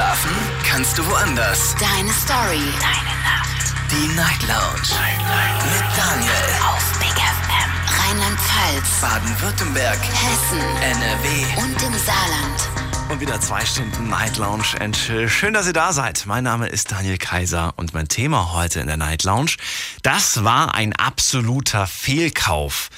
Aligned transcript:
Schlafen 0.00 0.30
kannst 0.64 0.96
du 0.96 1.06
woanders. 1.06 1.74
Deine 1.78 2.10
Story. 2.14 2.64
Deine 2.80 3.14
Nacht. 3.20 3.74
Die 3.90 4.08
Night 4.16 4.40
Lounge. 4.48 4.88
Night, 4.98 5.18
Night. 5.28 5.62
Mit 5.62 5.82
Daniel. 5.94 6.32
Auf 6.64 6.98
Big 6.98 7.12
FM. 7.12 7.70
Rheinland-Pfalz. 8.00 9.00
Baden-Württemberg. 9.02 9.98
Hessen. 10.00 10.58
NRW. 10.80 11.62
Und 11.62 11.82
im 11.82 11.92
Saarland. 11.98 13.10
Und 13.10 13.20
wieder 13.20 13.38
zwei 13.42 13.62
Stunden 13.62 14.08
Night 14.08 14.38
Lounge 14.38 14.80
and 14.80 14.96
Chill. 14.96 15.28
Schön, 15.28 15.52
dass 15.52 15.66
ihr 15.66 15.74
da 15.74 15.92
seid. 15.92 16.24
Mein 16.24 16.44
Name 16.44 16.68
ist 16.68 16.90
Daniel 16.90 17.18
Kaiser 17.18 17.74
und 17.76 17.92
mein 17.92 18.08
Thema 18.08 18.54
heute 18.54 18.80
in 18.80 18.86
der 18.86 18.96
Night 18.96 19.24
Lounge, 19.24 19.56
das 20.02 20.44
war 20.44 20.74
ein 20.74 20.96
absoluter 20.96 21.86
Fehlkauf. 21.86 22.88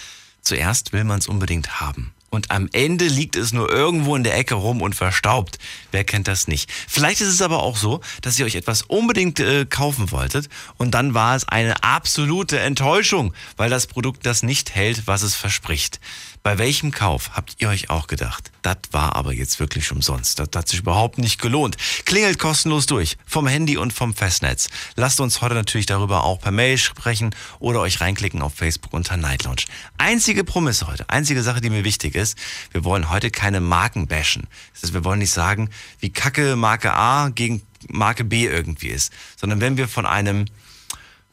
Zuerst 0.40 0.92
will 0.92 1.02
man 1.02 1.18
es 1.18 1.26
unbedingt 1.26 1.80
haben. 1.80 2.14
Und 2.32 2.50
am 2.50 2.70
Ende 2.72 3.08
liegt 3.08 3.36
es 3.36 3.52
nur 3.52 3.70
irgendwo 3.70 4.16
in 4.16 4.24
der 4.24 4.34
Ecke 4.38 4.54
rum 4.54 4.80
und 4.80 4.94
verstaubt. 4.94 5.58
Wer 5.90 6.02
kennt 6.02 6.28
das 6.28 6.48
nicht? 6.48 6.72
Vielleicht 6.88 7.20
ist 7.20 7.28
es 7.28 7.42
aber 7.42 7.62
auch 7.62 7.76
so, 7.76 8.00
dass 8.22 8.38
ihr 8.38 8.46
euch 8.46 8.54
etwas 8.54 8.80
unbedingt 8.80 9.38
äh, 9.38 9.66
kaufen 9.66 10.10
wolltet 10.12 10.48
und 10.78 10.92
dann 10.92 11.12
war 11.12 11.36
es 11.36 11.46
eine 11.46 11.84
absolute 11.84 12.58
Enttäuschung, 12.58 13.34
weil 13.58 13.68
das 13.68 13.86
Produkt 13.86 14.24
das 14.24 14.42
nicht 14.42 14.74
hält, 14.74 15.06
was 15.06 15.20
es 15.20 15.34
verspricht. 15.34 16.00
Bei 16.42 16.58
welchem 16.58 16.90
Kauf 16.90 17.30
habt 17.34 17.54
ihr 17.58 17.68
euch 17.68 17.88
auch 17.88 18.08
gedacht? 18.08 18.50
Das 18.62 18.78
war 18.90 19.14
aber 19.14 19.32
jetzt 19.32 19.60
wirklich 19.60 19.92
umsonst. 19.92 20.40
Das 20.40 20.48
hat 20.56 20.66
sich 20.66 20.80
überhaupt 20.80 21.18
nicht 21.18 21.40
gelohnt. 21.40 21.76
Klingelt 22.04 22.40
kostenlos 22.40 22.86
durch. 22.86 23.16
Vom 23.26 23.46
Handy 23.46 23.76
und 23.76 23.92
vom 23.92 24.12
Festnetz. 24.12 24.68
Lasst 24.96 25.20
uns 25.20 25.40
heute 25.40 25.54
natürlich 25.54 25.86
darüber 25.86 26.24
auch 26.24 26.40
per 26.40 26.50
Mail 26.50 26.78
sprechen 26.78 27.32
oder 27.60 27.78
euch 27.78 28.00
reinklicken 28.00 28.42
auf 28.42 28.54
Facebook 28.54 28.92
unter 28.92 29.16
Night 29.16 29.44
Lounge. 29.44 29.62
Einzige 29.98 30.42
Promisse 30.42 30.88
heute, 30.88 31.08
einzige 31.08 31.44
Sache, 31.44 31.60
die 31.60 31.70
mir 31.70 31.84
wichtig 31.84 32.16
ist. 32.16 32.36
Wir 32.72 32.82
wollen 32.82 33.08
heute 33.08 33.30
keine 33.30 33.60
Marken 33.60 34.08
bashen. 34.08 34.48
Das 34.72 34.82
heißt, 34.82 34.94
wir 34.94 35.04
wollen 35.04 35.20
nicht 35.20 35.32
sagen, 35.32 35.70
wie 36.00 36.10
kacke 36.10 36.56
Marke 36.56 36.92
A 36.92 37.28
gegen 37.28 37.62
Marke 37.88 38.24
B 38.24 38.46
irgendwie 38.46 38.88
ist. 38.88 39.12
Sondern 39.36 39.60
wenn 39.60 39.76
wir 39.76 39.86
von 39.86 40.06
einem 40.06 40.46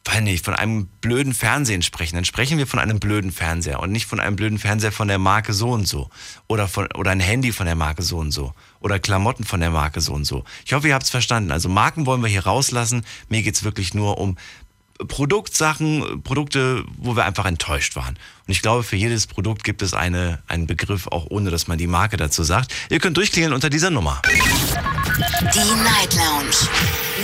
weil 0.04 0.22
nicht, 0.22 0.44
von 0.44 0.54
einem 0.54 0.86
blöden 0.86 1.34
Fernsehen 1.34 1.82
sprechen, 1.82 2.14
dann 2.14 2.24
sprechen 2.24 2.56
wir 2.56 2.66
von 2.66 2.78
einem 2.78 3.00
blöden 3.00 3.32
Fernseher 3.32 3.80
und 3.80 3.92
nicht 3.92 4.06
von 4.06 4.18
einem 4.18 4.34
blöden 4.34 4.58
Fernseher 4.58 4.92
von 4.92 5.08
der 5.08 5.18
Marke 5.18 5.52
so 5.52 5.70
und 5.70 5.86
so. 5.86 6.08
Oder, 6.48 6.68
von, 6.68 6.88
oder 6.94 7.10
ein 7.10 7.20
Handy 7.20 7.52
von 7.52 7.66
der 7.66 7.74
Marke 7.74 8.02
so 8.02 8.18
und 8.18 8.30
so. 8.30 8.54
Oder 8.80 8.98
Klamotten 8.98 9.44
von 9.44 9.60
der 9.60 9.70
Marke 9.70 10.00
so 10.00 10.14
und 10.14 10.24
so. 10.24 10.44
Ich 10.64 10.72
hoffe, 10.72 10.88
ihr 10.88 10.94
habt 10.94 11.04
es 11.04 11.10
verstanden. 11.10 11.52
Also 11.52 11.68
Marken 11.68 12.06
wollen 12.06 12.22
wir 12.22 12.28
hier 12.28 12.46
rauslassen. 12.46 13.04
Mir 13.28 13.42
geht's 13.42 13.62
wirklich 13.62 13.92
nur 13.92 14.18
um 14.18 14.36
Produktsachen, 15.08 16.22
Produkte, 16.22 16.84
wo 16.96 17.16
wir 17.16 17.24
einfach 17.24 17.46
enttäuscht 17.46 17.96
waren. 17.96 18.16
Und 18.46 18.52
ich 18.52 18.62
glaube, 18.62 18.82
für 18.82 18.96
jedes 18.96 19.26
Produkt 19.26 19.64
gibt 19.64 19.82
es 19.82 19.94
eine, 19.94 20.42
einen 20.46 20.66
Begriff, 20.66 21.06
auch 21.06 21.26
ohne 21.30 21.50
dass 21.50 21.68
man 21.68 21.78
die 21.78 21.86
Marke 21.86 22.16
dazu 22.16 22.42
sagt. 22.42 22.72
Ihr 22.90 22.98
könnt 22.98 23.16
durchklingeln 23.16 23.52
unter 23.52 23.70
dieser 23.70 23.90
Nummer. 23.90 24.20
Die 24.26 25.58
Night 25.58 26.14
Lounge. 26.14 26.56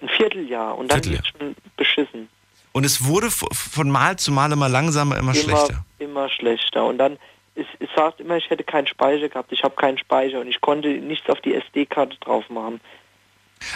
Ein 0.00 0.08
Vierteljahr 0.08 0.76
und 0.76 0.90
dann 0.90 1.02
Vierteljahr. 1.02 1.24
schon 1.38 1.56
beschissen. 1.76 2.28
Und 2.72 2.84
es 2.84 3.04
wurde 3.04 3.30
von 3.30 3.90
Mal 3.90 4.18
zu 4.18 4.32
Mal 4.32 4.50
immer 4.52 4.68
langsamer, 4.68 5.16
immer, 5.16 5.34
schlechter. 5.34 5.84
Immer 5.98 6.28
schlechter. 6.28 6.84
Und 6.84 6.98
dann, 6.98 7.18
es, 7.54 7.66
es 7.78 7.88
sagt 7.94 8.20
immer, 8.20 8.36
ich 8.36 8.50
hätte 8.50 8.64
keinen 8.64 8.86
Speicher 8.86 9.28
gehabt. 9.28 9.52
Ich 9.52 9.62
habe 9.62 9.76
keinen 9.76 9.96
Speicher 9.98 10.40
und 10.40 10.48
ich 10.48 10.60
konnte 10.60 10.88
nichts 10.88 11.28
auf 11.30 11.40
die 11.40 11.54
SD-Karte 11.54 12.16
drauf 12.18 12.48
machen. 12.50 12.80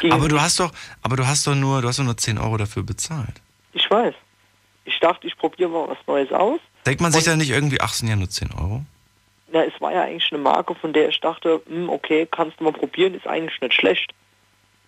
Ging 0.00 0.12
Aber 0.12 0.28
du 0.28 0.40
hast 0.40 0.58
doch, 0.58 0.72
aber 1.02 1.16
du 1.16 1.26
hast 1.26 1.46
doch 1.46 1.54
nur, 1.54 1.80
du 1.80 1.88
hast 1.88 1.98
doch 1.98 2.04
nur 2.04 2.16
10 2.16 2.38
Euro 2.38 2.56
dafür 2.56 2.82
bezahlt. 2.82 3.40
Ich 3.72 3.88
weiß. 3.88 4.14
Ich 4.84 4.98
dachte, 5.00 5.26
ich 5.26 5.36
probiere 5.36 5.70
mal 5.70 5.88
was 5.88 5.98
Neues 6.06 6.32
aus. 6.32 6.60
Denkt 6.88 7.02
man 7.02 7.12
sich 7.12 7.22
Und- 7.26 7.32
da 7.32 7.36
nicht 7.36 7.50
irgendwie, 7.50 7.80
ach, 7.80 7.92
sind 7.92 8.08
ja 8.08 8.16
nur 8.16 8.30
10 8.30 8.50
Euro? 8.58 8.82
Na, 9.52 9.62
es 9.64 9.78
war 9.80 9.92
ja 9.92 10.02
eigentlich 10.04 10.30
eine 10.32 10.40
Marke, 10.42 10.74
von 10.74 10.92
der 10.92 11.08
ich 11.08 11.20
dachte, 11.20 11.60
hm, 11.68 11.88
okay, 11.88 12.26
kannst 12.30 12.58
du 12.60 12.64
mal 12.64 12.72
probieren, 12.72 13.14
ist 13.14 13.26
eigentlich 13.26 13.60
nicht 13.60 13.74
schlecht. 13.74 14.12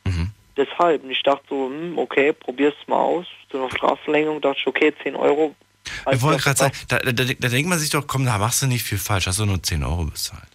Mhm. 0.05 0.31
Deshalb. 0.57 1.03
Und 1.05 1.11
ich 1.11 1.23
dachte 1.23 1.45
so, 1.49 1.67
hm, 1.69 1.99
okay, 1.99 2.33
probier's 2.33 2.75
mal 2.87 2.97
aus. 2.99 3.27
Zu 3.51 3.59
einer 3.59 3.71
Strafverlängerung 3.71 4.41
dachte 4.41 4.59
ich, 4.61 4.67
okay, 4.67 4.93
10 5.03 5.15
Euro. 5.17 5.55
Ich 5.85 6.07
Als 6.07 6.23
wollte 6.23 6.37
das 6.37 6.45
gerade 6.45 6.59
sagen, 6.59 6.75
da, 6.89 6.99
da, 6.99 7.25
da 7.39 7.49
denkt 7.49 7.69
man 7.69 7.79
sich 7.79 7.91
doch, 7.91 8.07
komm, 8.07 8.25
da 8.25 8.39
machst 8.39 8.63
du 8.63 8.67
nicht 8.67 8.83
viel 8.83 8.99
falsch, 8.99 9.27
hast 9.27 9.39
du 9.39 9.47
nur 9.47 9.63
10 9.63 9.83
Euro 9.85 10.05
bezahlt. 10.05 10.49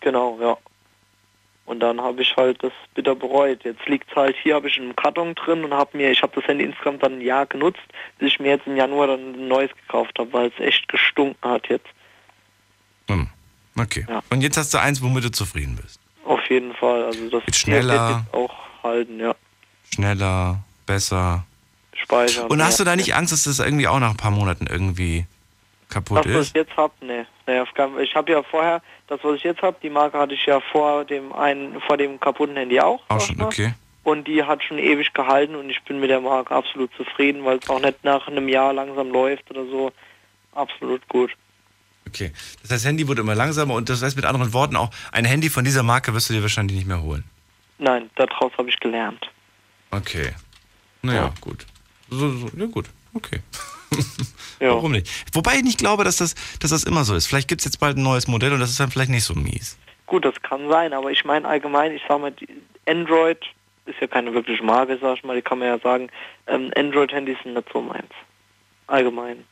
Genau, 0.00 0.38
ja. 0.40 0.56
Und 1.68 1.80
dann 1.80 2.00
habe 2.00 2.22
ich 2.22 2.34
halt 2.34 2.62
das 2.62 2.72
bitter 2.94 3.14
bereut. 3.14 3.62
Jetzt 3.62 3.86
liegt 3.86 4.16
halt 4.16 4.34
hier, 4.42 4.54
habe 4.54 4.68
ich 4.68 4.80
einen 4.80 4.96
Karton 4.96 5.34
drin 5.34 5.64
und 5.64 5.74
habe 5.74 5.98
mir, 5.98 6.10
ich 6.10 6.22
habe 6.22 6.32
das 6.34 6.48
Handy 6.48 6.64
insgesamt 6.64 7.02
dann 7.02 7.18
ein 7.18 7.20
Jahr 7.20 7.44
genutzt, 7.44 7.82
bis 8.18 8.28
ich 8.32 8.40
mir 8.40 8.52
jetzt 8.52 8.66
im 8.66 8.74
Januar 8.74 9.08
dann 9.08 9.34
ein 9.34 9.48
neues 9.48 9.70
gekauft 9.82 10.18
habe, 10.18 10.32
weil 10.32 10.46
es 10.48 10.58
echt 10.64 10.88
gestunken 10.88 11.36
hat 11.46 11.68
jetzt. 11.68 11.86
Hm. 13.10 13.28
Okay. 13.78 14.06
Ja. 14.08 14.22
Und 14.30 14.40
jetzt 14.40 14.56
hast 14.56 14.72
du 14.72 14.78
eins, 14.78 15.02
womit 15.02 15.24
du 15.24 15.30
zufrieden 15.30 15.78
bist. 15.80 16.00
Auf 16.24 16.40
jeden 16.48 16.72
Fall. 16.74 17.04
Also 17.04 17.28
das 17.28 17.44
Geht 17.44 17.56
schneller. 17.56 18.08
wird 18.08 18.20
jetzt 18.20 18.34
auch 18.34 18.54
halten, 18.82 19.20
ja. 19.20 19.34
Schneller, 19.92 20.60
besser. 20.86 21.44
Speichern. 21.92 22.46
Und 22.46 22.64
hast 22.64 22.78
ja. 22.78 22.86
du 22.86 22.90
da 22.90 22.96
nicht 22.96 23.14
Angst, 23.14 23.34
dass 23.34 23.44
das 23.44 23.58
irgendwie 23.58 23.88
auch 23.88 23.98
nach 23.98 24.10
ein 24.10 24.16
paar 24.16 24.30
Monaten 24.30 24.66
irgendwie 24.66 25.26
kaputt 25.90 26.24
Das, 26.24 26.26
was 26.28 26.40
ist? 26.40 26.48
ich 26.48 26.54
jetzt 26.54 26.76
habe, 26.78 26.94
ne. 27.04 27.26
Nee, 27.46 27.62
ich 28.02 28.14
habe 28.14 28.32
ja 28.32 28.42
vorher, 28.42 28.80
das, 29.08 29.20
was 29.22 29.36
ich 29.36 29.42
jetzt 29.42 29.62
habe, 29.62 29.76
die 29.82 29.90
Marke 29.90 30.18
hatte 30.18 30.34
ich 30.34 30.46
ja 30.46 30.60
vor 30.60 31.04
dem 31.04 31.32
einen, 31.32 31.80
vor 31.80 31.96
dem 31.96 32.20
kaputten 32.20 32.56
Handy 32.56 32.80
auch. 32.80 33.02
Auch 33.08 33.20
schon, 33.20 33.40
okay. 33.42 33.74
Und 34.04 34.26
die 34.26 34.42
hat 34.42 34.62
schon 34.62 34.78
ewig 34.78 35.12
gehalten 35.12 35.54
und 35.54 35.68
ich 35.68 35.82
bin 35.82 36.00
mit 36.00 36.08
der 36.10 36.20
Marke 36.20 36.54
absolut 36.54 36.90
zufrieden, 36.94 37.44
weil 37.44 37.58
es 37.58 37.68
auch 37.68 37.80
nicht 37.80 38.04
nach 38.04 38.26
einem 38.26 38.48
Jahr 38.48 38.72
langsam 38.72 39.10
läuft 39.10 39.50
oder 39.50 39.66
so. 39.66 39.92
Absolut 40.54 41.06
gut. 41.08 41.30
Okay. 42.06 42.32
Das 42.62 42.70
heißt, 42.70 42.86
Handy 42.86 43.06
wurde 43.06 43.20
immer 43.20 43.34
langsamer 43.34 43.74
und 43.74 43.88
das 43.90 44.02
heißt 44.02 44.16
mit 44.16 44.24
anderen 44.24 44.52
Worten 44.54 44.76
auch, 44.76 44.90
ein 45.12 45.24
Handy 45.26 45.50
von 45.50 45.64
dieser 45.64 45.82
Marke 45.82 46.14
wirst 46.14 46.30
du 46.30 46.34
dir 46.34 46.42
wahrscheinlich 46.42 46.76
nicht 46.78 46.86
mehr 46.88 47.02
holen. 47.02 47.24
Nein, 47.78 48.08
daraus 48.16 48.50
habe 48.56 48.70
ich 48.70 48.80
gelernt. 48.80 49.30
Okay. 49.90 50.32
Naja, 51.02 51.24
Ja. 51.24 51.34
gut. 51.40 51.66
So, 52.08 52.30
so, 52.30 52.48
ja, 52.56 52.66
gut. 52.66 52.86
Okay. 53.12 53.40
Ja. 54.60 54.70
Warum 54.70 54.90
nicht? 54.90 55.08
Wobei 55.34 55.54
ich 55.58 55.62
nicht 55.62 55.78
glaube, 55.78 56.02
dass 56.02 56.16
das, 56.16 56.34
dass 56.58 56.70
das 56.72 56.82
immer 56.82 57.04
so 57.04 57.14
ist. 57.14 57.28
Vielleicht 57.28 57.46
gibt 57.46 57.60
es 57.60 57.64
jetzt 57.64 57.78
bald 57.78 57.96
ein 57.96 58.02
neues 58.02 58.26
Modell 58.26 58.52
und 58.52 58.58
das 58.58 58.70
ist 58.70 58.80
dann 58.80 58.90
vielleicht 58.90 59.10
nicht 59.12 59.22
so 59.22 59.34
mies. 59.34 59.78
Gut, 60.06 60.24
das 60.24 60.34
kann 60.42 60.68
sein, 60.68 60.92
aber 60.92 61.12
ich 61.12 61.24
meine 61.24 61.46
allgemein, 61.46 61.92
ich 61.92 62.02
sage 62.08 62.20
mal, 62.20 62.34
Android 62.86 63.38
ist 63.86 64.00
ja 64.00 64.08
keine 64.08 64.34
wirkliche 64.34 64.64
Marke, 64.64 64.98
sag 65.00 65.16
ich 65.18 65.22
mal, 65.22 65.36
die 65.36 65.42
kann 65.42 65.60
man 65.60 65.68
ja 65.68 65.78
sagen, 65.78 66.08
ähm, 66.48 66.72
Android-Handys 66.76 67.36
sind 67.44 67.54
nicht 67.54 67.68
so 67.72 67.80
meins. 67.80 68.10
Allgemein. 68.88 69.44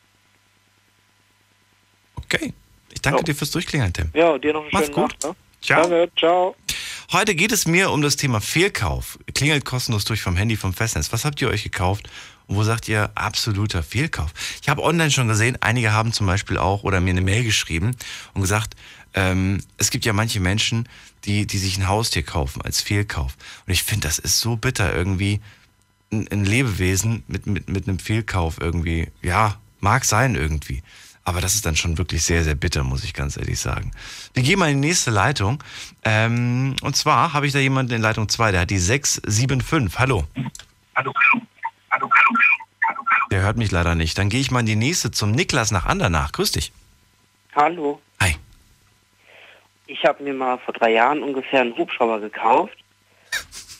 Okay. 2.17 2.53
Ich 2.93 3.01
danke 3.03 3.21
Ja. 3.21 3.25
dir 3.25 3.35
fürs 3.37 3.51
Durchklingeln, 3.53 3.93
Tim. 3.93 4.11
Ja, 4.15 4.37
dir 4.39 4.53
noch 4.55 4.63
einen 4.63 4.71
Mach's 4.73 4.87
schönen 4.87 4.95
gut. 4.97 5.13
Nacht. 5.23 5.25
Ne? 5.25 5.37
Ciao. 5.63 5.83
Danke, 5.83 6.11
ciao. 6.19 6.57
Heute 7.13 7.35
geht 7.37 7.53
es 7.53 7.67
mir 7.67 7.91
um 7.93 8.03
das 8.03 8.17
Thema 8.17 8.41
Fehlkauf. 8.41 9.19
Klingelt 9.35 9.65
kostenlos 9.65 10.05
durch 10.05 10.23
vom 10.23 10.35
Handy, 10.37 10.57
vom 10.57 10.73
Festnetz. 10.73 11.13
Was 11.13 11.25
habt 11.25 11.41
ihr 11.41 11.49
euch 11.49 11.63
gekauft? 11.63 12.09
Und 12.47 12.57
wo 12.57 12.63
sagt 12.63 12.89
ihr 12.89 13.11
absoluter 13.15 13.83
Fehlkauf? 13.83 14.33
Ich 14.63 14.69
habe 14.69 14.83
online 14.83 15.11
schon 15.11 15.29
gesehen, 15.29 15.57
einige 15.61 15.93
haben 15.93 16.13
zum 16.13 16.27
Beispiel 16.27 16.59
auch 16.59 16.85
oder 16.85 17.01
mir 17.01 17.11
eine 17.11 17.21
Mail 17.21 17.45
geschrieben 17.45 17.97
und 18.35 18.43
gesagt, 18.43 18.75
ähm, 19.15 19.61
es 19.79 19.91
gibt 19.91 20.05
ja 20.05 20.13
manche 20.13 20.41
Menschen, 20.41 20.89
die, 21.25 21.47
die 21.47 21.59
sich 21.59 21.77
ein 21.79 21.89
Haustier 21.89 22.23
kaufen 22.23 22.63
als 22.63 22.81
Fehlkauf. 22.81 23.37
Und 23.67 23.73
ich 23.73 23.83
finde, 23.83 24.07
das 24.07 24.19
ist 24.19 24.41
so 24.41 24.57
bitter 24.57 24.95
irgendwie. 24.95 25.41
Ein, 26.13 26.29
ein 26.31 26.45
Lebewesen 26.45 27.25
mit, 27.27 27.47
mit, 27.47 27.69
mit 27.69 27.89
einem 27.89 27.99
Fehlkauf 27.99 28.61
irgendwie, 28.61 29.09
ja, 29.23 29.59
mag 29.81 30.05
sein 30.05 30.37
irgendwie. 30.37 30.83
Aber 31.25 31.41
das 31.41 31.57
ist 31.57 31.67
dann 31.67 31.75
schon 31.75 31.99
wirklich 31.99 32.23
sehr, 32.23 32.45
sehr 32.45 32.55
bitter, 32.55 32.85
muss 32.85 33.03
ich 33.03 33.13
ganz 33.13 33.37
ehrlich 33.37 33.59
sagen. 33.59 33.91
Wir 34.35 34.45
gehen 34.45 34.61
mal 34.61 34.71
in 34.71 34.81
die 34.81 34.89
nächste 34.89 35.11
Leitung. 35.11 35.61
Ähm, 36.05 36.77
und 36.83 36.95
zwar 36.95 37.33
habe 37.33 37.49
ich 37.49 37.53
da 37.53 37.59
jemanden 37.59 37.95
in 37.95 38.03
Leitung 38.03 38.29
2, 38.29 38.53
der 38.53 38.61
hat 38.61 38.71
die 38.71 38.79
675. 38.79 39.99
Hallo. 39.99 40.29
Hallo, 40.95 41.13
hallo, 41.15 41.43
hallo, 41.91 42.11
hallo. 42.89 43.43
hört 43.43 43.57
mich 43.57 43.71
leider 43.71 43.95
nicht. 43.95 44.17
Dann 44.19 44.29
gehe 44.29 44.41
ich 44.41 44.51
mal 44.51 44.61
in 44.61 44.67
die 44.67 44.77
nächste 44.77 45.11
zum 45.11 45.33
Niklas 45.33 45.71
nach 45.71 45.87
Andernach. 45.87 46.33
Grüß 46.33 46.53
dich. 46.53 46.73
Hallo. 47.55 48.01
Hi. 48.21 48.37
Ich 49.87 50.05
habe 50.05 50.23
mir 50.23 50.35
mal 50.35 50.59
vor 50.59 50.75
drei 50.75 50.93
Jahren 50.93 51.23
ungefähr 51.23 51.61
einen 51.63 51.77
Hubschrauber 51.77 52.21
gekauft. 52.21 52.77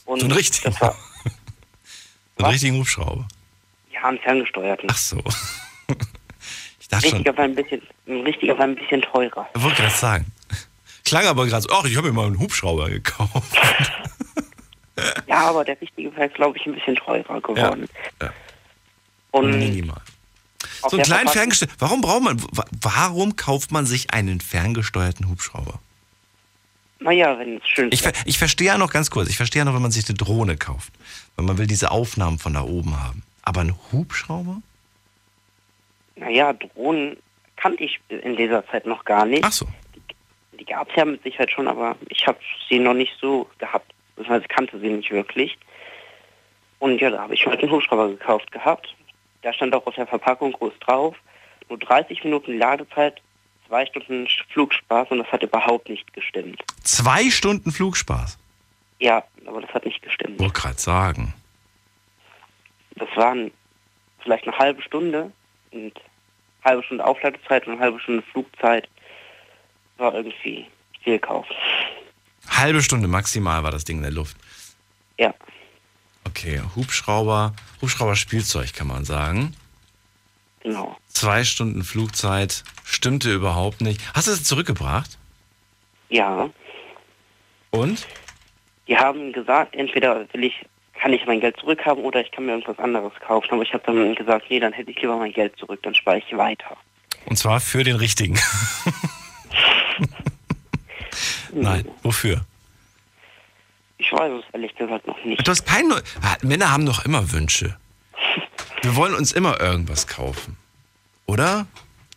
Und 0.05 0.21
So 0.21 0.27
einen 0.27 0.35
richtigen. 0.37 0.71
Das 0.71 0.81
war, 0.81 0.93
So 2.39 2.45
einen 2.45 2.53
richtigen 2.53 2.79
Hubschrauber. 2.79 3.27
ja, 3.93 4.05
einen 4.05 4.19
ferngesteuerten. 4.19 4.89
Ach 4.91 4.97
so. 4.97 5.23
Ich 6.79 6.91
dachte 6.91 7.09
schon, 7.09 7.17
Richtiger 7.17 7.37
war 7.37 7.45
ein 7.45 7.55
bisschen, 7.57 7.83
ein 8.07 8.21
richtiger 8.21 8.57
war 8.57 8.65
ein 8.65 8.77
bisschen 8.77 9.03
teurer. 9.03 9.49
ich 9.57 9.61
wollte 9.61 9.83
gerade 9.83 9.93
sagen. 9.97 10.27
Klang 11.05 11.27
aber 11.27 11.45
gerade 11.47 11.63
so, 11.63 11.69
ach, 11.73 11.85
ich 11.85 11.97
habe 11.97 12.07
mir 12.07 12.13
mal 12.15 12.27
einen 12.27 12.39
Hubschrauber 12.39 12.89
gekauft. 12.89 13.57
Ja, 15.27 15.49
aber 15.49 15.65
der 15.65 15.81
richtige 15.81 16.17
war, 16.17 16.29
glaube 16.29 16.57
ich, 16.59 16.67
ein 16.67 16.75
bisschen 16.75 16.97
teurer 16.97 17.41
geworden. 17.41 17.89
ja. 18.23 18.33
Und 19.33 19.51
Minimal. 19.51 20.01
So 20.89 20.97
einen 20.97 21.05
kleinen 21.05 21.29
ferngesteuerten. 21.29 21.77
Warum 21.79 22.01
braucht 22.01 22.23
man, 22.23 22.43
wa- 22.53 22.65
warum 22.81 23.37
kauft 23.37 23.71
man 23.73 23.85
sich 23.87 24.13
einen 24.15 24.41
ferngesteuerten 24.41 25.29
Hubschrauber? 25.29 25.79
Naja, 27.01 27.39
wenn 27.39 27.59
es 27.59 27.69
schön 27.69 27.91
Ich, 27.93 28.01
ver- 28.01 28.13
ich 28.25 28.39
verstehe 28.39 28.69
ja 28.69 28.79
noch 28.79 28.91
ganz 28.91 29.11
kurz, 29.11 29.29
ich 29.29 29.37
verstehe 29.37 29.61
ja 29.61 29.65
noch, 29.67 29.75
wenn 29.75 29.83
man 29.83 29.91
sich 29.91 30.09
eine 30.09 30.17
Drohne 30.17 30.57
kauft. 30.57 30.93
Weil 31.37 31.45
man 31.45 31.59
will 31.59 31.67
diese 31.67 31.91
Aufnahmen 31.91 32.39
von 32.39 32.55
da 32.55 32.63
oben 32.63 32.99
haben. 33.03 33.23
Aber 33.43 33.61
ein 33.61 33.75
Hubschrauber? 33.93 34.63
Naja, 36.17 36.53
Drohnen 36.55 37.17
kannte 37.57 37.85
ich 37.85 38.01
in 38.09 38.37
dieser 38.37 38.67
Zeit 38.69 38.87
noch 38.87 39.05
gar 39.05 39.27
nicht. 39.27 39.45
Ach 39.45 39.53
so. 39.53 39.67
Die 40.59 40.65
gab 40.65 40.89
es 40.89 40.97
ja 40.97 41.05
mit 41.05 41.23
Sicherheit 41.23 41.51
schon, 41.51 41.69
aber 41.69 41.97
ich 42.09 42.27
habe 42.27 42.39
sie 42.69 42.79
noch 42.79 42.95
nicht 42.95 43.13
so 43.21 43.49
gehabt. 43.59 43.93
Beziehungsweise 44.17 44.49
kannte 44.49 44.79
sie 44.81 44.89
nicht 44.89 45.11
wirklich. 45.11 45.59
Und 46.79 47.01
ja, 47.01 47.11
da 47.11 47.21
habe 47.21 47.35
ich 47.35 47.45
mir 47.45 47.53
halt 47.53 47.63
einen 47.63 47.73
Hubschrauber 47.73 48.09
gekauft 48.09 48.51
gehabt. 48.53 48.95
Da 49.43 49.53
stand 49.53 49.75
auch 49.75 49.87
auf 49.87 49.95
der 49.95 50.07
Verpackung 50.07 50.53
groß 50.53 50.73
drauf. 50.81 51.17
Nur 51.69 51.79
30 51.79 52.25
Minuten 52.25 52.59
Ladezeit, 52.59 53.21
zwei 53.67 53.87
Stunden 53.87 54.29
Flugspaß 54.51 55.11
und 55.11 55.19
das 55.19 55.33
hat 55.33 55.43
überhaupt 55.43 55.89
nicht 55.89 56.13
gestimmt. 56.13 56.63
Zwei 56.83 57.31
Stunden 57.31 57.71
Flugspaß. 57.71 58.39
Ja, 58.99 59.25
aber 59.47 59.61
das 59.61 59.73
hat 59.75 59.85
nicht 59.85 60.03
gestimmt. 60.03 60.39
Wollte 60.39 60.55
gerade 60.55 60.79
sagen. 60.79 61.35
Das 62.95 63.09
waren 63.15 63.51
vielleicht 64.21 64.47
eine 64.47 64.57
halbe 64.59 64.83
Stunde 64.83 65.31
und 65.71 65.93
halbe 66.65 66.83
Stunde 66.83 67.05
Aufladezeit 67.05 67.67
und 67.67 67.75
eine 67.75 67.83
halbe 67.83 68.01
Stunde 68.01 68.23
Flugzeit. 68.23 68.89
War 69.99 70.15
irgendwie 70.15 70.67
Fehlkauf. 71.03 71.47
Halbe 72.49 72.83
Stunde 72.83 73.09
maximal 73.09 73.63
war 73.63 73.71
das 73.71 73.85
Ding 73.85 73.99
in 73.99 74.03
der 74.03 74.13
Luft. 74.13 74.37
Ja. 75.19 75.35
Okay, 76.25 76.61
Hubschrauber, 76.75 77.55
Hubschrauber-Spielzeug 77.81 78.75
kann 78.75 78.87
man 78.87 79.05
sagen. 79.05 79.55
Genau. 80.61 80.97
Zwei 81.09 81.45
Stunden 81.45 81.85
Flugzeit 81.85 82.65
stimmte 82.85 83.33
überhaupt 83.33 83.81
nicht. 83.81 84.01
Hast 84.15 84.27
du 84.27 84.33
es 84.33 84.45
zurückgebracht? 84.45 85.17
Ja. 86.09 86.51
Und? 87.71 88.07
Die 88.89 88.97
haben 88.97 89.33
gesagt, 89.33 89.75
entweder 89.75 90.27
will 90.33 90.45
ich, 90.45 90.67
kann 91.01 91.13
ich 91.13 91.25
mein 91.27 91.41
Geld 91.41 91.57
zurückhaben 91.59 92.05
oder 92.05 92.21
ich 92.21 92.31
kann 92.33 92.47
mir 92.47 92.53
irgendwas 92.53 92.79
anderes 92.79 93.13
kaufen. 93.21 93.49
Aber 93.53 93.63
ich 93.63 93.73
habe 93.73 93.85
dann 93.87 94.15
gesagt, 94.15 94.47
nee, 94.51 94.61
dann 94.61 94.73
hätte 94.73 94.91
ich 94.91 95.01
lieber 95.01 95.17
mein 95.17 95.33
Geld 95.33 95.57
zurück, 95.57 95.81
dann 95.83 95.95
spare 95.95 96.19
ich 96.19 96.37
weiter. 96.37 96.77
Und 97.27 97.37
zwar 97.37 97.61
für 97.61 97.85
den 97.85 97.97
richtigen. 97.97 98.39
Nein, 101.63 101.89
wofür? 102.03 102.45
Ich 103.99 104.13
weiß 104.13 104.31
es 104.33 104.45
ehrlich 104.55 104.75
gesagt 104.75 105.07
noch 105.07 105.23
nicht. 105.25 105.47
Du 105.47 105.51
hast 105.51 105.65
keinen. 105.67 105.89
Neu- 105.89 106.01
Ah, 106.23 106.37
Männer 106.43 106.71
haben 106.71 106.85
doch 106.87 107.05
immer 107.05 107.33
Wünsche. 107.33 107.77
Wir 108.83 108.95
wollen 108.95 109.15
uns 109.15 109.33
immer 109.33 109.61
irgendwas 109.61 110.07
kaufen. 110.07 110.57
Oder? 111.27 111.67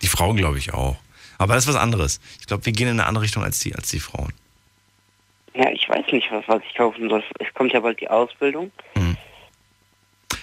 Die 0.02 0.08
Frauen, 0.08 0.36
glaube 0.36 0.58
ich, 0.58 0.74
auch. 0.74 0.98
Aber 1.38 1.54
das 1.56 1.64
ist 1.64 1.70
was 1.74 1.82
anderes. 1.82 2.20
Ich 2.42 2.48
glaube, 2.48 2.66
wir 2.66 2.74
gehen 2.74 2.88
in 2.90 3.00
eine 3.00 3.06
andere 3.06 3.24
Richtung 3.24 3.44
als 3.44 3.60
die, 3.60 3.74
als 3.74 3.90
die 3.90 4.00
Frauen. 4.02 4.34
Ja, 5.56 5.70
ich 5.72 5.88
weiß 5.90 6.06
nicht, 6.12 6.30
was, 6.32 6.44
was 6.48 6.62
ich 6.70 6.76
kaufen 6.76 7.10
soll. 7.10 7.24
Es 7.40 7.54
kommt 7.54 7.72
ja 7.74 7.80
bald 7.80 8.00
die 8.02 8.10
Ausbildung. 8.10 8.72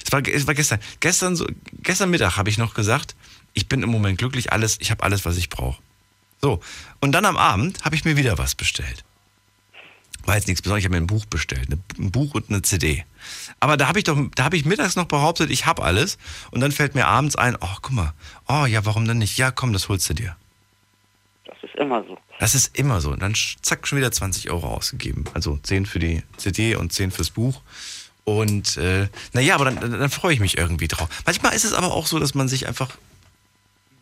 Es 0.04 0.12
war, 0.12 0.26
es 0.26 0.46
war 0.46 0.54
gestern. 0.54 0.81
Gestern, 1.00 1.37
so, 1.37 1.46
gestern 1.82 2.10
Mittag 2.10 2.37
habe 2.38 2.49
ich 2.49 2.58
noch 2.58 2.75
gesagt, 2.75 3.14
ich 3.54 3.69
bin 3.69 3.82
im 3.82 3.90
Moment 3.90 4.19
glücklich, 4.19 4.52
alles, 4.52 4.78
ich 4.81 4.90
habe 4.90 5.02
alles, 5.02 5.25
was 5.26 5.37
ich 5.37 5.50
brauche. 5.50 5.81
So. 6.41 6.61
Und 7.00 7.12
dann 7.12 7.25
am 7.25 7.37
Abend 7.37 7.85
habe 7.85 7.94
ich 7.94 8.05
mir 8.05 8.17
wieder 8.17 8.38
was 8.38 8.55
bestellt. 8.55 9.05
War 10.25 10.35
jetzt 10.35 10.49
nichts 10.49 10.61
Besonderes, 10.61 10.81
ich 10.81 10.87
habe 10.87 10.97
mir 10.97 11.05
ein 11.05 11.06
Buch 11.06 11.25
bestellt. 11.27 11.69
Ein 11.71 12.11
Buch 12.11 12.35
und 12.35 12.50
eine 12.50 12.62
CD. 12.62 13.05
Aber 13.61 13.77
da 13.77 13.87
habe 13.88 13.99
ich 13.99 14.05
doch, 14.05 14.19
da 14.35 14.44
habe 14.44 14.56
ich 14.56 14.65
mittags 14.65 14.97
noch 14.97 15.06
behauptet, 15.06 15.50
ich 15.50 15.67
habe 15.67 15.83
alles. 15.83 16.19
Und 16.50 16.61
dann 16.61 16.73
fällt 16.73 16.94
mir 16.94 17.06
abends 17.06 17.37
ein, 17.37 17.56
oh, 17.61 17.77
guck 17.81 17.93
mal, 17.93 18.12
oh 18.49 18.67
ja, 18.67 18.85
warum 18.85 19.06
denn 19.06 19.19
nicht? 19.19 19.38
Ja, 19.38 19.50
komm, 19.53 19.73
das 19.73 19.88
holst 19.88 20.09
du 20.11 20.15
dir. 20.15 20.37
Das 21.44 21.56
ist 21.62 21.77
immer 21.77 22.03
so. 22.03 22.19
Das 22.41 22.55
ist 22.55 22.77
immer 22.77 23.00
so. 23.00 23.12
Und 23.12 23.23
dann 23.23 23.35
zack, 23.62 23.87
schon 23.87 23.99
wieder 23.99 24.11
20 24.11 24.50
Euro 24.50 24.67
ausgegeben. 24.67 25.25
Also 25.33 25.59
10 25.62 25.87
für 25.87 26.00
die 26.00 26.23
CD 26.37 26.75
und 26.75 26.93
10 26.93 27.12
fürs 27.12 27.31
Buch. 27.31 27.62
Und 28.25 28.77
äh, 28.79 29.09
naja, 29.33 29.55
aber 29.55 29.67
dann, 29.67 29.79
dann, 29.79 30.00
dann 30.00 30.11
freue 30.11 30.35
ich 30.35 30.41
mich 30.41 30.59
irgendwie 30.59 30.88
drauf. 30.88 31.09
Manchmal 31.25 31.55
ist 31.55 31.65
es 31.65 31.73
aber 31.73 31.93
auch 31.94 32.06
so, 32.06 32.19
dass 32.19 32.35
man 32.35 32.49
sich 32.49 32.67
einfach. 32.67 32.91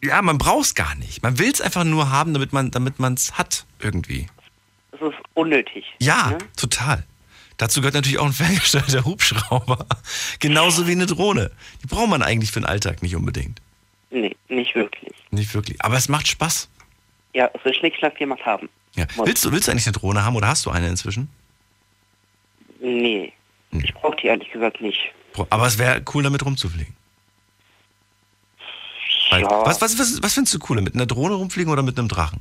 Ja, 0.03 0.21
man 0.23 0.39
braucht 0.39 0.65
es 0.67 0.75
gar 0.75 0.95
nicht. 0.97 1.23
Man 1.23 1.39
will 1.39 1.51
es 1.51 1.61
einfach 1.61 1.85
nur 1.85 2.11
haben, 2.11 2.35
damit 2.35 2.53
man 2.53 2.71
damit 2.71 2.95
es 3.01 3.39
hat, 3.39 3.65
irgendwie. 3.79 4.27
Es 4.93 5.01
ist 5.01 5.15
unnötig. 5.35 5.85
Ja, 5.99 6.31
Ne? 6.31 6.39
total. 6.57 7.05
Dazu 7.57 7.81
gehört 7.81 7.95
natürlich 7.95 8.19
auch 8.19 8.27
ein 8.27 8.33
ferngesteuerter 8.45 9.05
Hubschrauber. 9.05 9.87
Genauso 10.41 10.87
wie 10.87 10.93
eine 10.93 11.07
Drohne. 11.07 11.51
Die 11.83 11.87
braucht 11.87 12.09
man 12.09 12.23
eigentlich 12.23 12.51
für 12.51 12.61
den 12.61 12.67
Alltag 12.67 13.03
nicht 13.03 13.15
unbedingt. 13.17 13.61
Nee, 14.11 14.37
nicht 14.49 14.75
wirklich. 14.75 15.13
Nicht 15.31 15.55
wirklich. 15.55 15.83
Aber 15.83 15.97
es 15.97 16.09
macht 16.09 16.29
Spaß. 16.29 16.69
Ja, 17.33 17.51
es 17.55 17.65
will 17.65 17.75
Schnickschnack 17.75 18.19
jemand 18.21 18.45
haben. 18.45 18.69
Ja. 18.95 19.07
Willst, 19.25 19.45
du, 19.45 19.51
willst 19.53 19.67
du 19.67 19.73
eigentlich 19.73 19.87
eine 19.87 19.93
Drohne 19.95 20.25
haben 20.25 20.37
oder 20.37 20.49
hast 20.49 20.65
du 20.67 20.71
eine 20.71 20.89
inzwischen? 20.89 21.29
Nee. 22.81 23.33
Ich 23.73 23.93
brauche 23.95 24.17
die 24.17 24.27
ehrlich 24.29 24.51
gesagt 24.53 24.81
nicht. 24.81 25.01
Aber 25.51 25.67
es 25.67 25.79
wäre 25.79 26.01
cool, 26.15 26.23
damit 26.23 26.45
rumzufliegen. 26.45 26.95
Weil- 29.35 29.43
Ja, 29.43 29.67
Was, 29.67 29.81
was, 29.81 29.99
was, 29.99 30.23
was 30.23 30.35
findest 30.35 30.55
du 30.55 30.59
cooler? 30.59 30.81
Mit 30.83 30.95
einer 30.95 31.07
Drohne 31.07 31.35
rumfliegen 31.35 31.73
oder 31.73 31.83
mit 31.83 31.99
einem 31.99 32.09
Drachen? 32.09 32.41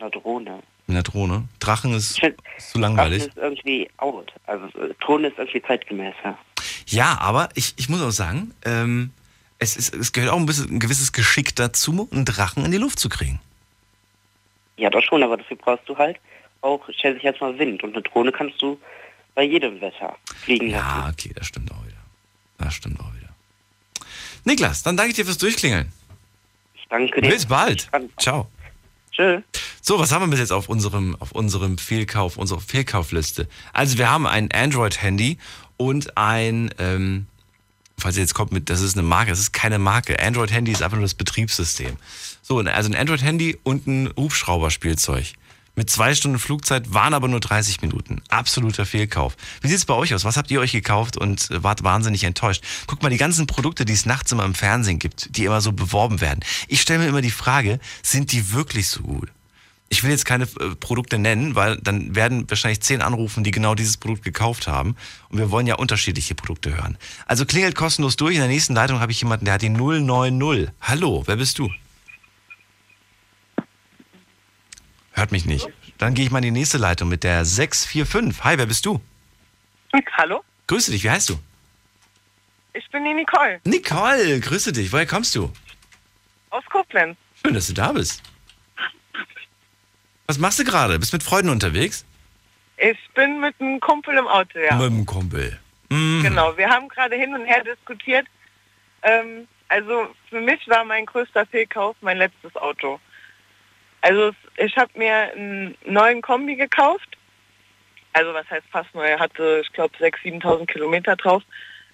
eine 0.00 0.10
Drohne. 0.10 0.62
Mit 0.86 0.96
einer 0.96 1.02
Drohne. 1.02 1.44
Drachen 1.60 1.92
ist, 1.94 2.14
zu 2.58 2.78
langweilig. 2.78 3.24
Drachen 3.24 3.36
ist 3.36 3.42
irgendwie 3.42 3.90
out. 3.98 4.32
Also 4.46 4.66
äh, 4.78 4.94
Drohne 5.00 5.28
ist 5.28 5.38
irgendwie 5.38 5.62
zeitgemäßer. 5.62 6.38
Ja, 6.86 7.18
aber 7.20 7.50
ich, 7.54 7.74
ich 7.76 7.88
muss 7.90 8.00
auch 8.00 8.10
sagen, 8.10 8.52
ähm, 8.64 9.10
es, 9.58 9.76
ist, 9.76 9.94
es 9.94 10.12
gehört 10.12 10.32
auch 10.32 10.38
ein, 10.38 10.46
bisschen, 10.46 10.70
ein 10.70 10.80
gewisses 10.80 11.12
Geschick 11.12 11.54
dazu, 11.54 12.08
einen 12.10 12.24
Drachen 12.24 12.64
in 12.64 12.70
die 12.72 12.78
Luft 12.78 12.98
zu 12.98 13.08
kriegen. 13.10 13.40
Ja, 14.78 14.88
das 14.88 15.04
schon, 15.04 15.22
aber 15.22 15.36
dafür 15.36 15.58
brauchst 15.58 15.86
du 15.88 15.96
halt 15.98 16.18
auch, 16.62 16.80
stell 16.96 17.14
dich 17.14 17.22
jetzt 17.24 17.40
mal 17.42 17.58
Wind. 17.58 17.82
Und 17.82 17.92
eine 17.94 18.02
Drohne 18.02 18.32
kannst 18.32 18.60
du 18.62 18.80
bei 19.34 19.42
jedem 19.42 19.80
Wetter 19.82 20.16
fliegen 20.42 20.70
lassen. 20.70 20.84
Ja, 21.00 21.10
okay, 21.12 21.32
das 21.34 21.46
stimmt 21.46 21.70
auch 21.70 21.84
wieder. 21.84 21.96
Das 22.58 22.74
stimmt 22.74 22.98
auch 23.00 23.12
wieder. 23.14 23.19
Niklas, 24.44 24.82
dann 24.82 24.96
danke 24.96 25.10
ich 25.10 25.16
dir 25.16 25.24
fürs 25.24 25.38
Durchklingeln. 25.38 25.92
Ich 26.74 26.86
danke 26.88 27.20
dir. 27.20 27.30
Bis 27.30 27.46
bald. 27.46 27.88
Ciao. 28.18 28.48
Tschö. 29.12 29.40
So, 29.80 29.98
was 29.98 30.12
haben 30.12 30.22
wir 30.22 30.30
bis 30.30 30.40
jetzt 30.40 30.52
auf 30.52 30.68
unserem, 30.68 31.16
auf 31.20 31.32
unserem 31.32 31.78
Fehlkauf, 31.78 32.36
unserer 32.36 32.60
Fehlkaufliste? 32.60 33.48
Also 33.72 33.98
wir 33.98 34.10
haben 34.10 34.26
ein 34.26 34.50
Android-Handy 34.52 35.38
und 35.76 36.16
ein, 36.16 36.72
ähm, 36.78 37.26
falls 37.98 38.16
ihr 38.16 38.22
jetzt 38.22 38.34
kommt 38.34 38.52
mit, 38.52 38.70
das 38.70 38.80
ist 38.80 38.96
eine 38.96 39.06
Marke, 39.06 39.30
das 39.30 39.40
ist 39.40 39.52
keine 39.52 39.78
Marke. 39.78 40.20
Android-Handy 40.20 40.72
ist 40.72 40.82
einfach 40.82 40.96
nur 40.96 41.04
das 41.04 41.14
Betriebssystem. 41.14 41.96
So, 42.42 42.58
also 42.58 42.90
ein 42.90 42.96
Android-Handy 42.96 43.58
und 43.62 43.86
ein 43.86 44.10
Hubschrauberspielzeug. 44.16 45.34
Mit 45.76 45.88
zwei 45.88 46.14
Stunden 46.14 46.38
Flugzeit 46.38 46.92
waren 46.92 47.14
aber 47.14 47.28
nur 47.28 47.40
30 47.40 47.80
Minuten. 47.80 48.22
Absoluter 48.28 48.84
Fehlkauf. 48.84 49.36
Wie 49.60 49.68
sieht's 49.68 49.84
bei 49.84 49.94
euch 49.94 50.14
aus? 50.14 50.24
Was 50.24 50.36
habt 50.36 50.50
ihr 50.50 50.60
euch 50.60 50.72
gekauft 50.72 51.16
und 51.16 51.50
äh, 51.50 51.62
wart 51.62 51.84
wahnsinnig 51.84 52.24
enttäuscht? 52.24 52.64
Guckt 52.86 53.02
mal, 53.02 53.08
die 53.08 53.16
ganzen 53.16 53.46
Produkte, 53.46 53.84
die 53.84 53.92
es 53.92 54.06
nachts 54.06 54.32
immer 54.32 54.44
im 54.44 54.54
Fernsehen 54.54 54.98
gibt, 54.98 55.36
die 55.36 55.44
immer 55.44 55.60
so 55.60 55.72
beworben 55.72 56.20
werden. 56.20 56.40
Ich 56.68 56.80
stelle 56.80 57.00
mir 57.00 57.08
immer 57.08 57.22
die 57.22 57.30
Frage, 57.30 57.78
sind 58.02 58.32
die 58.32 58.52
wirklich 58.52 58.88
so 58.88 59.02
gut? 59.02 59.30
Ich 59.92 60.04
will 60.04 60.10
jetzt 60.10 60.24
keine 60.24 60.44
äh, 60.44 60.76
Produkte 60.78 61.18
nennen, 61.18 61.56
weil 61.56 61.76
dann 61.78 62.14
werden 62.14 62.48
wahrscheinlich 62.48 62.80
zehn 62.80 63.02
anrufen, 63.02 63.42
die 63.42 63.50
genau 63.50 63.74
dieses 63.74 63.96
Produkt 63.96 64.22
gekauft 64.22 64.68
haben. 64.68 64.94
Und 65.30 65.38
wir 65.38 65.50
wollen 65.50 65.66
ja 65.66 65.74
unterschiedliche 65.76 66.34
Produkte 66.34 66.76
hören. 66.76 66.96
Also 67.26 67.44
klingelt 67.44 67.74
kostenlos 67.74 68.16
durch. 68.16 68.34
In 68.34 68.40
der 68.40 68.48
nächsten 68.48 68.74
Leitung 68.74 69.00
habe 69.00 69.12
ich 69.12 69.20
jemanden, 69.20 69.46
der 69.46 69.54
hat 69.54 69.62
die 69.62 69.68
090. 69.68 70.68
Hallo, 70.80 71.24
wer 71.26 71.36
bist 71.36 71.58
du? 71.58 71.70
Hört 75.12 75.32
mich 75.32 75.44
nicht. 75.46 75.68
Dann 75.98 76.14
gehe 76.14 76.24
ich 76.24 76.30
mal 76.30 76.38
in 76.38 76.44
die 76.44 76.50
nächste 76.60 76.78
Leitung 76.78 77.08
mit 77.08 77.24
der 77.24 77.44
645. 77.44 78.42
Hi, 78.44 78.56
wer 78.58 78.66
bist 78.66 78.86
du? 78.86 79.00
Hallo, 80.16 80.44
Grüße 80.68 80.92
dich, 80.92 81.02
wie 81.04 81.10
heißt 81.10 81.30
du? 81.30 81.38
ich 82.72 82.88
bin 82.90 83.04
die 83.04 83.12
Nicole 83.14 83.60
Nicole, 83.64 84.38
grüße 84.38 84.72
dich. 84.72 84.92
Woher 84.92 85.06
kommst 85.06 85.34
du? 85.34 85.52
aus 86.50 86.64
Koblenz. 86.66 87.16
Schön, 87.44 87.54
dass 87.54 87.66
du 87.68 87.72
da 87.74 87.92
bist. 87.92 88.22
Was 90.26 90.38
machst 90.38 90.58
du 90.60 90.64
gerade? 90.64 90.98
Bist 90.98 91.12
mit 91.12 91.22
Freunden 91.22 91.50
unterwegs? 91.50 92.04
Ich 92.76 92.98
bin 93.14 93.40
mit 93.40 93.54
einem 93.60 93.80
Kumpel 93.80 94.16
im 94.16 94.26
Auto, 94.28 94.58
ja. 94.58 94.76
Mit 94.76 94.90
dem 94.90 95.06
Kumpel. 95.06 95.58
Mhm. 95.90 96.22
Genau, 96.22 96.56
wir 96.56 96.68
haben 96.68 96.88
gerade 96.88 97.16
hin 97.16 97.34
und 97.34 97.44
her 97.46 97.62
diskutiert, 97.64 98.26
Ähm, 99.02 99.48
also 99.68 100.08
für 100.28 100.40
mich 100.40 100.60
war 100.68 100.84
mein 100.84 101.06
größter 101.06 101.46
Fehlkauf 101.46 101.96
mein 102.00 102.18
letztes 102.18 102.54
Auto. 102.56 103.00
Also 104.02 104.32
ich 104.56 104.76
habe 104.76 104.90
mir 104.94 105.32
einen 105.32 105.76
neuen 105.84 106.22
Kombi 106.22 106.56
gekauft. 106.56 107.16
Also 108.12 108.34
was 108.34 108.48
heißt 108.50 108.66
fast 108.70 108.94
neu? 108.94 109.06
Er 109.06 109.18
hatte, 109.18 109.62
ich 109.64 109.72
glaube, 109.72 109.96
6.000, 109.98 110.42
7.000 110.42 110.66
Kilometer 110.66 111.16
drauf. 111.16 111.42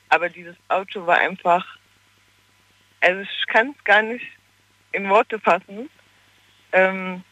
Aber 0.09 0.29
dieses 0.29 0.57
Auto 0.69 1.07
war 1.07 1.19
einfach, 1.19 1.67
also 3.01 3.21
ich 3.21 3.47
kann 3.49 3.75
es 3.77 3.85
gar 3.85 4.03
nicht 4.03 4.25
in 4.93 5.09
Worte 5.09 5.39
fassen. 5.41 5.91
Ähm, 6.73 7.23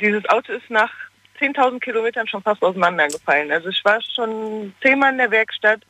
dieses 0.00 0.24
Auto 0.28 0.52
ist 0.52 0.70
nach 0.70 0.92
10.000 1.40 1.80
Kilometern 1.80 2.26
schon 2.28 2.42
fast 2.42 2.62
auseinandergefallen. 2.62 3.50
Also 3.50 3.68
ich 3.68 3.84
war 3.84 4.00
schon 4.02 4.74
zehnmal 4.82 5.12
in 5.12 5.18
der 5.18 5.30
Werkstatt, 5.30 5.82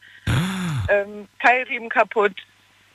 ähm, 0.88 1.28
Keilriemen 1.38 1.88
kaputt, 1.88 2.34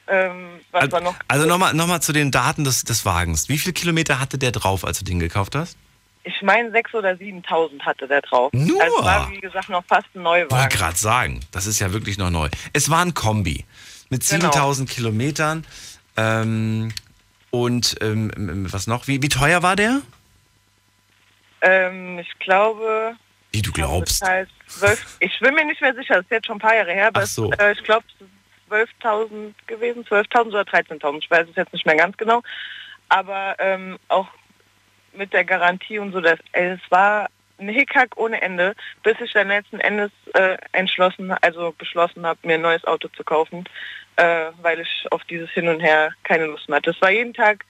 ähm, 0.07 0.59
was 0.71 0.91
war 0.91 1.01
noch? 1.01 1.15
Also 1.27 1.47
nochmal 1.47 1.73
noch 1.73 1.87
mal 1.87 2.01
zu 2.01 2.11
den 2.13 2.31
Daten 2.31 2.63
des, 2.63 2.83
des 2.83 3.05
Wagens. 3.05 3.49
Wie 3.49 3.57
viele 3.57 3.73
Kilometer 3.73 4.19
hatte 4.19 4.37
der 4.37 4.51
drauf, 4.51 4.83
als 4.85 4.99
du 4.99 5.05
den 5.05 5.19
gekauft 5.19 5.55
hast? 5.55 5.77
Ich 6.25 6.41
meine 6.41 6.69
6.000 6.69 6.95
oder 6.99 7.09
7.000 7.11 7.81
hatte 7.81 8.07
der 8.07 8.21
drauf. 8.21 8.51
Nur? 8.53 8.81
Also 8.81 9.03
war 9.03 9.29
wie 9.31 9.39
gesagt 9.41 9.67
noch 9.69 9.83
fast 9.85 10.07
ein 10.15 10.23
Wollte 10.23 10.45
Neuwagen. 10.47 10.69
gerade 10.69 10.97
sagen, 10.97 11.39
das 11.51 11.65
ist 11.65 11.79
ja 11.79 11.91
wirklich 11.91 12.17
noch 12.17 12.29
neu. 12.29 12.49
Es 12.71 12.89
war 12.89 13.03
ein 13.03 13.13
Kombi 13.13 13.65
mit 14.09 14.25
Genau. 14.27 14.43
7000 14.51 14.89
Kilometern. 14.89 15.65
Ähm, 16.15 16.93
und 17.51 17.95
ähm, 18.01 18.31
was 18.71 18.87
noch? 18.87 19.07
Wie, 19.07 19.21
wie 19.21 19.29
teuer 19.29 19.63
war 19.63 19.75
der? 19.75 20.01
Ähm, 21.61 22.19
ich 22.19 22.39
glaube, 22.39 23.15
Wie 23.51 23.61
du 23.61 23.71
glaubst. 23.71 24.21
das 24.21 24.29
heißt 24.29 24.51
12, 24.67 25.17
ich 25.19 25.39
bin 25.39 25.53
mir 25.55 25.65
nicht 25.65 25.81
mehr 25.81 25.93
sicher, 25.93 26.15
das 26.15 26.23
ist 26.25 26.31
jetzt 26.31 26.47
schon 26.47 26.57
ein 26.57 26.59
paar 26.59 26.75
Jahre 26.75 26.91
her, 26.93 27.07
aber 27.07 27.25
so. 27.25 27.51
es, 27.51 27.59
äh, 27.59 27.71
ich 27.73 27.83
glaube, 27.83 28.05
12.000 28.73 29.53
gewesen, 29.67 30.03
12.000 30.05 30.47
oder 30.47 30.61
13.000, 30.61 31.19
ich 31.19 31.31
weiß 31.31 31.47
es 31.49 31.55
jetzt 31.55 31.73
nicht 31.73 31.85
mehr 31.85 31.95
ganz 31.95 32.17
genau. 32.17 32.41
Aber 33.09 33.55
ähm, 33.59 33.99
auch 34.07 34.27
mit 35.13 35.33
der 35.33 35.45
Garantie 35.45 35.99
und 35.99 36.13
so, 36.13 36.21
dass, 36.21 36.39
es 36.53 36.79
war 36.89 37.29
ein 37.59 37.69
Hickhack 37.69 38.17
ohne 38.17 38.41
Ende, 38.41 38.75
bis 39.03 39.19
ich 39.23 39.31
dann 39.33 39.47
letzten 39.47 39.79
Endes 39.79 40.11
äh, 40.33 40.57
entschlossen, 40.71 41.31
also 41.41 41.73
beschlossen 41.77 42.25
habe, 42.25 42.39
mir 42.43 42.55
ein 42.55 42.61
neues 42.61 42.83
Auto 42.85 43.07
zu 43.09 43.23
kaufen, 43.23 43.65
äh, 44.15 44.45
weil 44.61 44.79
ich 44.79 45.05
auf 45.11 45.23
dieses 45.25 45.49
Hin 45.51 45.67
und 45.67 45.79
Her 45.79 46.11
keine 46.23 46.45
Lust 46.45 46.67
mehr 46.67 46.77
hatte. 46.77 46.91
Es 46.91 47.01
war 47.01 47.11
jeden 47.11 47.33
Tag 47.33 47.65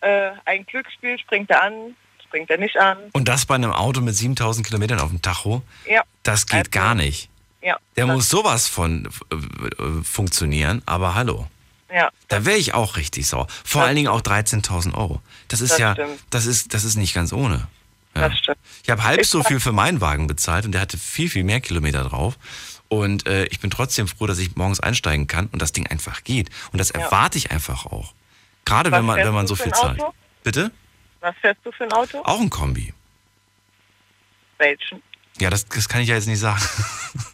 äh, 0.00 0.32
ein 0.44 0.66
Glücksspiel, 0.66 1.18
springt 1.18 1.50
er 1.50 1.62
an, 1.62 1.96
springt 2.22 2.50
er 2.50 2.58
nicht 2.58 2.76
an. 2.76 2.98
Und 3.12 3.28
das 3.28 3.46
bei 3.46 3.54
einem 3.54 3.72
Auto 3.72 4.00
mit 4.00 4.14
7000 4.14 4.66
Kilometern 4.66 4.98
auf 4.98 5.10
dem 5.10 5.22
Tacho? 5.22 5.62
Ja, 5.86 6.02
Das 6.24 6.46
geht 6.46 6.58
Also, 6.58 6.70
gar 6.70 6.94
nicht. 6.94 7.30
Ja. 7.64 7.78
Der 7.96 8.06
muss 8.06 8.28
sowas 8.28 8.68
von 8.68 9.06
äh, 9.30 10.04
funktionieren, 10.04 10.82
aber 10.86 11.14
hallo. 11.14 11.48
Ja, 11.92 12.10
Da 12.28 12.44
wäre 12.44 12.56
ich 12.58 12.74
auch 12.74 12.96
richtig 12.96 13.26
sauer. 13.28 13.46
Vor 13.64 13.82
Das 13.82 13.88
allen 13.88 13.96
Dingen 13.96 14.08
auch 14.08 14.20
13.000 14.20 14.94
Euro. 14.94 15.20
Das 15.48 15.60
ist 15.60 15.72
Das 15.72 15.78
ja, 15.78 15.92
stimmt. 15.92 16.18
das 16.30 16.46
ist, 16.46 16.74
das 16.74 16.84
ist 16.84 16.96
nicht 16.96 17.14
ganz 17.14 17.32
ohne. 17.32 17.68
Ja. 18.16 18.28
das 18.28 18.38
stimmt. 18.38 18.58
Ich 18.82 18.90
habe 18.90 19.04
halb 19.04 19.24
so 19.26 19.42
viel 19.44 19.60
für 19.60 19.72
meinen 19.72 20.00
Wagen 20.00 20.26
bezahlt 20.26 20.64
und 20.66 20.72
der 20.72 20.80
hatte 20.80 20.98
viel, 20.98 21.28
viel 21.30 21.44
mehr 21.44 21.60
Kilometer 21.60 22.02
drauf. 22.04 22.36
Und 22.88 23.26
äh, 23.26 23.44
ich 23.46 23.60
bin 23.60 23.70
trotzdem 23.70 24.06
froh, 24.08 24.26
dass 24.26 24.38
ich 24.38 24.56
morgens 24.56 24.80
einsteigen 24.80 25.26
kann 25.26 25.46
und 25.48 25.60
das 25.62 25.72
Ding 25.72 25.86
einfach 25.86 26.22
geht. 26.24 26.50
Und 26.72 26.78
das 26.78 26.90
Ja. 26.90 27.00
erwarte 27.00 27.38
ich 27.38 27.50
einfach 27.50 27.86
auch. 27.86 28.12
Gerade 28.64 28.90
Was 28.90 28.98
wenn 28.98 29.04
man, 29.06 29.16
wenn 29.18 29.34
man 29.34 29.46
so 29.46 29.54
viel 29.56 29.72
zahlt. 29.72 30.00
Auto? 30.00 30.14
Bitte? 30.42 30.70
Was 31.20 31.34
fährst 31.40 31.60
du 31.64 31.72
für 31.72 31.84
ein 31.84 31.92
Auto? 31.92 32.22
Auch 32.24 32.40
ein 32.40 32.50
Kombi. 32.50 32.92
Welchen? 34.58 35.02
Ja, 35.40 35.50
das, 35.50 35.66
das 35.66 35.88
kann 35.88 36.00
ich 36.00 36.08
ja 36.08 36.14
jetzt 36.14 36.28
nicht 36.28 36.40
sagen. 36.40 36.62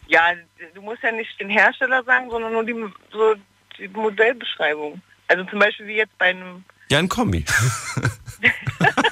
Ja, 0.07 0.33
du 0.73 0.81
musst 0.81 1.01
ja 1.03 1.11
nicht 1.13 1.39
den 1.39 1.49
Hersteller 1.49 2.03
sagen, 2.03 2.29
sondern 2.29 2.51
nur 2.51 2.65
die, 2.65 2.75
so 3.13 3.33
die 3.77 3.87
Modellbeschreibung. 3.87 5.01
Also 5.29 5.45
zum 5.45 5.59
Beispiel 5.59 5.87
wie 5.87 5.95
jetzt 5.95 6.17
bei 6.17 6.31
einem... 6.31 6.65
Ja, 6.89 6.99
ein 6.99 7.07
Kombi. 7.07 7.45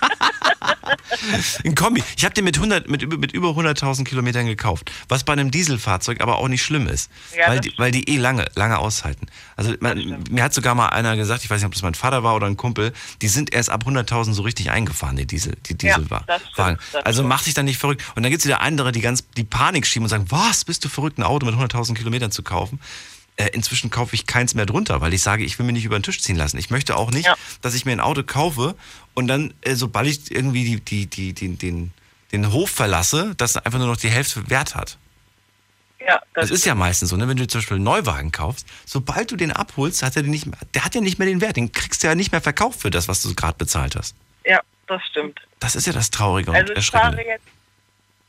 ein 1.64 1.76
Kombi. 1.76 2.04
Ich 2.18 2.24
habe 2.26 2.34
den 2.34 2.44
mit, 2.44 2.58
100, 2.58 2.90
mit, 2.90 3.02
über- 3.02 3.18
mit 3.18 3.32
über 3.32 3.50
100.000 3.50 4.04
Kilometern 4.06 4.46
gekauft. 4.46 4.92
Was 5.08 5.24
bei 5.24 5.34
einem 5.34 5.52
Dieselfahrzeug 5.52 6.22
aber 6.22 6.38
auch 6.38 6.48
nicht 6.48 6.64
schlimm 6.64 6.88
ist. 6.88 7.10
Ja, 7.38 7.48
weil, 7.50 7.60
die, 7.60 7.74
weil 7.78 7.92
die 7.92 8.10
eh 8.10 8.18
lange, 8.18 8.46
lange 8.56 8.78
aushalten. 8.80 9.28
Also 9.56 9.74
man, 9.80 10.24
mir 10.30 10.44
hat 10.44 10.54
sogar 10.54 10.76
mal 10.76 10.88
einer 10.90 11.16
gesagt, 11.16 11.44
ich 11.44 11.50
weiß 11.50 11.58
nicht, 11.62 11.66
ob 11.68 11.74
das 11.74 11.82
mein 11.82 11.96
Vater 11.96 12.24
war 12.24 12.36
oder 12.36 12.48
ein 12.48 12.58
Kumpel, 12.58 12.94
die 13.22 13.28
sind 13.28 13.54
erst 13.54 13.70
ab 13.70 13.86
100.000 13.86 14.34
so 14.34 14.42
richtig 14.44 14.72
eingefahren, 14.72 15.16
die 15.16 15.26
Diesel, 15.26 15.56
die 15.68 15.74
Ja, 15.88 15.98
Dieselwagen. 15.98 16.26
das 16.28 17.06
also 17.06 17.24
mach 17.24 17.44
dich 17.44 17.54
dann 17.54 17.66
nicht 17.66 17.78
verrückt. 17.78 18.04
Und 18.16 18.24
dann 18.24 18.32
gibt 18.32 18.42
es 18.42 18.46
wieder 18.46 18.62
andere, 18.62 18.92
die 18.92 19.02
ganz 19.02 19.24
die 19.38 19.44
Panik 19.44 19.86
schieben 19.88 20.06
und 20.06 20.10
sagen, 20.10 20.26
was, 20.30 20.66
bist 20.66 20.84
du 20.86 20.90
verrückt, 20.90 21.18
ein 21.18 21.24
Auto 21.24 21.46
mit 21.46 21.56
100.000 21.56 21.94
Kilometern 21.96 22.32
zu 22.32 22.44
kaufen? 22.44 22.80
Äh, 23.40 23.52
inzwischen 23.54 23.90
kaufe 23.90 24.16
ich 24.16 24.26
keins 24.26 24.54
mehr 24.54 24.66
drunter, 24.66 25.00
weil 25.00 25.14
ich 25.14 25.22
sage, 25.22 25.46
ich 25.46 25.58
will 25.58 25.66
mich 25.66 25.72
nicht 25.74 25.86
über 25.86 25.98
den 25.98 26.04
Tisch 26.04 26.20
ziehen 26.22 26.36
lassen. 26.36 26.58
Ich 26.58 26.70
möchte 26.72 26.98
auch 26.98 27.10
nicht, 27.10 27.26
Ja. 27.26 27.36
dass 27.62 27.74
ich 27.74 27.86
mir 27.86 27.94
ein 27.94 28.02
Auto 28.02 28.22
kaufe 28.24 28.76
und 29.14 29.28
dann, 29.28 29.54
äh, 29.62 29.76
sobald 29.76 30.08
ich 30.08 30.30
irgendwie 30.30 30.66
die, 30.66 30.82
die, 30.82 31.06
die, 31.08 31.34
die, 31.34 31.56
den, 31.56 31.92
den 32.34 32.52
Hof 32.52 32.70
verlasse, 32.70 33.34
das 33.38 33.56
einfach 33.56 33.80
nur 33.80 33.88
noch 33.88 33.96
die 33.96 34.10
Hälfte 34.10 34.50
Wert 34.50 34.76
hat. 34.76 34.98
Ja, 36.06 36.22
Das 36.34 36.50
ist 36.50 36.66
ja 36.66 36.76
meistens 36.76 37.10
so, 37.10 37.16
ne? 37.18 37.28
wenn 37.30 37.38
du 37.38 37.48
zum 37.48 37.60
Beispiel 37.60 37.76
einen 37.76 37.84
Neuwagen 37.86 38.32
kaufst, 38.34 38.66
sobald 38.86 39.32
du 39.32 39.36
den 39.38 39.52
abholst, 39.54 40.04
hat 40.04 40.16
er 40.18 40.24
den 40.24 40.32
nicht 40.32 40.46
mehr, 40.46 40.58
der 40.74 40.84
hat 40.84 40.96
ja 40.96 41.00
nicht 41.02 41.18
mehr 41.20 41.28
den 41.28 41.40
Wert, 41.40 41.56
den 41.56 41.72
kriegst 41.72 42.04
du 42.04 42.08
ja 42.08 42.16
nicht 42.16 42.32
mehr 42.34 42.42
verkauft 42.42 42.82
für 42.82 42.90
das, 42.90 43.08
was 43.08 43.22
du 43.22 43.34
gerade 43.36 43.58
bezahlt 43.58 43.96
hast. 43.96 44.16
Ja, 44.46 44.60
das 44.88 45.02
stimmt. 45.10 45.40
Das 45.60 45.76
ist 45.78 45.88
ja 45.88 45.94
das 45.94 46.10
Traurige 46.10 46.52
und 46.52 46.58
Also 46.58 46.74
ich 46.74 46.90
fahre 46.92 47.06
Erschreckende. 47.18 47.32
jetzt 47.34 47.44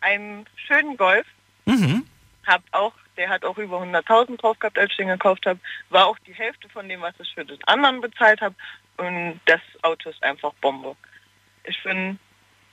einen 0.02 0.47
schönen 0.69 0.97
Golf, 0.97 1.26
Mhm. 1.67 2.05
hab 2.47 2.62
auch, 2.73 2.93
der 3.21 3.29
hat 3.29 3.45
auch 3.45 3.59
über 3.59 3.83
100.000 3.83 4.39
drauf 4.39 4.59
gehabt, 4.59 4.79
als 4.79 4.91
ich 4.93 4.97
den 4.97 5.09
gekauft 5.09 5.45
habe, 5.45 5.61
war 5.91 6.07
auch 6.07 6.19
die 6.27 6.33
Hälfte 6.33 6.71
von 6.71 6.89
dem, 6.89 7.03
was 7.03 7.12
ich 7.21 7.31
für 7.35 7.45
den 7.45 7.62
anderen 7.65 8.00
bezahlt 8.00 8.41
habe 8.41 8.55
und 8.97 9.39
das 9.45 9.61
Auto 9.83 10.09
ist 10.09 10.23
einfach 10.23 10.55
Bombe. 10.62 10.97
Ich 11.65 11.77
bin 11.83 12.19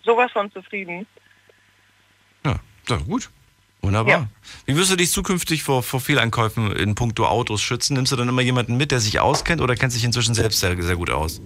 sowas 0.06 0.32
von 0.32 0.50
zufrieden. 0.54 1.06
Ja, 2.46 2.56
ja, 2.88 2.96
gut. 2.96 3.30
Wunderbar. 3.82 4.12
Ja. 4.12 4.27
Wie 4.66 4.77
wirst 4.77 4.89
du 4.89 4.96
dich 4.96 5.12
zukünftig 5.12 5.63
vor, 5.63 5.84
vor 5.84 6.00
Fehleinkäufen 6.00 6.72
in 6.72 6.96
puncto 6.96 7.25
Autos 7.25 7.62
schützen? 7.62 7.96
Nimmst 7.96 8.13
du 8.13 8.16
dann 8.16 8.30
immer 8.30 8.42
jemanden 8.42 8.77
mit, 8.77 8.92
der 8.92 9.01
sich 9.01 9.20
auskennt 9.20 9.62
oder 9.62 9.75
kennst 9.75 9.98
dich 9.98 10.06
inzwischen 10.06 10.34
selbst 10.34 10.62
sehr, 10.62 10.82
sehr 10.82 10.96
gut 10.96 11.10
aus? 11.10 11.42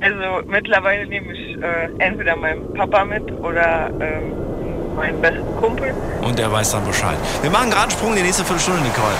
Also 0.00 0.46
mittlerweile 0.46 1.06
nehme 1.06 1.32
ich 1.32 1.56
äh, 1.62 1.88
entweder 2.00 2.36
meinen 2.36 2.74
Papa 2.74 3.06
mit 3.06 3.24
oder 3.32 3.90
ähm, 3.98 4.55
meinen 4.96 5.20
besten 5.20 5.56
Kumpel. 5.60 5.94
Und 6.22 6.38
der 6.38 6.50
weiß 6.50 6.70
dann 6.72 6.84
Bescheid. 6.84 7.16
Wir 7.42 7.50
machen 7.50 7.70
gerade 7.70 7.82
einen 7.82 7.90
Sprung 7.92 8.10
in 8.10 8.16
die 8.16 8.22
nächste 8.22 8.44
Viertelstunde, 8.44 8.80
Nicole. 8.82 9.14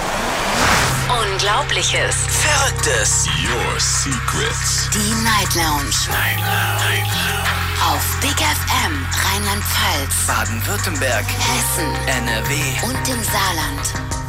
Unglaubliches. 1.09 2.17
Verrücktes. 2.29 3.27
Your 3.45 3.79
secrets. 3.81 4.91
Die 4.93 5.15
Night 5.23 5.55
Lounge. 5.55 5.95
Night 6.11 6.41
Lounge. 6.41 7.07
Auf 7.93 8.03
Big 8.21 8.35
FM 8.35 9.07
Rheinland-Pfalz, 9.25 10.27
Baden-Württemberg. 10.27 11.25
Hessen 11.25 11.95
NRW. 12.25 12.55
und 12.85 13.09
im 13.09 13.23
Saarland. 13.23 14.26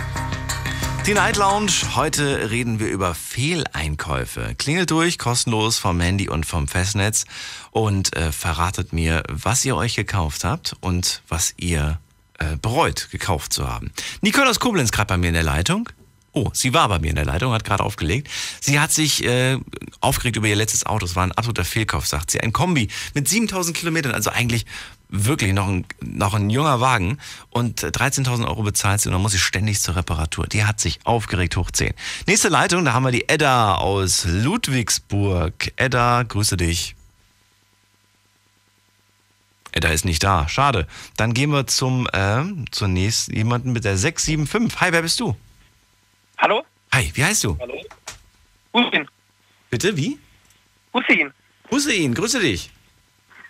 Die 1.08 1.14
Night 1.14 1.38
Lounge. 1.38 1.72
Heute 1.96 2.52
reden 2.52 2.80
wir 2.80 2.90
über 2.90 3.16
Fehleinkäufe. 3.16 4.56
Klingelt 4.58 4.92
durch, 4.92 5.18
kostenlos 5.18 5.80
vom 5.80 6.02
Handy 6.02 6.28
und 6.28 6.46
vom 6.46 6.68
Festnetz 6.68 7.24
und 7.72 8.14
äh, 8.18 8.34
verratet 8.34 8.92
mir, 8.92 9.24
was 9.30 9.64
ihr 9.64 9.78
euch 9.78 9.96
gekauft 9.96 10.44
habt 10.44 10.76
und 10.82 11.22
was 11.30 11.54
ihr 11.56 12.02
äh, 12.40 12.58
bereut, 12.58 13.08
gekauft 13.10 13.54
zu 13.54 13.70
haben. 13.70 13.94
Nicole 14.20 14.50
aus 14.50 14.60
Koblenz 14.60 14.92
gerade 14.92 15.08
bei 15.08 15.18
mir 15.18 15.30
in 15.30 15.36
der 15.36 15.44
Leitung. 15.44 15.88
Oh, 16.38 16.52
sie 16.54 16.72
war 16.72 16.88
bei 16.88 17.00
mir 17.00 17.10
in 17.10 17.16
der 17.16 17.26
Leitung, 17.26 17.52
hat 17.52 17.64
gerade 17.64 17.84
aufgelegt. 17.84 18.30
Sie 18.62 18.80
hat 18.80 18.92
sich 18.92 19.26
äh, 19.26 19.58
aufgeregt 20.02 20.38
über 20.38 20.46
ihr 20.46 20.56
letztes 20.56 20.86
Auto. 20.86 21.04
Es 21.04 21.16
war 21.16 21.24
ein 21.24 21.32
absoluter 21.32 21.66
Fehlkauf, 21.66 22.06
sagt 22.06 22.30
sie. 22.30 22.40
Ein 22.40 22.54
Kombi 22.54 22.90
mit 23.16 23.28
7000 23.28 23.76
Kilometern, 23.76 24.12
also 24.12 24.30
eigentlich 24.30 24.68
wirklich 25.10 25.54
noch 25.54 25.68
ein, 25.68 25.86
noch 26.00 26.36
ein 26.36 26.52
junger 26.52 26.80
Wagen. 26.80 27.18
Und 27.50 27.82
äh, 27.82 27.88
13.000 27.88 28.48
Euro 28.48 28.62
bezahlt 28.62 29.02
sie 29.02 29.10
und 29.10 29.14
dann 29.14 29.22
muss 29.24 29.32
sie 29.32 29.40
ständig 29.40 29.82
zur 29.82 29.96
Reparatur. 29.96 30.46
Die 30.46 30.64
hat 30.64 30.80
sich 30.80 31.00
aufgeregt 31.06 31.58
hoch 31.58 31.72
10. 31.72 31.94
Nächste 32.28 32.50
Leitung, 32.50 32.86
da 32.86 32.94
haben 32.94 33.04
wir 33.04 33.12
die 33.12 33.28
Edda 33.28 33.74
aus 33.74 34.26
Ludwigsburg. 34.26 35.74
Edda, 35.76 36.22
grüße 36.22 36.56
dich. 36.56 36.96
Edda 39.72 39.90
ist 39.90 40.06
nicht 40.06 40.24
da. 40.24 40.48
Schade. 40.48 40.86
Dann 41.16 41.34
gehen 41.34 41.50
wir 41.50 41.66
zum 41.66 42.08
äh, 42.14 42.44
zur 42.70 42.90
jemanden 42.90 43.72
mit 43.72 43.86
der 43.86 43.98
675. 43.98 44.80
Hi, 44.80 44.92
wer 44.92 45.02
bist 45.02 45.20
du? 45.20 45.36
Hallo? 46.38 46.66
Hi, 46.94 47.12
wie 47.14 47.24
heißt 47.24 47.44
du? 47.44 47.58
Hallo? 47.60 47.82
Hussein. 48.74 49.08
Bitte, 49.70 49.96
wie? 49.98 50.20
Hussein. 50.94 51.34
Hussein, 51.72 52.14
grüße 52.14 52.40
dich. 52.40 52.70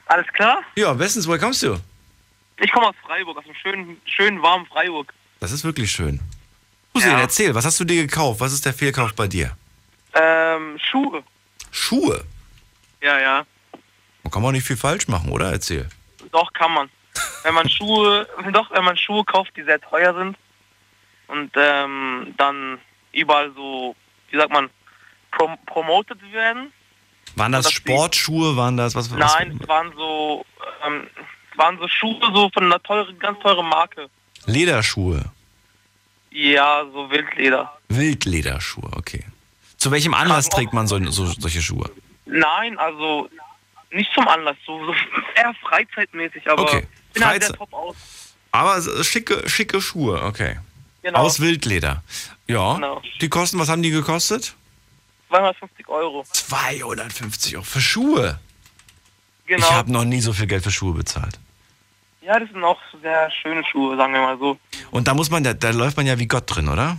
Alles 0.07 0.27
klar? 0.33 0.61
Ja, 0.75 0.93
bestens, 0.93 1.27
woher 1.27 1.39
kommst 1.39 1.63
du? 1.63 1.77
Ich 2.59 2.71
komme 2.71 2.87
aus 2.87 2.95
Freiburg, 3.05 3.37
aus 3.37 3.45
einem 3.45 3.55
schönen, 3.55 4.01
schönen 4.05 4.41
warmen 4.41 4.65
Freiburg. 4.65 5.13
Das 5.39 5.51
ist 5.51 5.63
wirklich 5.63 5.91
schön. 5.91 6.19
Hussein, 6.93 7.11
Ja. 7.11 7.19
erzähl, 7.19 7.53
was 7.53 7.65
hast 7.65 7.79
du 7.79 7.83
dir 7.85 8.01
gekauft? 8.07 8.39
Was 8.39 8.53
ist 8.53 8.65
der 8.65 8.73
Fehlkauf 8.73 9.13
bei 9.13 9.27
dir? 9.27 9.55
Ähm, 10.13 10.79
Schuhe. 10.79 11.23
Schuhe. 11.71 12.23
Ja, 13.01 13.19
ja. 13.19 13.45
Da 14.23 14.29
kann 14.29 14.41
man 14.41 14.53
nicht 14.53 14.65
viel 14.65 14.77
falsch 14.77 15.07
machen, 15.07 15.29
oder? 15.31 15.51
Erzähl. 15.51 15.87
Doch, 16.31 16.51
kann 16.53 16.71
man. 16.73 16.89
Wenn 17.43 17.53
man 17.53 17.69
Schuhe, 17.69 18.27
doch, 18.51 18.71
wenn 18.71 18.83
man 18.83 18.97
Schuhe 18.97 19.23
kauft, 19.25 19.51
die 19.55 19.63
sehr 19.63 19.79
teuer 19.79 20.13
sind 20.15 20.37
und 21.27 21.51
ähm, 21.55 22.33
dann 22.37 22.79
überall 23.13 23.51
so 23.53 23.95
wie 24.29 24.37
sagt 24.37 24.51
man, 24.51 24.69
prom 25.31 25.57
promoted 25.65 26.17
werden. 26.33 26.71
Waren 27.35 27.51
das 27.53 27.65
das 27.65 27.73
Sportschuhe? 27.73 28.55
Waren 28.57 28.77
das 28.77 28.93
was? 28.95 29.09
was 29.11 29.17
Nein, 29.17 29.57
es 29.61 29.67
waren 29.67 29.93
so, 29.95 30.45
ähm, 30.85 31.07
waren 31.55 31.77
so 31.77 31.87
Schuhe 31.87 32.19
so 32.33 32.49
von 32.53 32.63
einer 32.65 32.81
teuren, 32.83 33.17
ganz 33.19 33.39
teuren 33.39 33.67
Marke. 33.67 34.09
Lederschuhe. 34.45 35.23
Ja, 36.31 36.83
so 36.91 37.09
Wildleder. 37.09 37.71
Wildlederschuhe, 37.89 38.89
okay. 38.95 39.23
Zu 39.77 39.91
welchem 39.91 40.13
Anlass 40.13 40.49
trägt 40.49 40.73
man 40.73 40.87
so, 40.87 40.99
so, 41.11 41.25
solche 41.25 41.61
Schuhe? 41.61 41.89
Nein, 42.25 42.77
also 42.77 43.29
nicht 43.91 44.11
zum 44.13 44.27
Anlass, 44.27 44.57
so, 44.65 44.85
so 44.85 44.93
eher 45.35 45.53
freizeitmäßig, 45.61 46.49
aber 46.49 46.63
Okay. 46.63 46.87
bin 47.13 47.25
halt 47.25 47.43
Freizei- 47.43 47.47
sehr 47.47 47.55
top 47.57 47.73
aus. 47.73 47.95
Aber 48.51 48.81
schicke, 49.03 49.47
schicke 49.47 49.81
Schuhe, 49.81 50.21
okay. 50.23 50.57
Genau, 51.07 51.19
Aus 51.19 51.39
Wildleder. 51.39 52.03
Ja. 52.47 52.73
Genau. 52.73 53.01
Die 53.21 53.29
kosten, 53.29 53.57
was 53.59 53.69
haben 53.69 53.81
die 53.81 53.91
gekostet? 53.91 54.55
250 55.29 55.87
Euro. 55.87 56.25
250 56.29 57.55
Euro 57.55 57.63
für 57.63 57.79
Schuhe. 57.79 58.39
Genau. 59.45 59.65
Ich 59.65 59.71
habe 59.71 59.89
noch 59.89 60.03
nie 60.03 60.19
so 60.19 60.33
viel 60.33 60.47
Geld 60.47 60.63
für 60.65 60.71
Schuhe 60.71 60.93
bezahlt. 60.93 61.39
ja, 62.21 62.37
das 62.37 62.49
sind 62.49 62.61
auch 62.61 62.79
sehr 63.01 63.31
schöne 63.31 63.63
Schuhe, 63.63 63.95
sagen 63.95 64.11
wir 64.11 64.19
mal 64.19 64.37
so. 64.37 64.59
Und 64.91 65.07
da 65.07 65.13
muss 65.13 65.29
man, 65.31 65.45
da, 65.45 65.53
da 65.53 65.69
läuft 65.69 65.95
man 65.95 66.05
ja 66.05 66.19
wie 66.19 66.27
Gott 66.27 66.43
drin, 66.53 66.67
oder? 66.67 66.97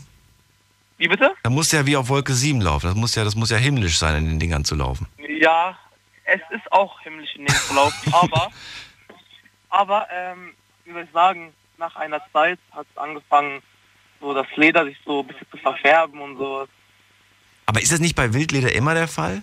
Wie 0.96 1.06
bitte? 1.08 1.34
Da 1.42 1.50
muss 1.50 1.70
ja 1.70 1.84
wie 1.84 1.94
auf 1.98 2.08
Wolke 2.08 2.32
7 2.32 2.62
laufen. 2.62 2.86
Das 2.86 2.96
muss 2.96 3.14
ja, 3.14 3.24
das 3.24 3.34
muss 3.34 3.50
ja 3.50 3.58
himmlisch 3.58 3.98
sein, 3.98 4.16
in 4.16 4.24
den 4.24 4.38
Dingern 4.38 4.64
zu 4.64 4.74
laufen. 4.74 5.06
Ja, 5.38 5.76
es 6.24 6.40
ist 6.50 6.72
auch 6.72 6.98
himmlisch 7.02 7.34
in 7.36 7.44
dem 7.44 7.54
Verlauf, 7.54 7.92
aber, 8.12 8.50
aber, 9.68 10.06
ähm, 10.10 10.54
wie 10.86 10.92
soll 10.92 11.02
ich 11.02 11.10
sagen, 11.12 11.52
nach 11.76 11.94
einer 11.96 12.22
Zeit 12.32 12.58
hat 12.72 12.86
es 12.90 12.96
angefangen, 12.96 13.60
so 14.20 14.34
das 14.34 14.46
Leder 14.56 14.84
sich 14.84 14.96
so 15.04 15.20
ein 15.20 15.26
bisschen 15.26 15.46
zu 15.50 15.56
verfärben 15.58 16.20
und 16.20 16.36
so. 16.36 16.66
Aber 17.66 17.82
ist 17.82 17.92
das 17.92 18.00
nicht 18.00 18.16
bei 18.16 18.32
Wildleder 18.32 18.72
immer 18.74 18.94
der 18.94 19.08
Fall? 19.08 19.42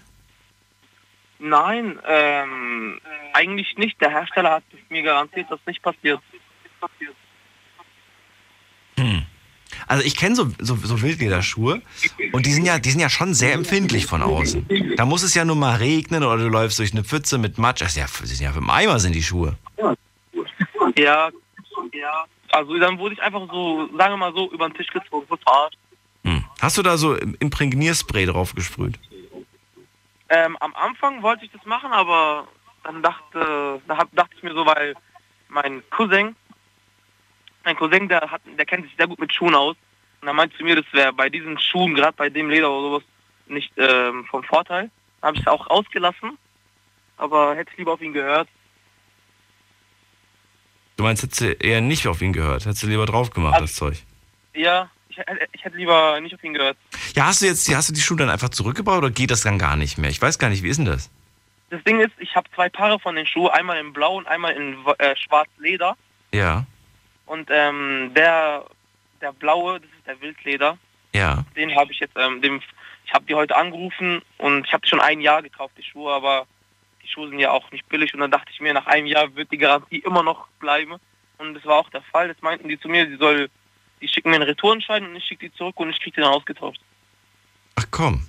Nein, 1.39 1.99
ähm, 2.07 2.99
eigentlich 3.33 3.77
nicht. 3.77 3.99
Der 4.01 4.09
Hersteller 4.09 4.51
hat 4.51 4.63
mir 4.89 5.03
garantiert, 5.03 5.51
dass 5.51 5.59
nicht 5.65 5.81
passiert. 5.81 6.19
Also 9.87 10.03
ich 10.03 10.15
kenne 10.15 10.35
so, 10.35 10.51
so, 10.59 10.75
so 10.75 11.01
Wildlederschuhe 11.01 11.81
und 12.31 12.45
die 12.45 12.51
sind 12.51 12.65
ja, 12.65 12.79
die 12.79 12.89
sind 12.89 13.01
ja 13.01 13.09
schon 13.09 13.33
sehr 13.33 13.53
empfindlich 13.53 14.05
von 14.05 14.21
außen. 14.21 14.95
Da 14.97 15.05
muss 15.05 15.23
es 15.23 15.35
ja 15.35 15.45
nur 15.45 15.55
mal 15.55 15.75
regnen 15.75 16.23
oder 16.23 16.37
du 16.37 16.49
läufst 16.49 16.79
durch 16.79 16.93
eine 16.93 17.03
Pfütze 17.03 17.37
mit 17.37 17.57
Matsch. 17.57 17.81
Das 17.81 17.89
ist 17.89 17.97
ja, 17.97 18.07
sind 18.07 18.41
ja 18.41 18.51
im 18.55 18.69
Eimer 18.69 18.99
sind 18.99 19.13
die 19.13 19.23
Schuhe. 19.23 19.57
Ja, 20.97 21.29
ja. 21.93 22.25
Also 22.55 22.77
dann 22.77 22.97
wurde 22.97 23.15
ich 23.15 23.21
einfach 23.21 23.41
so, 23.51 23.89
sagen 23.97 24.13
wir 24.13 24.17
mal 24.17 24.33
so, 24.33 24.49
über 24.49 24.69
den 24.69 24.75
Tisch 24.75 24.87
gezogen, 24.87 25.27
so 25.29 25.35
verarscht. 25.35 25.77
Hm. 26.23 26.45
Hast 26.61 26.77
du 26.77 26.83
da 26.83 26.95
so 26.95 27.13
Imprägnierspray 27.13 28.27
drauf 28.27 28.55
gesprüht? 28.55 28.97
Ähm, 30.29 30.55
am 30.61 30.73
Anfang 30.73 31.21
wollte 31.21 31.43
ich 31.43 31.51
das 31.51 31.65
machen, 31.65 31.91
aber 31.91 32.47
dann 32.85 33.03
dachte, 33.03 33.81
da 33.85 33.97
hab, 33.97 34.09
dachte 34.15 34.35
ich 34.37 34.43
mir 34.43 34.53
so, 34.53 34.65
weil 34.65 34.95
mein 35.49 35.83
Cousin, 35.89 36.33
mein 37.65 37.75
Cousin, 37.75 38.07
der 38.07 38.21
hat, 38.21 38.41
der 38.57 38.65
kennt 38.65 38.85
sich 38.85 38.95
sehr 38.95 39.07
gut 39.07 39.19
mit 39.19 39.33
Schuhen 39.33 39.53
aus. 39.53 39.75
Und 40.21 40.29
er 40.29 40.33
meinte 40.33 40.55
zu 40.55 40.63
mir, 40.63 40.77
das 40.77 40.85
wäre 40.93 41.11
bei 41.11 41.27
diesen 41.29 41.59
Schuhen, 41.59 41.93
gerade 41.93 42.15
bei 42.15 42.29
dem 42.29 42.49
Leder 42.49 42.71
oder 42.71 42.87
sowas, 42.87 43.03
nicht 43.47 43.73
ähm, 43.75 44.23
vom 44.31 44.45
Vorteil. 44.45 44.89
Dann 45.19 45.27
habe 45.27 45.35
ich 45.35 45.41
es 45.41 45.47
auch 45.47 45.67
ausgelassen, 45.67 46.37
aber 47.17 47.53
hätte 47.53 47.71
ich 47.73 47.79
lieber 47.79 47.91
auf 47.91 48.01
ihn 48.01 48.13
gehört. 48.13 48.47
Du 50.97 51.03
meinst, 51.03 51.23
hättest 51.23 51.41
du 51.41 51.51
eher 51.51 51.81
nicht 51.81 52.07
auf 52.07 52.21
ihn 52.21 52.33
gehört? 52.33 52.65
Hättest 52.65 52.83
du 52.83 52.87
lieber 52.87 53.05
drauf 53.05 53.29
gemacht, 53.31 53.59
das 53.59 53.75
Zeug? 53.75 53.97
Ja, 54.53 54.89
ich, 55.09 55.17
hätte- 55.17 55.47
ich 55.51 55.63
hätte 55.63 55.77
lieber 55.77 56.19
nicht 56.21 56.33
auf 56.35 56.43
ihn 56.43 56.53
gehört. 56.53 56.77
Ja, 57.15 57.25
hast 57.25 57.41
du 57.41 57.45
jetzt, 57.45 57.73
hast 57.73 57.89
du 57.89 57.93
die 57.93 58.01
Schuhe 58.01 58.17
dann 58.17 58.29
einfach 58.29 58.49
zurückgebaut 58.49 58.99
oder 58.99 59.09
geht 59.11 59.31
das 59.31 59.41
dann 59.41 59.59
gar 59.59 59.75
nicht 59.75 59.97
mehr? 59.97 60.09
Ich 60.09 60.21
weiß 60.21 60.39
gar 60.39 60.49
nicht, 60.49 60.63
wie 60.63 60.69
ist 60.69 60.77
denn 60.77 60.85
das? 60.85 61.09
Das 61.69 61.83
Ding 61.83 61.99
ist, 61.99 62.11
ich 62.19 62.33
habe 62.35 62.49
zwei 62.55 62.69
Paare 62.69 62.99
von 62.99 63.15
den 63.15 63.25
Schuhen, 63.27 63.49
einmal 63.49 63.77
in 63.77 63.91
blau 63.91 64.15
und 64.17 64.27
einmal 64.27 64.53
in 64.53 64.77
äh, 64.99 65.15
schwarz 65.17 65.49
Leder. 65.57 65.97
Ja, 66.33 66.65
Und 67.25 67.49
ähm, 67.51 68.11
der, 68.15 68.65
der 69.21 69.33
blaue, 69.33 69.79
das 69.81 69.89
ist 69.97 70.07
der 70.07 70.21
Wildleder. 70.21 70.77
ja. 71.13 71.43
Den 71.55 71.75
habe 71.75 71.91
ich 71.91 71.99
jetzt, 71.99 72.15
ähm, 72.17 72.41
dem, 72.41 72.61
ich 73.05 73.13
habe 73.13 73.25
die 73.25 73.35
heute 73.35 73.55
angerufen 73.55 74.21
und 74.37 74.65
ich 74.65 74.73
habe 74.73 74.85
schon 74.87 74.99
ein 75.01 75.19
Jahr 75.21 75.41
gekauft, 75.41 75.73
die 75.77 75.83
Schuhe, 75.83 76.13
aber 76.13 76.45
die 77.05 77.11
Schuhe 77.11 77.29
sind 77.29 77.39
ja 77.39 77.51
auch 77.51 77.71
nicht 77.71 77.87
billig 77.87 78.13
und 78.13 78.19
dann 78.19 78.31
dachte 78.31 78.51
ich 78.51 78.59
mir, 78.59 78.73
nach 78.73 78.87
einem 78.87 79.05
Jahr 79.07 79.33
wird 79.35 79.51
die 79.51 79.57
Garantie 79.57 79.99
immer 79.99 80.23
noch 80.23 80.47
bleiben. 80.59 80.95
Und 81.37 81.53
das 81.53 81.65
war 81.65 81.75
auch 81.75 81.89
der 81.89 82.01
Fall. 82.01 82.27
Das 82.29 82.37
meinten 82.41 82.67
die 82.67 82.79
zu 82.79 82.87
mir, 82.87 83.05
die 83.05 83.17
soll, 83.17 83.49
die 84.01 84.07
schicken 84.07 84.29
mir 84.29 84.35
einen 84.37 84.45
Retourenschein 84.45 85.05
und 85.05 85.15
ich 85.15 85.23
schicke 85.25 85.49
die 85.49 85.55
zurück 85.55 85.79
und 85.79 85.89
ich 85.89 85.99
kriege 85.99 86.15
die 86.15 86.21
dann 86.21 86.31
ausgetauscht. 86.31 86.81
Ach 87.75 87.85
komm. 87.91 88.25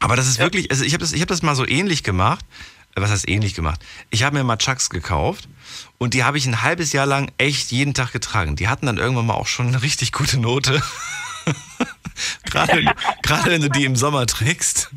Aber 0.00 0.16
das 0.16 0.26
ist 0.28 0.38
Ja. 0.38 0.44
wirklich, 0.44 0.70
also 0.70 0.84
ich 0.84 0.92
habe 0.92 1.00
das, 1.00 1.12
ich 1.12 1.20
hab 1.20 1.28
das 1.28 1.42
mal 1.42 1.54
so 1.54 1.66
ähnlich 1.66 2.02
gemacht. 2.04 2.44
Äh, 2.96 3.00
Was 3.00 3.10
heißt 3.10 3.28
ähnlich 3.28 3.54
gemacht? 3.54 3.80
Ich 4.10 4.22
habe 4.24 4.36
mir 4.36 4.44
mal 4.44 4.56
Chucks 4.56 4.90
gekauft 4.90 5.48
und 5.98 6.14
die 6.14 6.24
habe 6.24 6.38
ich 6.38 6.46
ein 6.46 6.62
halbes 6.62 6.92
Jahr 6.92 7.06
lang 7.06 7.30
echt 7.38 7.70
jeden 7.70 7.94
Tag 7.94 8.12
getragen. 8.12 8.56
Die 8.56 8.68
hatten 8.68 8.86
dann 8.86 8.98
irgendwann 8.98 9.26
mal 9.26 9.34
auch 9.34 9.46
schon 9.46 9.68
eine 9.68 9.82
richtig 9.82 10.12
gute 10.12 10.38
Note. 10.40 10.82
gerade, 12.44 12.84
gerade 13.22 13.50
wenn 13.50 13.60
du 13.62 13.70
die 13.70 13.84
im 13.84 13.96
Sommer 13.96 14.26
trägst. 14.26 14.90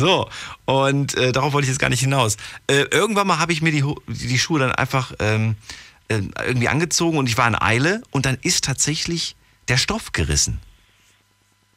So, 0.00 0.28
und 0.64 1.14
äh, 1.14 1.30
darauf 1.32 1.52
wollte 1.52 1.66
ich 1.66 1.68
jetzt 1.70 1.78
gar 1.78 1.90
nicht 1.90 2.00
hinaus. 2.00 2.36
Äh, 2.66 2.86
irgendwann 2.90 3.26
mal 3.26 3.38
habe 3.38 3.52
ich 3.52 3.60
mir 3.60 3.70
die, 3.70 3.84
die 4.08 4.38
Schuhe 4.38 4.58
dann 4.58 4.72
einfach 4.72 5.12
ähm, 5.18 5.56
äh, 6.08 6.22
irgendwie 6.46 6.68
angezogen 6.68 7.18
und 7.18 7.28
ich 7.28 7.36
war 7.36 7.46
in 7.46 7.54
Eile 7.54 8.00
und 8.10 8.24
dann 8.24 8.38
ist 8.40 8.64
tatsächlich 8.64 9.36
der 9.68 9.76
Stoff 9.76 10.12
gerissen. 10.12 10.58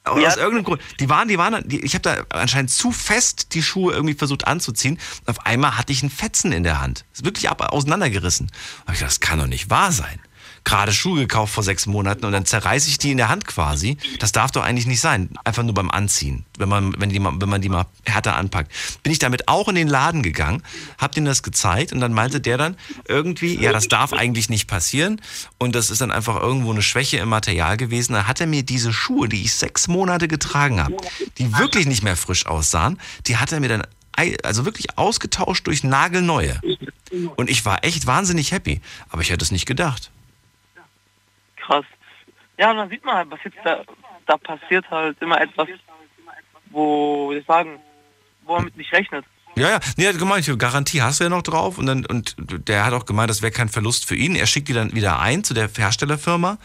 Aber 0.05 0.19
Ja. 0.21 0.29
aus 0.29 0.37
irgendeinem 0.37 0.63
Grund. 0.63 0.81
Die 0.99 1.09
waren, 1.09 1.27
die 1.27 1.37
waren, 1.37 1.67
die, 1.67 1.81
ich 1.81 1.95
habe 1.95 2.01
da 2.01 2.37
anscheinend 2.37 2.71
zu 2.71 2.91
fest 2.91 3.53
die 3.53 3.61
Schuhe 3.63 3.93
irgendwie 3.93 4.15
versucht 4.15 4.47
anzuziehen. 4.47 4.99
Und 5.21 5.29
auf 5.29 5.45
einmal 5.45 5.77
hatte 5.77 5.93
ich 5.93 6.01
einen 6.01 6.09
Fetzen 6.11 6.51
in 6.51 6.63
der 6.63 6.81
Hand. 6.81 7.05
Ist 7.13 7.25
wirklich 7.25 7.49
ab, 7.49 7.61
auseinandergerissen. 7.61 8.51
Hab 8.85 8.93
ich 8.93 8.99
gedacht, 8.99 9.11
das 9.11 9.19
kann 9.19 9.39
doch 9.39 9.47
nicht 9.47 9.69
wahr 9.69 9.91
sein. 9.91 10.19
Gerade 10.65 10.93
Schuhe 10.93 11.19
gekauft 11.19 11.53
vor 11.53 11.63
sechs 11.63 11.85
Monaten 11.85 12.25
und 12.25 12.31
dann 12.31 12.45
zerreiße 12.45 12.89
ich 12.89 12.97
die 12.97 13.11
in 13.11 13.17
der 13.17 13.29
Hand 13.29 13.45
quasi. 13.45 13.97
Das 14.19 14.31
darf 14.31 14.51
doch 14.51 14.63
eigentlich 14.63 14.85
nicht 14.87 15.01
sein. 15.01 15.29
Einfach 15.43 15.63
nur 15.63 15.73
beim 15.73 15.91
Anziehen, 15.91 16.45
wenn 16.57 16.69
man, 16.69 16.93
wenn 16.97 17.09
die 17.09 17.19
mal, 17.19 17.33
wenn 17.39 17.49
man 17.49 17.61
die 17.61 17.69
mal 17.69 17.85
härter 18.05 18.35
anpackt. 18.35 18.71
Bin 19.03 19.11
ich 19.11 19.19
damit 19.19 19.47
auch 19.47 19.67
in 19.67 19.75
den 19.75 19.87
Laden 19.87 20.23
gegangen, 20.23 20.63
hab 20.97 21.11
denen 21.11 21.25
das 21.25 21.43
gezeigt 21.43 21.91
und 21.91 21.99
dann 21.99 22.13
meinte 22.13 22.39
der 22.39 22.57
dann 22.57 22.77
irgendwie, 23.07 23.59
ja, 23.59 23.73
das 23.73 23.87
darf 23.87 24.13
eigentlich 24.13 24.49
nicht 24.49 24.67
passieren 24.67 25.21
und 25.57 25.75
das 25.75 25.89
ist 25.89 26.01
dann 26.01 26.11
einfach 26.11 26.39
irgendwo 26.41 26.71
eine 26.71 26.81
Schwäche 26.81 27.17
im 27.17 27.29
Material 27.29 27.77
gewesen. 27.77 28.13
Dann 28.13 28.27
hat 28.27 28.39
er 28.39 28.47
mir 28.47 28.63
diese 28.63 28.93
Schuhe, 28.93 29.27
die 29.27 29.43
ich 29.43 29.53
sechs 29.53 29.87
Monate 29.87 30.27
getragen 30.27 30.81
habe, 30.81 30.95
die 31.37 31.57
wirklich 31.57 31.85
nicht 31.85 32.03
mehr 32.03 32.15
frisch 32.15 32.45
aussahen, 32.45 32.99
die 33.27 33.37
hat 33.37 33.51
er 33.51 33.59
mir 33.59 33.69
dann 33.69 33.83
also 34.43 34.65
wirklich 34.65 34.97
ausgetauscht 34.97 35.67
durch 35.67 35.83
nagelneue. 35.83 36.61
Und 37.35 37.49
ich 37.49 37.65
war 37.65 37.83
echt 37.83 38.05
wahnsinnig 38.05 38.51
happy, 38.51 38.81
aber 39.09 39.21
ich 39.21 39.29
hätte 39.29 39.43
es 39.43 39.51
nicht 39.51 39.65
gedacht. 39.65 40.11
Krass. 41.65 41.85
Ja, 42.57 42.71
und 42.71 42.77
dann 42.77 42.89
sieht 42.89 43.03
man 43.03 43.15
halt, 43.15 43.31
was 43.31 43.39
jetzt 43.43 43.57
da, 43.63 43.83
da 44.25 44.37
passiert 44.37 44.89
halt 44.89 45.19
immer 45.21 45.39
etwas, 45.39 45.67
wo, 46.69 47.31
ich 47.33 47.45
sagen, 47.45 47.79
wo 48.43 48.55
man 48.55 48.65
mit 48.65 48.77
nicht 48.77 48.91
rechnet. 48.91 49.25
Ja, 49.55 49.69
ja. 49.69 49.79
Nee, 49.97 50.05
er 50.05 50.13
hat 50.13 50.19
gemeint, 50.19 50.59
Garantie 50.59 51.01
hast 51.01 51.19
du 51.19 51.25
ja 51.25 51.29
noch 51.29 51.43
drauf. 51.43 51.77
Und, 51.77 51.85
dann, 51.85 52.05
und 52.05 52.35
der 52.67 52.85
hat 52.85 52.93
auch 52.93 53.05
gemeint, 53.05 53.29
das 53.29 53.41
wäre 53.41 53.51
kein 53.51 53.69
Verlust 53.69 54.05
für 54.05 54.15
ihn. 54.15 54.35
Er 54.35 54.47
schickt 54.47 54.67
die 54.67 54.73
dann 54.73 54.93
wieder 54.93 55.19
ein 55.19 55.43
zu 55.43 55.53
der 55.53 55.69
Herstellerfirma 55.69 56.57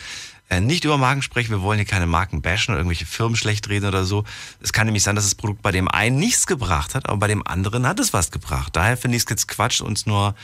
Äh, 0.51 0.61
nicht 0.61 0.85
über 0.85 0.99
Marken 0.99 1.23
sprechen, 1.23 1.53
wir 1.53 1.63
wollen 1.63 1.79
hier 1.79 1.87
keine 1.87 2.07
Marken 2.07 2.43
bashen 2.43 2.73
oder 2.73 2.81
irgendwelche 2.81 3.07
Firmen 3.07 3.37
schlecht 3.37 3.69
reden 3.69 3.87
oder 3.87 4.05
so. 4.05 4.25
Es 4.61 4.73
kann 4.73 4.87
nämlich 4.87 5.05
sein, 5.05 5.15
dass 5.15 5.25
das 5.25 5.37
Produkt 5.37 5.63
bei 5.63 5.71
dem 5.71 5.87
einen 5.87 6.19
nichts 6.19 6.49
gebracht 6.49 6.97
hat, 6.97 7.09
aber 7.09 7.19
bei 7.19 7.29
dem 7.29 7.47
anderen 7.47 7.87
hat 7.87 8.01
es 8.01 8.13
was 8.13 8.33
gebracht. 8.33 8.75
Daher 8.75 8.97
finde 8.97 9.17
ich 9.17 9.23
es 9.23 9.31
jetzt 9.31 9.47
Quatsch, 9.47 9.81
uns 9.81 10.05
nur 10.05 10.35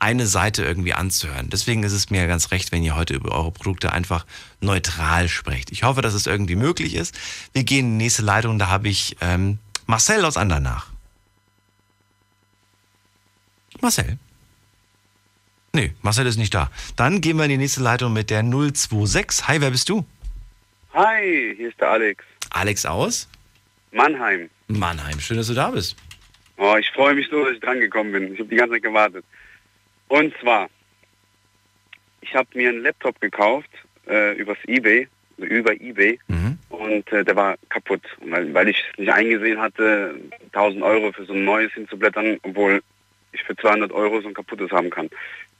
eine 0.00 0.26
Seite 0.26 0.64
irgendwie 0.64 0.92
anzuhören. 0.92 1.48
Deswegen 1.48 1.84
ist 1.84 1.92
es 1.92 2.10
mir 2.10 2.26
ganz 2.26 2.50
recht, 2.50 2.72
wenn 2.72 2.82
ihr 2.82 2.96
heute 2.96 3.14
über 3.14 3.30
eure 3.30 3.52
Produkte 3.52 3.92
einfach 3.92 4.26
neutral 4.60 5.28
sprecht. 5.28 5.70
Ich 5.70 5.84
hoffe, 5.84 6.02
dass 6.02 6.14
es 6.14 6.26
irgendwie 6.26 6.56
möglich 6.56 6.94
ist. 6.94 7.14
Wir 7.52 7.62
gehen 7.62 7.86
in 7.86 7.98
die 7.98 8.04
nächste 8.04 8.22
Leitung, 8.22 8.58
da 8.58 8.68
habe 8.68 8.88
ich 8.88 9.16
ähm, 9.20 9.58
Marcel 9.86 10.24
aus 10.24 10.36
Andernach. 10.36 10.95
Marcel? 13.82 14.18
Nee, 15.72 15.92
Marcel 16.02 16.26
ist 16.26 16.38
nicht 16.38 16.54
da. 16.54 16.70
Dann 16.96 17.20
gehen 17.20 17.36
wir 17.36 17.44
in 17.44 17.50
die 17.50 17.56
nächste 17.58 17.82
Leitung 17.82 18.12
mit 18.12 18.30
der 18.30 18.42
026. 18.42 19.46
Hi, 19.48 19.60
wer 19.60 19.70
bist 19.70 19.88
du? 19.88 20.04
Hi, 20.94 21.54
hier 21.56 21.68
ist 21.68 21.80
der 21.80 21.90
Alex. 21.90 22.24
Alex 22.50 22.86
aus? 22.86 23.28
Mannheim. 23.92 24.48
Mannheim, 24.68 25.20
schön, 25.20 25.36
dass 25.36 25.48
du 25.48 25.54
da 25.54 25.70
bist. 25.70 25.96
Oh, 26.56 26.76
ich 26.78 26.90
freue 26.92 27.14
mich 27.14 27.28
so, 27.30 27.44
dass 27.44 27.54
ich 27.54 27.60
dran 27.60 27.80
gekommen 27.80 28.12
bin. 28.12 28.32
Ich 28.32 28.38
habe 28.38 28.48
die 28.48 28.56
ganze 28.56 28.74
Zeit 28.74 28.82
gewartet. 28.82 29.24
Und 30.08 30.32
zwar, 30.40 30.68
ich 32.22 32.34
habe 32.34 32.48
mir 32.54 32.70
einen 32.70 32.82
Laptop 32.82 33.20
gekauft 33.20 33.68
äh, 34.08 34.32
übers 34.38 34.56
eBay, 34.66 35.06
also 35.36 35.48
über 35.52 35.72
eBay, 35.78 36.18
Mhm. 36.28 36.58
und 36.70 37.12
äh, 37.12 37.24
der 37.24 37.36
war 37.36 37.56
kaputt, 37.68 38.02
weil, 38.24 38.52
weil 38.54 38.68
ich 38.68 38.82
nicht 38.96 39.12
eingesehen 39.12 39.60
hatte, 39.60 40.14
1000 40.52 40.82
Euro 40.82 41.12
für 41.12 41.26
so 41.26 41.34
ein 41.34 41.44
neues 41.44 41.72
hinzublättern, 41.74 42.38
obwohl 42.42 42.82
ich 43.36 43.42
für 43.44 43.56
200 43.56 43.92
Euro 43.92 44.20
so 44.20 44.28
ein 44.28 44.34
kaputtes 44.34 44.70
haben 44.70 44.90
kann. 44.90 45.08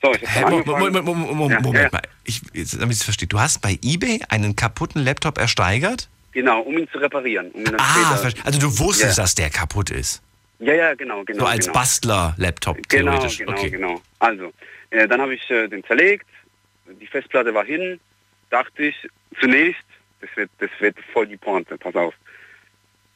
So, 0.02 0.12
ich 0.14 0.28
habe 0.34 0.50
Moment, 0.50 0.66
Moment, 0.66 1.04
Moment, 1.04 1.30
Moment, 1.36 1.50
Ja, 1.52 1.60
Moment 1.60 1.84
ja. 1.84 1.90
mal. 1.92 2.02
Ich, 2.24 2.40
damit 2.72 2.92
ich 2.94 2.98
es 3.00 3.02
verstehe. 3.04 3.28
Du 3.28 3.38
hast 3.40 3.60
bei 3.62 3.78
eBay 3.82 4.20
einen 4.28 4.54
kaputten 4.56 5.02
Laptop 5.02 5.38
ersteigert? 5.38 6.08
Genau, 6.32 6.60
um 6.60 6.76
ihn 6.76 6.88
zu 6.90 6.98
reparieren. 6.98 7.50
Um 7.52 7.60
ihn 7.62 7.76
Ah, 7.78 8.20
also 8.44 8.58
du 8.58 8.78
wusstest, 8.78 9.16
Ja. 9.16 9.22
dass 9.24 9.34
der 9.34 9.48
kaputt 9.50 9.90
ist. 9.90 10.22
Ja, 10.58 10.74
ja, 10.74 10.94
genau, 10.94 11.22
genau. 11.24 11.40
so 11.40 11.46
als 11.46 11.66
genau. 11.66 11.78
Bastler-Laptop 11.78 12.78
Genau, 12.88 13.12
theoretisch. 13.12 13.38
genau, 13.38 13.52
okay. 13.52 13.70
genau. 13.70 14.02
Also, 14.18 14.52
äh, 14.90 15.06
dann 15.08 15.20
habe 15.20 15.34
ich 15.34 15.50
äh, 15.50 15.68
den 15.68 15.84
zerlegt, 15.84 16.26
die 17.00 17.06
Festplatte 17.06 17.52
war 17.54 17.64
hin, 17.64 17.98
dachte 18.50 18.82
ich 18.84 19.08
zunächst, 19.40 19.82
das 20.20 20.30
wird, 20.36 20.50
das 20.58 20.70
wird 20.78 20.96
voll 21.12 21.26
die 21.26 21.36
Pointe, 21.36 21.76
pass 21.78 21.94
auf. 21.94 22.14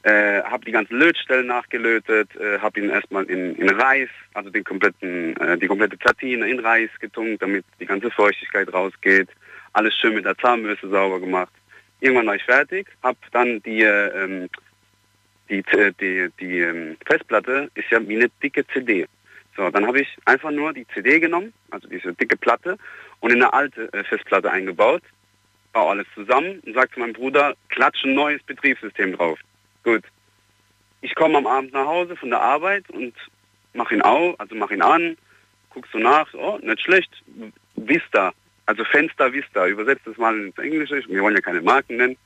Äh, 0.03 0.41
habe 0.43 0.65
die 0.65 0.71
ganzen 0.71 0.97
Lötstellen 0.97 1.45
nachgelötet, 1.45 2.35
äh, 2.35 2.57
habe 2.57 2.79
ihn 2.79 2.89
erstmal 2.89 3.23
in, 3.25 3.55
in 3.55 3.69
Reis, 3.69 4.09
also 4.33 4.49
den 4.49 4.63
kompletten, 4.63 5.37
äh, 5.37 5.59
die 5.59 5.67
komplette 5.67 5.95
Platine 5.95 6.49
in 6.49 6.59
Reis 6.59 6.89
getunkt, 6.99 7.43
damit 7.43 7.63
die 7.79 7.85
ganze 7.85 8.09
Feuchtigkeit 8.09 8.73
rausgeht. 8.73 9.29
Alles 9.73 9.95
schön 9.95 10.15
mit 10.15 10.25
der 10.25 10.35
Zahnbürste 10.37 10.89
sauber 10.89 11.19
gemacht. 11.19 11.53
Irgendwann 11.99 12.25
war 12.25 12.35
ich 12.35 12.43
fertig, 12.43 12.87
habe 13.03 13.19
dann 13.31 13.61
die, 13.61 13.83
äh, 13.83 14.23
ähm, 14.23 14.49
die, 15.51 15.59
äh, 15.59 15.93
die, 16.01 16.29
die 16.39 16.59
ähm, 16.59 16.97
Festplatte 17.05 17.69
ist 17.75 17.91
ja 17.91 17.99
wie 18.07 18.15
eine 18.15 18.29
dicke 18.41 18.65
CD. 18.73 19.05
So, 19.55 19.69
dann 19.69 19.85
habe 19.85 20.01
ich 20.01 20.07
einfach 20.25 20.49
nur 20.49 20.73
die 20.73 20.87
CD 20.95 21.19
genommen, 21.19 21.53
also 21.69 21.87
diese 21.87 22.11
dicke 22.13 22.37
Platte, 22.37 22.77
und 23.19 23.31
in 23.31 23.43
eine 23.43 23.53
alte 23.53 23.93
äh, 23.93 24.03
Festplatte 24.03 24.49
eingebaut, 24.49 25.03
baue 25.73 25.91
alles 25.91 26.07
zusammen 26.15 26.59
und 26.65 26.73
sage 26.73 26.91
zu 26.91 26.99
meinem 27.01 27.13
Bruder, 27.13 27.55
klatsch 27.69 28.03
ein 28.03 28.15
neues 28.15 28.41
Betriebssystem 28.43 29.15
drauf. 29.15 29.37
Gut. 29.83 30.03
Ich 31.01 31.15
komme 31.15 31.37
am 31.37 31.47
Abend 31.47 31.73
nach 31.73 31.85
Hause 31.85 32.15
von 32.15 32.29
der 32.29 32.41
Arbeit 32.41 32.89
und 32.91 33.13
mache 33.73 33.95
ihn 33.95 34.01
auf, 34.01 34.39
also 34.39 34.55
mache 34.55 34.75
ihn 34.75 34.81
an, 34.81 35.17
guckst 35.71 35.93
du 35.93 35.99
nach, 35.99 36.31
oh, 36.33 36.59
nicht 36.61 36.81
schlecht, 36.81 37.09
Vista, 37.75 38.33
also 38.65 38.83
Fenster 38.85 39.33
Vista, 39.33 39.67
übersetzt 39.67 40.05
das 40.05 40.17
mal 40.17 40.37
ins 40.37 40.57
Englische, 40.57 41.01
wir 41.07 41.21
wollen 41.21 41.35
ja 41.35 41.41
keine 41.41 41.61
Marken 41.61 41.97
nennen. 41.97 42.17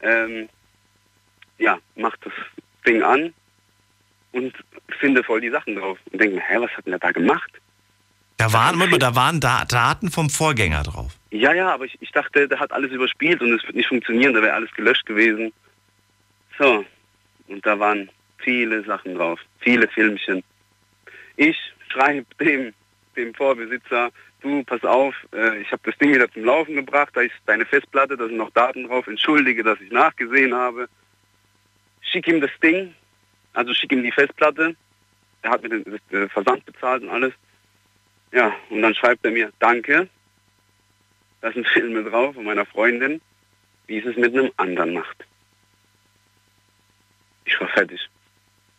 Ähm, 0.00 0.48
ja, 1.58 1.78
mach 1.96 2.16
das 2.18 2.32
Ding 2.86 3.02
an 3.02 3.34
und 4.32 4.54
finde 4.98 5.22
voll 5.22 5.40
die 5.40 5.50
Sachen 5.50 5.76
drauf 5.76 5.98
und 6.10 6.20
denke 6.20 6.36
mir, 6.36 6.42
hä, 6.42 6.56
was 6.58 6.70
hat 6.70 6.86
denn 6.86 6.92
der 6.92 7.00
da 7.00 7.12
gemacht? 7.12 7.50
Da 8.38 8.52
waren, 8.52 8.76
mal, 8.76 8.88
da 8.98 9.14
waren 9.14 9.38
da 9.38 9.64
Daten 9.64 10.10
vom 10.10 10.28
Vorgänger 10.28 10.82
drauf. 10.82 11.12
Ja, 11.30 11.52
ja, 11.52 11.72
aber 11.72 11.84
ich, 11.84 11.96
ich 12.00 12.10
dachte, 12.10 12.48
der 12.48 12.58
hat 12.58 12.72
alles 12.72 12.90
überspielt 12.90 13.40
und 13.40 13.52
es 13.52 13.62
wird 13.64 13.76
nicht 13.76 13.88
funktionieren, 13.88 14.34
da 14.34 14.42
wäre 14.42 14.54
alles 14.54 14.72
gelöscht 14.72 15.06
gewesen. 15.06 15.52
So, 16.58 16.84
und 17.48 17.64
da 17.64 17.78
waren 17.78 18.10
viele 18.38 18.82
Sachen 18.84 19.14
drauf, 19.14 19.40
viele 19.60 19.88
Filmchen. 19.88 20.42
Ich 21.36 21.56
schreibe 21.88 22.26
dem, 22.40 22.74
dem 23.16 23.34
Vorbesitzer, 23.34 24.10
du, 24.40 24.62
pass 24.64 24.82
auf, 24.84 25.14
äh, 25.32 25.60
ich 25.60 25.70
habe 25.72 25.82
das 25.84 25.96
Ding 25.98 26.14
wieder 26.14 26.30
zum 26.30 26.44
Laufen 26.44 26.74
gebracht, 26.74 27.10
da 27.14 27.20
ist 27.20 27.34
deine 27.46 27.64
Festplatte, 27.64 28.16
da 28.16 28.26
sind 28.26 28.36
noch 28.36 28.50
Daten 28.50 28.86
drauf, 28.86 29.06
entschuldige, 29.06 29.62
dass 29.62 29.80
ich 29.80 29.90
nachgesehen 29.90 30.54
habe. 30.54 30.88
Schick 32.00 32.26
ihm 32.26 32.40
das 32.40 32.50
Ding, 32.62 32.94
also 33.54 33.72
schick 33.72 33.92
ihm 33.92 34.02
die 34.02 34.12
Festplatte, 34.12 34.76
er 35.42 35.50
hat 35.50 35.62
mir 35.62 35.68
den 35.70 36.00
den 36.10 36.28
Versand 36.28 36.64
bezahlt 36.64 37.02
und 37.02 37.10
alles. 37.10 37.32
Ja, 38.32 38.54
und 38.70 38.82
dann 38.82 38.94
schreibt 38.94 39.24
er 39.24 39.30
mir, 39.30 39.52
danke, 39.58 40.08
da 41.40 41.52
sind 41.52 41.68
Filme 41.72 42.04
drauf 42.04 42.34
von 42.34 42.44
meiner 42.44 42.66
Freundin, 42.66 43.20
wie 43.86 43.98
es 43.98 44.06
es 44.06 44.16
mit 44.16 44.34
einem 44.34 44.50
anderen 44.56 44.94
macht. 44.94 45.24
Ich 47.44 47.58
war 47.60 47.68
fertig. 47.68 48.00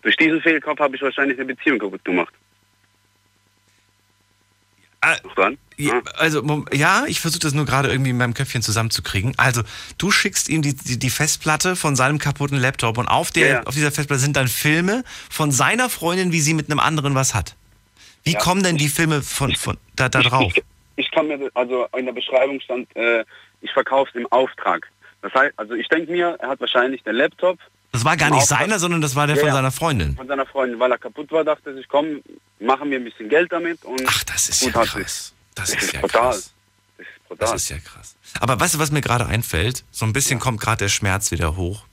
Durch 0.02 0.16
diesen 0.18 0.42
Fehlkauf 0.42 0.80
habe 0.80 0.96
ich 0.96 1.02
wahrscheinlich 1.02 1.38
eine 1.38 1.54
Beziehung 1.54 1.80
kaputt 1.80 2.04
gemacht. 2.04 2.34
Ah? 5.02 5.18
Ja, 5.76 6.02
also, 6.16 6.44
Mom- 6.44 6.66
ja, 6.72 7.04
ich 7.08 7.20
versuche 7.20 7.42
das 7.42 7.54
nur 7.54 7.66
gerade 7.66 7.90
irgendwie 7.90 8.12
in 8.12 8.18
meinem 8.18 8.34
Köpfchen 8.34 8.62
zusammenzukriegen. 8.62 9.34
Also, 9.38 9.64
du 9.98 10.12
schickst 10.12 10.48
ihm 10.48 10.62
die, 10.62 10.76
die, 10.76 10.98
die 10.98 11.10
Festplatte 11.10 11.76
von 11.76 11.96
seinem 11.98 12.20
kaputten 12.20 12.58
Laptop 12.58 12.98
und 12.98 13.08
auf, 13.08 13.32
der, 13.32 13.48
Ja, 13.48 13.54
ja. 13.56 13.64
auf 13.64 13.74
dieser 13.74 13.92
Festplatte 13.92 14.22
sind 14.22 14.38
dann 14.38 14.48
Filme 14.48 15.04
von 15.30 15.52
seiner 15.52 15.90
Freundin, 15.90 16.32
wie 16.32 16.40
sie 16.40 16.54
mit 16.54 16.70
einem 16.70 16.80
anderen 16.80 17.16
was 17.16 17.34
hat. 17.36 17.56
Wie 18.24 18.36
kommen 18.36 18.64
denn 18.64 18.78
die 18.78 18.88
Filme 18.88 19.22
von, 19.22 19.54
von 19.56 19.78
da, 19.98 20.08
da 20.08 20.22
drauf? 20.22 20.54
Ich, 20.56 20.64
ich 20.96 21.12
kann 21.12 21.28
mir, 21.28 21.52
also 21.54 21.86
in 21.98 22.06
der 22.06 22.14
Beschreibung 22.14 22.62
stand, 22.62 22.88
äh, 22.96 23.26
ich 23.60 23.72
verkaufe 23.72 24.10
es 24.12 24.16
im 24.16 24.32
Auftrag. 24.32 24.88
Das 25.22 25.34
heißt, 25.34 25.54
also 25.58 25.74
ich 25.74 25.90
denke 25.90 26.12
mir, 26.14 26.38
er 26.40 26.48
hat 26.48 26.62
wahrscheinlich 26.62 27.04
den 27.04 27.16
Laptop 27.16 27.60
Das 27.94 28.04
war 28.04 28.18
gar 28.18 28.32
nicht 28.32 28.48
seiner, 28.48 28.80
sondern 28.80 29.02
das 29.02 29.16
war 29.16 29.28
der 29.28 29.36
Ja, 29.36 29.42
von 29.42 29.48
ja. 29.50 29.54
seiner 29.54 29.72
Freundin. 29.72 30.16
von 30.16 30.28
seiner 30.28 30.46
Freundin, 30.48 30.80
weil 30.80 30.92
er 30.92 30.98
kaputt 30.98 31.32
war, 31.32 31.44
dachte 31.44 31.74
sich, 31.76 31.88
komm, 31.88 32.22
machen 32.60 32.90
wir 32.90 32.98
ein 33.00 33.04
bisschen 33.04 33.30
Geld 33.30 33.52
damit 33.52 33.86
und 33.86 34.02
Ach, 34.08 34.24
das 34.26 34.50
ist 34.50 34.62
ja 34.64 34.72
krass. 34.72 34.94
Das, 34.94 35.34
Das 35.56 35.70
ist, 35.70 35.84
ist 35.84 35.94
ja 35.94 36.02
brutal. 36.02 36.22
krass. 36.32 36.52
Das 36.98 37.06
ist 37.08 37.14
Das 37.18 37.28
brutal. 37.38 37.56
ist 37.56 37.70
ja 37.70 37.78
krass. 37.80 38.16
Aber 38.40 38.60
weißt 38.60 38.74
du, 38.74 38.80
was 38.80 38.90
mir 38.92 39.02
gerade 39.02 39.28
einfällt? 39.28 39.84
So 39.92 40.06
ein 40.06 40.12
bisschen 40.14 40.40
kommt 40.40 40.60
gerade 40.60 40.80
der 40.80 40.90
Schmerz 40.90 41.30
wieder 41.32 41.56
hoch. 41.56 41.86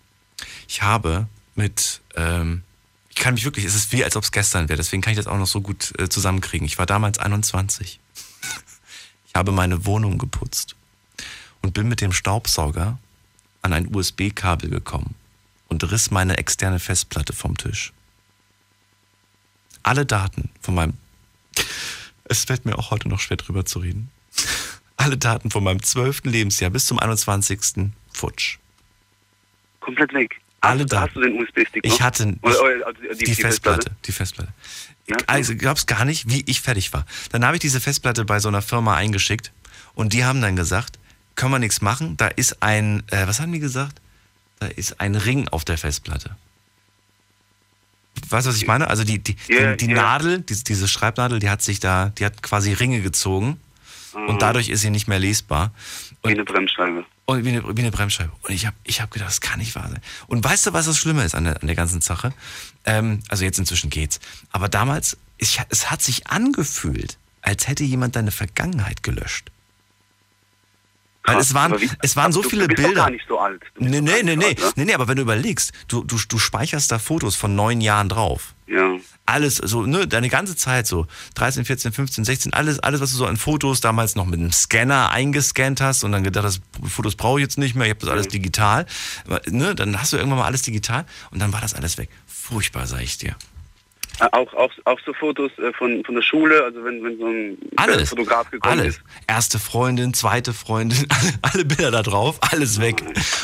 Ich 0.68 0.80
habe 0.80 1.26
mit, 1.54 2.00
ähm, 2.16 2.62
ich 3.10 3.16
kann 3.16 3.34
mich 3.34 3.44
wirklich, 3.44 3.66
es 3.66 3.74
ist 3.74 3.92
wie, 3.92 4.02
als 4.02 4.16
ob 4.16 4.24
es 4.24 4.32
gestern 4.32 4.70
wäre, 4.70 4.78
deswegen 4.78 5.02
kann 5.02 5.12
ich 5.12 5.18
das 5.18 5.26
auch 5.26 5.36
noch 5.36 5.46
so 5.46 5.60
gut 5.60 5.92
äh, 5.98 6.08
zusammenkriegen. 6.08 6.66
Ich 6.66 6.78
war 6.78 6.86
damals 6.86 7.18
21. 7.18 8.00
Ich 9.28 9.36
habe 9.36 9.52
meine 9.52 9.84
Wohnung 9.86 10.18
geputzt 10.18 10.74
und 11.62 11.72
bin 11.72 11.86
mit 11.88 12.00
dem 12.00 12.10
Staubsauger 12.12 12.98
an 13.62 13.72
ein 13.72 13.94
USB-Kabel 13.94 14.70
gekommen 14.70 15.14
und 15.70 15.90
riss 15.90 16.11
meine 16.11 16.37
externe 16.37 16.78
Festplatte 16.78 17.33
vom 17.33 17.56
Tisch. 17.56 17.92
Alle 19.83 20.04
Daten 20.04 20.50
von 20.61 20.74
meinem, 20.74 20.94
es 22.24 22.44
fällt 22.44 22.66
mir 22.66 22.78
auch 22.78 22.90
heute 22.90 23.09
noch 23.09 23.20
schwer 23.20 23.38
drüber 23.38 23.64
zu 23.64 23.78
reden, 23.78 24.11
alle 24.96 25.16
Daten 25.16 25.50
von 25.50 25.64
meinem 25.64 25.83
12. 25.83 26.24
Lebensjahr 26.24 26.70
bis 26.70 26.87
zum 26.87 26.98
21. 26.98 27.90
futsch. 28.12 28.59
Komplett 29.80 30.12
weg. 30.12 30.38
Alle 30.61 30.85
Daten. 30.85 31.06
hast 31.06 31.16
du 31.16 31.20
den 31.22 31.40
USB-Stick? 31.40 31.87
Ich 31.87 32.02
hatte 32.02 32.37
oder, 32.42 32.87
also 32.87 33.00
die, 33.18 33.24
die, 33.24 33.35
Festplatte. 33.35 33.92
Die 34.04 34.12
Festplatte. 34.12 34.52
Ja, 35.06 35.16
Also 35.26 35.56
glaubst 35.56 35.87
gar 35.87 36.04
nicht, 36.04 36.28
wie 36.28 36.42
ich 36.46 36.61
fertig 36.61 36.92
war. 36.92 37.06
Dann 37.33 37.46
habe 37.46 37.56
ich 37.56 37.61
diese 37.61 37.80
Festplatte 37.80 38.26
bei 38.26 38.40
so 38.40 38.48
einer 38.48 38.61
Firma 38.61 38.94
eingeschickt 38.94 39.52
und 39.94 40.12
die 40.12 40.24
haben 40.24 40.42
dann 40.42 40.56
gesagt, 40.56 40.98
können 41.35 41.52
wir 41.52 41.59
nichts 41.59 41.80
machen. 41.80 42.18
Da 42.18 42.28
ist 42.28 42.62
ein, 42.62 43.02
äh, 43.11 43.26
was 43.26 43.40
haben 43.40 43.52
die 43.52 43.59
gesagt? 43.59 44.02
Da 44.61 44.66
ist 44.66 45.01
ein 45.01 45.16
Ring 45.16 45.49
auf 45.49 45.64
der 45.64 45.79
Festplatte. 45.79 46.37
Weißt 48.29 48.46
du, 48.46 48.51
was 48.51 48.57
ich 48.57 48.66
meine? 48.66 48.88
Also 48.88 49.05
die, 49.05 49.18
die, 49.18 49.37
Ja, 49.49 49.75
die, 49.75 49.87
die 49.87 49.92
ja. 49.92 50.03
Nadel, 50.03 50.42
diese, 50.42 50.64
diese 50.64 50.87
Schreibnadel, 50.87 51.38
die 51.38 51.49
hat 51.49 51.62
sich 51.62 51.81
da, 51.81 52.11
die 52.18 52.25
hat 52.25 52.42
quasi 52.42 52.73
Ringe 52.73 53.01
gezogen 53.01 53.59
und 54.27 54.42
dadurch 54.42 54.68
ist 54.68 54.81
sie 54.81 54.90
nicht 54.90 55.09
mehr 55.09 55.18
lesbar. 55.18 55.73
Wie 56.23 56.31
eine 56.31 56.44
Bremsscheibe. 56.44 57.05
Und 57.27 57.44
wie 57.44 57.51
eine, 57.51 57.77
wie 57.77 57.81
eine 57.81 57.90
Bremsscheibe. 57.90 58.33
Und 58.42 58.53
ich 58.53 58.66
habe 58.66 58.77
ich 58.85 59.01
hab 59.01 59.11
gedacht, 59.11 59.31
das 59.31 59.40
kann 59.40 59.61
nicht 59.61 59.75
wahr 59.75 59.88
sein. 59.88 60.01
Und 60.27 60.44
weißt 60.44 60.66
du, 60.66 60.73
was 60.73 60.87
das 60.87 60.99
Schlimme 60.99 61.25
ist 61.25 61.35
an 61.35 61.44
der, 61.44 61.61
an 61.61 61.66
der 61.66 61.77
ganzen 61.77 62.01
Sache? 62.01 62.33
Ähm, 62.85 63.20
also 63.29 63.44
jetzt 63.44 63.59
inzwischen 63.59 63.88
geht's. 63.88 64.20
Aber 64.53 64.68
damals, 64.68 65.16
ich, 65.38 65.61
es 65.68 65.90
hat 65.90 66.03
sich 66.03 66.27
angefühlt, 66.27 67.18
als 67.40 67.68
hätte 67.68 67.85
jemand 67.85 68.16
deine 68.16 68.33
Vergangenheit 68.33 69.03
gelöscht. 69.03 69.51
Weil 71.24 71.37
es 71.38 71.52
waren, 71.54 71.74
es 72.02 72.16
waren 72.16 72.33
so 72.33 72.42
du, 72.42 72.48
viele 72.48 72.62
du 72.66 72.74
bist 72.74 72.87
Bilder. 72.88 73.02
gar 73.02 73.11
nicht 73.11 73.26
so 73.28 73.38
alt. 73.38 73.62
Nee, 73.78 74.00
nee, 74.00 74.22
nee, 74.22 74.37
nee, 74.37 74.54
so 74.59 74.66
alt, 74.66 74.76
nee, 74.76 74.85
nee, 74.87 74.94
aber 74.94 75.06
wenn 75.06 75.16
du 75.16 75.22
überlegst, 75.22 75.72
du, 75.88 76.02
du, 76.02 76.16
du 76.28 76.38
speicherst 76.38 76.90
da 76.90 76.98
Fotos 76.98 77.37
von 77.37 77.54
neun 77.54 77.80
Jahren 77.80 78.09
drauf. 78.09 78.54
ne? 78.66 78.76
Ja. 78.76 78.96
Alles, 79.26 79.56
so, 79.56 79.85
ne, 79.87 80.09
deine 80.09 80.28
ganze 80.28 80.56
Zeit 80.56 80.87
so, 80.87 81.06
13, 81.35 81.64
14, 81.64 81.92
15, 81.92 82.24
16, 82.24 82.52
alles, 82.52 82.80
alles, 82.80 83.00
was 83.00 83.11
du 83.11 83.16
so 83.16 83.26
an 83.26 83.37
Fotos 83.37 83.80
damals 83.80 84.16
noch 84.16 84.24
mit 84.26 84.40
einem 84.40 84.50
Scanner 84.50 85.11
eingescannt 85.11 85.80
hast 85.80 86.02
und 86.04 86.11
dann 86.12 86.24
gedacht 86.24 86.44
hast, 86.46 86.62
Fotos 86.88 87.14
brauche 87.16 87.38
ich 87.38 87.42
jetzt 87.44 87.59
nicht 87.59 87.76
mehr, 87.76 87.87
ich 87.87 87.90
habe 87.90 88.00
das 88.00 88.09
alles 88.09 88.26
digital. 88.28 88.87
Aber, 89.26 89.40
Ne, 89.46 89.74
dann 89.74 90.00
hast 90.00 90.12
du 90.12 90.16
irgendwann 90.16 90.38
mal 90.40 90.46
alles 90.46 90.62
digital 90.62 91.04
und 91.30 91.38
dann 91.40 91.52
war 91.52 91.61
das 91.61 91.74
alles 91.74 91.96
weg. 91.98 92.09
Furchtbar, 92.26 92.87
sag 92.87 93.02
ich 93.02 93.18
dir. 93.18 93.37
Äh, 94.20 94.28
Auch, 94.33 94.52
auch, 94.54 94.70
auch 94.85 94.98
so 95.04 95.12
Fotos 95.12 95.50
äh, 95.59 95.72
von, 95.72 96.04
von 96.04 96.14
der 96.14 96.22
Schule, 96.22 96.62
also 96.64 96.85
wenn, 96.85 97.02
wenn 97.02 97.18
so 97.18 97.26
ein 97.26 97.59
Alles. 97.76 98.11
Fotograf 98.11 98.50
gekommen 98.50 98.80
Alles. 98.80 98.96
ist. 98.96 99.02
Erste 99.26 99.59
Freundin, 99.59 100.14
zweite 100.14 100.52
Freundin, 100.52 101.06
alle, 101.09 101.33
alle 101.42 101.64
Bilder 101.64 101.90
da 101.90 102.02
drauf, 102.02 102.38
alles 102.52 102.80
weg. 102.80 103.02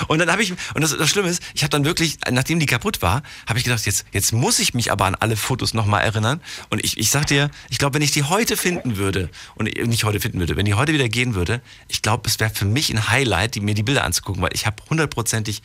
Und 0.08 0.18
dann 0.18 0.30
habe 0.30 0.42
ich, 0.42 0.52
und 0.74 0.80
das, 0.82 0.96
das 0.96 1.08
Schlimme 1.08 1.28
ist, 1.28 1.42
ich 1.54 1.62
habe 1.62 1.70
dann 1.70 1.84
wirklich, 1.84 2.18
nachdem 2.30 2.60
die 2.60 2.66
kaputt 2.66 3.02
war, 3.02 3.22
habe 3.48 3.58
ich 3.58 3.64
gedacht, 3.64 3.84
jetzt, 3.86 4.06
jetzt 4.12 4.32
muss 4.32 4.58
ich 4.58 4.74
mich 4.74 4.92
aber 4.92 5.06
an 5.06 5.14
alle 5.14 5.36
Fotos 5.36 5.74
nochmal 5.74 6.02
erinnern. 6.02 6.40
Und 6.70 6.84
ich, 6.84 6.98
ich 6.98 7.10
sag 7.10 7.26
dir, 7.26 7.50
ich 7.70 7.78
glaube, 7.78 7.94
wenn 7.94 8.02
ich 8.02 8.12
die 8.12 8.24
heute 8.24 8.56
finden 8.56 8.96
würde, 8.96 9.30
und 9.54 9.64
nicht 9.86 10.04
heute 10.04 10.20
finden 10.20 10.38
würde, 10.38 10.56
wenn 10.56 10.66
die 10.66 10.74
heute 10.74 10.92
wieder 10.92 11.08
gehen 11.08 11.34
würde, 11.34 11.60
ich 11.88 12.02
glaube, 12.02 12.28
es 12.28 12.38
wäre 12.38 12.50
für 12.50 12.64
mich 12.66 12.90
ein 12.90 13.08
Highlight, 13.08 13.54
die, 13.54 13.60
mir 13.60 13.74
die 13.74 13.82
Bilder 13.82 14.04
anzugucken, 14.04 14.42
weil 14.42 14.50
ich 14.52 14.66
habe 14.66 14.82
hundertprozentig 14.88 15.62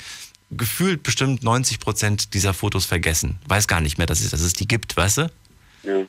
gefühlt 0.52 1.04
bestimmt 1.04 1.44
90 1.44 1.80
Prozent 1.80 2.34
dieser 2.34 2.54
Fotos 2.54 2.86
vergessen. 2.86 3.40
Weiß 3.48 3.68
gar 3.68 3.82
nicht 3.82 3.98
mehr, 3.98 4.08
dass 4.08 4.22
es, 4.22 4.32
dass 4.32 4.42
es 4.42 4.54
die 4.54 4.68
gibt, 4.68 4.96
weißt 4.98 5.18
du? 5.20 5.32
Ja. 5.84 6.06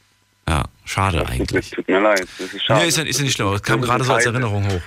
Ja, 0.49 0.65
schade 0.85 1.19
Tut, 1.19 1.31
eigentlich. 1.31 1.71
tut 1.71 1.89
mir 1.89 2.01
leid. 2.01 2.27
Das 2.39 2.53
ist 2.53 2.65
schade. 2.65 2.81
Nee, 2.81 2.89
ist 2.89 2.99
ja, 2.99 3.05
ist 3.05 3.19
ja 3.19 3.25
nicht 3.25 3.35
schlimm, 3.35 3.49
es 3.49 3.63
kam 3.63 3.81
Das 3.81 3.89
gerade 3.89 4.05
so 4.05 4.13
als. 4.13 4.27
Erinnerung 4.27 4.69
hoch. 4.69 4.83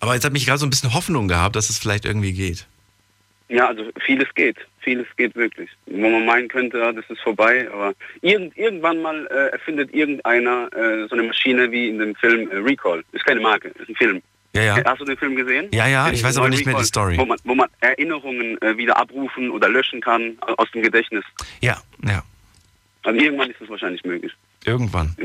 Aber 0.00 0.14
jetzt 0.14 0.24
hat 0.24 0.32
mich 0.32 0.46
gerade 0.46 0.58
so 0.58 0.66
ein 0.66 0.70
bisschen 0.70 0.94
Hoffnung 0.94 1.28
gehabt, 1.28 1.56
dass 1.56 1.70
es 1.70 1.78
vielleicht 1.78 2.04
irgendwie 2.04 2.32
geht. 2.32 2.66
Ja, 3.48 3.68
also 3.68 3.84
vieles 4.04 4.28
geht. 4.34 4.56
Vieles 4.80 5.06
geht 5.16 5.34
wirklich. 5.34 5.70
Wo 5.86 6.08
man 6.08 6.26
meinen 6.26 6.48
könnte, 6.48 6.78
ja, 6.78 6.92
das 6.92 7.04
ist 7.08 7.20
vorbei, 7.20 7.68
aber 7.72 7.94
irgend, 8.20 8.56
irgendwann 8.56 9.00
mal 9.00 9.26
äh, 9.26 9.52
erfindet 9.52 9.92
irgendeiner 9.92 10.70
äh, 10.72 11.08
so 11.08 11.14
eine 11.14 11.24
Maschine 11.24 11.70
wie 11.70 11.88
in 11.88 11.98
dem 11.98 12.14
Film 12.16 12.50
äh, 12.50 12.56
Recall. 12.56 13.02
Ist 13.12 13.24
keine 13.24 13.40
Marke, 13.40 13.68
ist 13.68 13.88
ein 13.88 13.96
Film. 13.96 14.22
Ja, 14.58 14.78
ja. 14.78 14.84
Hast 14.84 15.00
du 15.00 15.04
den 15.04 15.16
Film 15.16 15.36
gesehen? 15.36 15.68
Ja, 15.72 15.86
ja, 15.86 16.10
ich 16.10 16.22
weiß 16.22 16.36
aber 16.38 16.48
nicht 16.48 16.66
mehr 16.66 16.76
die 16.76 16.84
Story. 16.84 17.16
Wo 17.16 17.24
man, 17.24 17.38
wo 17.44 17.54
man 17.54 17.68
Erinnerungen 17.80 18.60
äh, 18.62 18.76
wieder 18.76 18.96
abrufen 18.96 19.50
oder 19.50 19.68
löschen 19.68 20.00
kann 20.00 20.38
äh, 20.46 20.52
aus 20.56 20.70
dem 20.72 20.82
Gedächtnis. 20.82 21.24
Ja, 21.60 21.80
ja. 22.04 22.22
Also 23.04 23.20
irgendwann 23.20 23.50
ist 23.50 23.60
das 23.60 23.68
wahrscheinlich 23.68 24.04
möglich. 24.04 24.32
Irgendwann. 24.64 25.16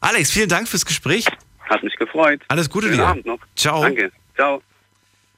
Alex, 0.00 0.30
vielen 0.30 0.48
Dank 0.48 0.68
fürs 0.68 0.84
Gespräch. 0.84 1.26
Hat 1.68 1.82
mich 1.82 1.96
gefreut. 1.96 2.42
Alles 2.48 2.68
Gute 2.68 2.86
Schönen 2.86 2.98
dir. 2.98 3.06
Abend 3.06 3.26
noch. 3.26 3.38
Ciao. 3.56 3.82
Danke. 3.82 4.12
Ciao. 4.34 4.62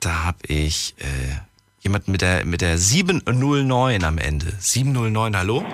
Da 0.00 0.24
habe 0.24 0.38
ich 0.46 0.94
äh, 0.98 1.04
jemanden 1.80 2.12
mit 2.12 2.20
der, 2.20 2.44
mit 2.44 2.60
der 2.60 2.78
709 2.78 4.04
am 4.04 4.18
Ende. 4.18 4.46
709, 4.58 5.36
hallo? 5.36 5.64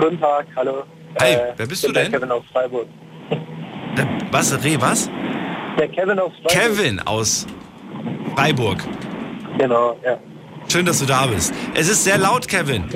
Guten 0.00 0.18
Tag, 0.20 0.46
hallo. 0.56 0.84
Hey, 1.20 1.34
Äh, 1.34 1.52
wer 1.56 1.66
bist 1.66 1.86
du 1.86 1.92
denn? 1.92 2.10
Kevin 2.12 2.30
aus 2.30 2.44
Freiburg. 2.52 2.86
Der, 3.96 4.08
was, 4.30 4.52
Reh, 4.64 4.76
was? 4.80 5.10
Der 5.78 5.88
Kevin 5.88 6.18
aus 6.18 6.32
Freiburg. 6.42 6.50
Kevin 6.76 7.00
aus 7.00 7.46
Freiburg. 8.34 8.78
Genau, 9.58 9.98
ja. 10.04 10.18
Schön, 10.68 10.86
dass 10.86 11.00
du 11.00 11.06
da 11.06 11.26
bist. 11.26 11.52
Es 11.74 11.88
ist 11.88 12.04
sehr 12.04 12.16
laut, 12.18 12.46
Kevin. 12.48 12.88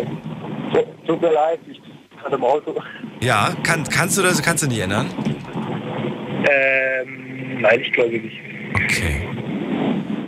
Tut 1.06 1.20
mir 1.20 1.32
leid, 1.32 1.60
ich 1.66 1.80
bin 1.82 2.32
im 2.32 2.44
Auto. 2.44 2.74
Ja, 3.20 3.50
kann, 3.62 3.84
kannst 3.84 4.16
du 4.16 4.22
das 4.22 4.40
kannst 4.42 4.62
du 4.62 4.68
nicht 4.68 4.78
ändern? 4.78 5.06
Ähm, 6.50 7.60
nein, 7.60 7.80
ich 7.80 7.92
glaube 7.92 8.18
nicht. 8.18 8.36
Okay. 8.74 9.28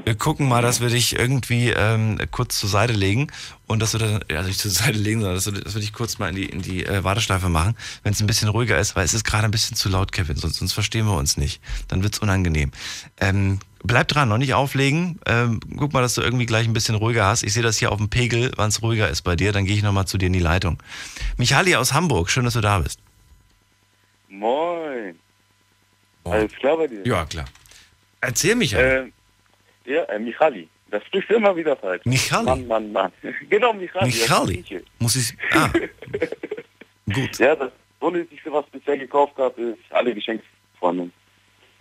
Wir 0.06 0.14
gucken 0.14 0.48
mal, 0.48 0.62
dass 0.62 0.80
wir 0.80 0.88
dich 0.88 1.18
irgendwie 1.18 1.70
ähm, 1.70 2.18
kurz 2.30 2.60
zur 2.60 2.68
Seite 2.68 2.92
legen 2.92 3.26
und 3.66 3.82
dass 3.82 3.92
wir 3.92 3.98
dann, 3.98 4.20
also 4.30 4.46
nicht 4.46 4.60
zur 4.60 4.70
Seite 4.70 4.96
legen, 4.96 5.20
sondern 5.20 5.34
dass 5.34 5.52
wir, 5.52 5.60
dass 5.60 5.74
wir 5.74 5.80
dich 5.80 5.92
kurz 5.92 6.20
mal 6.20 6.28
in 6.28 6.36
die, 6.36 6.46
in 6.46 6.62
die 6.62 6.86
äh, 6.86 7.02
Warteschleife 7.02 7.48
machen, 7.48 7.76
wenn 8.04 8.12
es 8.12 8.20
ein 8.20 8.28
bisschen 8.28 8.48
ruhiger 8.48 8.78
ist, 8.78 8.94
weil 8.94 9.04
es 9.04 9.14
ist 9.14 9.24
gerade 9.24 9.46
ein 9.46 9.50
bisschen 9.50 9.76
zu 9.76 9.88
laut, 9.88 10.12
Kevin, 10.12 10.36
sonst, 10.36 10.58
sonst 10.58 10.74
verstehen 10.74 11.06
wir 11.06 11.16
uns 11.16 11.36
nicht. 11.36 11.60
Dann 11.88 12.04
wird's 12.04 12.20
unangenehm. 12.20 12.70
Ähm, 13.20 13.58
bleib 13.82 14.06
dran, 14.06 14.28
noch 14.28 14.38
nicht 14.38 14.54
auflegen. 14.54 15.18
Ähm, 15.26 15.58
guck 15.76 15.92
mal, 15.92 16.02
dass 16.02 16.14
du 16.14 16.22
irgendwie 16.22 16.46
gleich 16.46 16.68
ein 16.68 16.72
bisschen 16.72 16.94
ruhiger 16.94 17.26
hast. 17.26 17.42
Ich 17.42 17.52
sehe 17.52 17.64
das 17.64 17.76
hier 17.76 17.90
auf 17.90 17.98
dem 17.98 18.08
Pegel, 18.08 18.52
wann 18.54 18.68
es 18.68 18.82
ruhiger 18.82 19.08
ist 19.10 19.22
bei 19.22 19.34
dir. 19.34 19.50
Dann 19.50 19.64
gehe 19.64 19.74
ich 19.74 19.82
nochmal 19.82 20.06
zu 20.06 20.18
dir 20.18 20.26
in 20.26 20.32
die 20.32 20.38
Leitung. 20.38 20.80
Michali 21.36 21.74
aus 21.74 21.92
Hamburg, 21.92 22.30
schön, 22.30 22.44
dass 22.44 22.54
du 22.54 22.60
da 22.60 22.78
bist. 22.78 23.00
Moin. 24.28 25.16
Alles 26.32 26.52
klar 26.54 26.76
bei 26.76 26.86
dir? 26.86 27.06
Ja, 27.06 27.24
klar. 27.24 27.46
Erzähl, 28.20 28.54
Michael. 28.54 29.12
Äh, 29.86 29.92
ja, 29.92 30.02
äh, 30.04 30.18
Michali. 30.18 30.68
Das 30.90 31.04
sprichst 31.06 31.30
du 31.30 31.34
immer 31.34 31.54
wieder 31.56 31.76
falsch. 31.76 32.04
Michali? 32.04 32.44
Mann, 32.44 32.66
Mann, 32.66 32.92
Mann. 32.92 33.12
genau, 33.50 33.72
Michali. 33.72 34.06
Michali? 34.06 34.64
Muss 34.98 35.16
ich. 35.16 35.36
Ah. 35.52 35.70
Gut. 37.12 37.38
Ja, 37.38 37.54
das 37.54 37.70
Unnötigste, 38.00 38.52
was 38.52 38.64
ich 38.66 38.80
bisher 38.80 38.98
gekauft 38.98 39.34
habe, 39.36 39.60
ist 39.62 39.92
alle 39.92 40.14
Geschenke 40.14 40.44
von 40.78 40.96
Freunden. 40.96 41.12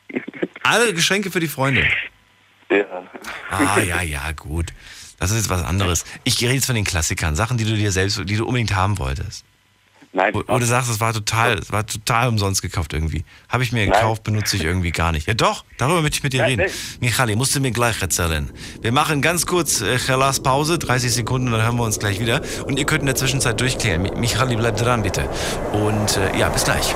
Alle 0.63 0.93
Geschenke 0.93 1.29
für 1.29 1.39
die 1.39 1.47
Freunde. 1.47 1.88
Ja. 2.69 3.03
Ah, 3.51 3.79
ja, 3.79 4.01
ja, 4.01 4.31
gut. 4.31 4.67
Das 5.19 5.29
ist 5.29 5.38
jetzt 5.38 5.49
was 5.49 5.63
anderes. 5.63 6.05
Ich 6.23 6.41
rede 6.41 6.53
jetzt 6.53 6.65
von 6.65 6.75
den 6.75 6.84
Klassikern, 6.84 7.36
Sachen, 7.36 7.58
die 7.58 7.65
du 7.65 7.75
dir 7.75 7.91
selbst, 7.91 8.19
die 8.25 8.36
du 8.36 8.45
unbedingt 8.45 8.75
haben 8.75 8.97
wolltest. 8.97 9.45
Nein. 10.15 10.34
Wo, 10.34 10.43
wo 10.47 10.58
du 10.58 10.65
sagst, 10.65 10.89
es 10.89 10.99
war 11.01 11.13
total, 11.13 11.60
es 11.60 11.71
war 11.71 11.86
total 11.86 12.30
umsonst 12.30 12.62
gekauft 12.62 12.93
irgendwie. 12.93 13.25
Habe 13.49 13.63
ich 13.63 13.71
mir 13.73 13.86
gekauft, 13.86 14.23
benutze 14.23 14.56
ich 14.56 14.63
irgendwie 14.63 14.91
gar 14.91 15.12
nicht. 15.12 15.28
Ja 15.28 15.34
doch, 15.34 15.65
darüber 15.78 16.01
möchte 16.01 16.17
ich 16.17 16.23
mit 16.23 16.32
dir 16.34 16.41
Nein, 16.43 16.60
reden. 16.62 16.73
Michali, 17.01 17.36
musst 17.36 17.54
du 17.56 17.60
mir 17.60 17.71
gleich 17.71 18.01
erzählen. 18.01 18.49
Wir 18.82 18.93
machen 18.93 19.21
ganz 19.21 19.45
kurz 19.45 19.82
äh, 19.82 19.97
Chalas 19.99 20.39
Pause, 20.41 20.80
30 20.80 21.13
Sekunden, 21.13 21.51
dann 21.51 21.62
hören 21.62 21.75
wir 21.75 21.84
uns 21.84 21.99
gleich 21.99 22.19
wieder. 22.21 22.41
Und 22.65 22.80
ihr 22.80 22.86
könnt 22.86 23.01
in 23.01 23.08
der 23.08 23.15
Zwischenzeit 23.15 23.60
durchklären. 23.60 24.04
Mi- 24.04 24.15
Michali, 24.17 24.56
bleib 24.56 24.78
dran 24.78 25.04
bitte. 25.04 25.30
Und 25.73 26.15
äh, 26.17 26.38
ja, 26.39 26.47
bis 26.49 26.63
gleich. 26.63 26.95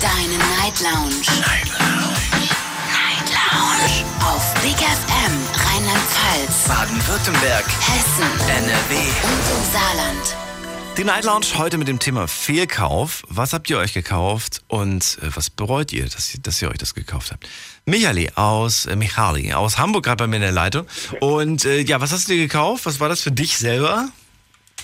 Deine 0.00 0.36
Night 0.36 0.80
Lounge. 0.80 1.22
Night 1.40 1.68
Lounge. 1.78 2.18
Night 2.92 3.28
Lounge. 3.32 4.04
Auf 4.20 4.54
Big 4.62 4.76
FM 4.76 5.32
Rheinland-Pfalz, 5.54 6.68
Baden-Württemberg, 6.68 7.64
Hessen 7.66 8.48
NRW. 8.48 8.94
und 8.96 9.56
im 9.56 9.72
Saarland. 9.72 10.36
Die 10.98 11.04
Night 11.04 11.24
Lounge 11.24 11.46
heute 11.56 11.78
mit 11.78 11.88
dem 11.88 11.98
Thema 11.98 12.28
Fehlkauf. 12.28 13.22
Was 13.28 13.52
habt 13.52 13.70
ihr 13.70 13.78
euch 13.78 13.94
gekauft 13.94 14.62
und 14.68 15.18
äh, 15.22 15.28
was 15.34 15.48
bereut 15.50 15.92
ihr, 15.92 16.08
dass, 16.08 16.34
ihr, 16.34 16.40
dass 16.40 16.60
ihr 16.60 16.70
euch 16.70 16.78
das 16.78 16.94
gekauft 16.94 17.32
habt? 17.32 17.46
Michali 17.86 18.30
aus 18.34 18.86
äh, 18.86 18.96
Michali 18.96 19.52
aus 19.54 19.78
Hamburg 19.78 20.04
gerade 20.04 20.24
bei 20.24 20.26
mir 20.26 20.36
in 20.36 20.42
der 20.42 20.52
Leitung. 20.52 20.86
Und 21.20 21.64
äh, 21.64 21.80
ja, 21.80 22.00
was 22.00 22.12
hast 22.12 22.28
du 22.28 22.32
dir 22.32 22.38
gekauft? 22.38 22.86
Was 22.86 23.00
war 23.00 23.08
das 23.08 23.22
für 23.22 23.32
dich 23.32 23.56
selber? 23.58 24.08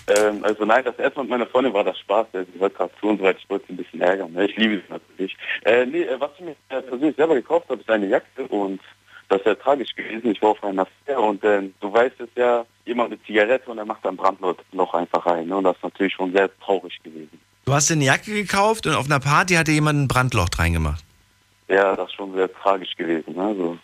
Ähm, 0.08 0.44
also 0.44 0.64
nein, 0.64 0.84
das 0.84 0.98
erste 0.98 1.18
Mal 1.18 1.24
mit 1.24 1.30
meiner 1.30 1.46
Freundin 1.46 1.72
war 1.72 1.84
das 1.84 1.98
Spaß. 2.00 2.26
Sie 2.32 2.60
wollte 2.60 2.76
gerade 2.76 2.92
zu 3.00 3.08
und 3.08 3.18
so 3.18 3.24
weiter. 3.24 3.38
Ich 3.40 3.50
wollte 3.50 3.66
sie 3.66 3.74
ein 3.74 3.76
bisschen 3.76 4.00
ärgern. 4.00 4.32
Ne? 4.32 4.46
Ich 4.46 4.56
liebe 4.56 4.76
sie 4.76 4.92
natürlich. 4.92 5.36
Äh, 5.64 5.86
nee, 5.86 6.02
äh, 6.02 6.18
was 6.18 6.30
ich 6.38 6.44
mir 6.44 6.56
äh, 6.68 6.82
persönlich 6.82 7.16
selber 7.16 7.34
gekauft 7.34 7.68
habe, 7.68 7.80
ist 7.80 7.90
eine 7.90 8.06
Jacke 8.06 8.46
und 8.48 8.80
das 9.28 9.40
ist 9.40 9.46
ja 9.46 9.54
tragisch 9.54 9.94
gewesen. 9.94 10.32
Ich 10.32 10.42
war 10.42 10.50
auf 10.50 10.64
einer 10.64 10.86
Feier 11.06 11.22
und 11.22 11.42
äh, 11.44 11.62
du 11.80 11.92
weißt 11.92 12.20
es 12.20 12.28
ja, 12.34 12.66
jemand 12.84 13.12
eine 13.12 13.22
Zigarette 13.22 13.70
und 13.70 13.78
er 13.78 13.84
macht 13.84 14.04
ein 14.06 14.16
Brandloch 14.16 14.94
einfach 14.94 15.24
rein. 15.24 15.46
Ne? 15.46 15.56
Und 15.56 15.64
das 15.64 15.76
ist 15.76 15.84
natürlich 15.84 16.12
schon 16.12 16.32
sehr 16.32 16.50
traurig 16.58 16.98
gewesen. 17.02 17.40
Du 17.64 17.72
hast 17.72 17.88
dir 17.88 17.94
eine 17.94 18.04
Jacke 18.04 18.32
gekauft 18.32 18.86
und 18.86 18.94
auf 18.94 19.06
einer 19.06 19.20
Party 19.20 19.54
hat 19.54 19.68
dir 19.68 19.74
jemand 19.74 20.00
ein 20.00 20.08
Brandloch 20.08 20.48
reingemacht. 20.58 21.04
Ja, 21.68 21.94
das 21.96 22.08
ist 22.08 22.14
schon 22.14 22.34
sehr 22.34 22.52
tragisch 22.52 22.94
gewesen. 22.96 23.34
Ne? 23.34 23.42
Also, 23.42 23.78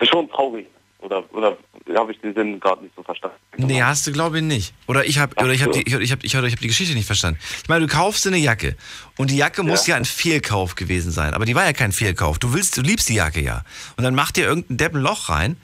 ist 0.00 0.10
schon 0.10 0.28
traurig. 0.28 0.66
Oder, 1.02 1.24
oder 1.34 1.56
habe 1.96 2.12
ich 2.12 2.20
den 2.20 2.32
Sinn 2.34 2.58
gerade 2.60 2.82
nicht 2.84 2.94
so 2.96 3.02
verstanden? 3.02 3.36
Nee, 3.56 3.82
hast 3.82 4.06
du 4.06 4.12
glaube 4.12 4.38
ich 4.38 4.44
nicht. 4.44 4.72
Oder 4.86 5.04
ich 5.04 5.18
habe 5.18 5.34
oder 5.36 5.52
ich 5.52 5.62
habe 5.62 5.72
so. 5.74 5.80
die 5.80 5.86
ich, 5.86 5.92
ich 6.00 6.12
habe 6.12 6.24
ich, 6.24 6.34
hab- 6.36 6.44
ich 6.44 6.52
hab 6.52 6.60
die 6.60 6.68
Geschichte 6.68 6.94
nicht 6.94 7.06
verstanden. 7.06 7.38
Ich 7.62 7.68
meine, 7.68 7.86
du 7.86 7.92
kaufst 7.92 8.26
eine 8.26 8.36
Jacke 8.38 8.76
und 9.18 9.30
die 9.30 9.36
Jacke 9.36 9.62
muss 9.62 9.86
ja 9.86 9.96
ein 9.96 10.04
Fehlkauf 10.04 10.74
gewesen 10.76 11.10
sein, 11.10 11.34
aber 11.34 11.44
die 11.44 11.54
war 11.54 11.64
ja 11.64 11.72
kein 11.72 11.92
Fehlkauf. 11.92 12.38
Du 12.38 12.54
willst 12.54 12.76
du 12.76 12.82
liebst 12.82 13.08
die 13.08 13.14
Jacke 13.14 13.40
ja. 13.42 13.64
Und 13.96 14.04
dann 14.04 14.14
macht 14.14 14.36
dir 14.36 14.44
irgendein 14.46 14.76
Depp 14.76 14.94
ein 14.94 15.00
Loch 15.02 15.28
rein. 15.28 15.56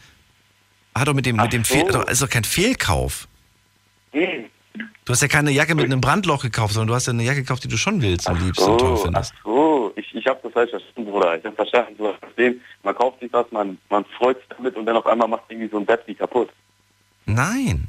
Hat 0.94 1.06
doch 1.08 1.14
mit 1.14 1.24
dem 1.26 1.36
mit 1.36 1.52
dem 1.52 1.64
so. 1.64 1.74
Fehl, 1.74 1.84
also 1.86 2.02
ist 2.02 2.22
doch 2.22 2.28
kein 2.30 2.44
Fehlkauf. 2.44 3.28
Hm. 4.12 4.46
Du 5.04 5.12
hast 5.12 5.22
ja 5.22 5.28
keine 5.28 5.50
Jacke 5.52 5.74
mit 5.74 5.86
einem 5.86 6.00
Brandloch 6.00 6.42
gekauft, 6.42 6.74
sondern 6.74 6.88
du 6.88 6.94
hast 6.94 7.06
ja 7.06 7.12
eine 7.12 7.22
Jacke 7.22 7.40
gekauft, 7.40 7.64
die 7.64 7.68
du 7.68 7.76
schon 7.78 8.02
willst 8.02 8.28
und 8.28 8.40
liebst 8.44 8.60
und 8.60 8.78
toll 8.78 8.90
Oh, 8.90 8.94
ach 8.98 9.02
findest. 9.04 9.32
so, 9.42 9.50
ich, 9.98 10.14
ich 10.14 10.26
habe 10.26 10.40
das 10.42 10.52
falsch 10.52 10.70
verstanden, 10.70 11.10
Bruder. 11.10 11.36
Ich 11.36 11.44
habe 11.44 11.56
verstanden, 11.56 11.94
so 11.98 12.12
das 12.12 12.20
Problem, 12.20 12.60
man 12.82 12.94
kauft 12.94 13.20
sich 13.20 13.32
was, 13.32 13.50
man, 13.50 13.78
man 13.90 14.04
freut 14.16 14.38
sich 14.38 14.48
damit 14.56 14.76
und 14.76 14.86
dann 14.86 14.96
auf 14.96 15.06
einmal 15.06 15.28
macht 15.28 15.44
irgendwie 15.48 15.68
so 15.68 15.78
ein 15.78 15.86
die 16.06 16.14
kaputt. 16.14 16.50
Nein. 17.26 17.88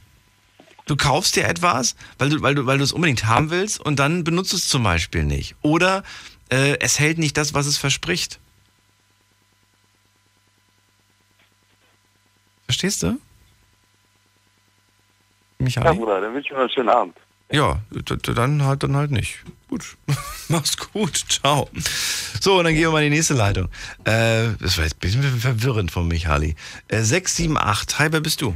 Du 0.86 0.96
kaufst 0.96 1.36
dir 1.36 1.48
etwas, 1.48 1.96
weil 2.18 2.30
du, 2.30 2.42
weil 2.42 2.56
du, 2.56 2.66
weil 2.66 2.80
du 2.80 2.84
es 2.84 2.94
unbedingt 2.94 3.26
haben 3.26 3.52
willst 3.52 3.80
und 3.80 4.00
dann 4.00 4.24
benutzt 4.24 4.54
du 4.54 4.58
es 4.58 4.68
zum 4.68 4.84
Beispiel 4.84 5.24
nicht. 5.24 5.56
Oder 5.62 6.04
äh, 6.50 6.78
es 6.80 7.00
hält 7.00 7.20
nicht 7.20 7.38
das, 7.38 7.54
was 7.54 7.68
es 7.68 7.78
verspricht. 7.78 8.40
Verstehst 12.66 13.04
du? 13.04 13.08
Ja, 13.08 13.18
Michael? 15.60 15.96
Bruder, 15.96 16.22
dann 16.22 16.34
wünsche 16.34 16.48
ich 16.48 16.54
mir 16.54 16.62
einen 16.62 16.70
schönen 16.70 16.90
Abend. 16.90 17.16
Ja, 17.52 17.82
dann 18.36 18.64
halt, 18.64 18.84
dann 18.84 18.96
halt 18.96 19.12
nicht. 19.12 19.40
Gut. 19.70 19.98
Mach's 20.50 20.78
gut. 20.78 21.16
Ciao. 21.30 21.68
So, 22.40 22.60
und 22.60 22.66
dann 22.66 22.74
gehen 22.74 22.84
wir 22.84 22.92
mal 22.92 23.04
in 23.04 23.12
die 23.12 23.18
nächste 23.18 23.34
Leitung. 23.34 23.70
Äh, 24.04 24.50
das 24.60 24.78
war 24.78 24.84
jetzt 24.84 24.96
ein 24.96 25.00
bisschen 25.00 25.40
verwirrend 25.40 25.92
von 25.92 26.08
Michali. 26.08 26.56
Äh, 26.88 27.02
678. 27.02 28.00
Hi, 28.00 28.12
wer 28.12 28.22
bist 28.22 28.42
du? 28.42 28.56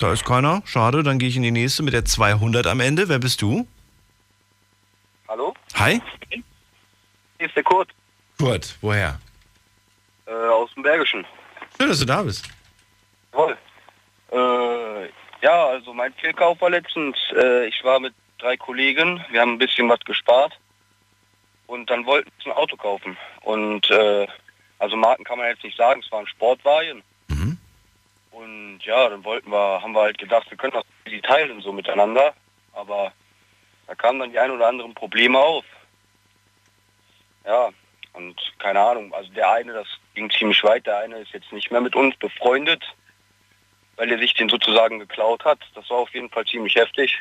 Da 0.00 0.12
ist 0.12 0.24
keiner. 0.24 0.62
Schade, 0.64 1.02
dann 1.02 1.18
gehe 1.18 1.28
ich 1.28 1.36
in 1.36 1.42
die 1.42 1.50
nächste 1.50 1.82
mit 1.82 1.92
der 1.94 2.04
200 2.04 2.66
am 2.66 2.80
Ende. 2.80 3.08
Wer 3.08 3.18
bist 3.18 3.42
du? 3.42 3.66
Hallo? 5.28 5.54
Hi. 5.74 6.00
Hier 6.30 7.46
ist 7.46 7.54
der 7.54 7.62
Kurt 7.62 7.88
Kurt, 8.38 8.76
woher? 8.80 9.18
äh, 10.26 10.32
aus 10.32 10.72
dem 10.74 10.82
Bergischen. 10.82 11.24
Schön, 11.76 11.88
dass 11.88 11.98
du 11.98 12.04
da 12.04 12.22
bist. 12.22 12.48
Jawohl. 13.32 13.56
Äh, 14.30 15.08
ja, 15.42 15.66
also 15.66 15.92
mein 15.92 16.12
Fehlkauf 16.14 16.60
war 16.60 16.70
letztens, 16.70 17.16
äh, 17.36 17.66
ich 17.66 17.82
war 17.84 18.00
mit 18.00 18.14
drei 18.38 18.56
Kollegen, 18.56 19.24
wir 19.30 19.40
haben 19.40 19.52
ein 19.52 19.58
bisschen 19.58 19.88
was 19.88 20.00
gespart 20.00 20.58
und 21.66 21.90
dann 21.90 22.06
wollten 22.06 22.30
wir 22.44 22.52
ein 22.52 22.58
Auto 22.58 22.76
kaufen. 22.76 23.16
Und 23.42 23.90
äh, 23.90 24.26
also 24.78 24.96
Marken 24.96 25.24
kann 25.24 25.38
man 25.38 25.48
jetzt 25.48 25.64
nicht 25.64 25.76
sagen, 25.76 26.00
es 26.04 26.10
war 26.12 26.20
ein 26.20 26.26
Sportwagen. 26.26 27.02
Und 28.30 28.78
ja, 28.84 29.08
dann 29.08 29.24
wollten 29.24 29.50
wir, 29.50 29.82
haben 29.82 29.92
wir 29.92 30.02
halt 30.02 30.18
gedacht, 30.18 30.48
wir 30.50 30.56
können 30.56 30.72
das 30.72 30.84
die 31.06 31.20
teilen 31.20 31.60
so 31.60 31.72
miteinander. 31.72 32.34
Aber 32.72 33.12
da 33.86 33.94
kamen 33.94 34.20
dann 34.20 34.30
die 34.30 34.38
ein 34.38 34.50
oder 34.50 34.68
anderen 34.68 34.94
Probleme 34.94 35.38
auf. 35.38 35.64
Ja, 37.44 37.70
und 38.12 38.40
keine 38.58 38.80
Ahnung, 38.80 39.12
also 39.14 39.32
der 39.32 39.50
eine, 39.50 39.72
das 39.72 39.88
ging 40.14 40.30
ziemlich 40.30 40.62
weit, 40.62 40.86
der 40.86 40.98
eine 40.98 41.18
ist 41.18 41.32
jetzt 41.32 41.52
nicht 41.52 41.70
mehr 41.70 41.80
mit 41.80 41.96
uns 41.96 42.16
befreundet, 42.16 42.84
weil 43.98 44.10
er 44.10 44.18
sich 44.18 44.32
den 44.32 44.48
sozusagen 44.48 45.00
geklaut 45.00 45.44
hat. 45.44 45.58
Das 45.74 45.90
war 45.90 45.98
auf 45.98 46.14
jeden 46.14 46.30
Fall 46.30 46.44
ziemlich 46.46 46.74
heftig. 46.76 47.18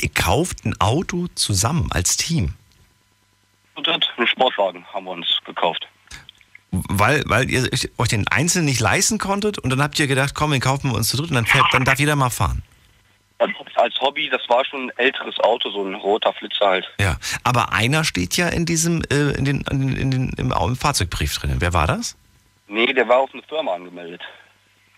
Ihr 0.00 0.10
kauft 0.10 0.64
ein 0.64 0.78
Auto 0.80 1.28
zusammen 1.34 1.90
als 1.92 2.16
Team. 2.16 2.54
Und 3.74 3.88
einen 3.88 4.26
Sportwagen 4.26 4.84
haben 4.92 5.04
wir 5.04 5.12
uns 5.12 5.38
gekauft. 5.44 5.86
Weil, 6.70 7.22
weil 7.26 7.50
ihr 7.50 7.68
euch 7.98 8.08
den 8.08 8.26
einzelnen 8.28 8.66
nicht 8.66 8.80
leisten 8.80 9.18
konntet 9.18 9.58
und 9.58 9.70
dann 9.70 9.82
habt 9.82 9.98
ihr 9.98 10.06
gedacht, 10.06 10.34
komm, 10.34 10.52
den 10.52 10.60
kaufen 10.60 10.90
wir 10.90 10.96
uns 10.96 11.08
zu 11.08 11.16
dritt 11.16 11.30
und 11.30 11.36
dann, 11.36 11.46
fährt, 11.46 11.66
dann 11.72 11.84
darf 11.84 11.98
jeder 11.98 12.16
mal 12.16 12.30
fahren. 12.30 12.62
Als, 13.38 13.52
als 13.74 14.00
Hobby, 14.00 14.28
das 14.30 14.48
war 14.48 14.64
schon 14.64 14.86
ein 14.86 14.92
älteres 14.96 15.38
Auto, 15.40 15.70
so 15.70 15.84
ein 15.84 15.94
roter 15.94 16.32
Flitzer 16.32 16.66
halt. 16.66 16.90
Ja, 16.98 17.18
aber 17.44 17.72
einer 17.72 18.04
steht 18.04 18.36
ja 18.36 18.48
in 18.48 18.64
diesem, 18.64 19.02
äh, 19.10 19.32
in 19.32 19.44
den, 19.44 19.60
in 19.70 20.10
den, 20.10 20.28
im 20.30 20.76
Fahrzeugbrief 20.76 21.38
drin. 21.38 21.56
Wer 21.58 21.72
war 21.72 21.86
das? 21.86 22.16
Nee, 22.68 22.92
der 22.92 23.06
war 23.08 23.18
auf 23.18 23.34
eine 23.34 23.42
Firma 23.42 23.74
angemeldet. 23.74 24.22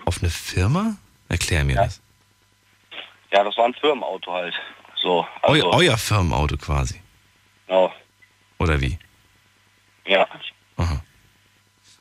Auf 0.04 0.18
eine 0.20 0.30
Firma? 0.30 0.96
Erklär 1.28 1.64
mir 1.64 1.76
das. 1.76 2.00
Ja, 3.32 3.42
das 3.44 3.56
war 3.56 3.64
ein 3.66 3.74
Firmenauto 3.74 4.32
halt. 4.32 4.54
So, 4.96 5.26
Eu, 5.42 5.48
also, 5.52 5.72
euer 5.72 5.98
Firmenauto 5.98 6.56
quasi. 6.56 7.00
genau. 7.66 7.92
Oder 8.58 8.80
wie? 8.80 8.98
Ja. 10.06 10.26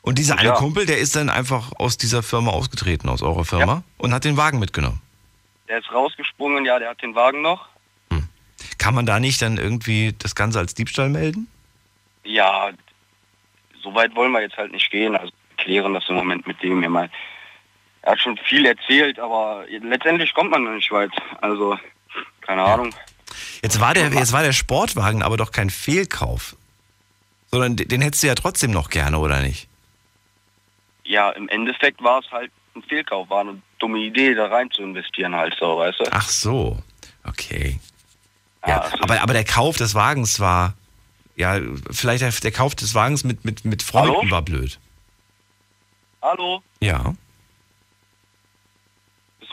Und 0.02 0.18
dieser 0.18 0.38
eine 0.38 0.48
Ja. 0.50 0.54
Kumpel, 0.54 0.84
der 0.86 0.98
ist 0.98 1.16
dann 1.16 1.30
einfach 1.30 1.72
aus 1.78 1.96
dieser 1.96 2.22
Firma 2.22 2.50
ausgetreten, 2.52 3.08
aus 3.08 3.22
eurer 3.22 3.44
Firma, 3.46 3.82
und 3.96 4.12
hat 4.12 4.24
den 4.24 4.36
Wagen 4.36 4.58
mitgenommen. 4.58 5.00
Der 5.68 5.78
ist 5.78 5.90
rausgesprungen, 5.90 6.66
ja, 6.66 6.78
der 6.78 6.90
hat 6.90 7.00
den 7.02 7.14
Wagen 7.14 7.40
noch. 7.40 7.68
Kann 8.78 8.94
man 8.94 9.06
da 9.06 9.18
nicht 9.18 9.40
dann 9.40 9.56
irgendwie 9.56 10.14
das 10.18 10.34
Ganze 10.34 10.58
als 10.58 10.74
Diebstahl 10.74 11.08
melden? 11.08 11.48
Ja, 12.22 12.70
so 13.82 13.94
weit 13.94 14.14
wollen 14.14 14.32
wir 14.32 14.42
jetzt 14.42 14.56
halt 14.58 14.72
nicht 14.72 14.90
gehen. 14.90 15.16
Also 15.16 15.32
klären 15.56 15.94
das 15.94 16.06
im 16.10 16.16
Moment 16.16 16.46
mit 16.46 16.62
dem. 16.62 16.82
Ich 16.82 16.88
meine, 16.90 17.10
er 18.04 18.12
hat 18.12 18.20
schon 18.20 18.36
viel 18.36 18.66
erzählt, 18.66 19.18
aber 19.18 19.64
letztendlich 19.80 20.34
kommt 20.34 20.50
man 20.50 20.64
noch 20.64 20.72
nicht 20.72 20.90
weit. 20.92 21.10
Also, 21.40 21.78
keine 22.42 22.62
Ahnung. 22.62 22.94
Jetzt 23.62 23.80
war 23.80 23.94
der, 23.94 24.12
jetzt 24.12 24.32
war 24.32 24.42
der 24.42 24.52
Sportwagen 24.52 25.22
aber 25.22 25.38
doch 25.38 25.52
kein 25.52 25.70
Fehlkauf. 25.70 26.54
Sondern 27.50 27.76
den 27.76 27.88
den 27.88 28.02
hättest 28.02 28.22
du 28.22 28.26
ja 28.26 28.34
trotzdem 28.34 28.72
noch 28.72 28.90
gerne, 28.90 29.18
oder 29.18 29.40
nicht? 29.40 29.68
Ja, 31.04 31.30
im 31.30 31.48
Endeffekt 31.48 32.02
war 32.02 32.20
es 32.20 32.30
halt 32.30 32.52
ein 32.76 32.82
Fehlkauf, 32.82 33.30
war 33.30 33.40
eine 33.40 33.62
dumme 33.78 33.98
Idee, 33.98 34.34
da 34.34 34.48
rein 34.48 34.70
zu 34.70 34.82
investieren 34.82 35.34
halt 35.34 35.56
so, 35.58 35.78
weißt 35.78 36.00
du? 36.00 36.04
Ach 36.10 36.28
so, 36.28 36.78
okay. 37.26 37.80
Ja, 38.66 38.90
aber, 39.00 39.22
aber 39.22 39.32
der 39.32 39.44
Kauf 39.44 39.76
des 39.76 39.94
Wagens 39.94 40.40
war, 40.40 40.74
ja, 41.36 41.58
vielleicht 41.90 42.22
der, 42.22 42.30
der 42.32 42.52
Kauf 42.52 42.74
des 42.74 42.94
Wagens 42.94 43.24
mit, 43.24 43.44
mit, 43.46 43.64
mit 43.64 43.82
Freunden 43.82 44.16
Hallo? 44.16 44.30
war 44.30 44.42
blöd. 44.42 44.78
Hallo, 46.20 46.62
Ja. 46.80 47.14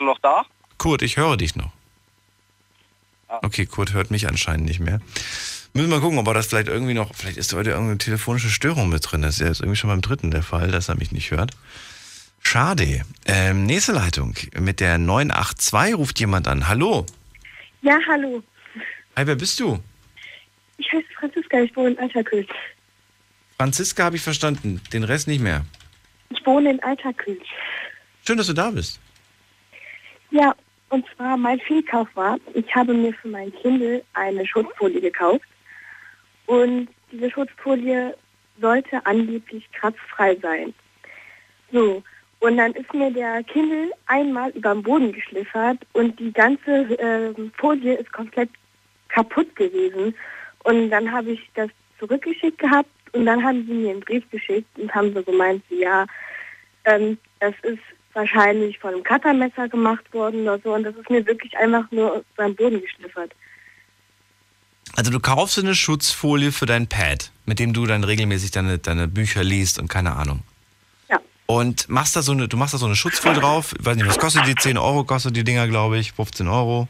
Du 0.02 0.06
noch 0.06 0.18
da? 0.18 0.44
Kurt, 0.78 1.02
ich 1.02 1.16
höre 1.16 1.36
dich 1.36 1.56
noch. 1.56 1.72
Ah. 3.28 3.40
Okay, 3.42 3.66
Kurt 3.66 3.92
hört 3.92 4.10
mich 4.10 4.28
anscheinend 4.28 4.66
nicht 4.66 4.80
mehr. 4.80 5.00
Müssen 5.72 5.88
wir 5.88 5.96
mal 5.96 6.02
gucken, 6.02 6.18
ob 6.18 6.26
er 6.26 6.34
das 6.34 6.48
vielleicht 6.48 6.68
irgendwie 6.68 6.92
noch, 6.92 7.14
vielleicht 7.14 7.38
ist 7.38 7.54
heute 7.54 7.70
irgendeine 7.70 7.98
telefonische 7.98 8.50
Störung 8.50 8.90
mit 8.90 9.10
drin. 9.10 9.22
Das 9.22 9.36
ist 9.36 9.40
ja 9.40 9.46
jetzt 9.46 9.60
irgendwie 9.60 9.76
schon 9.76 9.88
beim 9.88 10.02
dritten 10.02 10.30
der 10.30 10.42
Fall, 10.42 10.70
dass 10.70 10.88
er 10.88 10.96
mich 10.96 11.12
nicht 11.12 11.30
hört. 11.30 11.52
Schade. 12.42 13.02
Ähm, 13.24 13.64
nächste 13.64 13.92
Leitung. 13.92 14.34
Mit 14.58 14.80
der 14.80 14.98
982 14.98 15.94
ruft 15.96 16.20
jemand 16.20 16.48
an. 16.48 16.68
Hallo. 16.68 17.06
Ja, 17.80 17.98
hallo. 18.06 18.42
Hi, 19.16 19.26
wer 19.26 19.36
bist 19.36 19.58
du? 19.60 19.82
Ich 20.76 20.92
heiße 20.92 21.06
Franziska, 21.18 21.60
ich 21.60 21.74
wohne 21.76 21.90
in 21.90 21.98
Alterkühl. 21.98 22.46
Franziska 23.56 24.04
habe 24.04 24.16
ich 24.16 24.22
verstanden. 24.22 24.80
Den 24.92 25.04
Rest 25.04 25.28
nicht 25.28 25.40
mehr. 25.40 25.64
Ich 26.30 26.44
wohne 26.44 26.70
in 26.70 26.82
Alterkühl. 26.82 27.40
Schön, 28.26 28.36
dass 28.36 28.48
du 28.48 28.52
da 28.52 28.70
bist. 28.70 29.00
Ja, 30.32 30.54
und 30.88 31.04
zwar 31.14 31.36
mein 31.36 31.60
Fehlkauf 31.60 32.08
war, 32.14 32.38
ich 32.54 32.74
habe 32.74 32.94
mir 32.94 33.12
für 33.12 33.28
mein 33.28 33.52
Kindle 33.52 34.02
eine 34.14 34.46
Schutzfolie 34.46 35.00
gekauft. 35.00 35.44
Und 36.46 36.88
diese 37.10 37.30
Schutzfolie 37.30 38.16
sollte 38.58 39.04
angeblich 39.04 39.70
kratzfrei 39.72 40.36
sein. 40.40 40.72
So, 41.70 42.02
und 42.40 42.56
dann 42.56 42.72
ist 42.72 42.92
mir 42.94 43.10
der 43.10 43.44
Kindle 43.44 43.92
einmal 44.06 44.50
über 44.52 44.72
den 44.72 44.82
Boden 44.82 45.12
geschliffert 45.12 45.78
und 45.92 46.18
die 46.18 46.32
ganze 46.32 46.94
ähm, 46.98 47.52
Folie 47.58 47.94
ist 47.94 48.12
komplett 48.12 48.48
kaputt 49.08 49.54
gewesen. 49.54 50.14
Und 50.64 50.90
dann 50.90 51.12
habe 51.12 51.32
ich 51.32 51.50
das 51.54 51.68
zurückgeschickt 51.98 52.58
gehabt 52.58 52.88
und 53.12 53.26
dann 53.26 53.44
haben 53.44 53.66
sie 53.66 53.74
mir 53.74 53.90
einen 53.90 54.00
Brief 54.00 54.28
geschickt 54.30 54.78
und 54.78 54.94
haben 54.94 55.12
so 55.12 55.22
gemeint, 55.22 55.62
ja, 55.68 56.06
ähm, 56.86 57.18
das 57.38 57.54
ist 57.62 57.82
wahrscheinlich 58.14 58.78
von 58.78 58.94
einem 58.94 59.04
Cuttermesser 59.04 59.68
gemacht 59.68 60.12
worden 60.12 60.42
oder 60.42 60.58
so 60.62 60.74
und 60.74 60.84
das 60.84 60.94
ist 60.96 61.08
mir 61.10 61.24
wirklich 61.26 61.56
einfach 61.56 61.90
nur 61.90 62.24
beim 62.36 62.54
Boden 62.54 62.80
geschliffert. 62.80 63.32
Also 64.94 65.10
du 65.10 65.20
kaufst 65.20 65.58
eine 65.58 65.74
Schutzfolie 65.74 66.52
für 66.52 66.66
dein 66.66 66.86
Pad, 66.86 67.30
mit 67.46 67.58
dem 67.58 67.72
du 67.72 67.86
dann 67.86 68.04
regelmäßig 68.04 68.50
deine, 68.50 68.78
deine 68.78 69.08
Bücher 69.08 69.42
liest 69.42 69.78
und 69.78 69.88
keine 69.88 70.16
Ahnung. 70.16 70.42
Ja. 71.08 71.20
Und 71.46 71.88
machst 71.88 72.14
da 72.14 72.22
so 72.22 72.32
eine, 72.32 72.48
du 72.48 72.56
machst 72.56 72.74
da 72.74 72.78
so 72.78 72.86
eine 72.86 72.96
Schutzfolie 72.96 73.40
drauf. 73.40 73.74
Ich 73.78 73.84
weiß 73.84 73.96
nicht, 73.96 74.06
was 74.06 74.18
kostet 74.18 74.46
die? 74.46 74.54
10 74.54 74.76
Euro 74.76 75.04
kostet 75.04 75.34
die 75.34 75.44
Dinger, 75.44 75.66
glaube 75.66 75.98
ich. 75.98 76.12
15 76.12 76.46
Euro. 76.46 76.88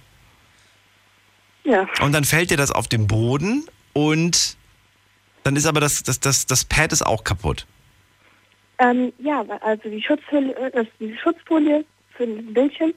Ja. 1.65 1.87
Und 2.01 2.13
dann 2.13 2.25
fällt 2.25 2.51
dir 2.51 2.57
das 2.57 2.73
auf 2.73 2.89
den 2.89 3.07
Boden 3.07 3.67
und 3.93 4.57
dann 5.45 5.55
ist 5.55 5.67
aber 5.67 5.81
das, 5.81 6.03
das, 6.03 6.19
das, 6.19 6.47
das 6.47 6.65
Pad 6.65 6.93
ist 6.93 7.07
auch 7.07 7.23
kaputt. 7.23 7.67
Ähm, 8.83 9.13
ja, 9.19 9.45
also 9.61 9.89
die 9.89 10.03
Schutzfolie, 10.03 10.55
äh, 10.57 10.71
das, 10.73 10.87
diese 10.99 11.17
Schutzfolie 11.17 11.85
für 12.17 12.27
den 12.27 12.53
Bildschirm, 12.53 12.93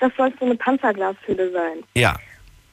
das 0.00 0.10
soll 0.16 0.32
so 0.40 0.46
eine 0.46 0.56
Panzerglashülle 0.56 1.52
sein. 1.52 1.84
Ja. 1.94 2.18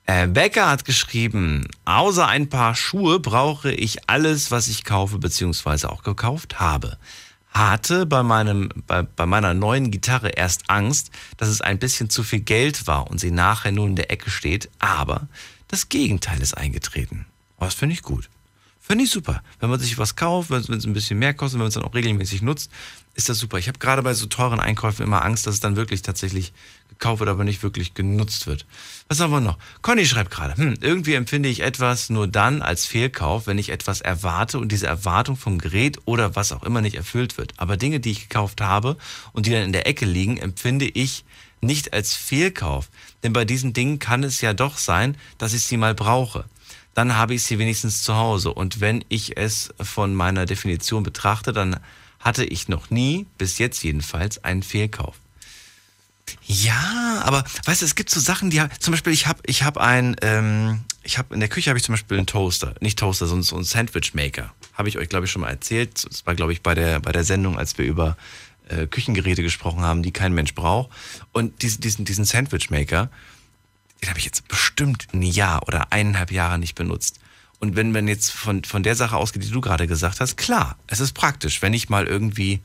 Äh, 0.06 0.28
Becker 0.28 0.70
hat 0.70 0.84
geschrieben, 0.84 1.68
außer 1.86 2.28
ein 2.28 2.50
paar 2.50 2.76
Schuhe 2.76 3.20
brauche 3.20 3.72
ich 3.72 4.10
alles, 4.10 4.52
was 4.52 4.68
ich 4.68 4.84
kaufe 4.84 5.18
bzw. 5.18 5.88
auch 5.88 6.04
gekauft 6.04 6.60
habe. 6.60 6.98
Hatte 7.54 8.06
bei, 8.06 8.24
meinem, 8.24 8.70
bei, 8.88 9.04
bei 9.04 9.26
meiner 9.26 9.54
neuen 9.54 9.92
Gitarre 9.92 10.30
erst 10.30 10.70
Angst, 10.70 11.12
dass 11.38 11.50
es 11.50 11.62
ein 11.62 11.78
bisschen 11.78 12.10
zu 12.10 12.24
viel 12.24 12.40
Geld 12.42 12.88
war 12.88 13.10
und 13.10 13.20
sie 13.20 13.32
nachher 13.32 13.72
nur 13.72 13.88
in 13.88 13.96
der 13.96 14.12
Ecke 14.12 14.32
steht, 14.32 14.70
aber 14.80 15.28
das 15.68 15.90
Gegenteil 15.90 16.42
ist 16.42 16.56
eingetreten. 16.56 17.26
Das 17.60 17.76
finde 17.76 17.94
ich 17.94 18.02
gut. 18.02 18.30
Finde 18.86 19.06
ich 19.06 19.12
super. 19.12 19.42
Wenn 19.62 19.70
man 19.70 19.80
sich 19.80 19.98
was 19.98 20.18
kauft, 20.18 20.50
wenn 20.50 20.60
es 20.60 20.86
ein 20.86 20.92
bisschen 20.92 21.18
mehr 21.18 21.34
kostet, 21.34 21.54
wenn 21.54 21.64
man 21.64 21.70
es 21.70 21.76
dann 21.76 21.86
auch 21.86 21.96
regelmäßig 21.96 22.42
nutzt, 22.42 22.70
ist 23.16 23.30
das 23.30 23.40
super. 23.40 23.58
Ich 23.58 23.70
habe 23.70 23.80
gerade 23.80 24.04
bei 24.04 24.14
so 24.14 24.26
teuren 24.26 24.60
Einkäufen 24.60 25.06
immer 25.06 25.24
Angst, 25.24 25.48
dass 25.48 25.54
es 25.54 25.62
dann 25.62 25.78
wirklich 25.78 26.02
tatsächlich 26.02 26.52
gekauft 26.90 27.22
wird, 27.22 27.30
aber 27.30 27.46
nicht 27.46 27.64
wirklich 27.64 27.94
genutzt 27.94 28.46
wird. 28.46 28.66
Was 29.08 29.22
haben 29.22 29.32
wir 29.32 29.40
noch? 29.40 29.58
Conny 29.82 30.06
schreibt 30.06 30.32
gerade, 30.32 30.58
hm, 30.58 30.76
irgendwie 30.82 31.14
empfinde 31.14 31.48
ich 31.48 31.62
etwas 31.62 32.10
nur 32.10 32.28
dann 32.28 32.62
als 32.62 32.86
Fehlkauf, 32.86 33.48
wenn 33.48 33.58
ich 33.58 33.70
etwas 33.70 34.02
erwarte 34.02 34.60
und 34.60 34.70
diese 34.70 34.88
Erwartung 34.88 35.38
vom 35.38 35.60
Gerät 35.60 36.00
oder 36.04 36.36
was 36.36 36.52
auch 36.52 36.64
immer 36.64 36.82
nicht 36.82 36.98
erfüllt 36.98 37.38
wird. 37.38 37.54
Aber 37.56 37.78
Dinge, 37.78 38.02
die 38.02 38.12
ich 38.12 38.28
gekauft 38.28 38.60
habe 38.60 38.98
und 39.32 39.46
die 39.46 39.52
dann 39.52 39.64
in 39.64 39.72
der 39.72 39.88
Ecke 39.88 40.06
liegen, 40.06 40.36
empfinde 40.36 40.90
ich 40.90 41.24
nicht 41.62 41.94
als 41.94 42.16
Fehlkauf. 42.16 42.90
Denn 43.24 43.32
bei 43.32 43.46
diesen 43.46 43.72
Dingen 43.72 44.00
kann 44.00 44.26
es 44.26 44.42
ja 44.42 44.54
doch 44.54 44.78
sein, 44.78 45.16
dass 45.38 45.54
ich 45.54 45.64
sie 45.64 45.78
mal 45.78 45.96
brauche 45.96 46.44
dann 46.94 47.16
habe 47.18 47.34
ich 47.34 47.44
sie 47.44 47.60
wenigstens 47.60 48.04
zu 48.04 48.16
Hause. 48.16 48.54
Und 48.54 48.82
wenn 48.82 49.04
ich 49.10 49.38
es 49.38 49.74
von 49.82 50.14
meiner 50.16 50.46
Definition 50.46 51.04
betrachte, 51.04 51.54
dann 51.54 51.80
hatte 52.20 52.46
ich 52.46 52.68
noch 52.68 52.90
nie, 52.90 53.26
bis 53.38 53.58
jetzt 53.58 53.84
jedenfalls, 53.84 54.44
einen 54.44 54.64
Fehlkauf. 54.64 55.16
Ja, 56.46 57.22
aber 57.26 57.44
weißt 57.66 57.82
du, 57.82 57.86
es 57.86 57.96
gibt 57.96 58.10
so 58.10 58.20
Sachen, 58.20 58.50
die 58.50 58.62
zum 58.80 58.92
Beispiel, 58.92 59.12
ich 59.12 59.28
habe 59.28 59.42
ich 59.46 59.64
hab 59.64 59.78
ein, 59.78 60.16
ähm, 60.22 60.82
ich 61.04 61.18
habe 61.18 61.34
in 61.34 61.42
der 61.42 61.50
Küche 61.50 61.70
habe 61.70 61.78
ich 61.78 61.84
zum 61.84 61.94
Beispiel 61.94 62.18
einen 62.18 62.28
Toaster, 62.28 62.76
nicht 62.80 62.98
Toaster, 62.98 63.28
sondern 63.28 63.44
so 63.44 63.56
einen 63.56 63.66
Sandwich-Maker. 63.66 64.54
Habe 64.74 64.90
ich 64.90 64.98
euch, 64.98 65.10
glaube 65.10 65.26
ich, 65.26 65.32
schon 65.32 65.42
mal 65.42 65.50
erzählt. 65.50 66.06
Das 66.10 66.26
war, 66.26 66.36
glaube 66.36 66.54
ich, 66.54 66.62
bei 66.62 66.76
der, 66.76 67.00
bei 67.02 67.12
der 67.12 67.24
Sendung, 67.24 67.58
als 67.58 67.78
wir 67.78 67.86
über 67.86 68.18
äh, 68.70 68.88
Küchengeräte 68.88 69.44
gesprochen 69.44 69.82
haben, 69.82 70.02
die 70.02 70.12
kein 70.12 70.34
Mensch 70.34 70.56
braucht. 70.56 70.92
Und 71.34 71.62
diesen, 71.62 71.82
diesen, 71.82 72.06
diesen 72.06 72.26
Sandwich-Maker, 72.26 73.10
den 74.04 74.10
habe 74.10 74.20
ich 74.20 74.26
jetzt 74.26 74.50
bestimmt 74.50 75.08
ein 75.14 75.22
Jahr 75.22 75.66
oder 75.66 75.94
eineinhalb 75.94 76.30
Jahre 76.30 76.60
nicht 76.60 76.76
benutzt. 76.76 77.22
Und 77.60 77.78
wenn 77.78 77.94
man 77.94 78.10
jetzt 78.10 78.32
von, 78.32 78.66
von 78.66 78.84
der 78.84 78.96
Sache 78.96 79.16
ausgeht, 79.16 79.46
die 79.46 79.50
du 79.50 79.62
gerade 79.62 79.88
gesagt 79.88 80.20
hast, 80.20 80.36
klar, 80.36 80.78
es 80.88 81.00
ist 81.00 81.14
praktisch. 81.14 81.62
Wenn 81.62 81.74
ich 81.74 81.88
mal 81.88 82.06
irgendwie 82.06 82.60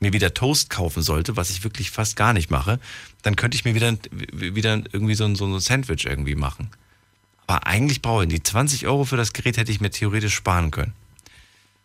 mir 0.00 0.12
wieder 0.12 0.34
Toast 0.34 0.68
kaufen 0.68 1.04
sollte, 1.04 1.36
was 1.36 1.50
ich 1.50 1.62
wirklich 1.62 1.92
fast 1.92 2.16
gar 2.16 2.32
nicht 2.32 2.50
mache, 2.50 2.80
dann 3.22 3.36
könnte 3.36 3.54
ich 3.54 3.64
mir 3.64 3.76
wieder, 3.76 3.96
wieder 4.32 4.82
irgendwie 4.92 5.14
so 5.14 5.26
ein, 5.26 5.36
so 5.36 5.46
ein 5.46 5.60
Sandwich 5.60 6.06
irgendwie 6.06 6.34
machen. 6.34 6.70
Aber 7.46 7.68
eigentlich 7.68 8.02
brauche 8.02 8.24
ich 8.24 8.28
die 8.30 8.42
20 8.42 8.88
Euro 8.88 9.04
für 9.04 9.16
das 9.16 9.32
Gerät 9.32 9.58
hätte 9.58 9.70
ich 9.70 9.80
mir 9.80 9.90
theoretisch 9.90 10.34
sparen 10.34 10.72
können. 10.72 10.92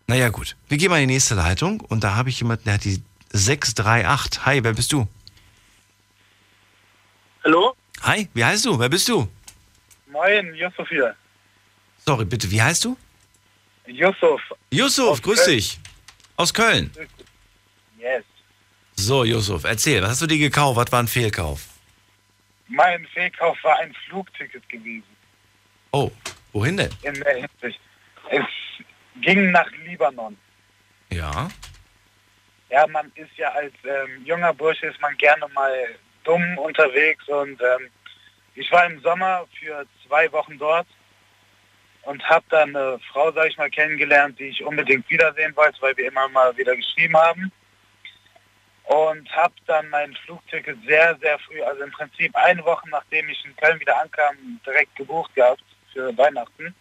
Naja, 0.08 0.30
gut. 0.30 0.56
Wir 0.68 0.80
gehen 0.80 0.90
mal 0.90 1.00
in 1.00 1.08
die 1.08 1.14
nächste 1.14 1.36
Leitung 1.36 1.82
und 1.82 2.04
da 2.04 2.16
habe 2.16 2.30
ich 2.30 2.40
jemanden, 2.40 2.64
der 2.64 2.76
hat 2.76 2.86
die 2.86 3.04
638. 3.34 4.48
Hi, 4.48 4.64
wer 4.64 4.74
bist 4.74 4.92
du? 4.92 5.08
Hallo? 7.44 7.76
Hi, 8.06 8.30
wie 8.36 8.46
heißt 8.46 8.66
du? 8.66 8.78
Wer 8.78 8.88
bist 8.88 9.10
du? 9.10 9.28
Moin, 10.06 10.54
Yusuf 10.54 10.88
hier. 10.90 11.16
Sorry, 12.06 12.24
bitte, 12.24 12.50
wie 12.52 12.62
heißt 12.62 12.86
du? 12.86 12.96
Yusuf. 13.88 14.42
Yusuf, 14.72 15.20
grüß 15.24 15.44
Köln. 15.44 15.56
dich. 15.56 15.80
Aus 16.38 16.54
Köln. 16.54 16.92
Yes. 17.98 18.24
So, 18.96 19.24
Yusuf, 19.24 19.64
erzähl, 19.64 20.04
was 20.04 20.12
hast 20.12 20.22
du 20.22 20.28
dir 20.28 20.38
gekauft? 20.38 20.78
Was 20.78 20.92
war 20.92 21.00
ein 21.00 21.08
Fehlkauf? 21.08 21.62
Mein 22.68 23.08
Fehlkauf 23.08 23.58
war 23.64 23.80
ein 23.80 23.92
Flugticket 24.08 24.70
gewesen. 24.70 25.04
Oh, 25.92 26.12
wohin 26.54 26.78
denn? 26.78 26.92
In 27.02 27.16
der 27.16 27.36
Hinsicht. 27.38 27.80
Es 28.30 28.46
ging 29.22 29.50
nach 29.52 29.70
Libanon. 29.84 30.38
Ja. 31.10 31.50
Ja, 32.70 32.86
man 32.88 33.12
ist 33.16 33.36
ja 33.38 33.50
als 33.50 33.74
ähm, 33.84 34.24
junger 34.26 34.54
Bursche 34.54 34.88
ist 34.88 35.02
man 35.02 35.18
gerne 35.18 35.48
mal 35.56 35.74
dumm 36.26 36.58
unterwegs 36.58 37.28
und 37.28 37.62
ähm, 37.62 37.90
ich 38.56 38.72
war 38.72 38.86
im 38.86 39.00
Sommer 39.02 39.46
für 39.60 39.86
zwei 40.08 40.32
Wochen 40.32 40.58
dort 40.58 40.88
und 42.04 42.24
habe 42.30 42.46
dann 42.50 42.76
eine 42.76 43.00
Frau, 43.12 43.32
sag 43.32 43.48
ich 43.50 43.58
mal, 43.58 43.70
kennengelernt, 43.70 44.40
die 44.40 44.46
ich 44.46 44.64
unbedingt 44.64 45.10
wiedersehen 45.10 45.56
wollte, 45.56 45.82
weil 45.82 45.98
wir 45.98 46.08
immer 46.08 46.28
mal 46.30 46.56
wieder 46.58 46.76
geschrieben 46.76 47.18
haben. 47.18 47.52
Und 48.84 49.28
habe 49.36 49.54
dann 49.66 49.90
mein 49.90 50.14
Flugticket 50.14 50.78
sehr, 50.86 51.18
sehr 51.18 51.40
früh, 51.40 51.60
also 51.64 51.84
im 51.84 51.92
Prinzip 51.92 52.36
eine 52.36 52.64
Woche 52.64 52.88
nachdem 52.90 53.28
ich 53.30 53.44
in 53.44 53.56
Köln 53.56 53.80
wieder 53.80 54.00
ankam, 54.00 54.36
direkt 54.64 54.96
gebucht 54.96 55.34
gehabt 55.34 55.64
für 55.92 56.16
Weihnachten. 56.16 56.76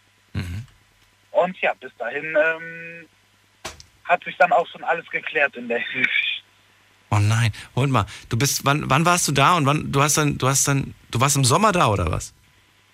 Und 1.35 1.59
ja, 1.59 1.73
bis 1.73 1.91
dahin 1.97 2.37
ähm, 2.39 3.09
hat 4.05 4.23
sich 4.23 4.37
dann 4.37 4.53
auch 4.53 4.67
schon 4.67 4.83
alles 4.85 5.09
geklärt 5.09 5.55
in 5.57 5.67
der 5.67 5.79
Hinsicht. 5.91 6.34
Oh 7.15 7.19
nein, 7.19 7.51
Moment 7.75 7.93
mal, 7.93 8.05
du 8.29 8.37
bist, 8.37 8.65
wann, 8.65 8.89
wann 8.89 9.05
warst 9.05 9.27
du 9.27 9.31
da 9.31 9.55
und 9.55 9.65
wann, 9.65 9.91
du 9.91 10.01
hast 10.01 10.17
dann, 10.17 10.37
du 10.37 10.47
hast 10.47 10.67
dann, 10.67 10.93
du 11.11 11.19
warst 11.21 11.35
im 11.35 11.45
Sommer 11.45 11.71
da 11.71 11.87
oder 11.87 12.11
was? 12.11 12.33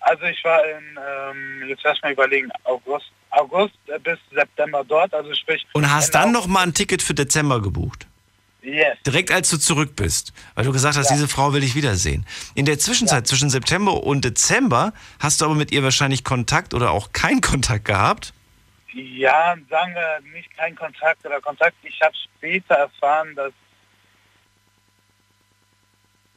Also 0.00 0.24
ich 0.24 0.42
war 0.44 0.60
in, 0.64 0.98
ähm, 1.62 1.68
jetzt 1.68 1.82
lass 1.84 2.00
mal 2.02 2.12
überlegen, 2.12 2.50
August, 2.64 3.06
August 3.30 3.74
bis 4.02 4.18
September 4.32 4.84
dort, 4.86 5.12
also 5.14 5.32
sprich... 5.34 5.64
Und 5.72 5.90
hast 5.92 6.14
dann 6.14 6.32
noch 6.32 6.46
mal 6.46 6.62
ein 6.62 6.74
Ticket 6.74 7.02
für 7.02 7.14
Dezember 7.14 7.60
gebucht? 7.60 8.06
Yes. 8.62 8.96
Direkt 9.04 9.32
als 9.32 9.50
du 9.50 9.58
zurück 9.58 9.96
bist, 9.96 10.32
weil 10.54 10.64
du 10.64 10.72
gesagt 10.72 10.96
hast, 10.96 11.10
Ja. 11.10 11.16
diese 11.16 11.26
Frau 11.26 11.52
will 11.52 11.64
ich 11.64 11.74
wiedersehen. 11.74 12.24
In 12.54 12.64
der 12.64 12.78
Zwischenzeit 12.78 13.26
zwischen 13.26 13.50
September 13.50 14.04
und 14.04 14.24
Dezember 14.24 14.92
hast 15.18 15.40
du 15.40 15.46
aber 15.46 15.54
mit 15.54 15.72
ihr 15.72 15.82
wahrscheinlich 15.82 16.22
Kontakt 16.22 16.72
oder 16.74 16.92
auch 16.92 17.12
keinen 17.12 17.40
Kontakt 17.40 17.86
gehabt. 17.86 18.32
Ja, 18.94 19.56
sagen 19.68 19.94
wir 19.94 20.20
nicht 20.32 20.56
kein 20.56 20.76
Kontakt 20.76 21.24
oder 21.26 21.40
Kontakt. 21.40 21.74
Ich 21.82 22.00
habe 22.02 22.14
später 22.36 22.74
erfahren, 22.74 23.34
dass 23.34 23.52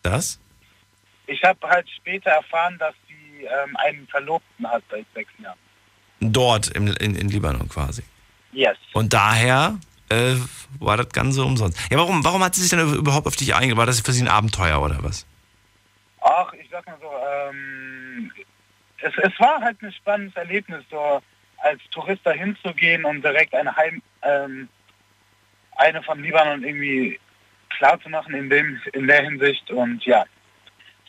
Das? 0.05 0.39
ich 1.27 1.43
habe 1.43 1.67
halt 1.67 1.89
später 1.89 2.31
erfahren, 2.31 2.77
dass 2.77 2.93
sie 3.07 3.43
ähm, 3.43 3.75
einen 3.77 4.07
Verlobten 4.07 4.67
hat 4.69 4.83
seit 4.89 5.05
sechs 5.13 5.31
Jahren. 5.39 5.57
Dort 6.19 6.67
im, 6.69 6.87
in, 6.87 7.15
in 7.15 7.29
Libanon 7.29 7.67
quasi. 7.69 8.03
Yes. 8.51 8.77
Und 8.93 9.13
daher 9.13 9.77
äh, 10.09 10.35
war 10.79 10.97
das 10.97 11.09
Ganze 11.09 11.43
umsonst. 11.43 11.77
Ja, 11.91 11.97
warum, 11.97 12.23
warum 12.23 12.43
hat 12.43 12.55
sie 12.55 12.61
sich 12.61 12.69
denn 12.69 12.93
überhaupt 12.93 13.27
auf 13.27 13.35
dich 13.35 13.53
eingegangen? 13.53 13.77
War 13.77 13.85
das 13.85 13.99
für 13.99 14.13
sie 14.13 14.23
ein 14.23 14.29
Abenteuer 14.29 14.81
oder 14.81 15.03
was? 15.03 15.25
Ach, 16.21 16.53
ich 16.53 16.69
sag 16.71 16.85
mal 16.87 16.97
so, 17.01 17.11
ähm, 17.49 18.31
es, 19.01 19.13
es 19.17 19.39
war 19.39 19.61
halt 19.61 19.81
ein 19.81 19.91
spannendes 19.91 20.35
Erlebnis, 20.35 20.83
so 20.89 21.21
als 21.57 21.81
Tourist 21.91 22.25
dahin 22.25 22.57
zu 22.63 22.73
gehen 22.73 23.05
und 23.05 23.23
direkt 23.23 23.53
eine 23.53 23.75
Heim, 23.75 24.01
ähm, 24.21 24.69
eine 25.77 26.01
von 26.03 26.21
Libanon 26.21 26.63
irgendwie 26.63 27.19
klar 27.78 27.99
zu 28.01 28.09
machen 28.09 28.34
in 28.34 28.49
dem 28.49 28.80
in 28.93 29.07
der 29.07 29.23
Hinsicht 29.23 29.69
und 29.71 30.03
ja. 30.05 30.26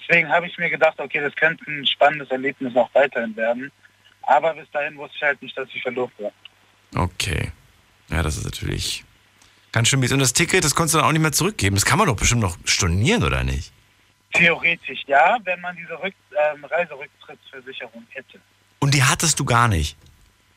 Deswegen 0.00 0.28
habe 0.28 0.46
ich 0.46 0.56
mir 0.58 0.70
gedacht, 0.70 0.98
okay, 1.00 1.20
das 1.20 1.34
könnte 1.34 1.64
ein 1.68 1.86
spannendes 1.86 2.30
Erlebnis 2.30 2.72
noch 2.74 2.94
weiterhin 2.94 3.34
werden. 3.36 3.72
Aber 4.22 4.54
bis 4.54 4.70
dahin 4.70 4.96
wusste 4.96 5.16
ich 5.16 5.22
halt 5.22 5.42
nicht, 5.42 5.56
dass 5.56 5.68
ich 5.72 5.82
verloren 5.82 6.12
war. 6.18 6.32
Okay. 6.94 7.50
Ja, 8.08 8.22
das 8.22 8.36
ist 8.36 8.44
natürlich 8.44 9.04
ganz 9.72 9.88
schön 9.88 10.00
mies. 10.00 10.12
Und 10.12 10.20
das 10.20 10.32
Ticket, 10.32 10.64
das 10.64 10.74
konntest 10.74 10.94
du 10.94 10.98
dann 10.98 11.08
auch 11.08 11.12
nicht 11.12 11.22
mehr 11.22 11.32
zurückgeben. 11.32 11.76
Das 11.76 11.84
kann 11.84 11.98
man 11.98 12.06
doch 12.06 12.16
bestimmt 12.16 12.40
noch 12.40 12.56
stornieren, 12.64 13.24
oder 13.24 13.42
nicht? 13.42 13.72
Theoretisch 14.32 15.02
ja, 15.06 15.38
wenn 15.44 15.60
man 15.60 15.76
diese 15.76 16.00
Rück 16.00 16.14
ähm, 16.54 16.64
Reiserücktrittsversicherung 16.64 18.06
hätte. 18.10 18.40
Und 18.78 18.94
die 18.94 19.02
hattest 19.02 19.40
du 19.40 19.44
gar 19.44 19.68
nicht. 19.68 19.96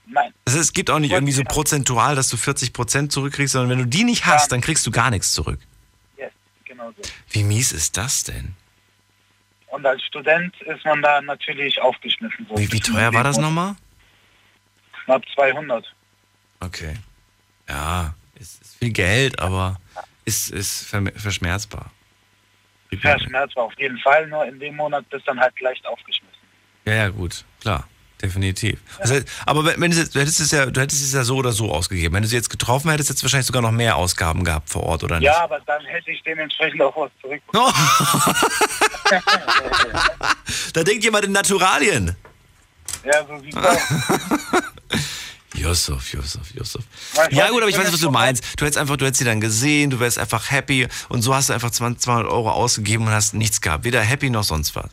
Nein. 0.05 0.33
Also 0.45 0.59
es 0.59 0.73
gibt 0.73 0.89
auch 0.89 0.99
nicht 0.99 1.11
irgendwie 1.11 1.33
so 1.33 1.43
prozentual, 1.43 2.15
dass 2.15 2.29
du 2.29 2.37
40 2.37 2.73
Prozent 2.73 3.11
zurückkriegst, 3.11 3.53
sondern 3.53 3.69
wenn 3.69 3.79
du 3.79 3.85
die 3.85 4.03
nicht 4.03 4.25
hast, 4.25 4.51
dann 4.51 4.61
kriegst 4.61 4.85
du 4.85 4.91
gar 4.91 5.11
nichts 5.11 5.31
zurück. 5.33 5.59
So. 6.95 7.11
Wie 7.31 7.43
mies 7.43 7.71
ist 7.71 7.97
das 7.97 8.23
denn? 8.23 8.55
Und 9.67 9.85
als 9.85 10.03
Student 10.03 10.59
ist 10.61 10.83
man 10.83 11.01
da 11.01 11.21
natürlich 11.21 11.79
aufgeschmissen. 11.79 12.47
So 12.47 12.57
Wie, 12.57 12.71
wie 12.71 12.79
teuer 12.79 13.13
war 13.13 13.23
das 13.23 13.37
nochmal? 13.37 13.75
Knapp 15.05 15.23
200. 15.35 15.85
Okay. 16.59 16.95
Ja, 17.67 18.15
ist, 18.39 18.61
ist 18.61 18.77
viel 18.77 18.91
Geld, 18.91 19.39
aber 19.39 19.79
ist, 20.25 20.49
ist 20.49 20.85
verschmerzbar. 21.15 21.91
Verschmerzbar 22.99 23.65
auf 23.65 23.73
jeden 23.77 23.99
Fall, 23.99 24.27
nur 24.27 24.45
in 24.45 24.59
dem 24.59 24.75
Monat 24.75 25.07
bist 25.09 25.27
dann 25.27 25.39
halt 25.39 25.59
leicht 25.59 25.85
aufgeschmissen. 25.85 26.39
Ja, 26.85 26.93
ja, 26.93 27.09
gut, 27.09 27.45
klar. 27.61 27.87
Definitiv. 28.21 28.79
Heißt, 28.99 29.25
aber 29.45 29.65
wenn, 29.79 29.91
jetzt, 29.93 30.13
du 30.13 30.19
hättest 30.19 30.41
es 30.41 30.51
ja, 30.51 30.65
du 30.65 30.81
hättest 30.81 31.01
es 31.03 31.13
ja 31.13 31.23
so 31.23 31.37
oder 31.37 31.53
so 31.53 31.71
ausgegeben. 31.71 32.13
Wenn 32.13 32.23
du 32.23 32.27
sie 32.27 32.35
jetzt 32.35 32.49
getroffen 32.49 32.91
hättest, 32.91 33.09
hättest 33.09 33.23
du 33.23 33.25
wahrscheinlich 33.25 33.47
sogar 33.47 33.61
noch 33.61 33.71
mehr 33.71 33.95
Ausgaben 33.95 34.43
gehabt 34.43 34.69
vor 34.69 34.83
Ort, 34.83 35.05
oder 35.05 35.19
nicht? 35.19 35.25
Ja, 35.25 35.43
aber 35.43 35.59
dann 35.65 35.85
hätte 35.85 36.11
ich 36.11 36.21
dementsprechend 36.23 36.81
auch 36.81 36.95
was 36.95 37.11
zurück. 37.21 37.41
Da 40.73 40.83
denkt 40.83 41.03
jemand 41.03 41.25
in 41.25 41.31
Naturalien. 41.31 42.15
ja, 43.03 43.25
so 43.25 43.39
sieht's 43.39 43.57
aus. 43.57 43.77
Yusuf, 45.55 46.13
Yusuf, 46.13 46.51
Yusuf. 46.53 46.83
Ja 47.31 47.49
gut, 47.49 47.61
aber 47.61 47.69
ich 47.69 47.77
weiß, 47.77 47.91
was 47.91 47.99
du 47.99 48.11
meinst. 48.11 48.43
Du 48.57 48.65
hättest 48.65 48.77
einfach, 48.77 48.97
du 48.97 49.05
hättest 49.05 49.19
sie 49.19 49.25
dann 49.25 49.41
gesehen, 49.41 49.89
du 49.89 49.99
wärst 49.99 50.17
einfach 50.19 50.51
happy 50.51 50.87
und 51.09 51.21
so 51.21 51.33
hast 51.35 51.49
du 51.49 51.53
einfach 51.53 51.71
20, 51.71 52.01
200 52.01 52.31
Euro 52.31 52.51
ausgegeben 52.51 53.07
und 53.07 53.13
hast 53.13 53.33
nichts 53.33 53.59
gehabt. 53.61 53.83
Weder 53.83 54.01
happy 54.01 54.29
noch 54.29 54.43
sonst 54.43 54.75
was. 54.75 54.89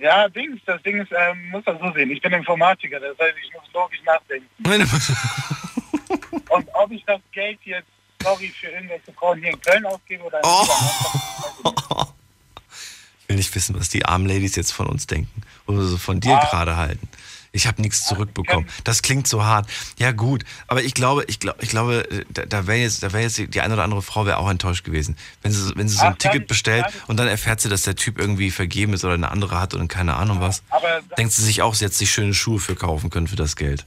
Ja, 0.00 0.28
Dings, 0.28 0.60
das 0.64 0.82
Ding 0.82 1.00
ist, 1.00 1.12
ähm, 1.12 1.50
muss 1.50 1.62
das 1.64 1.78
so 1.78 1.92
sehen. 1.92 2.10
Ich 2.10 2.22
bin 2.22 2.32
Informatiker, 2.32 2.98
das 3.00 3.18
heißt, 3.18 3.34
ich 3.44 3.52
muss 3.54 3.64
logisch 3.74 4.00
nachdenken. 4.04 4.46
Und 6.48 6.68
ob 6.72 6.90
ich 6.90 7.04
das 7.04 7.20
Geld 7.32 7.58
jetzt, 7.64 7.86
sorry, 8.22 8.48
für 8.58 8.68
irgendwelche 8.68 9.12
Frauen 9.12 9.38
hier 9.40 9.50
in 9.50 9.60
Köln 9.60 9.84
ausgebe 9.86 10.24
oder 10.24 10.38
in 10.38 10.44
Oh. 10.44 10.66
Ich 13.22 13.28
will 13.28 13.36
nicht 13.36 13.54
wissen, 13.54 13.78
was 13.78 13.88
die 13.88 14.04
armen 14.04 14.26
Ladies 14.26 14.56
jetzt 14.56 14.72
von 14.72 14.86
uns 14.86 15.06
denken 15.06 15.42
oder 15.66 15.82
so 15.82 15.96
von 15.98 16.18
dir 16.18 16.34
Ah. 16.36 16.48
gerade 16.50 16.76
halten. 16.76 17.08
Ich 17.52 17.66
habe 17.66 17.82
nichts 17.82 18.06
zurückbekommen. 18.06 18.68
Das 18.84 19.02
klingt 19.02 19.26
so 19.26 19.44
hart. 19.44 19.68
Ja 19.98 20.12
gut, 20.12 20.44
aber 20.68 20.82
ich 20.82 20.94
glaube, 20.94 21.24
ich 21.26 21.40
glaube, 21.40 21.58
ich 21.62 21.68
glaube, 21.70 22.06
da, 22.28 22.46
da 22.46 22.66
wäre 22.68 22.78
jetzt, 22.78 23.02
da 23.02 23.12
wäre 23.12 23.24
jetzt 23.24 23.38
die, 23.38 23.60
eine 23.60 23.74
oder 23.74 23.82
andere 23.82 24.02
Frau 24.02 24.24
wäre 24.24 24.38
auch 24.38 24.48
enttäuscht 24.48 24.84
gewesen, 24.84 25.16
wenn 25.42 25.50
sie, 25.50 25.72
wenn 25.76 25.88
sie 25.88 25.96
so 25.96 26.04
ein 26.04 26.12
Ach, 26.12 26.18
Ticket 26.18 26.42
dann- 26.42 26.46
bestellt 26.46 26.84
dann- 26.84 26.92
und 27.08 27.16
dann 27.18 27.26
erfährt 27.28 27.60
sie, 27.60 27.68
dass 27.68 27.82
der 27.82 27.96
Typ 27.96 28.18
irgendwie 28.20 28.50
vergeben 28.52 28.92
ist 28.92 29.04
oder 29.04 29.14
eine 29.14 29.30
andere 29.30 29.60
hat 29.60 29.74
und 29.74 29.88
keine 29.88 30.14
Ahnung 30.14 30.40
was. 30.40 30.62
Aber 30.70 31.00
Denkt 31.18 31.32
sie 31.32 31.42
sich 31.42 31.60
auch, 31.62 31.74
sie 31.74 31.86
hätte 31.86 31.94
sich 31.96 32.10
schöne 32.10 32.34
Schuhe 32.34 32.60
für 32.60 32.76
kaufen 32.76 33.10
können 33.10 33.26
für 33.26 33.36
das 33.36 33.56
Geld. 33.56 33.84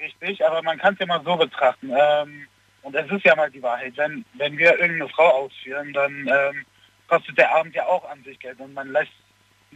richtig, 0.00 0.44
aber 0.46 0.62
man 0.62 0.78
kann 0.78 0.94
es 0.94 1.00
ja 1.00 1.06
mal 1.06 1.22
so 1.24 1.36
betrachten. 1.36 1.90
Ähm, 1.90 2.46
und 2.82 2.94
es 2.94 3.10
ist 3.10 3.24
ja 3.24 3.34
mal 3.34 3.50
die 3.50 3.62
Wahrheit. 3.62 3.94
Wenn, 3.96 4.24
wenn 4.34 4.56
wir 4.58 4.78
irgendeine 4.78 5.08
Frau 5.10 5.44
ausführen, 5.44 5.92
dann 5.92 6.12
ähm, 6.28 6.64
kostet 7.08 7.36
der 7.38 7.54
Abend 7.56 7.74
ja 7.74 7.86
auch 7.86 8.08
an 8.10 8.22
sich 8.24 8.38
Geld 8.38 8.60
und 8.60 8.74
man 8.74 8.92
lässt 8.92 9.10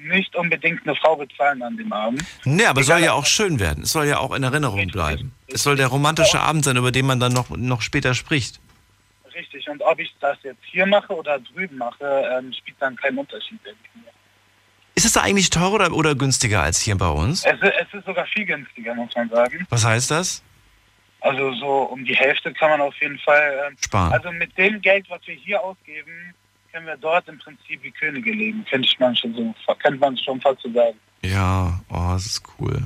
nicht 0.05 0.35
unbedingt 0.37 0.87
eine 0.87 0.97
Frau 0.97 1.17
bezahlen 1.17 1.63
an 1.63 1.77
dem 1.77 1.93
Abend. 1.93 2.23
Nee, 2.45 2.65
aber 2.67 2.81
es 2.81 2.87
soll 2.87 3.01
ja 3.01 3.13
auch 3.13 3.27
schön 3.27 3.61
werden. 3.61 3.85
Es 3.85 3.93
soll 3.93 4.07
ja 4.07 4.19
auch 4.19 4.35
in 4.35 4.43
Erinnerung 4.43 4.87
bleiben. 4.89 5.33
Es 5.49 5.63
soll 5.63 5.77
der 5.77 5.89
romantische 5.89 6.41
Abend 6.41 6.65
sein, 6.65 6.77
über 6.77 6.93
den 6.93 7.07
man 7.07 7.21
dann 7.21 7.33
noch, 7.33 7.51
noch 7.51 7.83
später 7.83 8.15
spricht. 8.15 8.61
Richtig. 9.35 9.69
Und 9.69 9.81
ob 9.83 9.99
ich 9.99 10.15
das 10.21 10.39
jetzt 10.43 10.63
hier 10.65 10.87
mache 10.87 11.15
oder 11.15 11.39
drüben 11.39 11.79
mache, 11.79 12.05
ähm, 12.39 12.53
spielt 12.53 12.77
dann 12.81 12.97
keinen 12.97 13.19
Unterschied. 13.19 13.59
Ist 14.95 15.05
es 15.07 15.13
da 15.13 15.21
eigentlich 15.23 15.51
teurer 15.51 15.73
oder, 15.75 15.93
oder 15.93 16.15
günstiger 16.15 16.63
als 16.63 16.81
hier 16.81 16.97
bei 16.97 17.09
uns? 17.09 17.45
Es, 17.45 17.53
ist- 17.61 17.73
es 17.81 17.95
ist 17.95 18.07
sogar 18.07 18.27
viel 18.27 18.45
günstiger, 18.45 18.95
muss 18.95 19.15
man 19.15 19.29
sagen. 19.31 19.67
Was 19.71 19.85
heißt 19.85 20.11
das? 20.11 20.43
Also 21.23 21.53
so 21.55 21.67
um 21.83 22.05
die 22.05 22.17
Hälfte 22.17 22.53
kann 22.53 22.71
man 22.71 22.81
auf 22.81 22.95
jeden 23.01 23.19
Fall 23.19 23.67
ähm, 23.69 23.77
Sparen. 23.85 24.13
Also 24.13 24.33
mit 24.33 24.57
dem 24.59 24.81
Geld, 24.81 25.07
was 25.11 25.21
wir 25.27 25.35
hier 25.35 25.63
ausgeben, 25.63 26.35
können 26.73 26.87
wir 26.87 26.97
dort 26.97 27.29
im 27.29 27.39
Prinzip 27.39 27.83
wie 27.83 27.91
Könige 27.91 28.33
leben. 28.33 28.65
Könnte 28.69 28.89
man 28.99 29.17
schon 29.17 29.35
so, 29.35 29.55
könnte 29.75 29.99
man 29.99 30.17
schon 30.17 30.41
fast 30.41 30.63
so 30.63 30.73
sagen. 30.73 30.99
Ja, 31.23 31.81
oh, 31.89 32.11
das 32.13 32.27
ist 32.27 32.43
cool. 32.59 32.83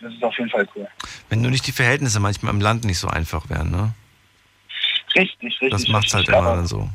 Das 0.00 0.12
ist 0.12 0.22
auf 0.22 0.36
jeden 0.36 0.50
Fall 0.50 0.68
cool. 0.74 0.88
Wenn 1.28 1.40
nur 1.40 1.50
nicht 1.50 1.66
die 1.66 1.72
Verhältnisse 1.72 2.20
manchmal 2.20 2.52
im 2.52 2.60
Land 2.60 2.84
nicht 2.84 2.98
so 2.98 3.08
einfach 3.08 3.48
wären, 3.48 3.70
ne? 3.70 3.94
Richtig, 5.14 5.42
richtig. 5.42 5.70
Das 5.70 5.88
macht's 5.88 6.12
halt 6.12 6.28
immer 6.28 6.56
dann 6.56 6.66
so. 6.66 6.88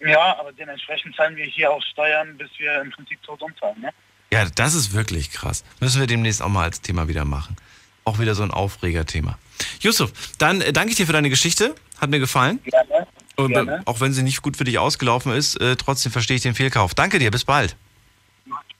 Ja, 0.00 0.38
aber 0.38 0.52
dementsprechend 0.52 1.14
zahlen 1.14 1.36
wir 1.36 1.44
hier 1.44 1.70
auch 1.70 1.82
Steuern, 1.82 2.36
bis 2.36 2.50
wir 2.58 2.80
im 2.80 2.90
Prinzip 2.90 3.22
tot 3.22 3.42
umfallen. 3.42 3.80
Ne? 3.80 3.90
Ja, 4.32 4.46
das 4.54 4.74
ist 4.74 4.94
wirklich 4.94 5.30
krass. 5.30 5.64
Müssen 5.80 6.00
wir 6.00 6.06
demnächst 6.06 6.42
auch 6.42 6.48
mal 6.48 6.64
als 6.64 6.80
Thema 6.80 7.08
wieder 7.08 7.24
machen. 7.24 7.56
Auch 8.04 8.18
wieder 8.18 8.34
so 8.34 8.42
ein 8.42 8.50
Aufregerthema. 8.50 9.38
Yusuf, 9.80 10.12
dann 10.38 10.60
äh, 10.62 10.72
danke 10.72 10.90
ich 10.90 10.96
dir 10.96 11.06
für 11.06 11.12
deine 11.12 11.30
Geschichte. 11.30 11.74
Hat 12.00 12.10
mir 12.10 12.18
gefallen. 12.18 12.60
Gerne. 12.64 13.06
Und, 13.44 13.52
Gerne. 13.52 13.82
auch 13.84 14.00
wenn 14.00 14.12
sie 14.12 14.22
nicht 14.22 14.42
gut 14.42 14.56
für 14.56 14.64
dich 14.64 14.78
ausgelaufen 14.78 15.32
ist, 15.32 15.60
äh, 15.60 15.76
trotzdem 15.76 16.12
verstehe 16.12 16.36
ich 16.36 16.42
den 16.42 16.54
Fehlkauf. 16.54 16.94
Danke 16.94 17.18
dir, 17.18 17.30
bis 17.30 17.44
bald. 17.44 17.76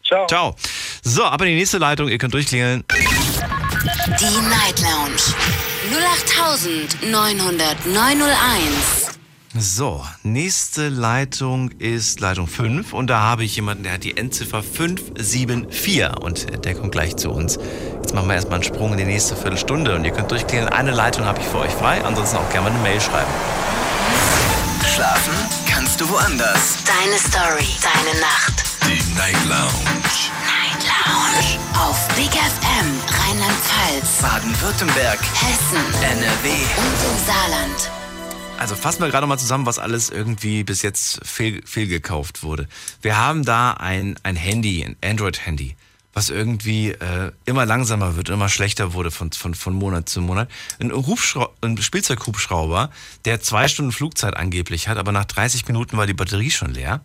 Ciao. 0.06 0.26
Ciao. 0.26 0.56
So, 1.02 1.24
ab 1.24 1.40
in 1.42 1.48
die 1.48 1.54
nächste 1.54 1.78
Leitung. 1.78 2.08
Ihr 2.08 2.18
könnt 2.18 2.34
durchklingeln. 2.34 2.84
Die 2.90 4.48
Night 4.48 4.80
Lounge 4.80 5.20
0890901. 7.02 9.10
So, 9.56 10.04
nächste 10.22 10.88
Leitung 10.88 11.70
ist 11.72 12.20
Leitung 12.20 12.46
5 12.46 12.92
und 12.92 13.08
da 13.08 13.20
habe 13.20 13.42
ich 13.42 13.56
jemanden, 13.56 13.82
der 13.82 13.94
hat 13.94 14.04
die 14.04 14.16
Endziffer 14.16 14.62
574 14.62 16.16
und 16.20 16.64
der 16.64 16.74
kommt 16.74 16.92
gleich 16.92 17.16
zu 17.16 17.30
uns. 17.30 17.58
Jetzt 17.96 18.14
machen 18.14 18.28
wir 18.28 18.34
erstmal 18.34 18.54
einen 18.54 18.62
Sprung 18.62 18.92
in 18.92 18.98
die 18.98 19.04
nächste 19.04 19.34
Viertelstunde 19.34 19.96
und 19.96 20.04
ihr 20.04 20.12
könnt 20.12 20.30
durchklingeln. 20.30 20.68
Eine 20.68 20.92
Leitung 20.92 21.24
habe 21.24 21.40
ich 21.40 21.46
für 21.46 21.58
euch 21.58 21.72
frei, 21.72 22.04
ansonsten 22.04 22.36
auch 22.36 22.48
gerne 22.50 22.70
mal 22.70 22.74
eine 22.74 22.82
Mail 22.84 23.00
schreiben. 23.00 23.30
Schlafen 25.00 25.32
kannst 25.66 25.98
du 25.98 26.06
woanders. 26.10 26.76
Deine 26.84 27.18
Story, 27.18 27.64
deine 27.80 28.20
Nacht. 28.20 28.64
Die 28.84 29.14
Night 29.14 29.42
Lounge. 29.48 29.72
Night 30.44 30.84
Lounge. 30.84 31.58
Auf 31.72 32.06
Big 32.08 32.28
FM, 32.28 33.00
Rheinland-Pfalz, 33.08 34.20
Baden-Württemberg, 34.20 35.18
Hessen, 35.18 36.02
NRW. 36.02 36.50
und 36.50 37.18
im 37.18 37.26
Saarland. 37.26 37.90
Also 38.58 38.76
fassen 38.76 39.00
wir 39.00 39.08
gerade 39.08 39.26
mal 39.26 39.38
zusammen, 39.38 39.64
was 39.64 39.78
alles 39.78 40.10
irgendwie 40.10 40.64
bis 40.64 40.82
jetzt 40.82 41.20
fehl, 41.26 41.62
fehlgekauft 41.64 42.42
wurde. 42.42 42.68
Wir 43.00 43.16
haben 43.16 43.42
da 43.42 43.72
ein, 43.72 44.16
ein 44.22 44.36
Handy, 44.36 44.84
ein 44.84 44.96
Android-Handy, 45.02 45.76
was 46.12 46.30
irgendwie 46.30 46.90
äh, 46.90 47.32
immer 47.44 47.66
langsamer 47.66 48.16
wird, 48.16 48.30
immer 48.30 48.48
schlechter 48.48 48.92
wurde 48.94 49.10
von, 49.10 49.30
von, 49.32 49.54
von 49.54 49.74
Monat 49.74 50.08
zu 50.08 50.20
Monat. 50.20 50.50
Ein, 50.80 50.92
ein 51.60 51.78
Spielzeughubschrauber, 51.80 52.90
der 53.24 53.40
zwei 53.40 53.68
Stunden 53.68 53.92
Flugzeit 53.92 54.36
angeblich 54.36 54.88
hat, 54.88 54.98
aber 54.98 55.12
nach 55.12 55.24
30 55.24 55.66
Minuten 55.68 55.96
war 55.96 56.06
die 56.06 56.14
Batterie 56.14 56.50
schon 56.50 56.74
leer. 56.74 57.02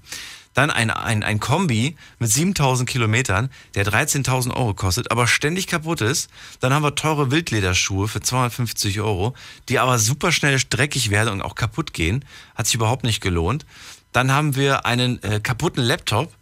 Dann 0.56 0.72
ein, 0.72 0.89
ein, 0.89 1.22
ein 1.22 1.41
Kombi 1.41 1.97
mit 2.18 2.32
7000 2.32 2.89
Kilometern, 2.89 3.49
der 3.76 3.86
13.000 3.86 4.56
Euro 4.56 4.74
kostet, 4.74 5.12
aber 5.12 5.28
ständig 5.28 5.68
kaputt 5.68 5.99
ist. 5.99 6.30
Dann 6.62 6.74
haben 6.74 6.82
wir 6.82 6.95
teure 6.95 7.30
Wildlederschuhe 7.30 8.08
für 8.08 8.22
250 8.22 9.01
Euro, 9.01 9.36
die 9.68 9.80
aber 9.80 9.99
super 9.99 10.32
schnell 10.32 10.58
dreckig 10.70 11.10
werden 11.10 11.34
und 11.34 11.41
auch 11.41 11.56
kaputt 11.56 11.93
gehen. 11.93 12.24
Hat 12.56 12.68
sich 12.68 12.76
überhaupt 12.76 13.03
nicht 13.03 13.20
gelohnt. 13.20 13.66
Dann 14.14 14.32
haben 14.32 14.56
wir 14.56 14.86
einen 14.86 15.22
äh, 15.24 15.41
kaputten 15.41 15.84
Laptop, 15.84 16.34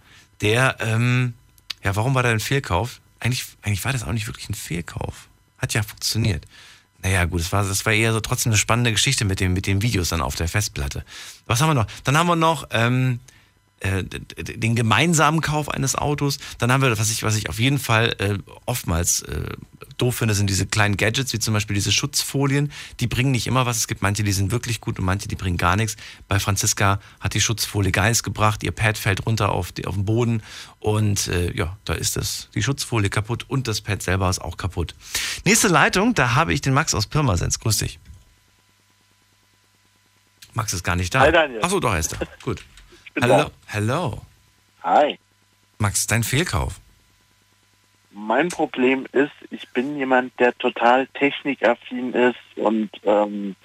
der, 0.41 0.77
ähm, 0.79 1.33
ja, 1.83 1.95
warum 1.95 2.15
war 2.15 2.23
der 2.23 2.31
ein 2.31 2.39
Fehlkauf? 2.39 3.01
Eigentlich, 3.19 3.45
eigentlich 3.61 3.83
war 3.85 3.93
das 3.93 4.03
auch 4.03 4.11
nicht 4.11 4.27
wirklich 4.27 4.49
ein 4.49 4.53
Fehlkauf. 4.53 5.27
Hat 5.57 5.73
ja 5.73 5.83
funktioniert. 5.83 6.45
Naja, 7.01 7.25
gut, 7.25 7.41
das 7.41 7.51
war, 7.51 7.63
das 7.63 7.85
war 7.85 7.93
eher 7.93 8.13
so 8.13 8.21
trotzdem 8.21 8.51
eine 8.51 8.57
spannende 8.57 8.91
Geschichte 8.91 9.25
mit, 9.25 9.39
dem, 9.39 9.53
mit 9.53 9.67
den 9.67 9.81
Videos 9.81 10.09
dann 10.09 10.21
auf 10.21 10.35
der 10.35 10.47
Festplatte. 10.47 11.03
Was 11.45 11.61
haben 11.61 11.69
wir 11.69 11.73
noch? 11.73 11.87
Dann 12.05 12.17
haben 12.17 12.27
wir 12.27 12.37
noch, 12.37 12.67
ähm, 12.71 13.19
äh, 13.83 14.03
den 14.03 14.75
gemeinsamen 14.75 15.41
Kauf 15.41 15.69
eines 15.69 15.95
Autos. 15.95 16.39
Dann 16.57 16.71
haben 16.71 16.81
wir, 16.81 16.97
was 16.97 17.11
ich, 17.11 17.23
was 17.23 17.35
ich 17.35 17.49
auf 17.49 17.59
jeden 17.59 17.79
Fall 17.79 18.15
äh, 18.19 18.37
oftmals 18.65 19.23
äh, 19.23 19.49
doof 19.97 20.15
finde, 20.15 20.33
sind 20.33 20.49
diese 20.49 20.65
kleinen 20.65 20.97
Gadgets, 20.97 21.33
wie 21.33 21.39
zum 21.39 21.53
Beispiel 21.53 21.73
diese 21.73 21.91
Schutzfolien. 21.91 22.71
Die 22.99 23.07
bringen 23.07 23.31
nicht 23.31 23.47
immer 23.47 23.65
was. 23.65 23.77
Es 23.77 23.87
gibt 23.87 24.01
manche, 24.01 24.23
die 24.23 24.31
sind 24.31 24.51
wirklich 24.51 24.81
gut 24.81 24.99
und 24.99 25.05
manche, 25.05 25.27
die 25.27 25.35
bringen 25.35 25.57
gar 25.57 25.75
nichts. 25.75 25.97
Bei 26.27 26.39
Franziska 26.39 26.99
hat 27.19 27.33
die 27.33 27.41
Schutzfolie 27.41 27.91
gar 27.91 28.07
nichts 28.07 28.23
gebracht. 28.23 28.63
Ihr 28.63 28.71
Pad 28.71 28.97
fällt 28.97 29.25
runter 29.25 29.51
auf, 29.51 29.71
die, 29.71 29.85
auf 29.85 29.95
den 29.95 30.05
Boden 30.05 30.43
und 30.79 31.27
äh, 31.27 31.51
ja, 31.55 31.77
da 31.85 31.93
ist 31.93 32.15
das, 32.17 32.49
die 32.55 32.63
Schutzfolie 32.63 33.09
kaputt 33.09 33.45
und 33.47 33.67
das 33.67 33.81
Pad 33.81 34.01
selber 34.01 34.29
ist 34.29 34.39
auch 34.39 34.57
kaputt. 34.57 34.95
Nächste 35.45 35.67
Leitung, 35.67 36.13
da 36.13 36.35
habe 36.35 36.53
ich 36.53 36.61
den 36.61 36.73
Max 36.73 36.93
aus 36.93 37.07
Pirmasens. 37.07 37.59
Grüß 37.59 37.77
dich. 37.77 37.99
Max 40.53 40.73
ist 40.73 40.83
gar 40.83 40.95
nicht 40.95 41.13
da. 41.13 41.21
Hi, 41.21 41.31
Daniel. 41.31 41.63
Achso, 41.63 41.79
doch, 41.79 41.93
er 41.93 41.99
ist 41.99 42.13
da. 42.13 42.17
Gut. 42.43 42.63
Hallo. 43.21 43.37
da. 43.37 43.51
Hello. 43.67 44.21
Hi. 44.83 45.17
Max, 45.77 46.07
dein 46.07 46.23
Fehlkauf. 46.23 46.79
Mein 48.11 48.49
Problem 48.49 49.05
ist, 49.11 49.31
ich 49.49 49.67
bin 49.69 49.97
jemand, 49.97 50.39
der 50.39 50.55
total 50.57 51.07
technikaffin 51.07 52.13
ist 52.13 52.35
und 52.55 52.89
ähm, 53.03 53.55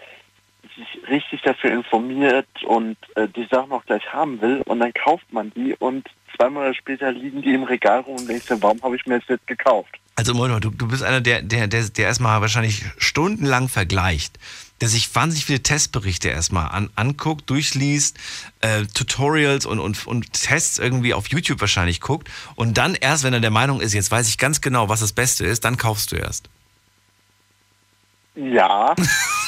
sich 0.77 1.09
richtig 1.09 1.43
dafür 1.43 1.73
informiert 1.73 2.49
und 2.67 2.97
äh, 3.17 3.29
die 3.29 3.47
Sachen 3.51 3.73
auch 3.73 3.85
gleich 3.85 4.13
haben 4.13 4.41
will 4.41 4.63
und 4.65 4.81
dann 4.81 4.93
kauft 4.95 5.31
man 5.33 5.53
die 5.55 5.75
und 5.75 6.09
zwei 6.37 6.49
Monate 6.49 6.75
später 6.75 7.13
liegen 7.13 7.43
die 7.43 7.53
im 7.53 7.65
Regal 7.65 8.01
rum 8.01 8.17
und 8.17 8.29
denkst 8.29 8.47
dir, 8.47 8.63
warum 8.63 8.83
habe 8.83 8.97
ich 8.97 9.05
mir 9.07 9.19
das 9.19 9.29
jetzt 9.29 9.47
gekauft? 9.47 9.99
Also 10.17 10.35
Moino, 10.35 10.59
du, 10.59 10.71
du 10.71 10.89
bist 10.89 11.03
einer, 11.03 11.21
der, 11.21 11.43
der, 11.43 11.67
der, 11.67 11.85
der 11.85 12.07
erstmal 12.07 12.41
wahrscheinlich 12.41 12.85
stundenlang 12.97 13.69
vergleicht, 13.69 14.39
der 14.81 14.89
sich 14.89 15.15
wahnsinnig 15.15 15.45
viele 15.45 15.63
Testberichte 15.63 16.29
erstmal 16.29 16.69
an, 16.69 16.91
anguckt, 16.95 17.49
durchliest, 17.51 18.17
äh, 18.61 18.85
Tutorials 18.87 19.67
und, 19.67 19.81
und, 19.81 20.07
und 20.07 20.33
Tests 20.33 20.79
irgendwie 20.79 21.15
auf 21.15 21.29
YouTube 21.29 21.61
wahrscheinlich 21.61 22.01
guckt 22.01 22.29
und 22.55 22.79
dann 22.79 22.95
erst, 22.95 23.25
wenn 23.25 23.35
er 23.35 23.41
der 23.41 23.51
Meinung 23.51 23.81
ist, 23.81 23.95
jetzt 23.95 24.11
weiß 24.11 24.29
ich 24.29 24.39
ganz 24.39 24.61
genau, 24.61 24.89
was 24.89 25.01
das 25.01 25.13
Beste 25.13 25.45
ist, 25.45 25.65
dann 25.65 25.77
kaufst 25.77 26.13
du 26.13 26.17
erst. 26.17 26.49
Ja. 28.35 28.95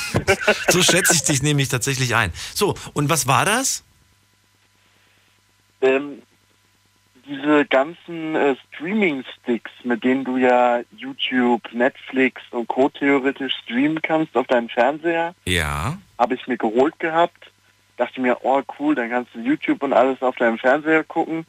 so 0.69 0.83
schätze 0.83 1.15
ich 1.15 1.23
dich 1.23 1.43
nämlich 1.43 1.69
tatsächlich 1.69 2.17
ein. 2.17 2.33
So, 2.55 2.75
und 2.93 3.09
was 3.09 3.29
war 3.29 3.45
das? 3.45 3.85
Ähm, 5.81 6.23
diese 7.31 7.65
ganzen 7.67 8.35
äh, 8.35 8.57
Streaming-Sticks, 8.69 9.71
mit 9.85 10.03
denen 10.05 10.25
du 10.25 10.37
ja 10.37 10.81
YouTube, 10.97 11.63
Netflix 11.73 12.43
und 12.51 12.69
Co. 12.69 12.89
theoretisch 12.89 13.55
streamen 13.65 14.03
kannst 14.03 14.37
auf 14.37 14.47
deinem 14.49 14.69
Fernseher, 14.69 15.35
Ja. 15.47 15.97
habe 16.19 16.35
ich 16.35 16.47
mir 16.47 16.59
geholt 16.59 16.99
gehabt. 16.99 17.51
Dachte 17.97 18.21
mir, 18.21 18.39
oh 18.43 18.63
cool, 18.79 18.95
dann 18.95 19.11
kannst 19.11 19.35
du 19.35 19.41
YouTube 19.41 19.83
und 19.83 19.93
alles 19.93 20.21
auf 20.23 20.35
deinem 20.37 20.59
Fernseher 20.59 21.05
gucken. 21.05 21.47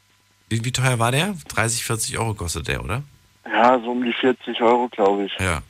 Wie, 0.48 0.64
wie 0.64 0.72
teuer 0.72 0.98
war 0.98 1.10
der? 1.10 1.34
30, 1.48 1.84
40 1.84 2.18
Euro 2.18 2.34
kostet 2.34 2.68
der, 2.68 2.84
oder? 2.84 3.02
Ja, 3.46 3.78
so 3.80 3.90
um 3.90 4.04
die 4.04 4.12
40 4.12 4.60
Euro, 4.62 4.88
glaube 4.88 5.24
ich. 5.24 5.32
Ja. 5.40 5.62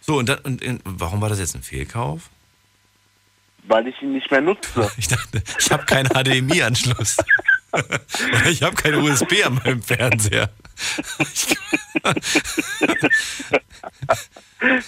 So, 0.00 0.16
und, 0.18 0.28
dann, 0.28 0.38
und, 0.40 0.64
und 0.64 0.80
warum 0.84 1.20
war 1.20 1.28
das 1.28 1.38
jetzt 1.38 1.54
ein 1.54 1.62
Fehlkauf? 1.62 2.30
Weil 3.66 3.86
ich 3.86 4.00
ihn 4.02 4.12
nicht 4.12 4.30
mehr 4.30 4.40
nutze. 4.40 4.90
Ich 4.98 5.08
dachte, 5.08 5.42
ich 5.58 5.70
habe 5.70 5.84
keinen 5.84 6.08
HDMI-Anschluss. 6.08 7.16
Ich 8.48 8.62
habe 8.62 8.76
keine 8.76 8.98
USB 9.00 9.44
an 9.44 9.54
meinem 9.54 9.82
Fernseher. 9.82 10.50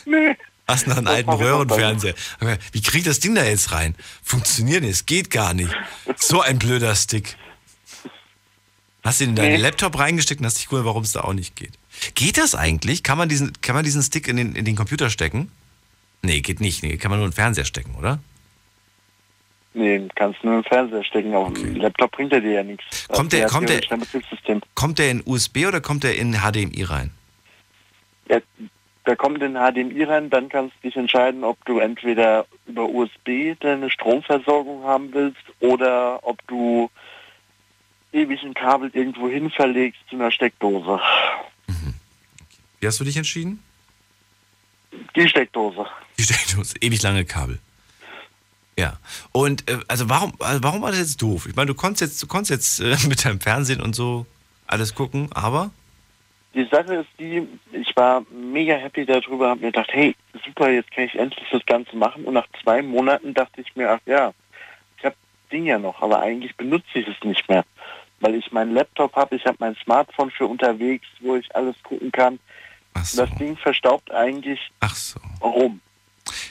nee. 0.05 0.37
Hast 0.69 0.89
noch 0.89 0.97
einen 0.97 1.07
alten 1.07 1.31
Röhrenfernseher. 1.31 2.15
Wie 2.73 2.83
kriegt 2.83 3.07
das 3.07 3.21
Ding 3.21 3.35
da 3.37 3.45
jetzt 3.45 3.71
rein? 3.73 3.95
Funktioniert 4.23 4.83
nicht, 4.83 4.93
es 4.93 5.07
geht 5.07 5.31
gar 5.31 5.55
nicht. 5.55 5.73
So 6.17 6.41
ein 6.41 6.59
blöder 6.59 6.95
Stick. 6.97 7.37
Hast 9.05 9.21
du 9.21 9.25
ihn 9.25 9.31
in 9.31 9.37
deinen 9.37 9.53
Nee. 9.53 9.57
Laptop 9.59 9.97
reingesteckt 9.97 10.41
und 10.41 10.47
hast 10.47 10.59
dich 10.59 10.65
gewundert, 10.67 10.87
warum 10.87 11.05
es 11.05 11.13
da 11.13 11.21
auch 11.21 11.33
nicht 11.35 11.55
geht. 11.55 11.75
Geht 12.15 12.39
das 12.39 12.57
eigentlich? 12.57 13.05
Kann 13.05 13.17
man 13.17 13.29
diesen, 13.29 13.53
kann 13.61 13.77
man 13.77 13.85
diesen 13.85 14.03
Stick 14.03 14.27
in 14.27 14.37
den, 14.37 14.57
in 14.57 14.65
den 14.65 14.75
Computer 14.75 15.09
stecken? 15.09 15.53
Nee, 16.23 16.41
geht 16.41 16.61
nicht. 16.61 16.83
Nee, 16.83 16.97
kann 16.97 17.11
man 17.11 17.21
nur 17.21 17.27
in 17.27 17.31
den 17.31 17.37
Fernseher 17.37 17.65
stecken, 17.65 17.95
oder? 17.95 18.19
Nee, 19.79 20.09
kannst 20.15 20.43
nur 20.43 20.55
im 20.55 20.65
Fernseher 20.65 21.05
stecken. 21.05 21.35
Auf 21.35 21.53
dem 21.53 21.77
Laptop 21.77 22.11
bringt 22.13 22.33
er 22.33 22.41
dir 22.41 22.53
ja 22.53 22.63
nichts. 22.63 23.07
Kommt 23.09 23.33
der- 23.35 23.47
kommt 23.47 23.69
der-. 23.69 23.81
Kommt 24.75 24.99
der 24.99 25.11
in 25.11 25.23
USB 25.27 25.67
oder 25.67 25.83
kommt 25.83 26.03
der 26.03 26.17
in 26.17 26.33
HDMI 26.33 26.83
rein? 26.85 27.11
Ja, 28.31 28.39
da 29.05 29.15
kommt 29.17 29.43
in 29.43 29.53
HDMI 29.53 30.05
rein, 30.05 30.31
dann 30.31 30.49
kannst 30.49 30.75
du 30.81 30.89
dich 30.89 30.97
entscheiden, 30.97 31.45
ob 31.45 31.63
du 31.67 31.79
entweder 31.79 32.47
über 32.67 32.89
USB 32.89 33.55
deine 33.61 33.91
Stromversorgung 33.91 34.85
haben 34.85 35.13
willst 35.13 35.43
oder 35.61 36.21
ob 36.27 36.39
du 36.49 36.91
ewig 38.13 38.43
ein 38.45 38.55
Kabel 38.55 38.91
irgendwo 38.95 39.29
hin 39.29 39.51
verlegst 39.51 40.01
zu 40.09 40.17
einer 40.17 40.31
Steckdose. 40.31 40.99
Wie 42.81 42.87
hast 42.87 42.99
du 42.99 43.05
dich 43.05 43.19
entschieden? 43.19 43.63
Die 45.15 45.29
Steckdose. 45.29 45.87
Die 46.19 46.23
Steckdose, 46.23 46.75
ewig 46.81 47.03
lange 47.03 47.27
Kabel. 47.27 47.59
Ja. 48.79 48.99
Und 49.33 49.69
äh, 49.71 49.79
also 49.89 50.09
warum, 50.09 50.35
also 50.39 50.63
warum 50.63 50.83
war 50.83 50.91
das 50.91 51.01
jetzt 51.01 51.23
doof? 51.23 51.47
Ich 51.47 51.57
meine, 51.57 51.67
du 51.67 51.75
konntest 51.75 52.03
jetzt, 52.03 52.23
du 52.23 52.27
konntest 52.27 52.51
jetzt 52.51 52.81
äh, 52.81 52.97
mit 53.09 53.25
deinem 53.25 53.41
Fernsehen 53.41 53.81
und 53.81 53.95
so 53.95 54.27
alles 54.67 54.95
gucken, 54.95 55.31
aber 55.33 55.71
Die 56.55 56.67
Sache 56.71 56.97
ist 56.97 57.09
die, 57.19 57.47
ich 57.73 57.97
war 57.97 58.23
mega 58.31 58.75
happy 58.75 59.07
darüber, 59.07 59.51
habe 59.51 59.61
mir 59.61 59.67
gedacht, 59.73 59.91
hey, 59.93 60.15
super, 60.45 60.71
jetzt 60.71 60.91
kann 60.91 61.05
ich 61.05 61.15
endlich 61.15 61.47
das 61.51 61.65
Ganze 61.67 61.97
machen. 61.97 62.25
Und 62.25 62.35
nach 62.35 62.47
zwei 62.63 62.83
Monaten 62.83 63.33
dachte 63.33 63.61
ich 63.61 63.75
mir, 63.77 63.91
ach 63.91 64.01
ja, 64.07 64.33
ich 64.99 65.05
habe 65.05 65.15
Ding 65.53 65.67
ja 65.67 65.79
noch, 65.79 66.03
aber 66.03 66.21
eigentlich 66.21 66.55
benutze 66.57 66.99
ich 66.99 67.07
es 67.09 67.23
nicht 67.25 67.49
mehr. 67.49 67.65
Weil 68.21 68.35
ich 68.35 68.51
meinen 68.51 68.75
Laptop 68.75 69.15
habe, 69.15 69.37
ich 69.37 69.45
habe 69.45 69.59
mein 69.61 69.77
Smartphone 69.77 70.31
für 70.31 70.47
unterwegs, 70.47 71.07
wo 71.21 71.37
ich 71.37 71.55
alles 71.55 71.77
gucken 71.83 72.11
kann. 72.11 72.39
Das 72.95 73.31
Ding 73.39 73.57
verstaubt 73.59 74.11
eigentlich 74.11 74.59
Ach 74.81 74.95
so. 74.95 75.21
rum. 75.43 75.81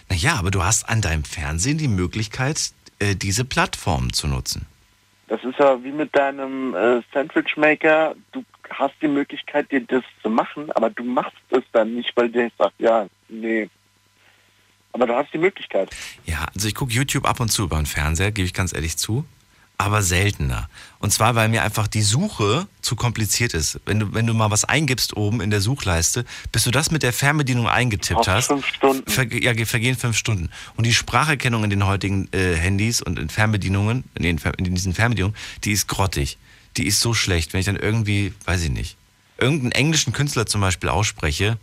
Naja, 0.09 0.35
aber 0.35 0.51
du 0.51 0.63
hast 0.63 0.87
an 0.87 1.01
deinem 1.01 1.23
Fernsehen 1.23 1.77
die 1.77 1.87
Möglichkeit, 1.87 2.71
äh, 2.99 3.15
diese 3.15 3.45
Plattform 3.45 4.13
zu 4.13 4.27
nutzen. 4.27 4.65
Das 5.27 5.43
ist 5.43 5.57
ja 5.57 5.83
wie 5.83 5.91
mit 5.91 6.15
deinem 6.15 6.75
äh, 6.75 7.01
Sandwich 7.13 7.57
Maker. 7.57 8.15
Du 8.31 8.43
hast 8.69 8.93
die 9.01 9.07
Möglichkeit, 9.07 9.71
dir 9.71 9.81
das 9.81 10.03
zu 10.21 10.29
machen, 10.29 10.71
aber 10.73 10.89
du 10.89 11.03
machst 11.03 11.33
es 11.49 11.63
dann 11.71 11.95
nicht, 11.95 12.11
weil 12.15 12.29
dir 12.29 12.51
sagt, 12.57 12.75
ja, 12.79 13.07
nee. 13.29 13.69
Aber 14.91 15.07
du 15.07 15.15
hast 15.15 15.33
die 15.33 15.37
Möglichkeit. 15.39 15.89
Ja, 16.25 16.45
also 16.53 16.67
ich 16.67 16.75
gucke 16.75 16.93
YouTube 16.93 17.25
ab 17.25 17.39
und 17.39 17.49
zu 17.49 17.63
über 17.63 17.77
den 17.77 17.85
Fernseher, 17.85 18.31
gebe 18.31 18.45
ich 18.45 18.53
ganz 18.53 18.73
ehrlich 18.73 18.97
zu. 18.97 19.25
Aber 19.77 20.01
seltener. 20.01 20.69
Und 20.99 21.11
zwar, 21.11 21.35
weil 21.35 21.49
mir 21.49 21.63
einfach 21.63 21.87
die 21.87 22.01
Suche 22.01 22.67
zu 22.81 22.95
kompliziert 22.95 23.53
ist. 23.53 23.79
Wenn 23.85 23.99
du, 23.99 24.13
wenn 24.13 24.25
du 24.25 24.33
mal 24.33 24.49
was 24.49 24.63
eingibst 24.65 25.15
oben 25.17 25.41
in 25.41 25.49
der 25.49 25.61
Suchleiste, 25.61 26.25
bis 26.51 26.63
du 26.63 26.71
das 26.71 26.91
mit 26.91 27.03
der 27.03 27.13
Fernbedienung 27.13 27.67
eingetippt 27.67 28.27
hast, 28.27 28.47
fünf 28.47 28.65
Stunden. 28.65 29.09
Verge 29.09 29.43
ja, 29.43 29.65
vergehen 29.65 29.97
fünf 29.97 30.17
Stunden. 30.17 30.49
Und 30.77 30.85
die 30.85 30.93
Spracherkennung 30.93 31.63
in 31.63 31.69
den 31.69 31.85
heutigen 31.85 32.29
äh, 32.31 32.55
Handys 32.55 33.01
und 33.01 33.19
in 33.19 33.29
Fernbedienungen, 33.29 34.05
in, 34.15 34.23
den, 34.23 34.39
in 34.57 34.75
diesen 34.75 34.93
Fernbedienungen, 34.93 35.35
die 35.63 35.73
ist 35.73 35.87
grottig. 35.87 36.37
Die 36.77 36.87
ist 36.87 37.01
so 37.01 37.13
schlecht, 37.13 37.53
wenn 37.53 37.59
ich 37.59 37.65
dann 37.65 37.77
irgendwie, 37.77 38.33
weiß 38.45 38.63
ich 38.63 38.71
nicht, 38.71 38.97
irgendeinen 39.37 39.73
englischen 39.73 40.13
Künstler 40.13 40.45
zum 40.45 40.61
Beispiel 40.61 40.89
ausspreche, 40.89 41.57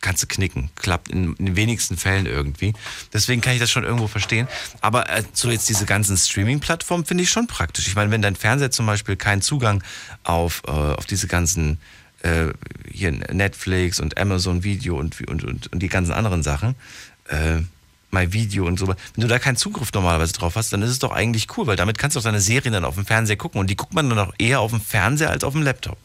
kannst 0.00 0.22
du 0.22 0.26
knicken. 0.26 0.70
Klappt 0.76 1.08
in, 1.08 1.34
den 1.36 1.56
wenigsten 1.56 1.96
Fällen 1.96 2.26
irgendwie. 2.26 2.74
Deswegen 3.12 3.40
kann 3.40 3.54
ich 3.54 3.60
das 3.60 3.70
schon 3.70 3.84
irgendwo 3.84 4.06
verstehen. 4.06 4.48
Aber 4.80 5.08
äh, 5.10 5.22
so 5.32 5.50
jetzt 5.50 5.68
diese 5.68 5.86
ganzen 5.86 6.16
Streaming-Plattformen 6.16 7.04
finde 7.04 7.24
ich 7.24 7.30
schon 7.30 7.46
praktisch. 7.46 7.86
Ich 7.86 7.94
meine, 7.94 8.10
wenn 8.10 8.22
dein 8.22 8.36
Fernseher 8.36 8.70
zum 8.70 8.86
Beispiel 8.86 9.16
keinen 9.16 9.42
Zugang 9.42 9.82
auf, 10.24 10.62
äh, 10.66 10.70
auf 10.70 11.06
diese 11.06 11.26
ganzen 11.26 11.78
äh, 12.22 12.48
hier 12.92 13.12
Netflix 13.12 14.00
und 14.00 14.18
Amazon 14.18 14.64
Video 14.64 14.98
und, 14.98 15.20
und, 15.28 15.44
und, 15.44 15.72
und 15.72 15.78
die 15.80 15.88
ganzen 15.88 16.12
anderen 16.12 16.42
Sachen, 16.42 16.74
äh, 17.28 17.60
My 18.10 18.32
Video 18.32 18.66
und 18.66 18.78
so, 18.78 18.88
wenn 18.88 18.96
du 19.16 19.26
da 19.26 19.38
keinen 19.38 19.56
Zugriff 19.56 19.92
normalerweise 19.92 20.32
drauf 20.32 20.56
hast, 20.56 20.72
dann 20.72 20.80
ist 20.80 20.90
es 20.90 20.98
doch 20.98 21.12
eigentlich 21.12 21.46
cool, 21.56 21.66
weil 21.66 21.76
damit 21.76 21.98
kannst 21.98 22.16
du 22.16 22.20
auch 22.20 22.24
deine 22.24 22.40
Serien 22.40 22.72
dann 22.72 22.84
auf 22.84 22.94
dem 22.94 23.04
Fernseher 23.04 23.36
gucken 23.36 23.60
und 23.60 23.68
die 23.68 23.76
guckt 23.76 23.92
man 23.92 24.08
dann 24.08 24.18
auch 24.18 24.32
eher 24.38 24.60
auf 24.60 24.70
dem 24.70 24.80
Fernseher 24.80 25.30
als 25.30 25.44
auf 25.44 25.52
dem 25.52 25.62
Laptop. 25.62 25.98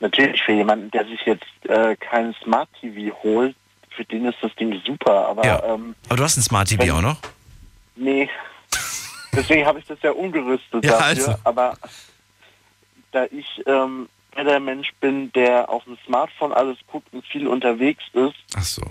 Natürlich 0.00 0.42
für 0.42 0.52
jemanden, 0.52 0.90
der 0.90 1.04
sich 1.06 1.20
jetzt 1.26 1.44
äh, 1.68 1.94
kein 1.96 2.34
Smart 2.42 2.68
TV 2.80 3.14
holt, 3.22 3.54
für 3.90 4.04
den 4.04 4.24
ist 4.24 4.38
das 4.40 4.54
Ding 4.56 4.80
super. 4.86 5.28
Aber 5.28 5.44
Ja. 5.44 5.62
ähm, 5.74 5.94
Aber 6.08 6.16
du 6.16 6.22
hast 6.24 6.36
ein 6.38 6.42
Smart 6.42 6.68
TV 6.68 6.82
Wenn- 6.82 6.90
auch 6.92 7.02
noch? 7.02 7.16
nee. 7.96 8.28
Deswegen 9.32 9.64
habe 9.66 9.78
ich 9.78 9.84
das 9.86 9.98
ja 10.02 10.10
umgerüstet 10.12 10.84
Ja, 10.84 10.92
dafür. 10.92 11.04
also. 11.04 11.34
Aber 11.44 11.76
da 13.12 13.26
ich 13.26 13.46
ähm, 13.66 14.08
der 14.36 14.58
Mensch 14.60 14.88
bin, 15.00 15.30
der 15.32 15.68
auf 15.68 15.84
dem 15.84 15.98
Smartphone 16.06 16.52
alles 16.52 16.78
guckt 16.90 17.12
und 17.12 17.24
viel 17.26 17.46
unterwegs 17.46 18.02
ist, 18.14 18.34
Ach 18.56 18.62
so. 18.64 18.82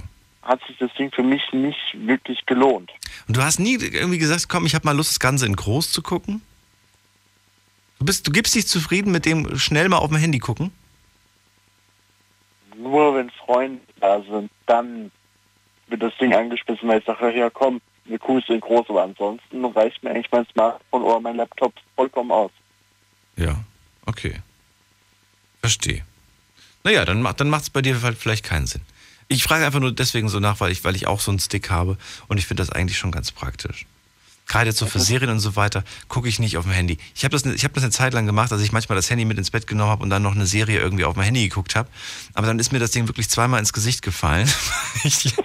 hat 0.44 0.62
sich 0.68 0.78
das 0.78 0.94
Ding 0.94 1.12
für 1.12 1.24
mich 1.24 1.42
nicht 1.52 1.78
wirklich 2.06 2.46
gelohnt. 2.46 2.92
Und 3.28 3.36
du 3.36 3.42
hast 3.42 3.60
nie 3.60 3.76
irgendwie 3.78 4.18
gesagt, 4.20 4.48
komm, 4.48 4.66
ich 4.66 4.76
habe 4.76 4.86
mal 4.86 4.96
Lust, 4.96 5.10
das 5.12 5.20
Ganze 5.20 5.46
in 5.46 5.56
groß 5.56 5.92
zu 5.92 6.02
gucken? 6.02 6.42
Du, 8.00 8.06
bist, 8.06 8.28
du 8.28 8.32
gibst 8.32 8.54
dich 8.56 8.68
zufrieden 8.68 9.12
mit 9.12 9.26
dem 9.26 9.58
schnell 9.58 9.90
mal 9.90 9.98
auf 9.98 10.10
dem 10.10 10.18
Handy 10.18 10.40
gucken? 10.40 10.72
Nur 12.80 13.16
wenn 13.16 13.30
Freunde 13.32 13.82
da 14.00 14.22
sind, 14.22 14.50
dann 14.66 15.12
wird 15.88 16.02
das 16.02 16.16
Ding 16.18 16.34
angeschmissen, 16.34 16.88
weil 16.88 17.00
ich 17.00 17.06
sage, 17.06 17.38
ja 17.38 17.50
komm, 17.50 17.82
wir 18.06 18.18
gucken 18.18 18.42
es 18.42 18.50
in 18.50 18.62
groß, 18.62 18.90
aber 18.90 19.04
ansonsten 19.04 19.66
reicht 19.66 20.02
mir 20.02 20.12
eigentlich 20.12 20.32
mein 20.32 20.46
Smartphone 20.48 21.04
oder 21.04 21.20
mein 21.20 21.36
Laptop 21.36 21.74
vollkommen 21.96 22.32
aus. 22.32 22.52
Ja, 23.36 23.64
okay. 24.06 24.42
Verstehe. 25.60 26.06
Naja, 26.84 27.04
dann, 27.04 27.22
macht 27.22 27.42
dann 27.42 27.54
es 27.54 27.70
bei 27.70 27.82
dir 27.82 28.02
halt 28.02 28.18
vielleicht 28.18 28.46
keinen 28.46 28.66
Sinn. 28.66 28.82
Ich 29.28 29.44
frage 29.44 29.66
einfach 29.66 29.82
nur 29.82 29.92
deswegen 29.92 30.30
so 30.30 30.40
nach, 30.40 30.60
weil 30.62 30.72
ich, 30.72 30.84
weil 30.86 30.96
ich 30.96 31.06
auch 31.06 31.20
so 31.20 31.32
einen 31.32 31.40
Stick 31.40 31.70
habe 31.70 31.98
und 32.30 32.38
ich 32.38 32.48
finde 32.48 32.64
das 32.64 32.72
eigentlich 32.72 32.98
schon 32.98 33.12
ganz 33.12 33.32
praktisch. 33.32 33.86
Gerade 34.50 34.72
so 34.72 34.88
für 34.88 35.00
Serien 35.00 35.30
und 35.30 35.40
so 35.40 35.56
weiter 35.56 35.84
gucke 36.08 36.28
ich 36.28 36.40
nicht 36.40 36.58
auf 36.58 36.66
dem 36.66 36.74
Handy. 36.74 36.98
Ich 37.14 37.24
habe 37.24 37.32
das, 37.32 37.46
ne, 37.46 37.54
hab 37.54 37.72
das 37.76 37.84
eine 37.84 37.92
Zeit 37.92 38.14
lang 38.14 38.26
gemacht, 38.26 38.52
dass 38.52 38.62
ich 38.62 38.72
manchmal 38.72 38.96
das 38.96 39.08
Handy 39.12 39.24
mit 39.24 39.38
ins 39.38 39.52
Bett 39.52 39.68
genommen 39.68 39.92
habe 39.92 40.02
und 40.02 40.10
dann 40.10 40.24
noch 40.24 40.34
eine 40.34 40.48
Serie 40.48 40.80
irgendwie 40.80 41.06
auf 41.06 41.16
mein 41.16 41.26
Handy 41.26 41.48
geguckt 41.48 41.76
habe. 41.76 41.88
Aber 42.34 42.48
dann 42.48 42.58
ist 42.58 42.72
mir 42.72 42.80
das 42.80 42.90
Ding 42.90 43.08
wirklich 43.08 43.30
zweimal 43.30 43.60
ins 43.60 43.74
Gesicht 43.74 44.02
gefallen. 44.02 44.50
ich, 45.04 45.36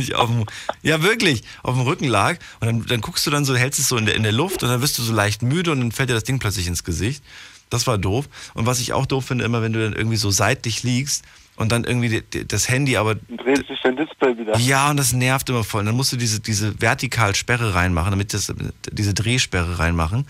ich 0.00 0.14
auf 0.16 0.28
dem, 0.28 0.46
ja, 0.82 1.00
wirklich, 1.00 1.44
auf 1.62 1.76
dem 1.76 1.82
Rücken 1.82 2.08
lag. 2.08 2.38
Und 2.58 2.66
dann, 2.66 2.86
dann 2.86 3.00
guckst 3.00 3.24
du 3.24 3.30
dann 3.30 3.44
so, 3.44 3.54
hältst 3.54 3.78
es 3.78 3.86
so 3.86 3.96
in 3.96 4.04
der, 4.04 4.16
in 4.16 4.24
der 4.24 4.32
Luft 4.32 4.64
und 4.64 4.68
dann 4.68 4.82
wirst 4.82 4.98
du 4.98 5.02
so 5.02 5.12
leicht 5.12 5.42
müde 5.42 5.70
und 5.70 5.78
dann 5.78 5.92
fällt 5.92 6.10
dir 6.10 6.14
das 6.14 6.24
Ding 6.24 6.40
plötzlich 6.40 6.66
ins 6.66 6.82
Gesicht. 6.82 7.22
Das 7.70 7.86
war 7.86 7.98
doof. 7.98 8.28
Und 8.54 8.66
was 8.66 8.80
ich 8.80 8.92
auch 8.92 9.06
doof 9.06 9.26
finde, 9.26 9.44
immer 9.44 9.62
wenn 9.62 9.72
du 9.72 9.80
dann 9.80 9.92
irgendwie 9.92 10.16
so 10.16 10.32
seitlich 10.32 10.82
liegst 10.82 11.22
und 11.56 11.70
dann 11.70 11.84
irgendwie 11.84 12.22
das 12.46 12.68
Handy 12.68 12.96
aber. 12.96 13.14
Dreht 13.14 13.66
sich 13.66 13.80
dein 13.82 13.96
Display 13.96 14.36
wieder. 14.36 14.56
Ja, 14.58 14.90
und 14.90 14.96
das 14.96 15.12
nervt 15.12 15.48
immer 15.48 15.64
voll. 15.64 15.80
Und 15.80 15.86
dann 15.86 15.96
musst 15.96 16.12
du 16.12 16.16
diese, 16.16 16.40
diese 16.40 16.80
Vertikalsperre 16.80 17.74
reinmachen, 17.74 18.10
damit 18.10 18.34
das, 18.34 18.52
diese 18.90 19.14
Drehsperre 19.14 19.78
reinmachen. 19.78 20.26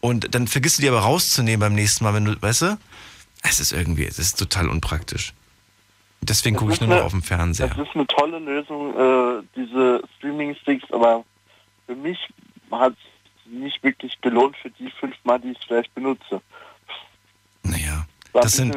Und 0.00 0.34
dann 0.34 0.48
vergisst 0.48 0.78
du 0.78 0.82
die 0.82 0.88
aber 0.88 1.00
rauszunehmen 1.00 1.60
beim 1.60 1.74
nächsten 1.74 2.04
Mal, 2.04 2.14
wenn 2.14 2.24
du, 2.24 2.40
weißt 2.40 2.62
du? 2.62 2.78
Es 3.42 3.60
ist 3.60 3.72
irgendwie, 3.72 4.04
es 4.04 4.18
ist 4.18 4.38
total 4.38 4.68
unpraktisch. 4.68 5.32
Deswegen 6.22 6.56
gucke 6.56 6.72
ich 6.72 6.80
nur 6.80 6.90
eine, 6.90 6.98
noch 6.98 7.06
auf 7.06 7.12
dem 7.12 7.22
Fernseher. 7.22 7.68
Das 7.68 7.86
ist 7.86 7.94
eine 7.94 8.06
tolle 8.06 8.38
Lösung, 8.38 8.94
äh, 8.94 9.42
diese 9.54 10.02
Streaming-Sticks, 10.16 10.90
aber 10.90 11.24
für 11.86 11.94
mich 11.94 12.18
hat 12.70 12.94
es 12.94 13.52
nicht 13.52 13.82
wirklich 13.82 14.18
gelohnt 14.22 14.56
für 14.56 14.70
die 14.70 14.90
fünfmal, 14.98 15.38
die 15.40 15.50
ich 15.50 15.58
vielleicht 15.66 15.94
benutze. 15.94 16.40
Naja, 17.62 18.06
das, 18.32 18.42
das 18.44 18.52
sind. 18.54 18.76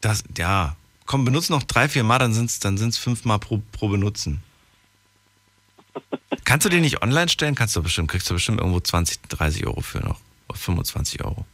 Das, 0.00 0.24
ja, 0.36 0.76
komm, 1.08 1.24
benutze 1.24 1.50
noch 1.50 1.64
drei, 1.64 1.88
vier 1.88 2.04
Mal, 2.04 2.20
dann 2.20 2.32
sind 2.32 2.50
es 2.50 2.60
dann 2.60 2.78
sind's 2.78 2.98
fünfmal 2.98 3.40
pro, 3.40 3.60
pro 3.72 3.88
Benutzen. 3.88 4.42
Kannst 6.44 6.66
du 6.66 6.70
den 6.70 6.82
nicht 6.82 7.02
online 7.02 7.28
stellen? 7.28 7.56
Kannst 7.56 7.74
du 7.74 7.82
bestimmt, 7.82 8.08
kriegst 8.10 8.30
du 8.30 8.34
bestimmt 8.34 8.60
irgendwo 8.60 8.78
20, 8.78 9.22
30 9.28 9.66
Euro 9.66 9.80
für 9.80 9.98
noch. 9.98 10.20
Oder 10.48 10.58
25 10.58 11.24
Euro. 11.24 11.44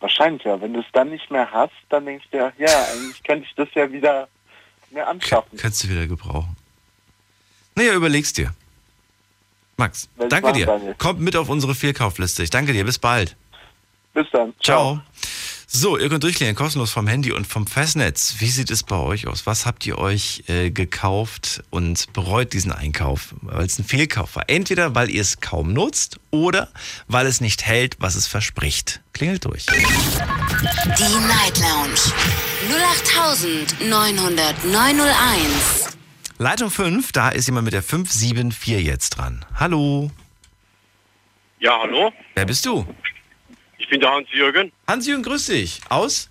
Wahrscheinlich 0.00 0.42
ja. 0.44 0.60
Wenn 0.60 0.74
du 0.74 0.80
es 0.80 0.86
dann 0.92 1.10
nicht 1.10 1.30
mehr 1.30 1.50
hast, 1.50 1.72
dann 1.88 2.04
denkst 2.04 2.26
du 2.30 2.38
ja, 2.38 2.52
ja, 2.58 2.68
eigentlich 2.92 3.22
könnte 3.22 3.46
ich 3.48 3.54
das 3.54 3.68
ja 3.74 3.90
wieder 3.90 4.28
mehr 4.90 5.08
anschaffen. 5.08 5.56
Könntest 5.56 5.84
du 5.84 5.88
wieder 5.88 6.06
gebrauchen. 6.06 6.56
Naja, 7.76 7.94
überlegst 7.94 8.36
dir. 8.36 8.52
Max, 9.78 10.08
ich 10.20 10.28
danke 10.28 10.52
dir. 10.52 10.66
Daniel. 10.66 10.94
Kommt 10.98 11.20
mit 11.20 11.34
auf 11.36 11.48
unsere 11.48 11.74
Vierkaufliste. 11.74 12.42
Ich 12.42 12.50
danke 12.50 12.72
dir. 12.72 12.84
Bis 12.84 12.98
bald. 12.98 13.36
Bis 14.12 14.26
dann. 14.30 14.52
Ciao. 14.60 15.00
So, 15.74 15.96
ihr 15.96 16.10
könnt 16.10 16.22
durchklären, 16.22 16.54
kostenlos 16.54 16.92
vom 16.92 17.06
Handy 17.06 17.32
und 17.32 17.46
vom 17.46 17.66
Festnetz. 17.66 18.34
Wie 18.40 18.50
sieht 18.50 18.70
es 18.70 18.82
bei 18.82 18.96
euch 18.96 19.26
aus? 19.26 19.46
Was 19.46 19.64
habt 19.64 19.86
ihr 19.86 19.96
euch 19.96 20.44
äh, 20.46 20.70
gekauft 20.70 21.62
und 21.70 22.12
bereut 22.12 22.52
diesen 22.52 22.72
Einkauf, 22.72 23.34
weil 23.40 23.64
es 23.64 23.78
ein 23.78 23.84
Fehlkauf 23.84 24.36
war? 24.36 24.50
Entweder 24.50 24.94
weil 24.94 25.08
ihr 25.08 25.22
es 25.22 25.40
kaum 25.40 25.72
nutzt 25.72 26.20
oder 26.30 26.68
weil 27.08 27.26
es 27.26 27.40
nicht 27.40 27.64
hält, 27.64 27.96
was 28.00 28.16
es 28.16 28.26
verspricht. 28.26 29.00
Klingelt 29.14 29.46
durch. 29.46 29.64
Die 29.64 29.72
Night 31.26 31.58
Lounge 31.58 31.94
0890901. 33.80 35.94
Leitung 36.36 36.70
5, 36.70 37.12
da 37.12 37.30
ist 37.30 37.46
jemand 37.46 37.64
mit 37.64 37.72
der 37.72 37.82
574 37.82 38.84
jetzt 38.84 39.16
dran. 39.16 39.42
Hallo. 39.54 40.10
Ja, 41.60 41.78
hallo? 41.80 42.12
Wer 42.34 42.44
bist 42.44 42.66
du? 42.66 42.84
Ich 43.92 43.98
bin 43.98 44.00
der 44.00 44.10
Hans-Jürgen. 44.10 44.72
Hans-Jürgen, 44.88 45.22
grüß 45.22 45.48
dich. 45.48 45.78
Aus? 45.90 46.30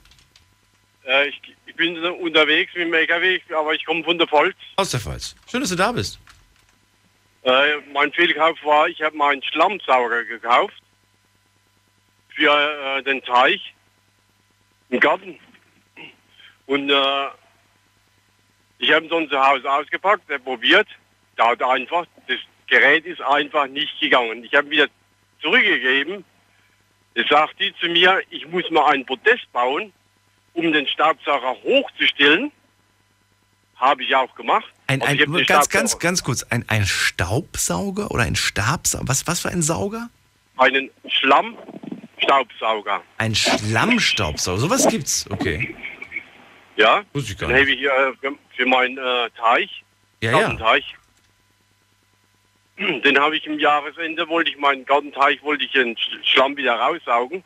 Äh, 1.05 1.27
ich, 1.27 1.39
ich 1.67 1.75
bin 1.75 1.95
unterwegs 2.03 2.73
mit 2.73 2.87
dem 2.87 2.93
LKW, 2.95 3.39
aber 3.55 3.75
ich 3.75 3.85
komme 3.85 4.03
von 4.03 4.17
der 4.17 4.25
Pfalz. 4.25 4.55
Aus 4.77 4.89
der 4.89 4.99
Pfalz. 4.99 5.35
Schön, 5.47 5.61
dass 5.61 5.69
du 5.69 5.75
da 5.75 5.91
bist. 5.91 6.19
Äh, 7.43 7.77
mein 7.93 8.11
Fehlkauf 8.13 8.57
war, 8.63 8.87
ich 8.87 8.99
habe 9.03 9.15
meinen 9.15 9.43
Schlammsauger 9.43 10.25
gekauft 10.25 10.81
für 12.29 12.51
äh, 12.51 13.03
den 13.03 13.21
Teich 13.21 13.75
im 14.89 14.99
Garten. 14.99 15.37
Und 16.65 16.89
äh, 16.89 17.27
ich 18.79 18.91
habe 18.91 19.05
ihn 19.05 19.09
dann 19.11 19.29
zu 19.29 19.39
Hause 19.39 19.71
ausgepackt, 19.71 20.27
er 20.31 20.39
probiert, 20.39 20.87
da 21.35 21.49
hat 21.49 21.61
einfach, 21.61 22.07
das 22.27 22.39
Gerät 22.65 23.05
ist 23.05 23.21
einfach 23.21 23.67
nicht 23.67 23.99
gegangen. 23.99 24.43
Ich 24.45 24.55
habe 24.55 24.67
wieder 24.71 24.87
zurückgegeben. 25.43 26.25
Da 27.15 27.23
sagt 27.29 27.59
die 27.59 27.73
zu 27.79 27.87
mir, 27.87 28.21
ich 28.29 28.47
muss 28.47 28.69
mal 28.71 28.91
einen 28.91 29.05
Protest 29.05 29.51
bauen, 29.51 29.91
um 30.53 30.71
den 30.71 30.87
Staubsauger 30.87 31.55
hochzustellen. 31.63 32.51
Habe 33.75 34.03
ich 34.03 34.15
auch 34.15 34.33
gemacht. 34.35 34.71
Ein, 34.87 35.01
ein, 35.01 35.17
den 35.17 35.45
ganz, 35.45 35.69
ganz, 35.69 35.97
ganz 35.97 36.23
kurz. 36.23 36.43
Ein, 36.43 36.63
ein 36.67 36.85
Staubsauger 36.85 38.11
oder 38.11 38.23
ein 38.23 38.35
Stabsauger? 38.35 39.07
Was, 39.07 39.25
was 39.25 39.39
für 39.41 39.49
ein 39.49 39.61
Sauger? 39.61 40.09
einen 40.61 40.89
Schlammstaubsauger. 41.07 43.01
Ein 43.17 43.35
Schlammstaubsauger. 43.35 44.59
Sowas 44.59 44.87
gibt's. 44.87 45.25
Okay. 45.29 45.75
Ja, 46.77 47.03
ich 47.13 47.37
gar 47.37 47.49
den 47.49 47.57
habe 47.59 47.71
ich 47.71 47.79
hier 47.79 47.91
äh, 47.91 48.13
für, 48.55 48.65
meinen 48.65 48.97
äh, 48.97 49.29
Teich, 49.37 49.83
Ja, 50.21 50.31
ja. 50.31 50.39
Gartenteich. 50.39 50.95
Den 53.03 53.19
habe 53.19 53.37
ich 53.37 53.45
im 53.45 53.59
Jahresende, 53.59 54.27
wollte 54.27 54.49
ich 54.51 54.57
meinen 54.57 54.85
Gartenteich, 54.85 55.41
wollte 55.43 55.65
ich 55.65 55.71
den 55.71 55.95
Sch- 55.95 56.23
Schlamm 56.23 56.57
wieder 56.57 56.75
raussaugen. 56.75 57.43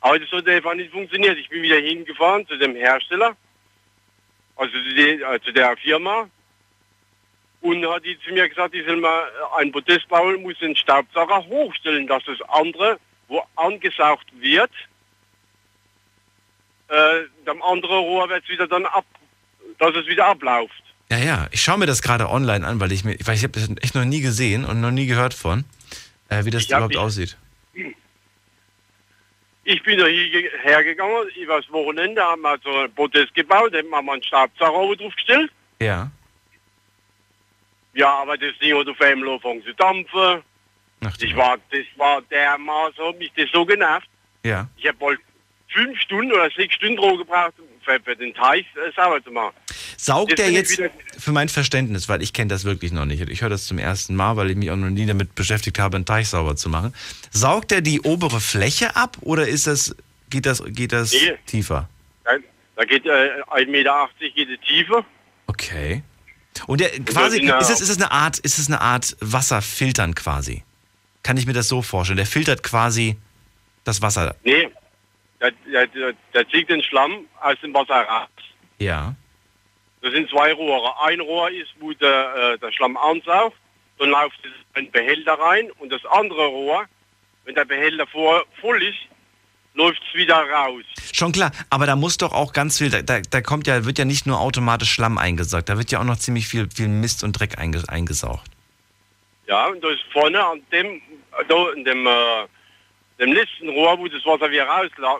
Aber 0.00 0.18
das 0.18 0.30
hat 0.30 0.46
einfach 0.46 0.74
nicht 0.74 0.92
funktioniert. 0.92 1.38
Ich 1.38 1.48
bin 1.48 1.62
wieder 1.62 1.78
hingefahren 1.78 2.46
zu 2.46 2.56
dem 2.58 2.74
Hersteller, 2.76 3.36
also 4.56 4.72
zu, 4.72 4.94
den, 4.94 5.22
äh, 5.22 5.40
zu 5.40 5.52
der 5.52 5.76
Firma. 5.78 6.28
Und 7.62 7.86
hat 7.88 8.04
die 8.04 8.18
zu 8.20 8.32
mir 8.32 8.46
gesagt, 8.46 8.74
ich 8.74 8.84
soll 8.86 8.96
mal 8.96 9.26
äh, 9.26 9.60
einen 9.60 9.72
Protest 9.72 10.06
bauen, 10.08 10.42
muss 10.42 10.58
den 10.58 10.76
Staubsauger 10.76 11.46
hochstellen, 11.46 12.06
dass 12.06 12.22
das 12.24 12.42
andere, 12.42 12.98
wo 13.28 13.42
angesaugt 13.56 14.26
wird, 14.34 14.70
äh, 16.88 17.22
dem 17.46 17.62
anderen 17.62 17.96
Rohr 18.00 18.28
wird 18.28 18.46
wieder 18.50 18.66
dann 18.66 18.84
ab, 18.84 19.06
dass 19.78 19.94
es 19.96 20.06
wieder 20.06 20.26
abläuft. 20.26 20.83
Ja, 21.10 21.18
ja. 21.18 21.48
Ich 21.50 21.62
schaue 21.62 21.78
mir 21.78 21.86
das 21.86 22.02
gerade 22.02 22.28
online 22.28 22.66
an, 22.66 22.80
weil 22.80 22.92
ich 22.92 23.04
mir, 23.04 23.16
weil 23.24 23.36
ich 23.36 23.42
habe 23.42 23.52
das 23.52 23.68
echt 23.82 23.94
noch 23.94 24.04
nie 24.04 24.20
gesehen 24.20 24.64
und 24.64 24.80
noch 24.80 24.90
nie 24.90 25.06
gehört 25.06 25.34
von, 25.34 25.64
äh, 26.28 26.44
wie 26.44 26.50
das 26.50 26.62
Ich 26.62 26.70
überhaupt 26.70 26.96
aussieht. 26.96 27.36
Ich 29.66 29.82
bin 29.82 29.98
da 29.98 30.06
hier 30.06 30.50
hergegangen, 30.62 31.28
übers 31.36 31.70
Wochenende 31.70 32.22
haben 32.22 32.42
wir 32.42 32.58
so 32.62 32.70
einen 32.70 32.94
Protest 32.94 33.34
gebaut, 33.34 33.72
da 33.72 33.78
haben 33.78 33.88
wir 34.04 34.12
einen 34.12 34.22
Stabsauger 34.22 34.96
draufgestellt. 34.96 35.50
Ja. 35.80 36.10
Ja, 37.94 38.12
aber 38.14 38.36
das 38.36 38.58
Ding 38.58 38.76
hat 38.76 38.88
auf 38.88 39.00
einmal 39.00 39.28
angefangen 39.30 39.62
zu 39.62 39.72
dampfen. 39.74 40.42
Ich 41.20 41.36
war, 41.36 41.58
das 41.70 41.86
war 41.96 42.22
dermaßen, 42.22 43.04
hat 43.04 43.18
mich 43.18 43.32
das 43.36 43.50
so 43.52 43.64
genervt. 43.64 44.08
Ja. 44.42 44.68
Ich 44.76 44.86
habe 44.86 45.00
wohl 45.00 45.18
fünf 45.74 46.00
Stunden 46.00 46.32
oder 46.32 46.48
sechs 46.56 46.74
Stunden 46.76 46.96
drauf 46.96 47.18
gebraucht, 47.18 47.52
für, 47.84 48.16
den 48.16 48.32
Teich 48.34 48.64
äh, 48.76 48.90
sauber 48.96 49.22
zu 49.22 49.30
machen. 49.30 49.54
Saugt 49.98 50.38
der 50.38 50.50
jetzt, 50.50 50.80
für 51.18 51.32
mein 51.32 51.48
Verständnis, 51.50 52.08
weil 52.08 52.22
ich 52.22 52.32
kenne 52.32 52.48
das 52.48 52.64
wirklich 52.64 52.92
noch 52.92 53.04
nicht. 53.04 53.20
Ich 53.28 53.42
höre 53.42 53.50
das 53.50 53.66
zum 53.66 53.78
ersten 53.78 54.14
Mal, 54.16 54.36
weil 54.36 54.50
ich 54.50 54.56
mich 54.56 54.70
auch 54.70 54.76
noch 54.76 54.88
nie 54.88 55.04
damit 55.06 55.34
beschäftigt 55.34 55.78
habe, 55.78 55.96
einen 55.96 56.06
Teich 56.06 56.28
sauber 56.28 56.56
zu 56.56 56.68
machen. 56.70 56.94
Saugt 57.30 57.70
der 57.70 57.80
die 57.82 58.00
obere 58.00 58.40
Fläche 58.40 58.96
ab 58.96 59.18
oder 59.20 59.46
ist 59.46 59.66
das, 59.66 59.94
geht 60.30 60.46
das, 60.46 60.62
geht 60.66 60.92
das 60.92 61.12
Nee. 61.12 61.34
tiefer? 61.46 61.88
Da, 62.24 62.32
da 62.76 62.84
geht 62.84 63.04
äh, 63.04 63.42
1,80 63.50 63.66
Meter 63.70 64.08
geht 64.18 64.48
die 64.48 64.58
Tiefe. 64.66 65.04
Okay. 65.46 66.02
Und 66.66 66.80
der 66.80 66.90
quasi, 67.00 67.42
ja 67.44 67.58
ist 67.58 67.68
es, 67.68 67.76
auch- 67.78 67.82
ist 67.82 67.90
es 67.90 67.96
eine 67.98 68.10
Art, 68.12 68.38
ist 68.38 68.58
es 68.58 68.68
eine 68.68 68.80
Art 68.80 69.16
Wasserfiltern 69.20 70.14
quasi? 70.14 70.62
Kann 71.22 71.36
ich 71.36 71.46
mir 71.46 71.52
das 71.52 71.68
so 71.68 71.82
vorstellen? 71.82 72.16
Der 72.16 72.26
filtert 72.26 72.62
quasi 72.62 73.16
das 73.84 74.00
Wasser. 74.02 74.36
Nee, 74.44 74.68
der, 75.50 75.86
der, 75.86 75.86
der, 75.86 76.14
der 76.32 76.48
zieht 76.48 76.68
den 76.68 76.82
Schlamm 76.82 77.26
aus 77.40 77.56
dem 77.62 77.74
Wasser 77.74 78.02
raus. 78.02 78.28
Ja. 78.78 79.14
Das 80.00 80.12
sind 80.12 80.28
zwei 80.30 80.52
Rohre. 80.52 81.00
Ein 81.04 81.20
Rohr 81.20 81.50
ist, 81.50 81.70
wo 81.80 81.92
der, 81.92 82.54
äh, 82.54 82.58
der 82.58 82.72
Schlamm 82.72 82.96
ansaugt, 82.96 83.56
dann 83.98 84.10
läuft 84.10 84.38
es 84.44 84.52
in 84.78 84.86
den 84.86 84.92
Behälter 84.92 85.34
rein 85.34 85.70
und 85.78 85.90
das 85.90 86.04
andere 86.06 86.46
Rohr, 86.46 86.84
wenn 87.44 87.54
der 87.54 87.64
Behälter 87.64 88.06
vor, 88.06 88.44
voll 88.60 88.82
ist, 88.82 88.98
läuft 89.74 90.02
es 90.08 90.14
wieder 90.14 90.36
raus. 90.36 90.84
Schon 91.12 91.32
klar, 91.32 91.52
aber 91.70 91.86
da 91.86 91.96
muss 91.96 92.16
doch 92.16 92.32
auch 92.32 92.52
ganz 92.52 92.78
viel, 92.78 92.90
da, 92.90 93.02
da, 93.02 93.20
da 93.20 93.40
kommt 93.40 93.66
ja, 93.66 93.84
wird 93.84 93.98
ja 93.98 94.04
nicht 94.04 94.26
nur 94.26 94.40
automatisch 94.40 94.90
Schlamm 94.90 95.18
eingesaugt, 95.18 95.68
da 95.68 95.78
wird 95.78 95.90
ja 95.90 96.00
auch 96.00 96.04
noch 96.04 96.18
ziemlich 96.18 96.48
viel, 96.48 96.68
viel 96.70 96.88
Mist 96.88 97.24
und 97.24 97.32
Dreck 97.32 97.58
einge, 97.58 97.82
eingesaugt. 97.88 98.50
Ja, 99.46 99.66
und 99.66 99.82
da 99.82 99.88
ist 99.90 100.02
vorne 100.12 100.44
an 100.44 100.60
dem, 100.72 101.02
da 101.48 101.72
in 101.72 101.84
dem, 101.84 102.06
äh, 102.06 102.46
dem 103.18 103.32
letzten 103.32 103.68
Rohr, 103.68 103.98
wo 103.98 104.06
das 104.08 104.24
Wasser 104.24 104.50
wieder 104.50 104.64
rausla 104.66 105.16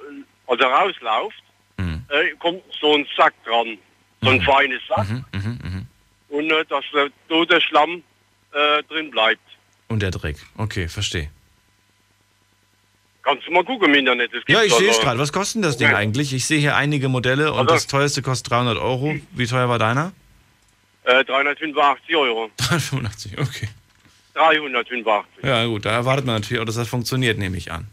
also 0.47 0.65
rausläuft, 0.65 1.43
äh, 1.79 2.31
kommt 2.39 2.63
so 2.81 2.95
ein 2.95 3.07
Sack 3.17 3.33
dran. 3.45 3.79
So 4.23 4.31
ein 4.31 4.41
feines 4.43 4.81
Sack. 4.89 5.07
Und 6.29 6.51
äh, 6.51 6.65
dass 6.67 6.85
äh, 6.95 7.09
da 7.29 7.45
der 7.45 7.61
Schlamm 7.61 8.03
äh, 8.53 8.83
drin 8.85 9.11
bleibt. 9.11 9.41
Und 9.89 10.01
der 10.03 10.11
Dreck. 10.11 10.37
Okay, 10.57 10.89
verstehe. 10.89 11.31
Kannst 13.23 13.47
du 13.47 13.53
mal 13.53 13.65
gucken 13.65 13.89
im 13.89 13.95
Internet. 14.01 14.31
Ja, 14.49 14.63
ich 14.63 14.73
sehe 14.75 14.89
es 14.91 14.97
also. 14.97 15.01
gerade. 15.03 15.19
Was 15.19 15.33
kostet 15.33 15.65
das 15.65 15.77
Ding 15.79 15.89
Ja. 15.91 15.97
eigentlich? 15.97 16.33
Ich 16.35 16.45
sehe 16.47 16.59
hier 16.59 16.77
einige 16.77 17.09
Modelle 17.09 17.53
und 17.53 17.61
Also- 17.61 17.75
das 17.75 17.87
teuerste 17.87 18.21
kostet 18.23 18.51
300 18.51 18.77
Euro. 18.79 19.15
Wie 19.33 19.47
teuer 19.47 19.69
war 19.69 19.79
deiner? 19.79 20.13
Äh, 21.05 21.25
385 21.25 22.17
Euro. 22.17 22.51
385, 22.59 23.39
okay. 23.39 23.69
385. 24.35 25.45
Ja 25.45 25.65
gut, 25.67 25.85
da 25.85 25.93
erwartet 25.93 26.27
man 26.27 26.37
natürlich 26.37 26.61
auch, 26.61 26.67
dass 26.67 26.77
das 26.77 26.89
funktioniert, 26.89 27.39
nehme 27.39 27.57
ich 27.57 27.71
an. 27.71 27.87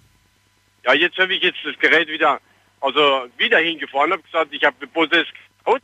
Ja, 0.83 0.93
jetzt 0.93 1.17
habe 1.17 1.33
ich 1.35 1.43
jetzt 1.43 1.59
das 1.63 1.77
Gerät 1.79 2.07
wieder, 2.07 2.39
also 2.79 3.27
wieder 3.37 3.59
hingefahren, 3.59 4.11
habe 4.11 4.23
gesagt, 4.23 4.51
ich 4.51 4.63
habe 4.63 4.87
Prozess 4.87 5.27
gekauft. 5.59 5.83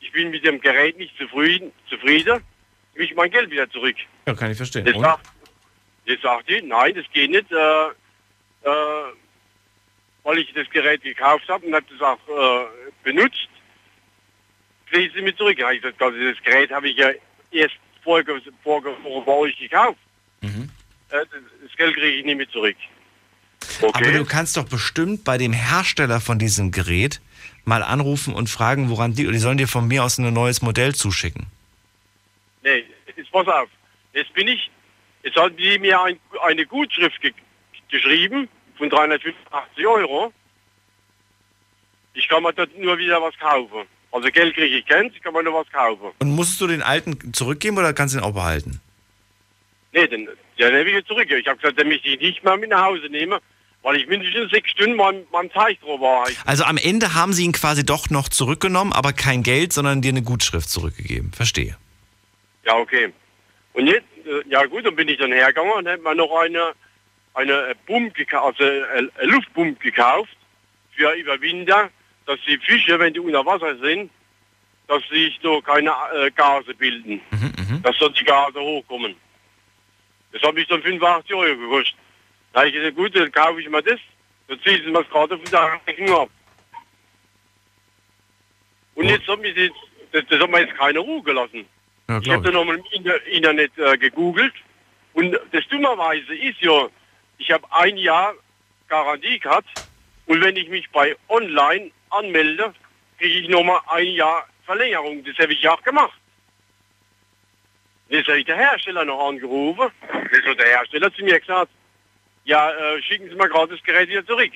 Ich 0.00 0.10
bin 0.12 0.30
mit 0.30 0.44
dem 0.44 0.60
Gerät 0.60 0.98
nicht 0.98 1.16
zufrieden, 1.18 1.72
zufrieden. 1.88 2.40
Ich 2.94 3.14
mein 3.14 3.30
Geld 3.30 3.50
wieder 3.50 3.68
zurück. 3.70 3.96
Ja, 4.26 4.34
kann 4.34 4.50
ich 4.50 4.56
verstehen. 4.56 4.86
Jetzt 4.86 5.00
sagt, 5.00 5.26
jetzt 6.06 6.22
sagt 6.22 6.48
die, 6.48 6.62
nein, 6.62 6.94
das 6.94 7.04
geht 7.12 7.30
nicht, 7.30 7.50
äh, 7.50 7.86
äh, 8.62 9.12
weil 10.22 10.38
ich 10.38 10.52
das 10.54 10.68
Gerät 10.70 11.02
gekauft 11.02 11.48
habe 11.48 11.66
und 11.66 11.74
habe 11.74 11.86
das 11.90 12.00
auch 12.00 12.18
äh, 12.28 12.66
benutzt. 13.02 13.48
Kriege 14.90 15.08
ich 15.08 15.12
sie 15.14 15.22
mir 15.22 15.36
zurück. 15.36 15.58
Ich 15.58 15.82
gesagt, 15.82 16.00
also 16.00 16.16
das 16.18 16.42
Gerät 16.42 16.70
habe 16.70 16.88
ich 16.88 16.96
ja 16.96 17.10
erst 17.50 17.76
bei 18.04 19.32
euch 19.32 19.58
gekauft. 19.58 19.98
Mhm. 20.40 20.70
Äh, 21.10 21.24
das, 21.62 21.76
Geld 21.76 21.94
kriege 21.94 22.18
ich 22.18 22.24
nicht 22.24 22.36
mehr 22.36 22.48
zurück. 22.50 22.76
Aber 23.82 24.12
du 24.12 24.24
kannst 24.24 24.56
doch 24.56 24.64
bestimmt 24.64 25.24
bei 25.24 25.38
dem 25.38 25.52
Hersteller 25.52 26.20
von 26.20 26.38
diesem 26.38 26.70
Gerät 26.70 27.20
mal 27.64 27.82
anrufen 27.82 28.34
und 28.34 28.48
fragen, 28.48 28.90
woran 28.90 29.14
die, 29.14 29.26
die 29.26 29.38
sollen 29.38 29.58
dir 29.58 29.68
von 29.68 29.88
mir 29.88 30.04
aus 30.04 30.18
ein 30.18 30.32
neues 30.32 30.62
Modell 30.62 30.94
zuschicken. 30.94 31.46
Nee, 32.62 32.84
jetzt 33.16 33.30
pass 33.32 33.46
auf. 33.48 33.68
Jetzt 34.12 34.32
bin 34.34 34.48
ich, 34.48 34.70
jetzt 35.22 35.36
haben 35.36 35.56
die 35.56 35.78
mir 35.78 36.00
ein, 36.00 36.18
eine 36.42 36.66
Gutschrift 36.66 37.20
ge 37.20 37.32
geschrieben 37.90 38.48
von 38.76 38.90
385 38.90 39.86
Euro. 39.86 40.32
Ich 42.14 42.28
kann 42.28 42.42
mir 42.42 42.52
dort 42.52 42.76
nur 42.76 42.98
wieder 42.98 43.20
was 43.22 43.36
kaufen. 43.38 43.86
Also 44.14 44.28
Geld 44.28 44.54
kriege 44.54 44.76
ich 44.76 44.86
keins, 44.86 45.12
kann 45.24 45.32
mir 45.32 45.42
nur 45.42 45.54
was 45.54 45.70
kaufen. 45.72 46.12
Und 46.20 46.30
musstest 46.30 46.60
du 46.60 46.68
den 46.68 46.82
alten 46.82 47.32
zurückgeben 47.32 47.78
oder 47.78 47.92
kannst 47.92 48.14
du 48.14 48.20
ihn 48.20 48.24
auch 48.24 48.32
behalten? 48.32 48.80
Nee, 49.92 50.06
den, 50.06 50.28
den 50.56 50.72
habe 50.72 50.88
ich 50.88 50.94
jetzt 50.94 51.08
zurück. 51.08 51.28
Ich 51.28 51.48
habe 51.48 51.58
gesagt, 51.58 51.80
den 51.80 51.88
möchte 51.88 52.08
ich 52.08 52.20
nicht 52.20 52.44
mehr 52.44 52.56
mit 52.56 52.70
nach 52.70 52.84
Hause 52.84 53.08
nehmen, 53.08 53.40
weil 53.82 53.96
ich 53.96 54.06
mindestens 54.06 54.52
sechs 54.52 54.70
Stunden 54.70 54.96
beim, 54.96 55.24
beim 55.32 55.50
Teich 55.50 55.80
drauf 55.80 56.00
war. 56.00 56.28
Also 56.46 56.62
am 56.62 56.76
Ende 56.76 57.14
haben 57.14 57.32
sie 57.32 57.44
ihn 57.44 57.50
quasi 57.50 57.84
doch 57.84 58.08
noch 58.08 58.28
zurückgenommen, 58.28 58.92
aber 58.92 59.12
kein 59.12 59.42
Geld, 59.42 59.72
sondern 59.72 60.00
dir 60.00 60.10
eine 60.10 60.22
Gutschrift 60.22 60.70
zurückgegeben. 60.70 61.32
Verstehe. 61.32 61.76
ja, 62.64 62.76
okay. 62.76 63.12
Und 63.72 63.88
jetzt, 63.88 64.06
äh, 64.26 64.48
ja 64.48 64.64
gut, 64.66 64.86
dann 64.86 64.94
bin 64.94 65.08
ich 65.08 65.18
dann 65.18 65.32
hergegangen 65.32 65.72
und 65.72 65.88
habe 65.88 66.00
mir 66.00 66.14
noch 66.14 66.32
eine, 66.36 66.72
eine 67.34 67.74
Pumpe 67.84 68.12
gekauft, 68.12 68.60
also 68.60 68.72
äh, 68.72 69.10
eine 69.18 69.32
Luftpumpe 69.32 69.82
gekauft 69.82 70.36
für 70.92 71.10
über 71.14 71.40
Winter, 71.40 71.90
dass 72.26 72.38
die 72.46 72.58
Fische, 72.58 72.98
wenn 72.98 73.12
die 73.12 73.20
unter 73.20 73.44
Wasser 73.44 73.76
sind, 73.78 74.10
dass 74.88 75.02
sich 75.08 75.38
so 75.42 75.60
keine 75.60 75.90
äh, 76.14 76.30
Gase 76.30 76.74
bilden. 76.74 77.20
Dass 77.82 77.96
dort 77.98 78.18
die 78.18 78.24
Gase 78.24 78.60
hochkommen. 78.60 79.14
Das 80.32 80.42
habe 80.42 80.60
ich 80.60 80.68
dann 80.68 80.82
85 80.82 81.34
Euro 81.34 81.56
gekostet. 81.56 81.96
Da 82.52 82.60
habe 82.60 82.68
ich 82.68 82.74
gesagt, 82.74 82.96
gut, 82.96 83.14
dann 83.16 83.32
kaufe 83.32 83.60
ich 83.60 83.68
mir 83.68 83.82
das, 83.82 84.00
dann 84.48 84.60
ziehen 84.62 84.80
sie 84.84 84.90
mir 84.90 85.02
das 85.02 85.10
gerade 85.10 85.36
von 85.38 85.50
der 85.50 85.80
Rechnung 85.86 86.18
ab. 86.20 86.30
Und 88.94 89.08
jetzt 89.08 89.26
hat 89.26 89.40
mich 89.40 89.54
das, 89.54 89.70
das, 90.12 90.24
das 90.28 90.40
hat 90.40 90.50
mir 90.50 90.60
jetzt 90.60 90.76
keine 90.76 90.98
Ruhe 91.00 91.22
gelassen. 91.22 91.66
Ja, 92.08 92.20
Ich 92.22 92.30
habe 92.30 92.42
dann 92.42 92.54
nochmal 92.54 92.76
im 92.76 92.84
Inter 92.92 93.26
Internet 93.26 93.76
äh, 93.78 93.96
gegoogelt 93.98 94.54
und 95.14 95.32
das 95.52 95.66
dummerweise 95.68 96.34
ist 96.34 96.60
ja, 96.60 96.88
ich 97.38 97.50
habe 97.50 97.66
ein 97.72 97.96
Jahr 97.96 98.34
Garantie 98.88 99.38
gehabt 99.38 99.68
und 100.26 100.40
wenn 100.42 100.56
ich 100.56 100.68
mich 100.68 100.88
bei 100.90 101.16
online 101.28 101.90
anmelde, 102.18 102.74
kriege 103.18 103.40
ich 103.40 103.48
nochmal 103.48 103.80
ein 103.88 104.06
Jahr 104.08 104.46
Verlängerung. 104.64 105.24
Das 105.24 105.36
habe 105.38 105.52
ich 105.52 105.62
ja 105.62 105.72
auch 105.72 105.82
gemacht. 105.82 106.18
Jetzt 108.08 108.28
habe 108.28 108.38
ich 108.38 108.46
den 108.46 108.56
Hersteller 108.56 109.04
noch 109.04 109.28
angerufen. 109.28 109.90
Jetzt 110.32 110.46
hat 110.46 110.58
der 110.58 110.68
Hersteller 110.68 111.12
zu 111.12 111.24
mir 111.24 111.40
gesagt, 111.40 111.70
ja, 112.44 112.70
äh, 112.70 113.02
schicken 113.02 113.28
Sie 113.28 113.34
mal 113.34 113.48
gerade 113.48 113.74
das 113.74 113.82
Gerät 113.82 114.08
wieder 114.08 114.26
zurück. 114.26 114.52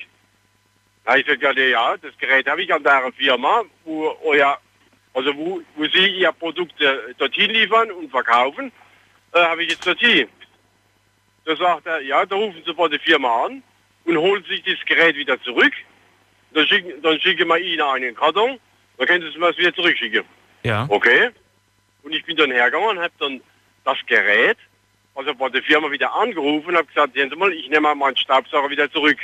Da 1.05 1.15
ich 1.15 1.25
gesagt, 1.25 1.57
ja, 1.57 1.97
das 1.97 2.17
Gerät 2.17 2.47
habe 2.47 2.61
ich 2.61 2.73
an 2.73 2.83
der 2.83 3.11
Firma, 3.17 3.63
wo 3.83 4.15
euer 4.23 4.59
also 5.13 5.35
wo, 5.35 5.61
wo 5.75 5.85
Sie 5.85 6.07
Ihr 6.19 6.31
Produkt 6.31 6.79
äh, 6.81 7.13
dorthin 7.17 7.51
liefern 7.51 7.91
und 7.91 8.09
verkaufen, 8.09 8.71
äh, 9.33 9.39
habe 9.39 9.63
ich 9.63 9.71
jetzt 9.71 9.85
dorthin. 9.85 10.27
Da 11.45 11.55
sagt 11.55 11.87
er, 11.87 12.01
ja, 12.01 12.25
da 12.25 12.35
rufen 12.35 12.61
Sie 12.65 12.73
bei 12.73 12.87
der 12.87 12.99
Firma 12.99 13.45
an 13.45 13.63
und 14.05 14.17
holen 14.17 14.43
sich 14.45 14.63
das 14.63 14.77
Gerät 14.85 15.15
wieder 15.15 15.41
zurück. 15.41 15.73
Dann 16.53 16.67
schicken, 16.67 17.01
dann 17.01 17.19
schicken 17.19 17.47
wir 17.47 17.57
Ihnen 17.57 17.81
einen 17.81 18.15
Karton, 18.15 18.59
dann 18.97 19.07
können 19.07 19.21
Sie 19.21 19.29
es 19.29 19.37
mir 19.37 19.55
wieder 19.57 19.73
zurückschicken. 19.73 20.23
Ja. 20.63 20.85
Okay. 20.89 21.29
Und 22.03 22.13
ich 22.13 22.25
bin 22.25 22.37
dann 22.37 22.51
hergegangen 22.51 22.97
und 22.97 22.99
habe 22.99 23.13
dann 23.19 23.41
das 23.83 23.97
Gerät, 24.07 24.57
also 25.15 25.33
bei 25.35 25.49
der 25.49 25.61
Firma 25.63 25.91
wieder 25.91 26.13
angerufen 26.13 26.69
und 26.69 26.77
habe 26.77 26.87
gesagt, 26.87 27.13
sehen 27.13 27.29
Sie 27.29 27.35
mal, 27.35 27.51
ich 27.51 27.69
nehme 27.69 27.81
mal 27.81 27.95
meinen 27.95 28.17
Staubsauger 28.17 28.69
wieder 28.69 28.91
zurück. 28.91 29.17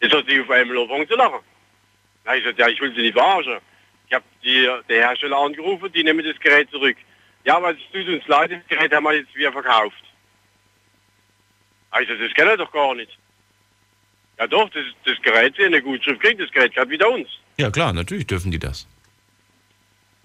Jetzt 0.00 0.14
hat 0.14 0.26
sie 0.28 0.40
auf 0.40 0.50
einmal 0.50 0.76
angefangen 0.76 1.08
zu 1.08 1.16
lachen. 1.16 1.40
Na, 2.24 2.36
ich 2.36 2.44
sagte, 2.44 2.60
ja, 2.60 2.68
ich 2.68 2.80
will 2.80 2.94
Sie 2.94 3.02
nicht 3.02 3.14
verarschen. 3.14 3.58
Ich 4.08 4.14
habe 4.14 4.24
die 4.42 4.68
der 4.88 5.08
Hersteller 5.08 5.38
angerufen, 5.38 5.92
die 5.92 6.04
nehmen 6.04 6.24
das 6.24 6.38
Gerät 6.40 6.70
zurück. 6.70 6.96
Ja, 7.44 7.56
aber 7.56 7.70
es 7.70 7.78
tut 7.92 8.08
uns 8.08 8.26
leid, 8.26 8.52
das 8.52 8.66
Gerät 8.68 8.92
haben 8.92 9.04
wir 9.04 9.14
jetzt 9.14 9.34
wieder 9.34 9.52
verkauft. 9.52 10.02
Also 11.90 12.14
das 12.14 12.34
kann 12.34 12.48
er 12.48 12.56
doch 12.56 12.72
gar 12.72 12.94
nicht. 12.94 13.16
Ja 14.38 14.46
doch, 14.46 14.68
das, 14.70 14.84
das 15.04 15.20
Gerät, 15.22 15.56
haben 15.58 15.66
eine 15.66 15.82
Gutschrift 15.82 16.20
kriegt, 16.20 16.40
das 16.40 16.50
Gerät 16.50 16.72
gehört 16.74 16.90
wieder 16.90 17.08
uns. 17.10 17.28
Ja 17.56 17.70
klar, 17.70 17.92
natürlich 17.92 18.26
dürfen 18.26 18.50
die 18.50 18.58
das. 18.58 18.86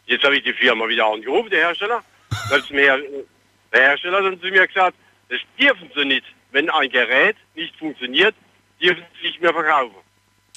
Jetzt 0.08 0.24
habe 0.24 0.38
ich 0.38 0.44
die 0.44 0.54
Firma 0.54 0.88
wieder 0.88 1.06
angerufen, 1.06 1.50
der 1.52 1.60
Hersteller. 1.68 2.04
Mir, 2.72 3.00
der 3.72 3.82
Hersteller 3.82 4.24
hat 4.24 4.40
zu 4.42 4.48
mir 4.48 4.66
gesagt, 4.68 4.96
das 5.30 5.40
dürfen 5.60 5.90
Sie 5.96 6.06
nicht. 6.06 6.26
Wenn 6.52 6.70
ein 6.70 6.90
Gerät 6.90 7.36
nicht 7.56 7.76
funktioniert, 7.78 8.34
dürfen 8.82 9.04
Sie 9.22 9.28
nicht 9.28 9.42
mehr 9.42 9.54
verkaufen. 9.54 9.96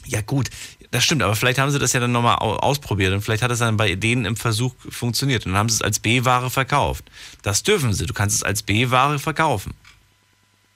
Ja 0.06 0.20
gut, 0.22 0.48
das 0.90 1.04
stimmt, 1.04 1.22
aber 1.22 1.36
vielleicht 1.36 1.58
haben 1.58 1.70
sie 1.70 1.78
das 1.78 1.92
ja 1.92 2.00
dann 2.00 2.10
nochmal 2.10 2.36
au- 2.40 2.56
ausprobiert 2.56 3.12
und 3.12 3.20
vielleicht 3.20 3.42
hat 3.42 3.52
es 3.52 3.60
dann 3.60 3.76
bei 3.76 3.94
denen 3.94 4.24
im 4.24 4.34
Versuch 4.36 4.74
funktioniert 4.90 5.46
und 5.46 5.52
dann 5.52 5.58
haben 5.60 5.68
sie 5.68 5.76
es 5.76 5.82
als 5.82 6.00
B-Ware 6.00 6.50
verkauft. 6.50 7.04
Das 7.42 7.62
dürfen 7.62 7.92
sie, 7.92 8.06
du 8.06 8.12
kannst 8.12 8.34
es 8.36 8.42
als 8.42 8.64
B-Ware 8.64 9.20
verkaufen. 9.20 9.74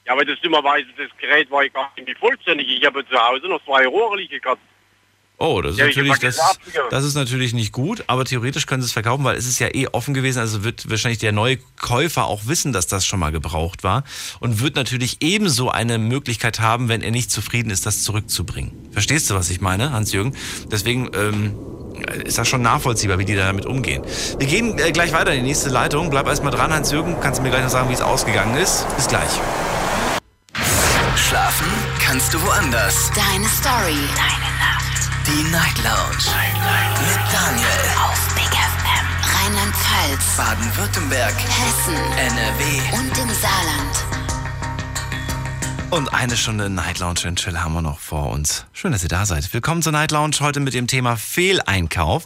Ja, 0.07 0.13
aber 0.13 0.25
das 0.25 0.39
dummerweise, 0.41 0.87
das 0.97 1.09
Gerät 1.19 1.51
war 1.51 1.65
ja 1.65 1.69
gar 1.71 1.91
nicht 1.97 2.19
vollständig. 2.19 2.69
Ich 2.69 2.85
habe 2.87 3.05
zu 3.07 3.17
Hause 3.17 3.49
noch 3.49 3.63
zwei 3.65 3.87
Rohre 3.87 4.17
liegen 4.17 4.41
gehabt. 4.41 4.61
Oh, 5.39 5.61
das 5.61 5.73
ist, 5.73 5.79
Ja, 5.79 5.87
ich 5.87 5.97
natürlich, 5.97 6.19
das, 6.19 6.59
das 6.89 7.05
ist 7.05 7.15
natürlich 7.15 7.53
nicht 7.53 7.71
gut, 7.73 8.05
aber 8.07 8.25
theoretisch 8.25 8.65
können 8.65 8.81
sie 8.81 8.87
es 8.87 8.93
verkaufen, 8.93 9.23
weil 9.23 9.37
es 9.37 9.47
ist 9.47 9.59
ja 9.59 9.69
eh 9.75 9.87
offen 9.89 10.15
gewesen, 10.15 10.39
also 10.39 10.65
wird 10.65 10.89
wahrscheinlich 10.89 11.19
der 11.19 11.33
neue 11.33 11.59
Käufer 11.79 12.25
auch 12.25 12.47
wissen, 12.47 12.73
dass 12.73 12.87
das 12.87 13.05
schon 13.05 13.21
mal 13.21 13.33
gebraucht 13.33 13.85
war 13.85 14.05
und 14.41 14.63
wird 14.63 14.77
natürlich 14.77 15.19
ebenso 15.21 15.71
eine 15.71 15.99
Möglichkeit 15.99 16.61
haben, 16.61 16.89
wenn 16.89 17.03
er 17.03 17.11
nicht 17.11 17.31
zufrieden 17.31 17.69
ist, 17.69 17.85
das 17.85 18.03
zurückzubringen. 18.03 18.73
Verstehst 18.93 19.29
du, 19.29 19.35
was 19.35 19.51
ich 19.51 19.61
meine, 19.61 19.93
Hans-Jürgen? 19.93 20.35
Deswegen 20.71 21.11
ähm, 21.15 21.55
ist 22.25 22.39
das 22.39 22.49
schon 22.49 22.63
nachvollziehbar, 22.63 23.19
wie 23.19 23.27
die 23.27 23.37
damit 23.37 23.67
umgehen. 23.67 24.05
Wir 24.39 24.47
gehen 24.47 24.79
äh, 24.79 24.91
gleich 24.93 25.13
weiter 25.13 25.33
in 25.33 25.43
die 25.43 25.49
nächste 25.49 25.69
Leitung. 25.69 26.09
Bleib 26.09 26.27
erstmal 26.27 26.53
dran, 26.53 26.73
Hans-Jürgen. 26.73 27.17
Kannst 27.21 27.41
du 27.41 27.43
mir 27.43 27.51
gleich 27.51 27.63
noch 27.63 27.71
sagen, 27.71 27.91
wie 27.91 27.95
es 27.95 28.01
ausgegangen 28.01 28.57
ist? 28.57 28.87
Bis 28.97 29.07
gleich. 29.07 29.31
Schlafen 31.37 31.67
kannst 32.01 32.33
du 32.33 32.41
woanders. 32.41 33.11
Deine 33.15 33.47
Story. 33.47 33.99
Deine 34.17 34.51
Nacht. 34.57 35.11
Die 35.27 35.43
Night 35.51 35.77
Lounge. 35.85 36.33
Mit 36.97 37.21
Daniel. 37.31 37.69
Auf 38.03 38.35
Big 38.35 38.49
FM. 38.49 39.07
Rheinland-Pfalz. 39.37 40.37
Baden-Württemberg. 40.39 41.35
Hessen. 41.37 41.95
NRW. 42.17 42.99
Und 42.99 43.19
im 43.19 43.29
Saarland. 43.35 44.17
Und 45.91 46.13
eine 46.15 46.39
Stunde 46.39 46.71
Night 46.71 47.01
Lounge 47.01 47.21
in 47.25 47.37
Chill 47.37 47.61
haben 47.61 47.75
wir 47.75 47.83
noch 47.83 48.01
vor 48.01 48.31
uns. 48.31 48.65
Schön, 48.73 48.93
dass 48.93 49.03
ihr 49.03 49.11
da 49.11 49.27
seid. 49.27 49.53
Willkommen 49.53 49.83
zur 49.83 49.93
Night 49.93 50.13
Lounge 50.13 50.37
heute 50.41 50.61
mit 50.61 50.73
dem 50.73 50.87
Thema 50.87 51.17
Fehleinkauf. 51.17 52.25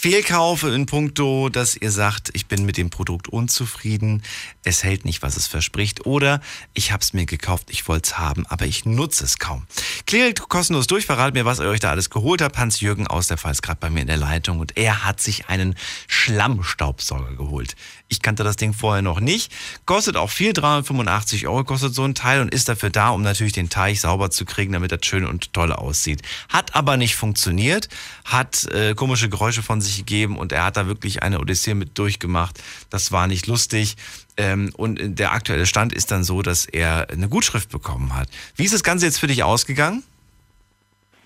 Fehlkauf 0.00 0.62
in 0.62 0.86
puncto, 0.86 1.48
dass 1.48 1.74
ihr 1.74 1.90
sagt, 1.90 2.30
ich 2.32 2.46
bin 2.46 2.64
mit 2.64 2.76
dem 2.76 2.88
Produkt 2.88 3.26
unzufrieden, 3.26 4.22
es 4.62 4.84
hält 4.84 5.04
nicht, 5.04 5.22
was 5.22 5.36
es 5.36 5.48
verspricht 5.48 6.06
oder 6.06 6.40
ich 6.72 6.92
habe 6.92 7.02
es 7.02 7.14
mir 7.14 7.26
gekauft, 7.26 7.66
ich 7.68 7.88
wollte 7.88 8.10
es 8.10 8.16
haben, 8.16 8.46
aber 8.46 8.64
ich 8.64 8.84
nutze 8.84 9.24
es 9.24 9.40
kaum. 9.40 9.66
Klingelt 10.06 10.48
kostenlos 10.48 10.86
durch, 10.86 11.04
verratet 11.04 11.34
mir, 11.34 11.46
was 11.46 11.58
ihr 11.58 11.66
euch 11.66 11.80
da 11.80 11.90
alles 11.90 12.10
geholt 12.10 12.42
habt. 12.42 12.58
Hans-Jürgen 12.58 13.08
aus 13.08 13.26
der 13.26 13.44
ist 13.44 13.60
gerade 13.60 13.80
bei 13.80 13.90
mir 13.90 14.02
in 14.02 14.06
der 14.06 14.18
Leitung 14.18 14.60
und 14.60 14.76
er 14.76 15.04
hat 15.04 15.20
sich 15.20 15.48
einen 15.48 15.74
Schlammstaubsauger 16.06 17.34
geholt. 17.34 17.74
Ich 18.10 18.22
kannte 18.22 18.42
das 18.42 18.56
Ding 18.56 18.72
vorher 18.72 19.02
noch 19.02 19.20
nicht. 19.20 19.52
Kostet 19.84 20.16
auch 20.16 20.30
viel, 20.30 20.54
385 20.54 21.46
Euro 21.46 21.64
kostet 21.64 21.94
so 21.94 22.04
ein 22.04 22.14
Teil 22.14 22.40
und 22.40 22.52
ist 22.52 22.68
dafür 22.68 22.88
da, 22.88 23.10
um 23.10 23.22
natürlich 23.22 23.52
den 23.52 23.68
Teich 23.68 24.00
sauber 24.00 24.30
zu 24.30 24.46
kriegen, 24.46 24.72
damit 24.72 24.92
das 24.92 25.00
schön 25.04 25.26
und 25.26 25.52
toll 25.52 25.72
aussieht. 25.72 26.22
Hat 26.48 26.74
aber 26.74 26.96
nicht 26.96 27.16
funktioniert, 27.16 27.88
hat 28.24 28.64
äh, 28.72 28.94
komische 28.94 29.28
Geräusche 29.28 29.62
von 29.62 29.82
sich 29.82 29.98
gegeben 29.98 30.38
und 30.38 30.52
er 30.52 30.64
hat 30.64 30.78
da 30.78 30.86
wirklich 30.86 31.22
eine 31.22 31.38
Odyssee 31.38 31.74
mit 31.74 31.98
durchgemacht. 31.98 32.62
Das 32.88 33.12
war 33.12 33.26
nicht 33.26 33.46
lustig. 33.46 33.96
Ähm, 34.38 34.72
und 34.76 35.18
der 35.18 35.32
aktuelle 35.32 35.66
Stand 35.66 35.92
ist 35.92 36.10
dann 36.10 36.24
so, 36.24 36.40
dass 36.40 36.64
er 36.64 37.10
eine 37.10 37.28
Gutschrift 37.28 37.70
bekommen 37.70 38.16
hat. 38.16 38.28
Wie 38.56 38.64
ist 38.64 38.72
das 38.72 38.82
Ganze 38.82 39.04
jetzt 39.04 39.18
für 39.18 39.26
dich 39.26 39.42
ausgegangen? 39.42 40.02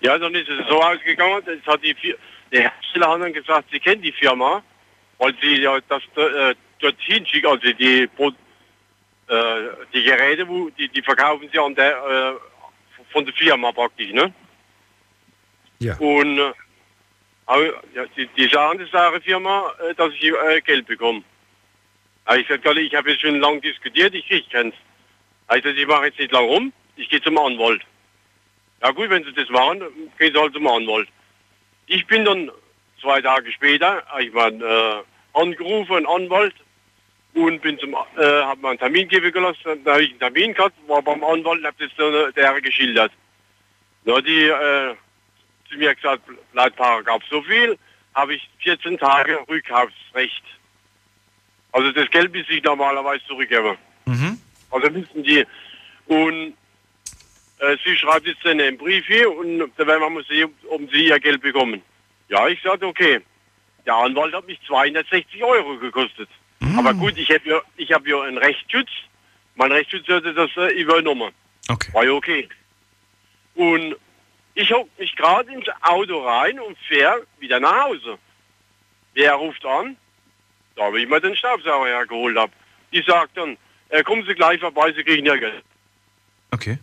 Ja, 0.01 0.17
dann 0.17 0.35
ist 0.35 0.49
es 0.49 0.67
so 0.67 0.81
ausgegangen, 0.81 1.41
das 1.45 1.65
hat 1.65 1.81
die, 1.81 1.95
der 2.51 2.63
Hersteller 2.63 3.09
hat 3.09 3.21
dann 3.21 3.31
gesagt, 3.31 3.69
sie 3.71 3.79
kennen 3.79 4.01
die 4.01 4.11
Firma, 4.11 4.61
weil 5.17 5.33
sie 5.41 5.61
ja 5.61 5.79
das 5.87 6.03
äh, 6.17 6.53
dorthin 6.83 7.25
schicken, 7.25 7.47
also 7.47 7.71
die, 7.73 8.03
äh, 8.03 9.69
die 9.93 10.03
Geräte, 10.03 10.47
wo, 10.47 10.69
die, 10.69 10.89
die 10.89 11.01
verkaufen 11.01 11.49
sie 11.51 11.59
an 11.59 11.75
der, 11.75 11.91
äh, 11.91 12.33
von 13.11 13.25
der 13.25 13.33
Firma 13.33 13.71
praktisch, 13.71 14.11
ne? 14.11 14.33
Ja. 15.79 15.97
Und 15.97 16.39
äh, 16.39 16.53
die, 18.15 18.27
die 18.37 18.47
sagen 18.47 18.79
das 18.79 18.91
Sache 18.91 19.21
Firma, 19.21 19.71
äh, 19.79 19.93
dass 19.95 20.13
ich 20.13 20.23
äh, 20.23 20.61
Geld 20.61 20.87
bekomme. 20.87 21.23
Aber 22.25 22.37
ich 22.37 22.47
sagte, 22.47 22.79
ich 22.79 22.95
habe 22.95 23.11
jetzt 23.11 23.21
schon 23.21 23.39
lange 23.39 23.61
diskutiert, 23.61 24.13
ich 24.15 24.27
kriege 24.27 24.47
keins. 24.49 24.75
Also 25.47 25.69
ich 25.69 25.87
mache 25.87 26.05
jetzt 26.05 26.19
nicht 26.19 26.31
lang 26.31 26.45
rum, 26.45 26.73
ich 26.95 27.09
gehe 27.09 27.21
zum 27.21 27.37
Anwalt. 27.37 27.81
Ja 28.81 28.91
gut, 28.91 29.09
wenn 29.09 29.23
sie 29.23 29.33
das 29.33 29.49
machen, 29.49 29.81
gehen 30.17 30.33
sie 30.33 30.39
halt 30.39 30.53
zum 30.53 30.67
Anwalt. 30.67 31.09
Ich 31.87 32.05
bin 32.07 32.23
dann 32.23 32.49
zwei 33.01 33.21
Tage 33.21 33.51
später, 33.51 34.03
ich 34.19 34.33
war 34.33 34.51
äh, 34.51 35.03
angerufen, 35.33 36.05
Anwalt, 36.05 36.55
und 37.33 37.61
bin 37.61 37.79
zum, 37.79 37.93
äh, 37.93 38.23
habe 38.23 38.61
mir 38.61 38.69
einen 38.69 38.79
Termin 38.79 39.07
geben 39.07 39.31
gelassen, 39.31 39.83
da 39.83 39.93
habe 39.93 40.03
ich 40.03 40.11
einen 40.11 40.19
Termin 40.19 40.53
gehabt, 40.53 40.75
war 40.87 41.01
beim 41.01 41.23
Anwalt, 41.23 41.63
habe 41.65 41.75
das 41.79 41.95
der, 41.97 42.31
der 42.31 42.61
geschildert. 42.61 43.11
Na, 44.05 44.21
die 44.21 44.45
äh, 44.45 44.95
zu 45.69 45.77
mir 45.77 45.95
gesagt, 45.95 46.23
laut 46.53 46.75
Paragraph 46.75 47.23
so 47.29 47.41
viel, 47.41 47.77
habe 48.13 48.35
ich 48.35 48.49
14 48.59 48.97
Tage 48.97 49.39
Rückkaufsrecht. 49.49 50.43
Also 51.71 51.91
das 51.91 52.09
Geld 52.11 52.31
bis 52.31 52.47
ich 52.49 52.63
normalerweise 52.63 53.25
zurückgebe. 53.25 53.77
Also 54.69 54.89
müssen 54.91 55.23
die, 55.23 55.45
und 56.07 56.53
äh, 57.59 57.77
sie 57.83 57.95
schreibt 57.95 58.27
jetzt 58.27 58.45
einen 58.45 58.77
Brief 58.77 59.05
hier 59.07 59.31
und 59.35 59.59
da 59.77 59.87
werden 59.87 60.01
wir 60.01 60.09
mal 60.09 60.23
sehen, 60.25 60.53
ob 60.69 60.81
sie 60.91 61.07
ihr 61.07 61.19
Geld 61.19 61.41
bekommen. 61.41 61.81
Ja, 62.29 62.47
ich 62.47 62.61
sagte, 62.61 62.85
okay. 62.87 63.21
Der 63.85 63.95
Anwalt 63.95 64.33
hat 64.33 64.47
mich 64.47 64.59
260 64.65 65.43
Euro 65.43 65.77
gekostet. 65.77 66.29
Aber 66.77 66.93
gut, 66.93 67.17
ich 67.17 67.29
habe 67.29 67.47
ja, 67.47 67.61
ich 67.77 67.91
hab 67.91 68.07
ja 68.07 68.21
einen 68.21 68.37
Rechtsschutz. 68.37 68.89
Mein 69.55 69.71
Rechtsschutz 69.71 70.07
hatte 70.07 70.33
das 70.33 70.49
äh, 70.57 70.73
übernommen. 70.73 71.31
Okay. 71.69 71.93
War 71.93 72.03
ja 72.03 72.11
okay. 72.11 72.47
Und 73.55 73.95
ich 74.55 74.71
hock 74.71 74.87
mich 74.97 75.15
gerade 75.15 75.51
ins 75.51 75.67
Auto 75.81 76.25
rein 76.25 76.59
und 76.59 76.77
fähre 76.87 77.25
wieder 77.39 77.59
nach 77.59 77.85
Hause. 77.85 78.17
Wer 79.13 79.33
ruft 79.33 79.65
an? 79.65 79.97
Da 80.75 80.85
habe 80.85 81.01
ich 81.01 81.07
mir 81.07 81.21
den 81.21 81.35
Staubsauger 81.35 81.85
hergeholt 81.85 82.37
hab. 82.37 82.51
Die 82.91 83.03
sagt 83.05 83.37
dann, 83.37 83.57
äh, 83.89 84.03
kommen 84.03 84.25
Sie 84.25 84.33
gleich 84.33 84.59
vorbei, 84.59 84.91
Sie 84.93 85.03
kriegen 85.03 85.25
ja 85.25 85.35
Geld. 85.35 85.63
Okay. 86.51 86.77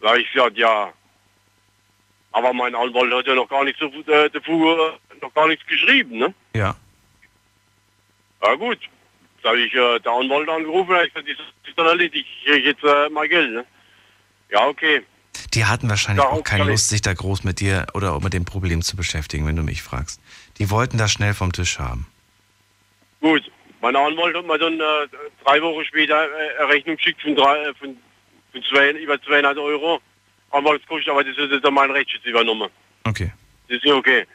Da 0.00 0.08
habe 0.10 0.20
ich 0.20 0.32
gesagt, 0.32 0.56
ja. 0.56 0.92
Aber 2.32 2.52
mein 2.52 2.74
Anwalt 2.74 3.12
hat 3.12 3.26
ja 3.26 3.34
noch 3.34 3.48
gar 3.48 3.64
nichts 3.64 3.80
äh, 3.80 4.30
dazu 4.30 4.68
äh, 4.68 4.92
noch 5.20 5.34
gar 5.34 5.48
nichts 5.48 5.66
geschrieben, 5.66 6.18
ne? 6.18 6.34
Ja. 6.54 6.76
Ja 8.42 8.54
gut. 8.54 8.78
Da 9.42 9.50
habe 9.50 9.60
ich 9.60 9.72
äh, 9.74 9.98
der 10.00 10.12
Anwalt 10.12 10.48
angerufen, 10.48 10.96
ich 11.04 11.14
gesagt, 11.14 11.28
das 11.28 11.68
ist 11.68 11.78
dann 11.78 11.86
erledigt, 11.86 12.26
ich 12.26 12.44
kriege 12.44 12.68
jetzt 12.70 12.82
äh, 12.82 13.08
mein 13.10 13.28
Geld, 13.28 13.52
ne? 13.52 13.64
Ja, 14.50 14.66
okay. 14.66 15.02
Die 15.54 15.64
hatten 15.64 15.88
wahrscheinlich 15.88 16.24
Ja, 16.24 16.30
auch 16.30 16.42
keine. 16.42 16.64
Lust, 16.64 16.88
sich 16.88 17.02
da 17.02 17.12
groß 17.12 17.44
mit 17.44 17.60
dir 17.60 17.86
oder 17.94 18.14
auch 18.14 18.20
mit 18.20 18.32
dem 18.32 18.44
Problem 18.44 18.82
zu 18.82 18.96
beschäftigen, 18.96 19.46
wenn 19.46 19.56
du 19.56 19.62
mich 19.62 19.82
fragst. 19.82 20.20
Die 20.58 20.70
wollten 20.70 20.98
das 20.98 21.12
schnell 21.12 21.34
vom 21.34 21.52
Tisch 21.52 21.78
haben. 21.78 22.06
Gut. 23.20 23.50
Mein 23.80 23.94
Anwalt 23.94 24.36
hat 24.36 24.44
mir 24.44 24.58
dann 24.58 24.74
äh, 24.80 24.84
drei 25.44 25.62
Wochen 25.62 25.84
später 25.84 26.24
äh, 26.24 26.58
eine 26.58 26.68
Rechnung 26.68 26.96
geschickt 26.96 27.22
von, 27.22 27.36
drei, 27.36 27.58
äh, 27.62 27.74
von, 27.74 27.96
von 28.50 28.62
zwei, 28.64 28.90
über 28.90 29.22
200 29.22 29.56
Euro. 29.56 30.00
Anwaltskosten, 30.50 31.12
aber 31.12 31.22
das 31.22 31.36
ist 31.36 31.64
dann 31.64 31.74
mein 31.74 31.90
Rechtsschutz 31.90 32.24
übernommen. 32.24 32.70
Okay. 33.04 33.32
Das 33.68 33.76
ist 33.76 33.84
ja 33.84 33.94
okay. 33.94 34.26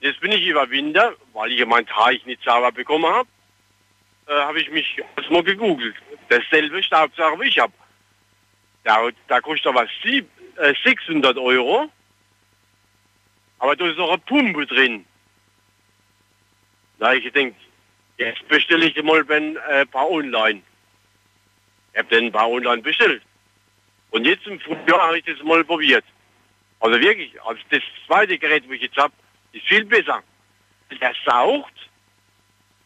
Jetzt 0.00 0.20
bin 0.20 0.32
ich 0.32 0.44
über 0.46 0.68
Winter, 0.70 1.12
weil 1.34 1.52
ich 1.52 1.64
meinen 1.66 1.86
Teich 1.86 2.24
nicht 2.24 2.42
sauber 2.42 2.72
bekommen 2.72 3.04
habe, 3.06 3.28
äh, 4.30 4.32
habe 4.32 4.60
ich 4.60 4.70
mich 4.70 4.96
erstmal 5.16 5.42
gegoogelt. 5.42 5.96
Dasselbe 6.28 6.82
Staubsauger 6.82 7.40
wie 7.40 7.48
ich 7.48 7.58
habe. 7.58 7.72
Da, 8.84 9.08
da 9.26 9.40
kostet 9.40 9.66
aber 9.66 9.86
sieb, 10.02 10.28
äh, 10.56 10.72
600 10.84 11.36
Euro. 11.36 11.90
Aber 13.58 13.76
da 13.76 13.86
ist 13.86 13.98
noch 13.98 14.08
eine 14.08 14.18
Pumpe 14.18 14.66
drin. 14.66 15.04
Da 16.98 17.08
habe 17.08 17.18
ich 17.18 17.24
gedacht, 17.24 17.56
jetzt 18.18 18.46
bestelle 18.48 18.86
ich 18.86 19.02
mal 19.02 19.24
ein 19.30 19.56
äh, 19.56 19.86
paar 19.86 20.08
online. 20.08 20.62
Ich 21.92 21.98
habe 21.98 22.08
dann 22.08 22.26
ein 22.26 22.32
paar 22.32 22.48
online 22.48 22.82
bestellt. 22.82 23.22
Und 24.10 24.24
jetzt 24.24 24.46
im 24.46 24.60
Frühjahr 24.60 25.08
habe 25.08 25.18
ich 25.18 25.24
das 25.24 25.42
mal 25.42 25.64
probiert. 25.64 26.04
Also 26.78 27.00
wirklich, 27.00 27.40
also 27.42 27.60
das 27.70 27.82
zweite 28.06 28.38
Gerät, 28.38 28.66
wo 28.68 28.72
ich 28.72 28.82
jetzt 28.82 28.96
habe, 28.96 29.12
ist 29.52 29.66
viel 29.66 29.84
besser. 29.84 30.22
Der 31.00 31.14
saugt 31.24 31.89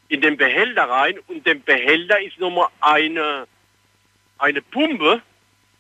in 0.09 0.21
den 0.21 0.37
Behälter 0.37 0.89
rein 0.89 1.19
und 1.29 1.47
dem 1.47 1.63
Behälter 1.63 2.21
ist 2.21 2.39
nochmal 2.39 2.69
eine, 2.81 3.47
eine 4.39 4.63
Pumpe 4.63 5.23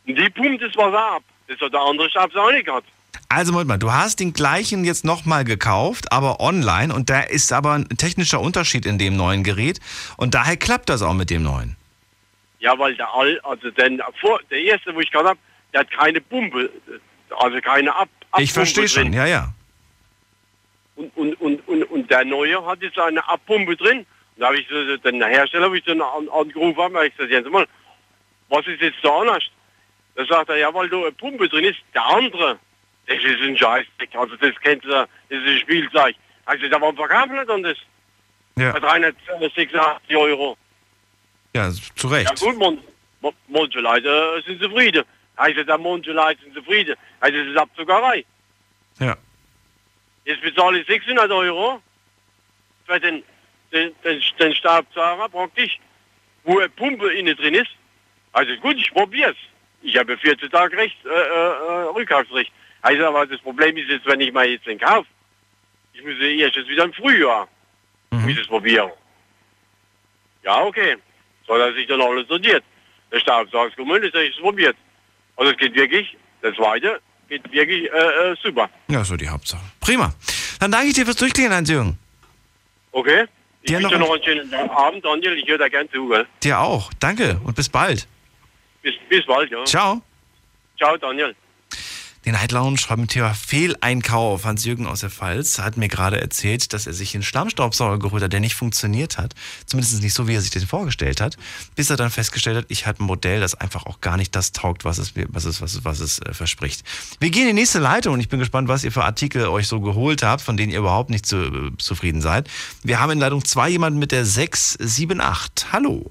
und 0.06 0.18
die 0.18 0.30
pumpt 0.30 0.62
das 0.62 0.74
Wasser 0.76 1.16
ab. 1.16 1.22
Das 1.46 1.60
hat 1.60 1.72
der 1.72 1.80
andere 1.80 2.08
Stabsauger 2.10 2.52
nicht 2.52 2.66
gehabt. 2.66 2.88
Also 3.28 3.52
Moment 3.52 3.68
mal, 3.68 3.78
du 3.78 3.92
hast 3.92 4.20
den 4.20 4.32
gleichen 4.32 4.84
jetzt 4.84 5.04
nochmal 5.04 5.44
gekauft, 5.44 6.12
aber 6.12 6.40
online 6.40 6.94
und 6.94 7.10
da 7.10 7.20
ist 7.20 7.52
aber 7.52 7.72
ein 7.72 7.88
technischer 7.88 8.40
Unterschied 8.40 8.86
in 8.86 8.98
dem 8.98 9.16
neuen 9.16 9.44
Gerät 9.44 9.80
und 10.16 10.34
daher 10.34 10.56
klappt 10.56 10.88
das 10.88 11.02
auch 11.02 11.14
mit 11.14 11.30
dem 11.30 11.42
neuen. 11.42 11.76
Ja, 12.60 12.78
weil 12.78 12.94
der 12.96 13.12
all, 13.12 13.38
also 13.40 13.70
den, 13.70 14.00
vor, 14.20 14.40
der 14.50 14.58
erste, 14.58 14.94
wo 14.94 15.00
ich 15.00 15.10
gerade 15.10 15.30
habe, 15.30 15.38
der 15.72 15.80
hat 15.80 15.90
keine 15.90 16.20
Pumpe, 16.20 16.70
also 17.38 17.60
keine 17.60 17.94
Ab 17.94 18.08
Ich 18.38 18.52
verstehe 18.52 18.88
schon, 18.88 19.12
ja, 19.12 19.26
ja. 19.26 19.52
Und, 20.96 21.16
und, 21.16 21.34
und, 21.40 21.68
und, 21.68 21.82
und 21.84 22.10
der 22.10 22.24
neue 22.24 22.64
hat 22.64 22.80
jetzt 22.80 22.98
eine 22.98 23.26
Abpumpe 23.28 23.76
drin. 23.76 24.06
Da 24.36 24.46
habe 24.46 24.58
ich 24.58 24.66
so, 24.68 24.96
den 24.96 25.22
Hersteller, 25.22 25.70
wo 25.70 25.74
ich 25.74 25.84
dann 25.84 26.00
an, 26.00 26.28
angerufen 26.28 26.76
habe, 26.82 26.96
habe 26.96 27.06
ich 27.06 27.16
gesagt, 27.16 27.32
jetzt 27.32 27.50
mal, 27.50 27.66
was 28.48 28.66
ist 28.66 28.80
jetzt 28.80 28.98
da 29.02 29.20
anders? 29.20 29.44
Da 30.16 30.24
sagt 30.26 30.48
er, 30.48 30.56
ja, 30.56 30.72
weil 30.72 30.88
da 30.88 30.98
eine 30.98 31.12
Pumpe 31.12 31.48
drin 31.48 31.64
ist, 31.64 31.78
der 31.94 32.04
andere, 32.04 32.58
das 33.06 33.16
ist 33.18 33.40
ein 33.42 33.56
Scheißdreck. 33.56 34.14
Also 34.14 34.36
das 34.36 34.54
kennt 34.60 34.84
ihr, 34.84 35.08
das 35.28 35.38
ist 35.38 35.46
ein 35.46 35.58
Spielzeug. 35.58 36.16
Also 36.44 36.68
da 36.68 36.80
warum 36.80 36.96
verkaufen 36.96 37.34
wir 37.34 37.44
dann 37.44 37.62
das? 37.62 37.76
Ja. 38.56 38.72
Bei 38.72 38.80
386 38.80 40.16
Euro. 40.16 40.56
Ja, 41.54 41.70
zu 41.70 42.08
Recht. 42.08 42.28
Ja 42.28 42.46
gut, 42.46 42.58
man, 42.58 42.78
man, 43.20 43.32
manche 43.48 43.80
Leute 43.80 44.42
sind 44.46 44.62
zufrieden. 44.62 45.04
Also 45.36 45.62
der 45.64 45.78
manche 45.78 46.12
Leute 46.12 46.40
sind 46.42 46.54
zufrieden. 46.54 46.96
Also 47.20 47.38
das 47.38 47.46
ist 47.48 47.56
Abzockerei. 47.56 48.24
Ja. 49.00 49.16
Jetzt 50.24 50.42
bezahle 50.42 50.80
ich 50.80 50.86
600 50.86 51.30
Euro 51.30 51.82
für 52.86 53.00
den, 53.00 53.22
den, 53.74 53.92
den, 54.04 54.22
den 54.38 54.54
Staubsauger 54.54 55.28
praktisch, 55.28 55.78
wo 56.44 56.58
eine 56.58 56.68
Pumpe 56.68 57.12
innen 57.12 57.36
drin 57.36 57.54
ist. 57.54 57.70
Also 58.32 58.54
gut, 58.56 58.76
ich 58.76 58.92
probier's. 58.92 59.36
Ich 59.82 59.96
habe 59.98 60.16
14 60.16 60.50
Tage 60.50 60.76
Recht, 60.76 60.96
äh, 61.04 61.08
äh, 61.08 61.88
Rückkaufsrecht. 61.94 62.50
Also 62.82 63.06
aber 63.06 63.26
das 63.26 63.40
Problem 63.40 63.76
ist 63.76 63.88
jetzt, 63.88 64.06
wenn 64.06 64.20
ich 64.20 64.32
mal 64.32 64.46
jetzt 64.46 64.66
den 64.66 64.78
kaufe, 64.78 65.08
ich 65.92 66.02
muss 66.02 66.18
erst 66.18 66.56
jetzt 66.56 66.68
wieder 66.68 66.84
im 66.84 66.92
Frühjahr, 66.92 67.48
ich 68.26 68.36
das 68.36 68.46
probieren. 68.46 68.90
Ja, 70.42 70.62
okay. 70.64 70.96
So 71.46 71.54
hat 71.54 71.60
er 71.60 71.74
sich 71.74 71.86
dann 71.86 72.00
alles 72.00 72.26
sortiert. 72.28 72.64
Der 73.12 73.20
Staubsauger 73.20 73.68
ist 73.68 73.78
habe 74.14 74.24
ich 74.24 74.34
es 74.34 74.40
probiert. 74.40 74.76
Also 75.36 75.52
es 75.52 75.58
geht 75.58 75.74
wirklich, 75.74 76.16
das 76.42 76.54
zweite 76.56 77.00
geht 77.28 77.52
wirklich 77.52 77.90
äh, 77.92 78.32
äh, 78.32 78.36
super. 78.42 78.68
Ja, 78.88 79.04
so 79.04 79.16
die 79.16 79.28
Hauptsache. 79.28 79.62
Prima. 79.80 80.14
Dann 80.60 80.70
danke 80.70 80.88
ich 80.88 80.94
dir 80.94 81.04
fürs 81.04 81.16
Durchklingen, 81.16 81.52
Hans-Jürgen. 81.52 81.98
Okay? 82.92 83.24
Ich 83.64 83.70
Dir 83.70 83.78
wünsche 83.78 83.98
noch 83.98 83.98
dir 83.98 83.98
noch 83.98 84.14
einen 84.14 84.50
schönen 84.50 84.70
Abend, 84.70 85.04
Daniel. 85.06 85.38
Ich 85.38 85.48
höre 85.48 85.56
da 85.56 85.68
gern 85.68 85.88
zu. 85.90 86.08
Gell? 86.08 86.26
Dir 86.42 86.60
auch. 86.60 86.92
Danke 87.00 87.40
und 87.44 87.56
bis 87.56 87.70
bald. 87.70 88.06
Bis, 88.82 88.92
bis 89.08 89.24
bald, 89.24 89.50
ja. 89.50 89.64
Ciao. 89.64 90.02
Ciao, 90.76 90.98
Daniel. 90.98 91.34
Den 92.24 92.32
Night 92.32 92.52
Lounge 92.52 92.80
beim 92.88 93.06
Thema 93.06 93.34
Fehleinkauf. 93.34 94.46
Hans-Jürgen 94.46 94.86
aus 94.86 95.00
der 95.00 95.10
Pfalz 95.10 95.58
hat 95.58 95.76
mir 95.76 95.88
gerade 95.88 96.18
erzählt, 96.18 96.72
dass 96.72 96.86
er 96.86 96.94
sich 96.94 97.14
einen 97.14 97.22
Schlammstaubsauger 97.22 97.98
geholt 97.98 98.22
hat, 98.22 98.32
der 98.32 98.40
nicht 98.40 98.54
funktioniert 98.54 99.18
hat. 99.18 99.34
Zumindest 99.66 100.02
nicht 100.02 100.14
so, 100.14 100.26
wie 100.26 100.34
er 100.34 100.40
sich 100.40 100.50
den 100.50 100.66
vorgestellt 100.66 101.20
hat. 101.20 101.36
Bis 101.76 101.90
er 101.90 101.98
dann 101.98 102.08
festgestellt 102.08 102.56
hat, 102.56 102.64
ich 102.68 102.86
habe 102.86 103.02
ein 103.02 103.06
Modell, 103.06 103.40
das 103.40 103.54
einfach 103.54 103.84
auch 103.84 104.00
gar 104.00 104.16
nicht 104.16 104.34
das 104.34 104.52
taugt, 104.52 104.86
was 104.86 104.96
es, 104.96 105.12
was 105.14 105.44
es, 105.44 105.60
was 105.60 105.74
es, 105.74 105.84
was 105.84 106.00
es 106.00 106.18
äh, 106.20 106.32
verspricht. 106.32 106.82
Wir 107.20 107.28
gehen 107.28 107.42
in 107.42 107.48
die 107.56 107.60
nächste 107.60 107.78
Leitung 107.78 108.14
und 108.14 108.20
ich 108.20 108.30
bin 108.30 108.38
gespannt, 108.38 108.68
was 108.68 108.84
ihr 108.84 108.92
für 108.92 109.04
Artikel 109.04 109.46
euch 109.48 109.68
so 109.68 109.82
geholt 109.82 110.22
habt, 110.22 110.40
von 110.40 110.56
denen 110.56 110.72
ihr 110.72 110.78
überhaupt 110.78 111.10
nicht 111.10 111.26
zu, 111.26 111.36
äh, 111.36 111.76
zufrieden 111.76 112.22
seid. 112.22 112.48
Wir 112.82 113.00
haben 113.00 113.12
in 113.12 113.18
Leitung 113.18 113.44
2 113.44 113.68
jemanden 113.68 113.98
mit 113.98 114.12
der 114.12 114.24
678. 114.24 115.72
Hallo. 115.72 116.10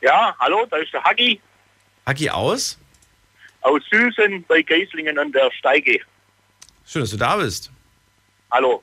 Ja, 0.00 0.34
hallo, 0.38 0.66
da 0.70 0.78
ist 0.78 0.94
der 0.94 1.04
Hagi 1.04 1.40
Hagi 2.06 2.30
aus. 2.30 2.78
Aus 3.66 3.82
Süßen 3.90 4.44
bei 4.46 4.62
Geislingen 4.62 5.18
an 5.18 5.32
der 5.32 5.50
Steige. 5.58 6.00
Schön, 6.86 7.02
dass 7.02 7.10
du 7.10 7.16
da 7.16 7.36
bist. 7.36 7.70
Hallo. 8.50 8.82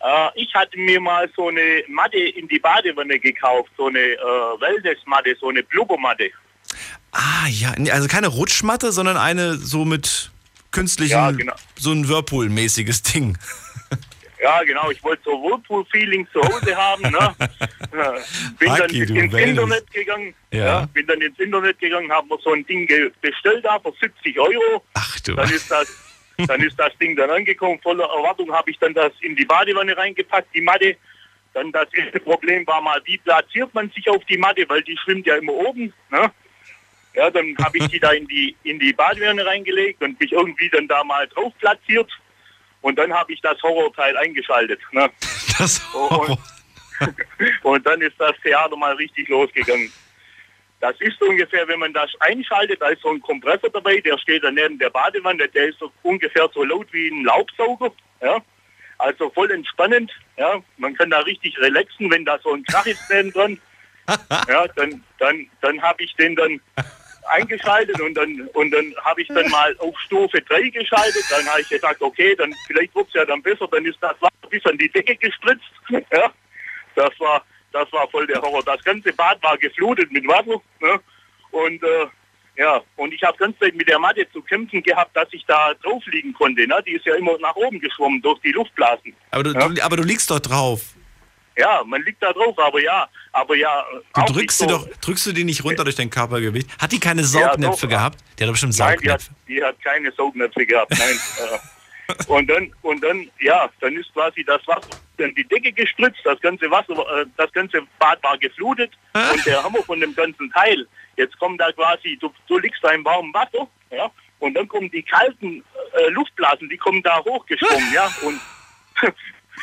Äh, 0.00 0.28
ich 0.34 0.52
hatte 0.54 0.76
mir 0.78 1.00
mal 1.00 1.30
so 1.36 1.48
eine 1.48 1.84
Matte 1.88 2.18
in 2.18 2.48
die 2.48 2.58
Badewanne 2.58 3.18
gekauft, 3.18 3.70
so 3.76 3.86
eine 3.86 3.98
äh, 4.00 4.18
Wellnessmatte, 4.60 5.36
so 5.40 5.48
eine 5.48 5.62
Blubbermatte. 5.62 6.30
Ah, 7.12 7.46
ja. 7.48 7.72
Also 7.92 8.08
keine 8.08 8.26
Rutschmatte, 8.26 8.92
sondern 8.92 9.16
eine 9.16 9.54
so 9.54 9.84
mit 9.84 10.30
künstlichen, 10.72 11.12
Ja, 11.12 11.30
genau. 11.30 11.54
so 11.76 11.92
ein 11.92 12.08
Whirlpool-mäßiges 12.08 13.02
Ding. 13.02 13.38
Ja, 14.46 14.62
genau, 14.62 14.92
ich 14.92 15.02
wollte 15.02 15.24
so 15.24 15.32
Whirlpool-Feeling 15.42 16.28
zu 16.32 16.40
Hause 16.40 16.76
haben. 16.76 17.02
Ne? 17.02 17.34
Bin 18.60 18.68
dann 18.68 18.82
Haki, 18.82 19.04
du 19.04 19.14
ins. 19.14 19.34
Internet 19.34 19.90
gegangen. 19.90 20.34
Ja. 20.52 20.86
bin 20.92 21.04
dann 21.08 21.20
ins 21.20 21.36
Internet 21.40 21.80
gegangen, 21.80 22.12
habe 22.12 22.28
mir 22.28 22.38
so 22.44 22.52
ein 22.52 22.64
Ding 22.64 22.88
bestellt 23.20 23.64
da 23.64 23.80
für 23.80 23.92
70 24.00 24.38
Euro. 24.38 24.84
Ach 24.94 25.18
du. 25.18 25.34
Dann 25.34 25.50
ist 25.50 25.68
das, 25.68 25.88
dann 26.46 26.62
ist 26.62 26.78
das 26.78 26.96
Ding 26.98 27.16
dann 27.16 27.28
angekommen. 27.28 27.80
Voller 27.82 28.04
Erwartung 28.04 28.52
habe 28.52 28.70
ich 28.70 28.78
dann 28.78 28.94
das 28.94 29.12
in 29.20 29.34
die 29.34 29.44
Badewanne 29.44 29.96
reingepackt, 29.96 30.54
die 30.54 30.60
Matte. 30.60 30.96
Dann 31.52 31.72
das 31.72 31.92
erste 31.92 32.20
Problem 32.20 32.64
war 32.68 32.80
mal, 32.80 33.00
wie 33.04 33.18
platziert 33.18 33.74
man 33.74 33.90
sich 33.90 34.08
auf 34.08 34.24
die 34.26 34.38
Matte, 34.38 34.64
weil 34.68 34.82
die 34.82 34.96
schwimmt 34.96 35.26
ja 35.26 35.34
immer 35.34 35.54
oben. 35.54 35.92
Ne? 36.12 36.30
Ja, 37.14 37.30
dann 37.30 37.56
habe 37.64 37.78
ich 37.78 37.88
die 37.88 37.98
da 37.98 38.12
in 38.12 38.28
die, 38.28 38.54
in 38.62 38.78
die 38.78 38.92
Badewanne 38.92 39.44
reingelegt 39.44 40.02
und 40.02 40.20
mich 40.20 40.30
irgendwie 40.30 40.68
dann 40.68 40.86
da 40.86 41.02
mal 41.02 41.26
drauf 41.26 41.52
platziert. 41.58 42.12
Und 42.80 42.98
dann 42.98 43.12
habe 43.12 43.32
ich 43.32 43.40
das 43.40 43.60
Horrorteil 43.62 44.16
eingeschaltet. 44.16 44.80
Ne? 44.92 45.10
Das 45.58 45.80
und, 45.94 46.38
und 47.62 47.86
dann 47.86 48.02
ist 48.02 48.16
das 48.18 48.34
Theater 48.42 48.76
mal 48.76 48.94
richtig 48.96 49.26
losgegangen. 49.28 49.90
Das 50.80 50.94
ist 51.00 51.20
ungefähr, 51.22 51.66
wenn 51.66 51.78
man 51.78 51.94
das 51.94 52.10
einschaltet, 52.20 52.82
da 52.82 52.88
ist 52.88 53.00
so 53.00 53.10
ein 53.10 53.20
Kompressor 53.22 53.70
dabei, 53.70 53.98
der 54.00 54.18
steht 54.18 54.44
dann 54.44 54.54
neben 54.54 54.78
der 54.78 54.90
Badewanne, 54.90 55.48
der 55.48 55.68
ist 55.68 55.78
so 55.78 55.90
ungefähr 56.02 56.48
so 56.52 56.62
laut 56.62 56.92
wie 56.92 57.08
ein 57.08 57.24
Laubsauger. 57.24 57.90
Ja? 58.20 58.38
Also 58.98 59.30
voll 59.30 59.50
entspannend. 59.50 60.12
Ja? 60.36 60.60
Man 60.76 60.94
kann 60.94 61.10
da 61.10 61.20
richtig 61.20 61.58
relaxen, 61.58 62.10
wenn 62.10 62.26
da 62.26 62.38
so 62.42 62.52
ein 62.52 62.64
Krach 62.64 62.86
ist 62.86 63.02
neben 63.10 63.32
dran. 63.32 63.60
Ja, 64.48 64.68
dann, 64.76 65.02
dann, 65.18 65.48
dann 65.62 65.82
habe 65.82 66.04
ich 66.04 66.14
den 66.14 66.36
dann 66.36 66.60
eingeschaltet 67.28 68.00
und 68.00 68.14
dann 68.14 68.48
und 68.54 68.70
dann 68.70 68.94
habe 69.04 69.22
ich 69.22 69.28
dann 69.28 69.48
mal 69.50 69.74
auf 69.78 69.98
Stufe 70.00 70.40
3 70.40 70.68
geschaltet. 70.70 71.24
Dann 71.30 71.46
habe 71.46 71.60
ich 71.60 71.68
gesagt, 71.68 72.00
okay, 72.02 72.34
dann 72.36 72.54
vielleicht 72.66 72.94
wird 72.94 73.08
es 73.08 73.14
ja 73.14 73.24
dann 73.24 73.42
besser, 73.42 73.66
dann 73.70 73.84
ist 73.84 73.98
das 74.00 74.20
Wasser 74.20 74.48
bis 74.50 74.64
an 74.66 74.78
die 74.78 74.88
Decke 74.90 75.16
gespritzt. 75.16 75.64
Ja, 76.12 76.30
das 76.94 77.10
war 77.20 77.44
das 77.72 77.92
war 77.92 78.08
voll 78.08 78.26
der 78.26 78.40
Horror. 78.40 78.62
Das 78.64 78.82
ganze 78.84 79.12
Bad 79.12 79.42
war 79.42 79.56
geflutet 79.58 80.10
mit 80.10 80.26
Wasser. 80.26 80.60
Ne? 80.80 81.00
Und 81.50 81.82
äh, 81.82 82.06
ja, 82.56 82.80
und 82.96 83.12
ich 83.12 83.22
habe 83.22 83.36
Zeit 83.38 83.74
mit 83.74 83.86
der 83.86 83.98
Matte 83.98 84.26
zu 84.32 84.40
kämpfen 84.40 84.82
gehabt, 84.82 85.14
dass 85.14 85.28
ich 85.32 85.44
da 85.46 85.74
drauf 85.82 86.02
liegen 86.06 86.32
konnte. 86.32 86.66
Ne? 86.66 86.82
Die 86.86 86.92
ist 86.92 87.04
ja 87.04 87.14
immer 87.16 87.36
nach 87.38 87.54
oben 87.54 87.78
geschwommen 87.80 88.22
durch 88.22 88.40
die 88.40 88.52
Luftblasen. 88.52 89.14
Aber 89.30 89.42
du, 89.42 89.50
Ja. 89.52 89.68
du, 89.68 89.82
aber 89.84 89.96
du 89.96 90.02
liegst 90.04 90.30
doch 90.30 90.40
drauf. 90.40 90.80
Ja, 91.58 91.82
man 91.84 92.02
liegt 92.02 92.22
da 92.22 92.32
drauf, 92.32 92.58
aber 92.58 92.80
ja, 92.82 93.08
aber 93.32 93.56
ja. 93.56 93.84
Du 94.14 94.32
drückst 94.34 94.58
so- 94.58 94.66
doch, 94.66 94.86
drückst 95.00 95.26
du 95.26 95.32
die 95.32 95.44
nicht 95.44 95.64
runter 95.64 95.84
durch 95.84 95.96
dein 95.96 96.10
Körpergewicht? 96.10 96.68
Hat 96.80 96.92
die 96.92 97.00
keine 97.00 97.22
Ja, 97.22 97.26
Saugnäpfe 97.26 97.86
doch. 97.86 97.88
gehabt? 97.94 98.18
Die 98.38 98.44
hat 98.44 98.50
bestimmt 98.50 98.78
Nein, 98.78 98.98
die 99.02 99.10
hat, 99.10 99.20
Saugnäpfe. 99.22 99.46
die 99.48 99.64
hat 99.64 99.82
keine 99.82 100.12
Saugnäpfe 100.12 100.66
gehabt. 100.66 100.92
Nein. 100.98 101.18
äh, 102.08 102.14
und 102.28 102.48
dann 102.48 102.72
und 102.82 103.02
dann 103.02 103.28
ja, 103.40 103.68
dann 103.80 103.96
ist 103.96 104.12
quasi 104.12 104.44
das 104.44 104.60
Wasser 104.68 104.90
in 105.18 105.34
die 105.34 105.44
Decke 105.48 105.72
gespritzt, 105.72 106.20
das 106.24 106.38
ganze 106.40 106.70
Wasser, 106.70 106.92
äh, 107.20 107.24
das 107.36 107.50
ganze 107.52 107.80
Bad 107.98 108.22
war 108.22 108.36
geflutet 108.38 108.92
und 109.14 109.44
der 109.46 109.62
Hammer 109.64 109.82
von 109.82 109.98
dem 109.98 110.14
ganzen 110.14 110.50
Teil. 110.52 110.86
Jetzt 111.16 111.36
kommt 111.38 111.58
da 111.60 111.72
quasi, 111.72 112.16
du, 112.20 112.30
du 112.46 112.58
liegst 112.58 112.84
da 112.84 112.90
im 112.90 113.04
warmen 113.04 113.32
Wasser, 113.32 113.66
ja, 113.90 114.10
und 114.38 114.54
dann 114.54 114.68
kommen 114.68 114.90
die 114.90 115.02
kalten 115.02 115.64
äh, 115.98 116.08
Luftblasen, 116.10 116.68
die 116.68 116.76
kommen 116.76 117.02
da 117.02 117.24
hochgeschwommen, 117.24 117.90
ja, 117.94 118.08
und 118.22 118.38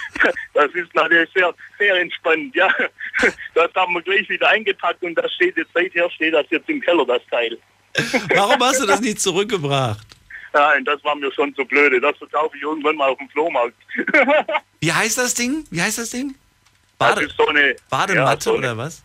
das 0.54 0.72
ist 0.74 0.94
natürlich 0.96 1.30
sehr, 1.34 1.54
sehr 1.80 1.96
entspannend, 2.00 2.56
ja. 2.56 2.70
Das 3.54 3.72
haben 3.76 3.94
wir 3.94 4.02
gleich 4.02 4.28
wieder 4.30 4.50
eingepackt 4.50 5.02
und 5.04 5.16
das 5.16 5.32
steht 5.34 5.56
jetzt 5.58 5.70
seither 5.74 6.10
steht 6.12 6.34
das 6.34 6.46
jetzt 6.50 6.68
im 6.70 6.82
Keller, 6.82 7.06
das 7.06 7.22
Teil. 7.30 7.58
Warum 8.36 8.60
hast 8.62 8.82
du 8.82 8.86
das 8.88 9.02
nicht 9.02 9.22
zurückgebracht? 9.22 10.06
Nein, 10.54 10.86
das 10.86 11.04
war 11.04 11.16
mir 11.16 11.32
schon 11.34 11.54
zu 11.56 11.66
blöde. 11.66 12.00
Das 12.00 12.18
verkaufe 12.18 12.56
ich 12.56 12.64
irgendwann 12.64 12.96
mal 12.96 13.10
auf 13.10 13.18
dem 13.18 13.30
Flohmarkt. 13.30 13.76
Wie 14.80 14.92
heißt 14.92 15.18
das 15.18 15.34
Ding? 15.34 15.66
Wie 15.72 15.82
heißt 15.82 15.98
das 15.98 16.12
Ding? 16.12 16.36
Das 17.00 17.20
ist 17.20 17.36
so 17.38 17.48
eine 17.48 17.76
Badematte 17.90 18.38
ja, 18.38 18.42
so 18.42 18.50
eine, 18.52 18.60
oder 18.60 18.78
was? 18.78 19.04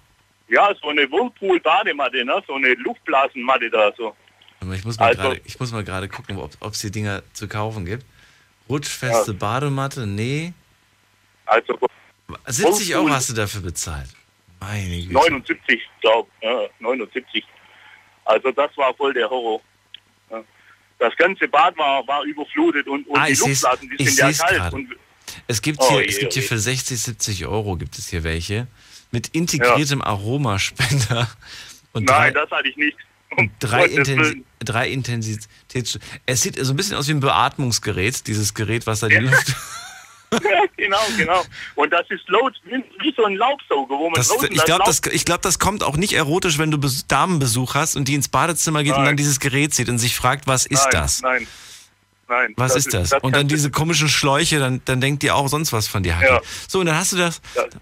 Ja, 0.48 0.70
so 0.80 0.88
eine 0.88 1.10
Whirlpool-Badematte, 1.10 2.24
ne? 2.24 2.42
So 2.46 2.54
eine 2.54 2.74
Luftblasenmatte 2.74 3.70
da 3.70 3.92
so. 3.96 4.14
Ich 4.74 4.84
muss 4.84 4.98
mal 4.98 5.06
Also- 5.06 5.22
gerade, 5.22 5.40
ich 5.44 5.58
muss 5.58 5.72
mal 5.72 5.84
gerade 5.84 6.08
gucken, 6.08 6.36
ob 6.38 6.72
es 6.72 6.80
die 6.80 6.90
Dinger 6.90 7.22
zu 7.32 7.48
kaufen 7.48 7.84
gibt. 7.84 8.04
Rutschfeste 8.68 9.32
Badematte? 9.34 10.06
Nee. 10.06 10.52
Also 11.48 11.78
70 12.46 12.94
Euro 12.94 13.10
hast 13.10 13.30
du 13.30 13.34
dafür 13.34 13.62
bezahlt. 13.62 14.08
Meine 14.60 15.00
Güte. 15.00 15.12
79, 15.12 15.80
glaube 16.00 16.28
ja, 16.42 16.66
79. 16.80 17.44
Also 18.24 18.50
das 18.52 18.76
war 18.76 18.94
voll 18.94 19.14
der 19.14 19.28
Horror. 19.30 19.60
Ja. 20.30 20.42
Das 20.98 21.16
ganze 21.16 21.48
Bad 21.48 21.76
war, 21.78 22.06
war 22.06 22.24
überflutet 22.24 22.86
und, 22.88 23.06
und 23.06 23.18
Ah, 23.18 23.26
die 23.26 23.34
Luftblasen, 23.34 23.90
die 23.98 24.04
sind 24.08 24.38
ja 24.38 24.46
kalt. 24.46 24.72
Und, 24.74 24.96
Es 25.46 25.62
gibt 25.62 25.78
Oh 25.80 25.90
hier, 25.90 26.02
je, 26.02 26.08
es 26.08 26.18
gibt 26.18 26.32
oh 26.32 26.34
hier 26.34 26.42
je. 26.42 26.48
für 26.48 26.58
60, 26.58 27.00
70 27.00 27.46
Euro 27.46 27.76
gibt 27.76 27.96
es 27.98 28.08
hier 28.08 28.24
welche. 28.24 28.66
Mit 29.10 29.28
integriertem 29.28 30.02
Aromaspender. 30.02 31.28
Und 31.92 32.04
nein, 32.04 32.34
drei, 32.34 32.42
das 32.42 32.50
hatte 32.50 32.68
ich 32.68 32.76
nicht. 32.76 32.98
und 33.36 33.50
drei, 33.60 33.86
Intensi 33.86 34.44
drei 34.58 34.90
Intensitäts... 34.90 35.98
Es 36.26 36.42
sieht 36.42 36.62
so 36.62 36.72
ein 36.72 36.76
bisschen 36.76 36.96
aus 36.96 37.08
wie 37.08 37.12
ein 37.12 37.20
Beatmungsgerät, 37.20 38.26
dieses 38.26 38.52
Gerät, 38.52 38.86
was 38.86 39.00
da 39.00 39.08
die 39.08 39.16
Luft... 39.16 39.54
genau, 40.76 40.98
genau. 41.16 41.42
Und 41.74 41.92
das 41.92 42.06
ist 42.10 42.22
wie, 42.28 43.14
so 43.16 43.24
ein 43.24 43.36
Laubsauger, 43.36 43.94
wo 43.98 44.10
man 44.10 44.14
Das, 44.14 44.30
ich 44.30 44.64
glaube, 44.64 44.80
Laub- 44.80 44.84
das, 44.84 45.00
ich 45.12 45.24
glaub, 45.24 45.42
das 45.42 45.58
kommt 45.58 45.82
auch 45.82 45.96
nicht 45.96 46.12
erotisch, 46.12 46.58
wenn 46.58 46.70
du 46.70 46.76
Bes- 46.78 47.04
Damenbesuch 47.08 47.74
hast 47.74 47.96
und 47.96 48.08
die 48.08 48.14
ins 48.14 48.28
Badezimmer 48.28 48.82
geht 48.82 48.92
und 48.92 48.98
Nein. 48.98 49.06
dann 49.06 49.16
dieses 49.16 49.40
Gerät 49.40 49.74
sieht 49.74 49.88
und 49.88 49.98
sich 49.98 50.14
fragt, 50.16 50.46
was 50.46 50.66
ist 50.66 50.82
nein, 50.84 50.92
das? 50.92 51.22
Nein, 51.22 51.46
nein. 52.28 52.54
Was 52.56 52.76
ist 52.76 52.92
das? 52.92 53.12
und 53.22 53.34
dann 53.34 53.48
diese 53.48 53.70
komischen 53.70 54.08
Schläuche, 54.08 54.58
dann, 54.58 54.82
dann 54.84 55.00
denkt 55.00 55.24
ihr 55.24 55.34
auch 55.34 55.48
sonst 55.48 55.72
was 55.72 55.88
von 55.88 56.02
dir. 56.02 56.16
Ja. 56.22 56.40
So, 56.68 56.80
und 56.80 56.86
dann 56.86 56.96
hast 56.96 57.12
du 57.12 57.16
das, 57.16 57.40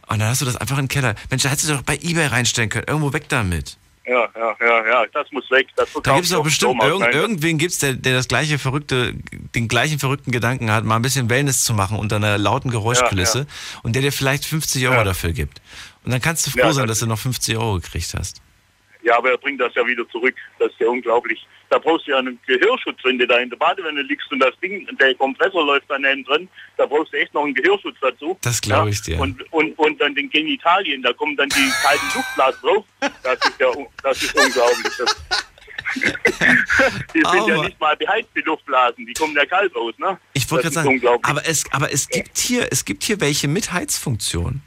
und 0.09 0.19
dann 0.21 0.29
hast 0.29 0.41
du 0.41 0.45
das 0.45 0.57
einfach 0.57 0.79
in 0.79 0.85
den 0.85 0.89
Keller. 0.89 1.15
Mensch, 1.31 1.43
da 1.43 1.49
hättest 1.49 1.69
du 1.69 1.75
doch 1.75 1.83
bei 1.83 1.97
Ebay 1.97 2.27
reinstellen 2.27 2.71
können. 2.71 2.85
Irgendwo 2.87 3.13
weg 3.13 3.29
damit. 3.29 3.77
Ja, 4.07 4.29
ja, 4.37 4.57
ja, 4.61 4.87
ja, 4.87 5.07
das 5.13 5.27
muss 5.33 5.51
weg. 5.51 5.67
Das 5.75 5.89
Da 6.03 6.15
gibt 6.15 6.27
es 6.27 6.31
doch 6.31 6.45
bestimmt 6.45 6.81
irgend, 6.83 7.13
irgendwen 7.13 7.59
gibt's, 7.59 7.79
der, 7.79 7.95
der 7.95 8.15
das 8.15 8.29
gleiche 8.29 8.59
verrückte, 8.59 9.15
den 9.55 9.67
gleichen 9.67 9.99
verrückten 9.99 10.31
Gedanken 10.31 10.71
hat, 10.71 10.85
mal 10.85 10.95
ein 10.97 11.03
bisschen 11.03 11.29
Wellness 11.29 11.65
zu 11.65 11.75
machen 11.75 11.99
unter 11.99 12.17
einer 12.17 12.39
lauten 12.39 12.71
Geräuschkulisse 12.71 13.41
Ja, 13.41 13.47
und 13.83 13.95
der 13.95 14.03
dir 14.03 14.13
vielleicht 14.13 14.45
50 14.45 14.85
Euro 14.87 14.95
Ja. 14.99 15.05
dafür 15.05 15.33
gibt. 15.33 15.61
Und 16.05 16.13
dann 16.13 16.21
kannst 16.21 16.47
du 16.47 16.53
froh 16.53 16.61
Ja, 16.61 16.73
sein, 16.73 16.87
das- 16.87 16.99
dass 16.99 17.01
du 17.01 17.07
noch 17.07 17.19
50 17.19 17.57
Euro 17.57 17.75
gekriegt 17.81 18.15
hast. 18.17 18.41
Ja, 19.07 19.17
aber 19.19 19.31
er 19.31 19.39
bringt 19.39 19.61
das 19.61 19.73
ja 19.75 19.87
wieder 19.87 20.07
zurück. 20.11 20.35
Das 20.59 20.71
ist 20.73 20.81
ja 20.81 20.89
unglaublich. 20.89 21.47
Da 21.71 21.79
brauchst 21.79 22.07
du 22.07 22.11
ja 22.11 22.19
einen 22.19 22.39
Gehörschutz, 22.47 22.99
wenn 23.05 23.19
du 23.19 23.27
da 23.27 23.39
in 23.39 23.49
der 23.51 23.57
Badewanne 23.57 24.03
liegst 24.03 24.31
und 24.33 24.41
das 24.41 24.53
Ding, 24.61 24.87
der 25.01 25.15
Kompressor 25.15 25.65
läuft 25.65 25.89
da 25.89 25.99
neben 25.99 26.25
drin. 26.25 26.49
Da 26.77 26.87
brauchst 26.87 27.13
du 27.13 27.17
echt 27.19 27.33
noch 27.33 27.45
einen 27.45 27.55
Gehörschutz 27.55 27.97
dazu. 28.01 28.37
Das 28.43 28.61
glaube 28.61 28.87
Ja, 28.89 28.93
ich 28.93 29.03
dir. 29.03 29.21
Und, 29.21 29.41
und, 29.53 29.79
und 29.79 30.01
dann 30.01 30.15
den 30.15 30.29
Genitalien, 30.31 31.03
da 31.03 31.13
kommen 31.13 31.37
dann 31.37 31.49
die 31.51 31.71
kalten 31.83 32.07
Luftblasen 32.17 32.61
drauf. 32.63 32.85
Das 33.23 33.39
ist 33.49 33.61
ja 33.61 33.67
das 34.03 34.23
ist 34.23 34.35
unglaublich. 34.37 34.93
Das, 34.99 35.17
die 37.15 37.21
sind 37.21 37.25
ja 37.49 37.55
Aber- 37.55 37.65
nicht 37.65 37.81
mal 37.81 37.97
beheizt, 37.97 38.29
die 38.37 38.41
Luftblasen. 38.41 39.07
Die 39.07 39.13
kommen 39.15 39.35
ja 39.37 39.47
kalt 39.47 39.75
raus, 39.75 39.95
ne? 39.99 40.19
Ich 40.33 40.51
wollte 40.51 40.71
gerade 40.71 40.75
sagen, 40.75 41.21
aber 41.23 41.47
es, 41.47 41.65
aber 41.73 41.93
es 41.93 42.09
gibt 42.09 42.37
hier, 42.39 42.69
es 42.71 42.85
gibt 42.85 43.05
hier 43.05 43.21
welche 43.21 43.49
mit 43.49 43.73
Heizfunktion. 43.73 44.63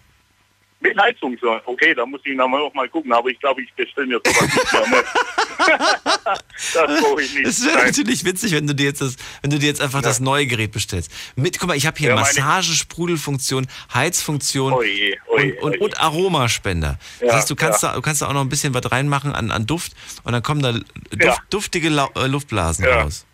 Mit 0.81 0.97
Heizung 0.97 1.37
so. 1.41 1.59
Okay, 1.65 1.93
da 1.93 2.05
muss 2.05 2.21
ich 2.23 2.35
noch 2.35 2.47
mal 2.47 2.87
gucken, 2.89 3.11
aber 3.11 3.29
ich 3.29 3.39
glaube, 3.39 3.61
ich 3.61 3.73
bestelle 3.73 4.07
mir 4.07 4.21
sowas 4.25 4.41
nicht 4.43 4.89
mehr. 4.91 5.03
Das 6.73 7.01
brauche 7.01 7.21
ich 7.21 7.33
nicht. 7.33 7.45
Es 7.47 7.65
wäre 7.65 7.85
natürlich 7.85 8.23
witzig, 8.25 8.53
wenn 8.53 8.65
du 8.67 8.73
dir 8.73 8.85
jetzt 8.85 9.01
das, 9.01 9.15
wenn 9.41 9.49
du 9.49 9.59
dir 9.59 9.67
jetzt 9.67 9.81
einfach 9.81 10.01
das 10.01 10.19
neue 10.19 10.45
Gerät 10.47 10.71
bestellst. 10.71 11.11
Mit, 11.35 11.59
guck 11.59 11.67
mal, 11.67 11.75
ich 11.77 11.85
habe 11.85 11.97
hier 11.97 12.09
Ja, 12.09 12.15
Massagesprudelfunktion, 12.15 13.67
Heizfunktion 13.93 14.73
Oh 14.73 14.81
je, 14.83 15.17
oh 15.27 15.37
je, 15.39 15.51
und, 15.53 15.61
und, 15.63 15.69
oh 15.71 15.73
je. 15.73 15.79
und 15.79 15.99
Aromaspender. 15.99 16.97
Das 17.19 17.27
Ja, 17.29 17.35
heißt, 17.35 17.49
du 17.49 17.55
kannst, 17.55 17.83
ja. 17.83 17.89
da, 17.89 17.95
du 17.95 18.01
kannst 18.01 18.21
da 18.21 18.27
auch 18.27 18.33
noch 18.33 18.41
ein 18.41 18.49
bisschen 18.49 18.73
was 18.73 18.89
reinmachen 18.91 19.33
an, 19.33 19.51
an 19.51 19.65
Duft 19.65 19.93
und 20.23 20.31
dann 20.33 20.43
kommen 20.43 20.61
da 20.61 20.71
Duft, 20.73 20.85
Ja. 21.23 21.37
duftige 21.49 21.87
äh, 21.89 22.27
Luftblasen 22.27 22.85
Ja. 22.85 23.01
raus. 23.03 23.25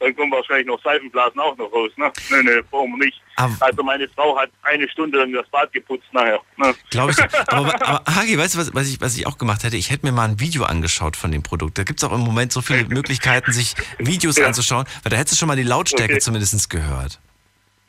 Dann 0.00 0.14
kommen 0.16 0.32
wahrscheinlich 0.32 0.66
noch 0.66 0.82
Seifenblasen 0.82 1.40
auch 1.40 1.56
noch 1.56 1.72
raus. 1.72 1.90
Ne? 1.96 2.12
Nee, 2.30 2.42
nee, 2.42 2.60
wir 2.70 2.98
nicht. 2.98 3.20
Aber- 3.36 3.56
also 3.60 3.82
meine 3.82 4.08
Frau 4.08 4.38
hat 4.38 4.50
eine 4.62 4.88
Stunde 4.88 5.18
lang 5.18 5.32
das 5.32 5.46
Bad 5.48 5.72
geputzt 5.72 6.06
nachher. 6.12 6.40
Ne? 6.56 6.74
Glaube 6.90 7.12
ich. 7.12 7.18
Aber, 7.48 7.74
aber 7.88 8.04
Hagi, 8.14 8.36
weißt 8.36 8.54
du, 8.54 8.58
was, 8.58 8.74
was, 8.74 8.88
ich, 8.88 9.00
was 9.00 9.16
ich 9.16 9.26
auch 9.26 9.38
gemacht 9.38 9.62
hätte? 9.64 9.76
Ich 9.76 9.90
hätte 9.90 10.04
mir 10.06 10.12
mal 10.12 10.28
ein 10.28 10.40
Video 10.40 10.64
angeschaut 10.64 11.16
von 11.16 11.30
dem 11.30 11.42
Produkt. 11.42 11.78
Da 11.78 11.84
gibt 11.84 12.00
es 12.00 12.04
auch 12.04 12.12
im 12.12 12.20
Moment 12.20 12.52
so 12.52 12.60
viele 12.60 12.84
Möglichkeiten, 12.88 13.52
sich 13.52 13.74
Videos 13.98 14.40
anzuschauen, 14.40 14.84
weil 15.02 15.10
da 15.10 15.16
hättest 15.16 15.34
du 15.34 15.38
schon 15.38 15.48
mal 15.48 15.56
die 15.56 15.62
Lautstärke 15.62 16.14
Okay. 16.14 16.20
zumindest 16.20 16.68
gehört. 16.68 17.20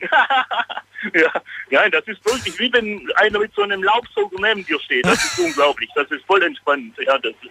ja, 0.00 1.32
ja, 1.70 1.88
das 1.90 2.06
ist 2.06 2.24
wirklich 2.24 2.58
wie 2.58 2.72
wenn 2.72 3.10
einer 3.16 3.38
mit 3.38 3.52
so 3.54 3.62
einem 3.62 3.82
Laubsauger 3.82 4.36
neben 4.40 4.64
dir 4.64 4.80
steht. 4.80 5.04
Das 5.04 5.22
ist 5.24 5.38
unglaublich. 5.38 5.90
Das 5.94 6.10
ist 6.10 6.24
voll 6.26 6.42
entspannt. 6.42 6.94
Ja, 7.04 7.18
das 7.18 7.32
ist, 7.42 7.50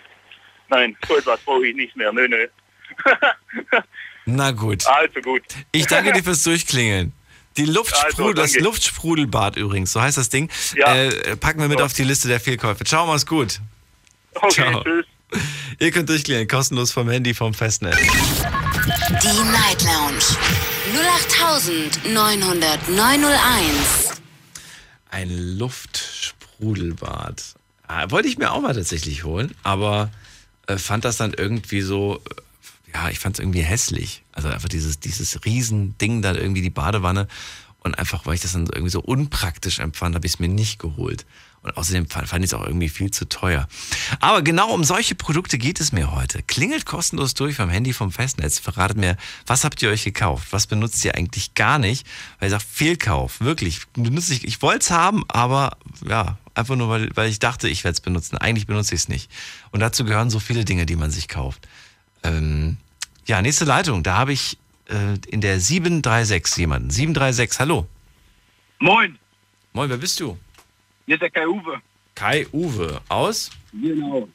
nein, 0.69 0.95
so 1.07 1.17
etwas 1.17 1.39
brauche 1.41 1.65
ich 1.67 1.75
nicht 1.75 1.95
mehr. 1.95 2.11
Nö, 2.13 2.27
nö. 2.27 2.47
Na 4.25 4.51
gut. 4.51 4.85
Also 4.87 5.21
gut. 5.21 5.41
Ich 5.71 5.87
danke 5.87 6.11
dir 6.13 6.23
fürs 6.23 6.43
Durchklingeln. 6.43 7.13
Die 7.57 7.65
Luftsprudel, 7.65 8.41
Also, 8.41 8.55
das. 8.55 8.63
Luftsprudelbad 8.63 9.55
übrigens, 9.55 9.91
so 9.93 10.01
heißt 10.01 10.17
das 10.17 10.29
Ding. 10.29 10.49
Ja. 10.75 10.93
Äh, 10.95 11.37
packen 11.37 11.59
wir 11.61 11.67
mit 11.69 11.79
auf 11.81 11.93
die 11.93 12.03
Liste 12.03 12.27
der 12.27 12.39
Fehlkäufe. 12.41 12.83
Ciao, 12.83 13.05
mach's 13.07 13.25
gut. 13.25 13.61
Okay, 14.33 14.49
Ciao. 14.51 14.83
tschüss. 14.83 15.05
Ihr 15.79 15.91
könnt 15.91 16.09
durchklären, 16.09 16.47
kostenlos 16.47 16.91
vom 16.91 17.09
Handy, 17.09 17.33
vom 17.33 17.53
Festnetz. 17.53 17.95
Die 17.97 19.27
Night 19.27 19.81
Lounge 19.83 20.23
0890901. 22.85 24.13
Ein 25.09 25.57
Luftsprudelbad. 25.57 27.43
Ah, 27.87 28.09
wollte 28.11 28.27
ich 28.27 28.37
mir 28.37 28.51
auch 28.51 28.61
mal 28.61 28.73
tatsächlich 28.75 29.23
holen, 29.23 29.55
aber 29.63 30.09
äh, 30.67 30.77
fand 30.77 31.05
das 31.05 31.17
dann 31.17 31.33
irgendwie 31.33 31.81
so, 31.81 32.15
äh, 32.17 32.19
ja, 32.95 33.09
ich 33.09 33.19
fand 33.19 33.35
es 33.35 33.39
irgendwie 33.41 33.61
hässlich. 33.61 34.23
Also 34.31 34.47
einfach 34.47 34.69
dieses, 34.69 34.99
dieses 35.01 35.43
Riesending 35.43 36.21
da 36.21 36.33
irgendwie 36.33 36.61
die 36.61 36.69
Badewanne 36.69 37.27
und 37.79 37.99
einfach, 37.99 38.25
weil 38.25 38.35
ich 38.35 38.41
das 38.41 38.53
dann 38.53 38.67
irgendwie 38.67 38.89
so 38.89 39.01
unpraktisch 39.01 39.79
empfand, 39.79 40.15
habe 40.15 40.25
ich 40.25 40.35
es 40.35 40.39
mir 40.39 40.47
nicht 40.47 40.79
geholt. 40.79 41.25
Und 41.61 41.75
außerdem 41.75 42.07
fand, 42.07 42.29
fand 42.29 42.45
ich 42.45 42.51
es 42.51 42.53
auch 42.53 42.65
irgendwie 42.65 42.87
viel 42.87 43.11
zu 43.11 43.27
teuer. 43.27 43.67
Aber 44.21 44.43
genau 44.43 44.71
um 44.71 44.85
solche 44.85 45.13
Produkte 45.13 45.57
geht 45.57 45.81
es 45.81 45.91
mir 45.91 46.13
heute. 46.13 46.41
Klingelt 46.43 46.85
kostenlos 46.85 47.33
durch 47.33 47.57
vom 47.57 47.69
Handy 47.69 47.91
vom 47.91 48.13
Festnetz. 48.13 48.59
Verratet 48.59 48.97
mir, 48.97 49.17
was 49.45 49.65
habt 49.65 49.81
ihr 49.81 49.89
euch 49.89 50.05
gekauft? 50.05 50.47
Was 50.51 50.67
benutzt 50.67 51.03
ihr 51.03 51.15
eigentlich 51.15 51.53
gar 51.53 51.79
nicht? 51.79 52.07
Weil 52.39 52.47
ihr 52.47 52.51
sagt, 52.51 52.65
Fehlkauf. 52.71 53.41
Wirklich. 53.41 53.81
Benutze 53.93 54.33
ich, 54.33 54.45
ich 54.45 54.61
wollte 54.61 54.79
es 54.79 54.91
haben, 54.91 55.25
aber 55.27 55.77
ja, 56.07 56.37
einfach 56.53 56.75
nur, 56.75 56.87
weil, 56.87 57.09
weil 57.15 57.29
ich 57.29 57.39
dachte, 57.39 57.67
ich 57.67 57.83
werde 57.83 57.95
es 57.95 58.01
benutzen. 58.01 58.37
Eigentlich 58.37 58.67
benutze 58.67 58.95
ich 58.95 59.01
es 59.01 59.09
nicht. 59.09 59.29
Und 59.71 59.81
dazu 59.81 60.05
gehören 60.05 60.29
so 60.29 60.39
viele 60.39 60.63
Dinge, 60.63 60.85
die 60.85 60.95
man 60.95 61.11
sich 61.11 61.27
kauft. 61.27 61.67
Ähm, 62.23 62.77
ja, 63.25 63.41
nächste 63.41 63.65
Leitung. 63.65 64.03
Da 64.03 64.17
habe 64.17 64.33
ich 64.33 64.57
äh, 64.89 65.17
in 65.27 65.41
der 65.41 65.59
736 65.59 66.57
jemanden. 66.57 66.89
736, 66.89 67.59
hallo. 67.59 67.87
Moin, 68.79 69.17
Moin, 69.73 69.89
wer 69.89 69.97
bist 69.97 70.19
du? 70.19 70.37
hier 71.05 71.15
ist 71.15 71.21
der 71.21 71.29
Kai 71.29 71.47
Uwe. 71.47 71.81
Kai 72.15 72.47
Uwe 72.53 73.01
aus? 73.09 73.51
Genau. 73.73 74.27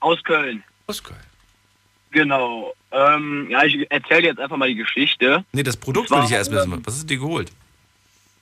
Aus 0.00 0.22
Köln. 0.24 0.62
Aus 0.86 1.02
Köln. 1.02 1.20
Genau. 2.10 2.74
Ähm, 2.90 3.46
ja, 3.48 3.62
ich 3.64 3.88
erzähle 3.90 4.22
jetzt 4.22 4.40
einfach 4.40 4.56
mal 4.56 4.68
die 4.68 4.74
Geschichte. 4.74 5.44
Nee, 5.52 5.62
das 5.62 5.76
Produkt 5.76 6.10
war, 6.10 6.24
ich 6.24 6.30
ja 6.30 6.38
erst 6.38 6.50
wissen. 6.50 6.84
Was 6.84 6.94
hast 6.94 7.02
du 7.04 7.06
dir 7.06 7.18
geholt? 7.18 7.52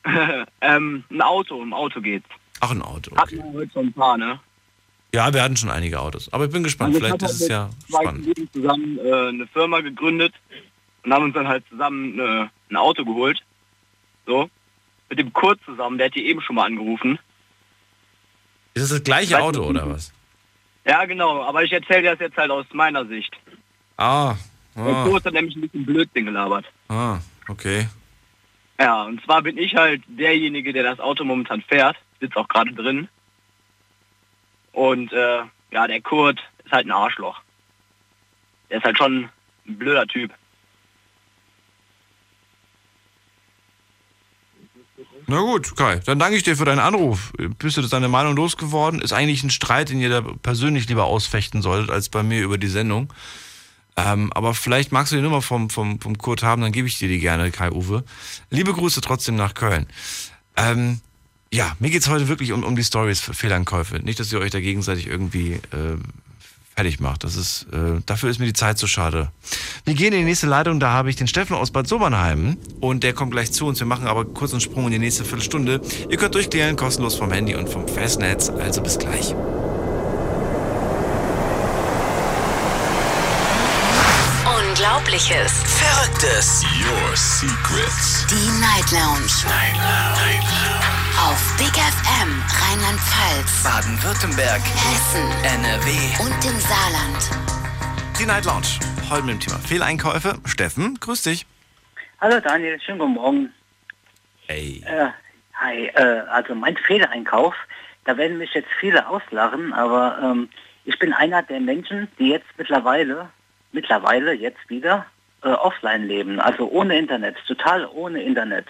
ähm, 0.62 1.04
ein 1.10 1.20
Auto, 1.20 1.62
im 1.62 1.74
Auto 1.74 2.00
geht's. 2.00 2.28
Ach, 2.60 2.70
ein 2.70 2.80
Auto. 2.80 3.14
Hatten 3.16 3.36
wir 3.36 3.52
heute 3.52 3.72
schon 3.72 3.86
ein 3.88 3.92
paar, 3.92 4.16
ne? 4.16 4.40
Ja, 5.14 5.32
wir 5.32 5.42
hatten 5.42 5.56
schon 5.56 5.70
einige 5.70 6.00
Autos. 6.00 6.30
Aber 6.32 6.44
ich 6.44 6.50
bin 6.52 6.62
gespannt. 6.62 6.94
Also 6.94 7.06
ich 7.06 7.12
Vielleicht 7.12 7.22
ist 7.32 7.40
es 7.40 7.48
ja 7.48 7.70
spannend. 7.88 8.24
Kollegen 8.24 8.52
zusammen 8.52 8.98
äh, 8.98 9.28
eine 9.28 9.46
Firma 9.46 9.80
gegründet 9.80 10.34
und 11.02 11.12
haben 11.14 11.24
uns 11.24 11.34
dann 11.34 11.48
halt 11.48 11.64
zusammen 11.70 12.18
äh, 12.18 12.48
ein 12.70 12.76
Auto 12.76 13.04
geholt. 13.04 13.40
So. 14.26 14.50
Mit 15.08 15.18
dem 15.18 15.32
Kurt 15.32 15.58
zusammen, 15.64 15.96
der 15.96 16.08
hat 16.08 16.14
die 16.14 16.26
eben 16.26 16.42
schon 16.42 16.56
mal 16.56 16.66
angerufen. 16.66 17.18
Ist 18.74 18.82
das 18.82 18.90
das 18.90 19.02
gleiche 19.02 19.34
Weißt 19.34 19.42
Auto 19.42 19.62
oder 19.64 19.88
was? 19.88 20.12
Ja, 20.84 21.04
genau, 21.06 21.42
aber 21.42 21.64
ich 21.64 21.72
erzähle 21.72 22.02
dir 22.02 22.10
das 22.12 22.20
jetzt 22.20 22.36
halt 22.36 22.50
aus 22.50 22.66
meiner 22.72 23.06
Sicht. 23.06 23.34
Ah. 23.96 24.34
Der 24.76 24.84
Ah, 24.84 25.04
Kurt 25.04 25.24
hat 25.24 25.32
nämlich 25.32 25.56
ein 25.56 25.62
bisschen 25.62 25.84
Blödsinn 25.86 26.26
gelabert. 26.26 26.64
ah 26.88 27.18
okay. 27.48 27.88
Ja, 28.78 29.02
und 29.04 29.20
zwar 29.24 29.42
bin 29.42 29.58
ich 29.58 29.74
halt 29.74 30.02
derjenige, 30.06 30.72
der 30.72 30.84
das 30.84 31.00
Auto 31.00 31.24
momentan 31.24 31.62
fährt, 31.62 31.96
sitzt 32.20 32.36
auch 32.36 32.46
gerade 32.46 32.72
drin. 32.74 33.08
Und 34.78 35.12
äh, 35.12 35.40
ja, 35.72 35.88
der 35.88 36.00
Kurt 36.00 36.38
ist 36.64 36.70
halt 36.70 36.86
ein 36.86 36.92
Arschloch. 36.92 37.40
Der 38.70 38.78
ist 38.78 38.84
halt 38.84 38.96
schon 38.96 39.28
ein 39.66 39.76
blöder 39.76 40.06
Typ. 40.06 40.32
Na 45.26 45.40
gut, 45.40 45.76
Kai, 45.76 45.96
dann 46.06 46.20
danke 46.20 46.36
ich 46.36 46.44
dir 46.44 46.56
für 46.56 46.64
deinen 46.64 46.78
Anruf. 46.78 47.32
Bist 47.58 47.76
du 47.76 47.82
deine 47.82 48.06
Meinung 48.06 48.36
losgeworden? 48.36 49.02
Ist 49.02 49.12
eigentlich 49.12 49.42
ein 49.42 49.50
Streit, 49.50 49.88
den 49.88 50.00
ihr 50.00 50.10
da 50.10 50.20
persönlich 50.20 50.88
lieber 50.88 51.06
ausfechten 51.06 51.60
solltet, 51.60 51.90
als 51.90 52.08
bei 52.08 52.22
mir 52.22 52.44
über 52.44 52.56
die 52.56 52.68
Sendung. 52.68 53.12
Ähm, 53.96 54.32
aber 54.32 54.54
vielleicht 54.54 54.92
magst 54.92 55.10
du 55.10 55.16
die 55.16 55.22
Nummer 55.22 55.42
vom, 55.42 55.70
vom, 55.70 56.00
vom 56.00 56.16
Kurt 56.18 56.44
haben, 56.44 56.62
dann 56.62 56.70
gebe 56.70 56.86
ich 56.86 57.00
dir 57.00 57.08
die 57.08 57.18
gerne, 57.18 57.50
Kai 57.50 57.72
Uwe. 57.72 58.04
Liebe 58.50 58.72
Grüße 58.72 59.00
trotzdem 59.00 59.34
nach 59.34 59.54
Köln. 59.54 59.88
Ähm, 60.56 61.00
ja, 61.52 61.74
mir 61.78 61.90
geht's 61.90 62.08
heute 62.08 62.28
wirklich 62.28 62.52
um, 62.52 62.62
um 62.62 62.76
die 62.76 62.84
Stories 62.84 63.20
für 63.20 63.34
Fehlankäufe. 63.34 64.00
Nicht, 64.00 64.20
dass 64.20 64.32
ihr 64.32 64.40
euch 64.40 64.50
da 64.50 64.60
gegenseitig 64.60 65.06
irgendwie 65.06 65.54
äh, 65.54 65.96
fertig 66.74 67.00
macht. 67.00 67.24
Das 67.24 67.36
ist, 67.36 67.66
äh, 67.72 68.00
dafür 68.06 68.30
ist 68.30 68.38
mir 68.38 68.46
die 68.46 68.52
Zeit 68.52 68.78
zu 68.78 68.86
schade. 68.86 69.32
Wir 69.84 69.94
gehen 69.94 70.12
in 70.12 70.20
die 70.20 70.24
nächste 70.24 70.46
Leitung, 70.46 70.78
da 70.78 70.90
habe 70.92 71.10
ich 71.10 71.16
den 71.16 71.26
Steffen 71.26 71.56
aus 71.56 71.70
Bad 71.70 71.88
Sobernheim 71.88 72.56
und 72.80 73.02
der 73.02 73.14
kommt 73.14 73.32
gleich 73.32 73.50
zu 73.50 73.66
uns. 73.66 73.80
Wir 73.80 73.86
machen 73.86 74.06
aber 74.06 74.24
kurz 74.26 74.52
einen 74.52 74.60
Sprung 74.60 74.86
in 74.86 74.92
die 74.92 74.98
nächste 74.98 75.24
Viertelstunde. 75.24 75.80
Ihr 76.08 76.16
könnt 76.18 76.34
durchklären, 76.34 76.76
kostenlos 76.76 77.16
vom 77.16 77.32
Handy 77.32 77.54
und 77.54 77.68
vom 77.68 77.88
Festnetz. 77.88 78.50
Also 78.50 78.82
bis 78.82 78.98
gleich. 78.98 79.34
Unglaubliches. 84.44 85.52
Verrücktes. 85.64 86.62
Your 86.78 87.16
secrets. 87.16 88.26
Die 88.30 88.60
Night 88.60 88.90
Lounge. 88.92 89.32
Night 89.48 89.74
Lounge. 89.74 90.97
Auf 91.18 91.56
Big 91.58 91.74
FM 91.74 92.42
Rheinland-Pfalz, 92.62 93.64
Baden-Württemberg. 93.64 94.60
Hessen 94.60 95.26
NRW. 95.42 95.90
und 96.22 96.44
im 96.44 96.60
Saarland. 96.60 97.30
Die 98.20 98.24
Night 98.24 98.44
Lounge. 98.44 98.78
Heute 99.10 99.24
mit 99.24 99.34
dem 99.34 99.40
Thema 99.40 99.58
Fehleinkäufe. 99.58 100.38
Steffen, 100.44 100.94
grüß 101.00 101.22
dich. 101.22 101.44
Hallo 102.20 102.38
Daniel, 102.38 102.80
schönen 102.80 103.00
guten 103.00 103.14
Morgen. 103.14 103.52
Hey. 104.46 104.80
Äh, 104.86 105.08
hi, 105.54 105.86
äh, 105.88 106.22
also 106.30 106.54
mein 106.54 106.76
Fehleinkauf, 106.76 107.54
da 108.04 108.16
werden 108.16 108.38
mich 108.38 108.54
jetzt 108.54 108.70
viele 108.78 109.08
auslachen, 109.08 109.72
aber 109.72 110.20
ähm, 110.22 110.48
ich 110.84 111.00
bin 111.00 111.12
einer 111.12 111.42
der 111.42 111.58
Menschen, 111.58 112.06
die 112.20 112.28
jetzt 112.28 112.46
mittlerweile, 112.56 113.28
mittlerweile 113.72 114.34
jetzt 114.34 114.70
wieder 114.70 115.04
äh, 115.42 115.48
offline 115.48 116.06
leben, 116.06 116.40
also 116.40 116.68
ohne 116.68 116.98
Internet, 116.98 117.36
total 117.46 117.86
ohne 117.86 118.22
Internet. 118.22 118.66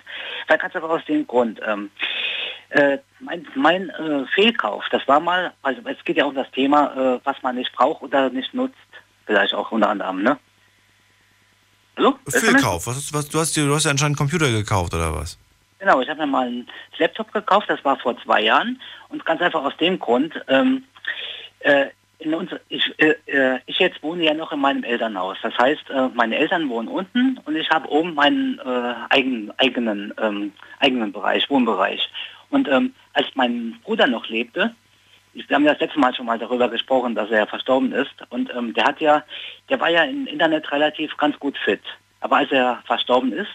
Weil 0.46 0.58
ganz 0.58 0.74
einfach 0.74 0.90
aus 0.90 1.04
dem 1.06 1.26
Grund, 1.26 1.60
ähm, 1.66 1.90
äh, 2.70 2.98
mein, 3.20 3.46
mein 3.54 3.90
äh, 3.90 4.26
Fehlkauf, 4.34 4.84
das 4.90 5.06
war 5.08 5.20
mal, 5.20 5.52
also 5.62 5.80
es 5.84 6.04
geht 6.04 6.16
ja 6.18 6.24
um 6.26 6.34
das 6.34 6.50
Thema, 6.50 6.92
äh, 7.16 7.20
was 7.24 7.42
man 7.42 7.56
nicht 7.56 7.72
braucht 7.72 8.02
oder 8.02 8.28
nicht 8.30 8.52
nutzt, 8.52 8.76
vielleicht 9.26 9.54
auch 9.54 9.70
unter 9.72 9.88
anderem, 9.88 10.22
ne? 10.22 10.38
Hallo? 11.96 12.18
Fehlkauf. 12.28 12.86
Was, 12.86 12.96
hast- 12.96 13.12
was, 13.14 13.28
du, 13.28 13.38
hast 13.40 13.56
dir, 13.56 13.66
du 13.66 13.74
hast 13.74 13.84
ja 13.84 13.90
anscheinend 13.90 14.20
einen 14.20 14.28
Computer 14.30 14.50
gekauft, 14.50 14.94
oder 14.94 15.14
was? 15.14 15.38
Genau, 15.80 16.00
ich 16.00 16.08
habe 16.08 16.20
mir 16.20 16.26
mal 16.26 16.46
einen 16.46 16.68
Laptop 16.98 17.32
gekauft, 17.32 17.68
das 17.70 17.84
war 17.84 17.96
vor 17.98 18.16
zwei 18.22 18.42
Jahren. 18.42 18.80
Und 19.08 19.24
ganz 19.24 19.40
einfach 19.40 19.62
aus 19.64 19.76
dem 19.78 19.98
Grund, 19.98 20.34
ähm, 20.48 20.84
äh, 21.60 21.86
in 22.18 22.34
uns, 22.34 22.50
ich, 22.68 22.94
äh, 22.98 23.14
äh, 23.26 23.60
ich 23.66 23.78
jetzt 23.78 24.02
wohne 24.02 24.24
ja 24.24 24.34
noch 24.34 24.52
in 24.52 24.60
meinem 24.60 24.82
Elternhaus. 24.82 25.38
Das 25.42 25.56
heißt, 25.56 25.90
äh, 25.90 26.08
meine 26.14 26.36
Eltern 26.36 26.68
wohnen 26.68 26.88
unten 26.88 27.38
und 27.44 27.56
ich 27.56 27.70
habe 27.70 27.88
oben 27.88 28.14
meinen 28.14 28.58
äh, 28.58 28.94
eigenen, 29.10 29.52
eigenen, 29.58 30.14
ähm, 30.20 30.52
eigenen 30.80 31.12
Bereich, 31.12 31.48
Wohnbereich. 31.48 32.10
Und 32.50 32.68
ähm, 32.68 32.94
als 33.12 33.28
mein 33.34 33.78
Bruder 33.84 34.06
noch 34.06 34.28
lebte, 34.28 34.74
wir 35.34 35.54
haben 35.54 35.64
ja 35.64 35.72
das 35.72 35.80
letzte 35.80 36.00
Mal 36.00 36.14
schon 36.14 36.26
mal 36.26 36.38
darüber 36.38 36.68
gesprochen, 36.68 37.14
dass 37.14 37.30
er 37.30 37.46
verstorben 37.46 37.92
ist. 37.92 38.14
Und 38.30 38.52
ähm, 38.54 38.74
der 38.74 38.84
hat 38.84 39.00
ja, 39.00 39.22
der 39.68 39.78
war 39.78 39.88
ja 39.88 40.02
im 40.02 40.26
Internet 40.26 40.72
relativ 40.72 41.16
ganz 41.16 41.38
gut 41.38 41.56
fit. 41.58 41.82
Aber 42.20 42.38
als 42.38 42.50
er 42.50 42.82
verstorben 42.86 43.32
ist, 43.32 43.46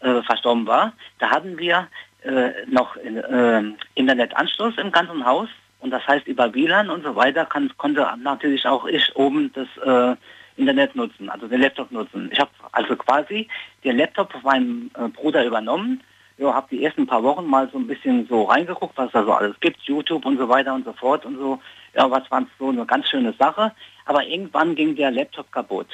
äh, 0.00 0.22
verstorben 0.22 0.66
war, 0.66 0.92
da 1.18 1.30
hatten 1.30 1.58
wir 1.58 1.88
äh, 2.22 2.50
noch 2.66 2.96
äh, 2.96 3.62
Internetanschluss 3.94 4.76
im 4.76 4.92
ganzen 4.92 5.24
Haus 5.24 5.48
und 5.80 5.90
das 5.90 6.06
heißt 6.06 6.26
über 6.26 6.52
WLAN 6.54 6.90
und 6.90 7.04
so 7.04 7.14
weiter 7.14 7.44
kann, 7.44 7.70
konnte 7.76 8.06
natürlich 8.22 8.66
auch 8.66 8.86
ich 8.86 9.14
oben 9.16 9.52
das 9.52 9.68
äh, 9.84 10.16
Internet 10.56 10.96
nutzen, 10.96 11.30
also 11.30 11.46
den 11.46 11.60
Laptop 11.60 11.90
nutzen. 11.92 12.30
Ich 12.32 12.40
habe 12.40 12.50
also 12.72 12.96
quasi 12.96 13.48
den 13.84 13.96
Laptop 13.96 14.32
von 14.32 14.42
meinem 14.42 14.90
äh, 14.94 15.08
Bruder 15.08 15.44
übernommen, 15.44 16.02
ja, 16.38 16.54
habe 16.54 16.68
die 16.70 16.84
ersten 16.84 17.06
paar 17.06 17.22
Wochen 17.22 17.46
mal 17.46 17.68
so 17.72 17.78
ein 17.78 17.86
bisschen 17.86 18.26
so 18.28 18.44
reingeguckt, 18.44 18.96
was 18.96 19.10
da 19.12 19.24
so 19.24 19.32
alles 19.32 19.58
gibt, 19.60 19.82
YouTube 19.82 20.24
und 20.24 20.38
so 20.38 20.48
weiter 20.48 20.72
und 20.72 20.84
so 20.84 20.92
fort 20.92 21.24
und 21.26 21.36
so. 21.36 21.60
Ja, 21.94 22.08
was 22.10 22.30
war 22.30 22.46
so 22.58 22.68
eine 22.68 22.86
ganz 22.86 23.08
schöne 23.08 23.34
Sache. 23.38 23.72
Aber 24.04 24.24
irgendwann 24.24 24.76
ging 24.76 24.94
der 24.94 25.10
Laptop 25.10 25.50
kaputt. 25.50 25.88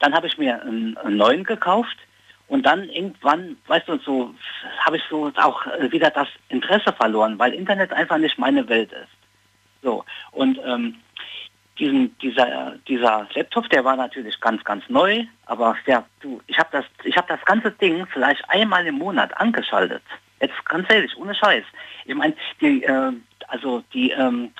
Dann 0.00 0.12
habe 0.12 0.26
ich 0.26 0.36
mir 0.38 0.60
einen, 0.62 0.96
einen 0.98 1.16
neuen 1.16 1.44
gekauft 1.44 1.96
und 2.48 2.64
dann 2.64 2.88
irgendwann, 2.88 3.56
weißt 3.66 3.88
du, 3.88 3.98
so 3.98 4.34
habe 4.84 4.96
ich 4.96 5.02
so 5.10 5.32
auch 5.36 5.66
äh, 5.66 5.90
wieder 5.90 6.10
das 6.10 6.28
Interesse 6.48 6.92
verloren, 6.92 7.38
weil 7.38 7.54
Internet 7.54 7.92
einfach 7.92 8.18
nicht 8.18 8.38
meine 8.38 8.68
Welt 8.68 8.92
ist. 8.92 9.10
So 9.82 10.04
und 10.32 10.58
ähm, 10.64 10.96
diesen, 11.78 12.16
dieser, 12.18 12.76
dieser 12.88 13.28
Laptop, 13.34 13.68
der 13.70 13.84
war 13.84 13.96
natürlich 13.96 14.40
ganz, 14.40 14.64
ganz 14.64 14.88
neu, 14.88 15.24
aber 15.46 15.76
ja, 15.86 16.04
du, 16.20 16.40
ich 16.46 16.58
habe 16.58 16.68
das, 16.72 16.84
ich 17.04 17.16
habe 17.16 17.28
das 17.28 17.44
ganze 17.44 17.70
Ding 17.72 18.06
vielleicht 18.06 18.48
einmal 18.48 18.86
im 18.86 18.96
Monat 18.96 19.36
angeschaltet. 19.38 20.02
Jetzt 20.40 20.64
ganz 20.66 20.90
ehrlich, 20.90 21.16
ohne 21.16 21.34
Scheiß. 21.34 21.64
Ich 22.04 22.14
meine, 22.14 22.34
die, 22.60 22.82
äh, 22.84 23.12
also 23.48 23.82
die, 23.92 24.10
ähm, 24.10 24.52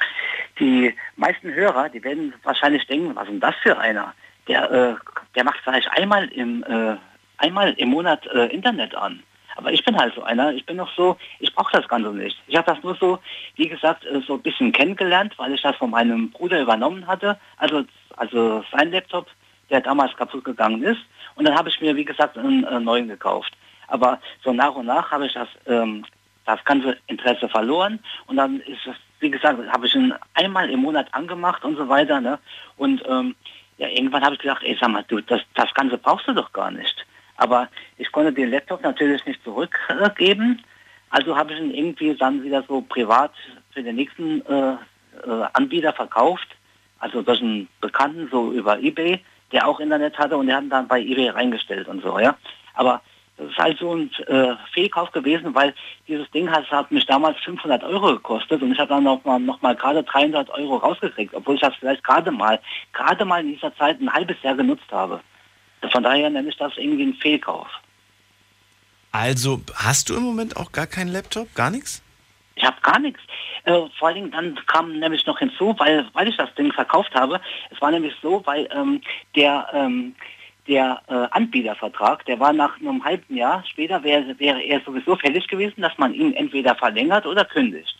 die 0.59 0.95
meisten 1.17 1.53
Hörer, 1.53 1.89
die 1.89 2.03
werden 2.03 2.35
wahrscheinlich 2.43 2.87
denken, 2.87 3.15
was 3.15 3.25
ist 3.25 3.33
denn 3.33 3.41
das 3.41 3.55
für 3.63 3.79
einer? 3.79 4.15
Der, 4.49 4.71
äh, 4.71 4.95
der 5.35 5.45
macht 5.45 5.59
vielleicht 5.63 5.91
einmal 5.91 6.29
im, 6.29 6.63
äh, 6.65 6.97
einmal 7.39 7.73
im 7.75 7.91
Monat 7.91 8.27
äh, 8.27 8.47
Internet 8.47 8.95
an. 8.95 9.23
Aber 9.57 9.73
ich 9.73 9.83
bin 9.85 9.97
halt 9.97 10.15
so 10.15 10.23
einer, 10.23 10.53
ich 10.53 10.67
bin 10.67 10.77
noch 10.77 10.95
so, 10.95 11.17
ich 11.41 11.55
brauche 11.55 11.73
das 11.73 11.89
Ganze 11.89 12.11
nicht. 12.11 12.37
Ich 12.47 12.57
habe 12.57 12.71
das 12.73 12.83
nur 12.85 12.95
so, 12.97 13.19
wie 13.57 13.69
gesagt, 13.69 14.05
äh, 14.05 14.21
so 14.21 14.35
ein 14.35 14.43
bisschen 14.43 14.71
kennengelernt, 14.71 15.33
weil 15.39 15.55
ich 15.55 15.63
das 15.63 15.77
von 15.77 15.91
meinem 15.91 16.31
Bruder 16.31 16.61
übernommen 16.61 17.07
hatte. 17.07 17.39
Also, 17.57 17.85
also 18.17 18.63
sein 18.71 18.93
Laptop, 18.93 19.27
der 19.71 19.81
damals 19.81 20.15
kaputt 20.17 20.45
gegangen 20.45 20.83
ist. 20.83 21.01
Und 21.35 21.47
dann 21.47 21.57
habe 21.57 21.71
ich 21.71 21.81
mir, 21.81 21.97
wie 21.97 22.05
gesagt, 22.05 22.37
einen 22.37 22.65
äh, 22.65 22.81
neuen 22.81 23.09
gekauft. 23.09 23.53
Aber 23.89 24.21
so 24.45 24.53
nach 24.53 24.75
und 24.75 24.87
nach 24.87 25.11
habe 25.11 25.27
ich 25.27 25.33
das, 25.33 25.49
ähm, 25.67 26.05
das 26.45 26.63
ganze 26.65 26.99
Interesse 27.07 27.49
verloren. 27.49 27.99
Und 28.27 28.37
dann 28.37 28.61
ist 28.61 28.87
es, 28.87 28.97
wie 29.21 29.31
gesagt, 29.31 29.59
habe 29.73 29.87
ich 29.87 29.95
ihn 29.95 30.13
einmal 30.35 30.69
im 30.69 30.81
Monat 30.81 31.09
angemacht 31.13 31.65
und 31.65 31.77
so 31.77 31.89
weiter. 31.89 32.21
Ne? 32.21 32.39
Und 32.77 33.03
ähm, 33.09 33.35
ja, 33.79 33.89
irgendwann 33.89 34.23
habe 34.23 34.35
ich 34.35 34.41
gesagt, 34.41 34.63
ey, 34.65 34.77
sag 34.79 34.91
mal, 34.91 35.05
du, 35.09 35.21
das, 35.21 35.41
das 35.55 35.73
Ganze 35.75 35.97
brauchst 35.97 36.29
du 36.29 36.35
doch 36.35 36.53
gar 36.53 36.71
nicht. 36.71 37.07
Aber 37.37 37.69
ich 37.99 38.11
konnte 38.13 38.33
den 38.33 38.51
Laptop 38.51 38.83
natürlich 38.83 39.25
nicht 39.27 39.43
zurückgeben. 39.45 40.63
Also 41.11 41.37
habe 41.37 41.53
ich 41.53 41.61
ihn 41.61 41.73
irgendwie 41.73 42.15
dann 42.15 42.43
wieder 42.43 42.63
so 42.67 42.81
privat 42.83 43.33
für 43.73 43.83
den 43.83 43.97
nächsten 43.97 44.45
äh, 44.47 44.73
äh, 44.73 45.47
Anbieter 45.53 45.93
verkauft. 45.93 46.49
Also 46.99 47.23
durch 47.23 47.41
einen 47.41 47.69
Bekannten, 47.81 48.29
so 48.31 48.53
über 48.53 48.79
Ebay, 48.79 49.21
der 49.53 49.69
auch 49.69 49.81
Internet 49.81 50.19
hatte 50.19 50.37
und 50.37 50.47
der 50.47 50.57
hat 50.57 50.65
ihn 50.65 50.71
dann 50.71 50.89
bei 50.89 51.01
Ebay 51.01 51.29
reingestellt 51.29 51.89
und 51.89 52.03
so, 52.03 52.19
ja. 52.19 52.37
Aber 52.75 53.03
das 53.37 53.51
ist 53.51 53.59
halt 53.59 53.79
so 53.79 53.95
ein 53.95 54.11
äh, 54.29 54.55
Fehlkauf 54.73 55.13
gewesen, 55.13 55.55
weil 55.55 55.75
dieses 56.09 56.31
Ding 56.31 56.51
hat, 56.51 56.71
hat 56.71 56.91
mich 56.91 57.05
damals 57.05 57.39
500 57.41 57.85
Euro 57.85 58.15
gekostet 58.15 58.63
und 58.63 58.73
ich 58.73 58.79
habe 58.79 58.89
dann 58.89 59.05
noch 59.05 59.23
mal, 59.25 59.39
noch 59.39 59.61
mal 59.61 59.77
gerade 59.77 60.03
300 60.03 60.49
Euro 60.51 60.77
rausgekriegt, 60.77 61.35
obwohl 61.35 61.57
ich 61.57 61.61
das 61.61 61.75
vielleicht 61.77 62.03
gerade 62.03 62.31
mal, 62.31 62.59
gerade 62.95 63.25
mal 63.27 63.43
in 63.43 63.53
dieser 63.53 63.75
Zeit 63.77 64.01
ein 64.01 64.13
halbes 64.13 64.43
Jahr 64.43 64.55
genutzt 64.55 64.91
habe. 64.91 65.21
Von 65.91 66.03
daher 66.03 66.31
nenne 66.31 66.49
ich 66.49 66.57
das 66.57 66.77
irgendwie 66.77 67.03
einen 67.03 67.15
Fehlkauf. 67.15 67.69
Also 69.13 69.61
hast 69.75 70.11
du 70.11 70.17
im 70.17 70.23
Moment 70.23 70.57
auch 70.57 70.73
gar 70.73 70.87
keinen 70.87 71.09
Laptop, 71.09 71.55
gar 71.55 71.71
nichts? 71.71 72.03
Ich 72.55 72.65
habe 72.65 72.77
gar 72.83 72.99
nichts. 72.99 73.21
Äh, 73.65 73.83
vor 73.99 74.09
allen 74.09 74.17
Dingen 74.17 74.31
dann 74.31 74.59
kam 74.67 74.99
nämlich 74.99 75.27
noch 75.27 75.39
hinzu, 75.39 75.75
weil, 75.79 76.07
weil 76.13 76.29
ich 76.29 76.37
das 76.37 76.55
Ding 76.55 76.73
verkauft 76.73 77.15
habe. 77.15 77.41
Es 77.71 77.81
war 77.81 77.91
nämlich 77.91 78.15
so, 78.23 78.43
weil 78.47 78.69
ähm, 78.73 79.01
der 79.35 79.69
ähm, 79.73 80.15
der 80.67 81.01
äh, 81.09 81.15
Anbietervertrag, 81.31 82.25
der 82.27 82.41
war 82.41 82.53
nach 82.53 82.81
einem 82.81 83.05
halben 83.05 83.37
Jahr 83.37 83.65
später, 83.67 84.03
wäre, 84.03 84.39
wäre 84.39 84.61
er 84.63 84.81
sowieso 84.81 85.17
fällig 85.17 85.47
gewesen, 85.49 85.81
dass 85.81 85.97
man 85.99 86.13
ihn 86.13 86.33
entweder 86.35 86.75
verlängert 86.75 87.27
oder 87.27 87.45
kündigt. 87.45 87.95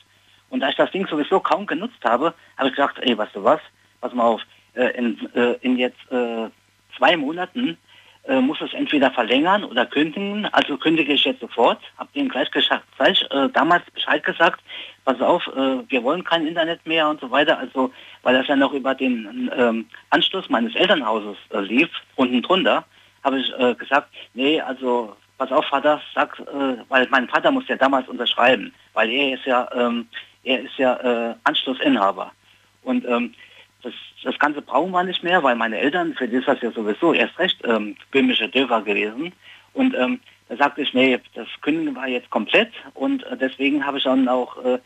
Und 0.51 0.61
da 0.61 0.69
ich 0.69 0.77
das 0.77 0.91
Ding 0.91 1.07
sowieso 1.07 1.41
kaum 1.41 1.67
genutzt 1.67 2.03
habe, 2.05 2.35
habe 2.57 2.69
ich 2.69 2.75
gedacht, 2.75 2.97
ey, 3.01 3.17
weißt 3.17 3.37
du 3.37 3.45
was, 3.45 3.61
pass 4.01 4.13
mal 4.15 4.25
auf, 4.25 4.43
äh, 4.75 4.97
in, 4.97 5.35
äh, 5.35 5.53
in 5.63 5.77
jetzt 5.77 5.99
äh, 6.11 6.49
zwei 6.97 7.17
Monaten 7.17 7.79
äh, 8.29 8.41
muss 8.41 8.61
es 8.61 8.75
entweder 8.75 9.11
verlängern 9.13 9.65
oder 9.65 9.87
kündigen. 9.87 10.47
Also 10.47 10.77
kündige 10.77 11.13
ich 11.13 11.25
jetzt 11.25 11.41
sofort. 11.41 11.81
Habe 11.97 12.11
denen 12.15 12.29
gleich, 12.29 12.51
gleich 12.51 13.27
äh, 13.31 13.49
damals 13.53 13.89
Bescheid 13.93 14.25
gesagt, 14.25 14.61
pass 15.05 15.21
auf, 15.21 15.47
äh, 15.49 15.89
wir 15.89 16.03
wollen 16.03 16.25
kein 16.25 16.47
Internet 16.47 16.85
mehr 16.87 17.09
und 17.09 17.21
so 17.21 17.31
weiter. 17.31 17.59
Also 17.59 17.93
weil 18.23 18.35
das 18.35 18.49
ja 18.49 18.57
noch 18.57 18.73
über 18.73 18.95
den 18.95 19.51
ähm, 19.57 19.87
Anschluss 20.11 20.49
meines 20.49 20.75
Elternhauses 20.75 21.37
äh, 21.51 21.61
lief, 21.61 21.89
unten 22.17 22.43
drunter, 22.43 22.85
habe 23.23 23.39
ich 23.39 23.53
äh, 23.59 23.75
gesagt, 23.75 24.09
nee, 24.35 24.61
also 24.61 25.15
pass 25.39 25.53
auf, 25.53 25.67
Vater, 25.67 26.01
sag, 26.15 26.39
äh, 26.41 26.83
weil 26.89 27.07
mein 27.11 27.29
Vater 27.29 27.53
muss 27.53 27.69
ja 27.69 27.77
damals 27.77 28.09
unterschreiben, 28.09 28.75
weil 28.95 29.09
er 29.11 29.35
ist 29.35 29.47
ja, 29.47 29.69
ähm, 29.73 30.09
er 30.43 30.63
ist 30.63 30.79
ja 30.79 31.37
Anschlussinhaber. 31.45 32.31
Und 32.83 33.05
ähm, 33.05 33.35
das, 33.83 33.93
das 34.25 34.39
Ganze 34.39 34.63
brauchen 34.63 34.93
wir 34.93 35.05
nicht 35.05 35.23
mehr, 35.23 35.43
weil 35.43 35.57
meine 35.57 35.79
Eltern, 35.79 36.15
für 36.15 36.29
die 36.29 36.37
ist 36.37 36.49
das 36.49 36.61
ja 36.61 36.71
sowieso 36.71 37.13
erst 37.13 37.39
recht 37.39 37.59
ähm, 37.65 37.97
böhmische 38.11 38.49
Dörfer 38.49 38.83
gewesen. 38.83 39.33
Und 39.73 39.95
ähm, 39.95 40.21
da 40.49 40.57
sagte 40.57 40.83
ich, 40.83 40.95
nee, 40.95 41.21
das 41.35 41.49
kündigen 41.61 41.95
wir 41.95 42.09
jetzt 42.09 42.31
komplett 42.31 42.73
und 42.95 43.25
äh, 43.25 43.37
deswegen 43.37 43.85
habe 43.85 43.99
ich 43.99 44.05
dann 44.05 44.29
auch 44.29 44.57
äh, 44.65 44.79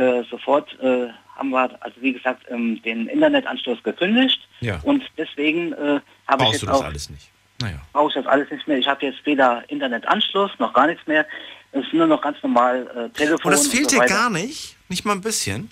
äh, 0.00 0.24
sofort, 0.30 0.78
äh, 0.80 1.08
haben 1.36 1.50
wir, 1.50 1.70
also 1.80 1.96
wie 2.00 2.12
gesagt, 2.12 2.42
ähm, 2.48 2.82
den 2.82 3.06
Internetanschluss 3.06 3.82
gekündigt 3.82 4.40
ja. 4.60 4.80
und 4.82 5.04
deswegen 5.16 5.72
äh, 5.72 6.00
habe 6.26 6.44
ich 6.44 6.52
jetzt 6.52 6.68
auch, 6.68 6.84
alles 6.84 7.10
nicht? 7.10 7.30
Naja. 7.60 7.80
brauche 7.92 8.08
ich 8.08 8.14
das 8.14 8.26
alles 8.26 8.50
nicht 8.50 8.66
mehr. 8.68 8.78
Ich 8.78 8.86
habe 8.86 9.06
jetzt 9.06 9.24
weder 9.24 9.64
Internetanschluss 9.68 10.50
noch 10.58 10.72
gar 10.72 10.86
nichts 10.86 11.06
mehr. 11.06 11.26
Es 11.72 11.84
ist 11.84 11.92
nur 11.92 12.06
noch 12.06 12.20
ganz 12.20 12.40
normal 12.42 12.86
äh, 12.94 13.08
Telefon. 13.10 13.44
Und 13.44 13.50
das 13.52 13.66
fehlt 13.66 13.84
und 13.84 13.90
so 13.90 14.00
dir 14.00 14.06
gar 14.06 14.30
nicht? 14.30 14.76
Nicht 14.88 15.04
mal 15.04 15.12
ein 15.12 15.20
bisschen? 15.20 15.70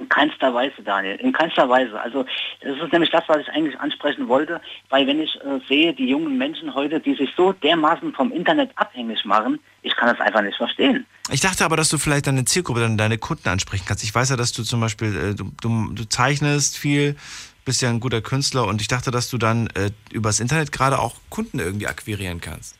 In 0.00 0.08
keinster 0.08 0.54
Weise, 0.54 0.82
Daniel. 0.82 1.16
In 1.16 1.32
keinster 1.32 1.68
Weise. 1.68 2.00
Also 2.00 2.24
das 2.62 2.76
ist 2.78 2.92
nämlich 2.92 3.10
das, 3.10 3.22
was 3.28 3.38
ich 3.38 3.48
eigentlich 3.50 3.78
ansprechen 3.78 4.28
wollte, 4.28 4.60
weil 4.88 5.06
wenn 5.06 5.20
ich 5.20 5.36
äh, 5.36 5.60
sehe, 5.68 5.92
die 5.92 6.08
jungen 6.08 6.38
Menschen 6.38 6.74
heute, 6.74 7.00
die 7.00 7.14
sich 7.14 7.30
so 7.36 7.52
dermaßen 7.52 8.14
vom 8.14 8.32
Internet 8.32 8.70
abhängig 8.76 9.24
machen, 9.26 9.60
ich 9.82 9.94
kann 9.94 10.08
das 10.08 10.18
einfach 10.20 10.42
nicht 10.42 10.56
verstehen. 10.56 11.06
Ich 11.30 11.40
dachte 11.40 11.64
aber, 11.64 11.76
dass 11.76 11.90
du 11.90 11.98
vielleicht 11.98 12.26
deine 12.26 12.44
Zielgruppe, 12.46 12.88
deine 12.96 13.18
Kunden 13.18 13.48
ansprechen 13.48 13.84
kannst. 13.86 14.02
Ich 14.02 14.14
weiß 14.14 14.30
ja, 14.30 14.36
dass 14.36 14.52
du 14.52 14.62
zum 14.62 14.80
Beispiel, 14.80 15.14
äh, 15.14 15.34
du, 15.34 15.52
du, 15.60 15.92
du 15.92 16.08
zeichnest 16.08 16.78
viel, 16.78 17.16
bist 17.66 17.82
ja 17.82 17.90
ein 17.90 18.00
guter 18.00 18.22
Künstler 18.22 18.66
und 18.66 18.80
ich 18.80 18.88
dachte, 18.88 19.10
dass 19.10 19.28
du 19.28 19.36
dann 19.36 19.68
äh, 19.68 19.90
übers 20.12 20.40
Internet 20.40 20.72
gerade 20.72 20.98
auch 20.98 21.16
Kunden 21.28 21.58
irgendwie 21.58 21.86
akquirieren 21.86 22.40
kannst. 22.40 22.79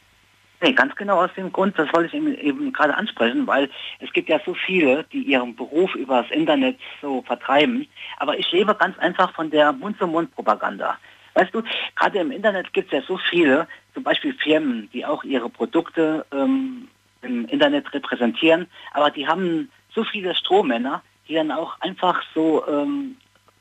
Nee, 0.62 0.72
ganz 0.74 0.94
genau 0.94 1.22
aus 1.22 1.30
dem 1.36 1.50
Grund, 1.52 1.78
das 1.78 1.90
wollte 1.94 2.08
ich 2.08 2.14
eben, 2.14 2.34
eben 2.34 2.72
gerade 2.72 2.94
ansprechen, 2.94 3.46
weil 3.46 3.70
es 4.00 4.12
gibt 4.12 4.28
ja 4.28 4.38
so 4.44 4.52
viele, 4.52 5.04
die 5.04 5.22
ihren 5.22 5.56
Beruf 5.56 5.94
übers 5.94 6.30
Internet 6.30 6.78
so 7.00 7.22
vertreiben. 7.22 7.86
Aber 8.18 8.38
ich 8.38 8.50
lebe 8.52 8.74
ganz 8.74 8.98
einfach 8.98 9.32
von 9.32 9.50
der 9.50 9.72
Mund-zu-Mund-Propaganda. 9.72 10.98
Weißt 11.32 11.54
du, 11.54 11.62
gerade 11.96 12.18
im 12.18 12.30
Internet 12.30 12.72
gibt 12.74 12.92
es 12.92 13.00
ja 13.00 13.06
so 13.06 13.16
viele, 13.16 13.68
zum 13.94 14.02
Beispiel 14.02 14.34
Firmen, 14.34 14.90
die 14.92 15.06
auch 15.06 15.24
ihre 15.24 15.48
Produkte 15.48 16.26
ähm, 16.32 16.88
im 17.22 17.46
Internet 17.46 17.92
repräsentieren, 17.94 18.66
aber 18.92 19.10
die 19.10 19.26
haben 19.26 19.70
so 19.94 20.04
viele 20.04 20.34
Strohmänner, 20.34 21.02
die 21.26 21.34
dann 21.34 21.52
auch 21.52 21.80
einfach 21.80 22.22
so 22.34 22.66
ähm, 22.68 23.16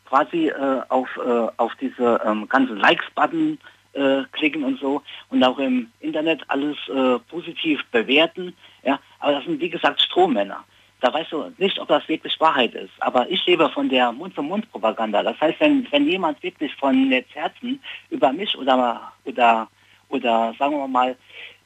quasi 0.05 0.47
äh, 0.47 0.81
auf, 0.89 1.07
äh, 1.17 1.47
auf 1.57 1.73
diese 1.80 2.19
ähm, 2.26 2.49
ganzen 2.49 2.77
Likes-Button 2.77 3.57
äh, 3.93 4.23
klicken 4.31 4.63
und 4.63 4.79
so 4.79 5.01
und 5.29 5.43
auch 5.43 5.59
im 5.59 5.91
Internet 5.99 6.41
alles 6.47 6.77
äh, 6.89 7.19
positiv 7.29 7.83
bewerten. 7.91 8.55
Ja, 8.83 8.99
aber 9.19 9.33
das 9.33 9.45
sind 9.45 9.59
wie 9.59 9.69
gesagt 9.69 10.01
Strohmänner. 10.01 10.63
Da 11.01 11.13
weißt 11.13 11.31
du 11.31 11.51
nicht, 11.57 11.79
ob 11.79 11.87
das 11.87 12.07
wirklich 12.09 12.37
Wahrheit 12.39 12.73
ist. 12.73 12.91
Aber 12.99 13.29
ich 13.29 13.45
lebe 13.45 13.69
von 13.69 13.87
der 13.87 14.11
Mund-zu-Mund-Propaganda. 14.11 15.23
Das 15.23 15.39
heißt, 15.39 15.59
wenn, 15.59 15.87
wenn 15.91 16.07
jemand 16.07 16.43
wirklich 16.43 16.75
von 16.75 17.09
jetzt 17.09 17.33
Herzen 17.33 17.81
über 18.09 18.33
mich 18.33 18.57
oder, 18.57 19.13
oder, 19.23 19.69
oder 20.09 20.53
sagen 20.59 20.77
wir 20.77 20.87
mal, 20.87 21.15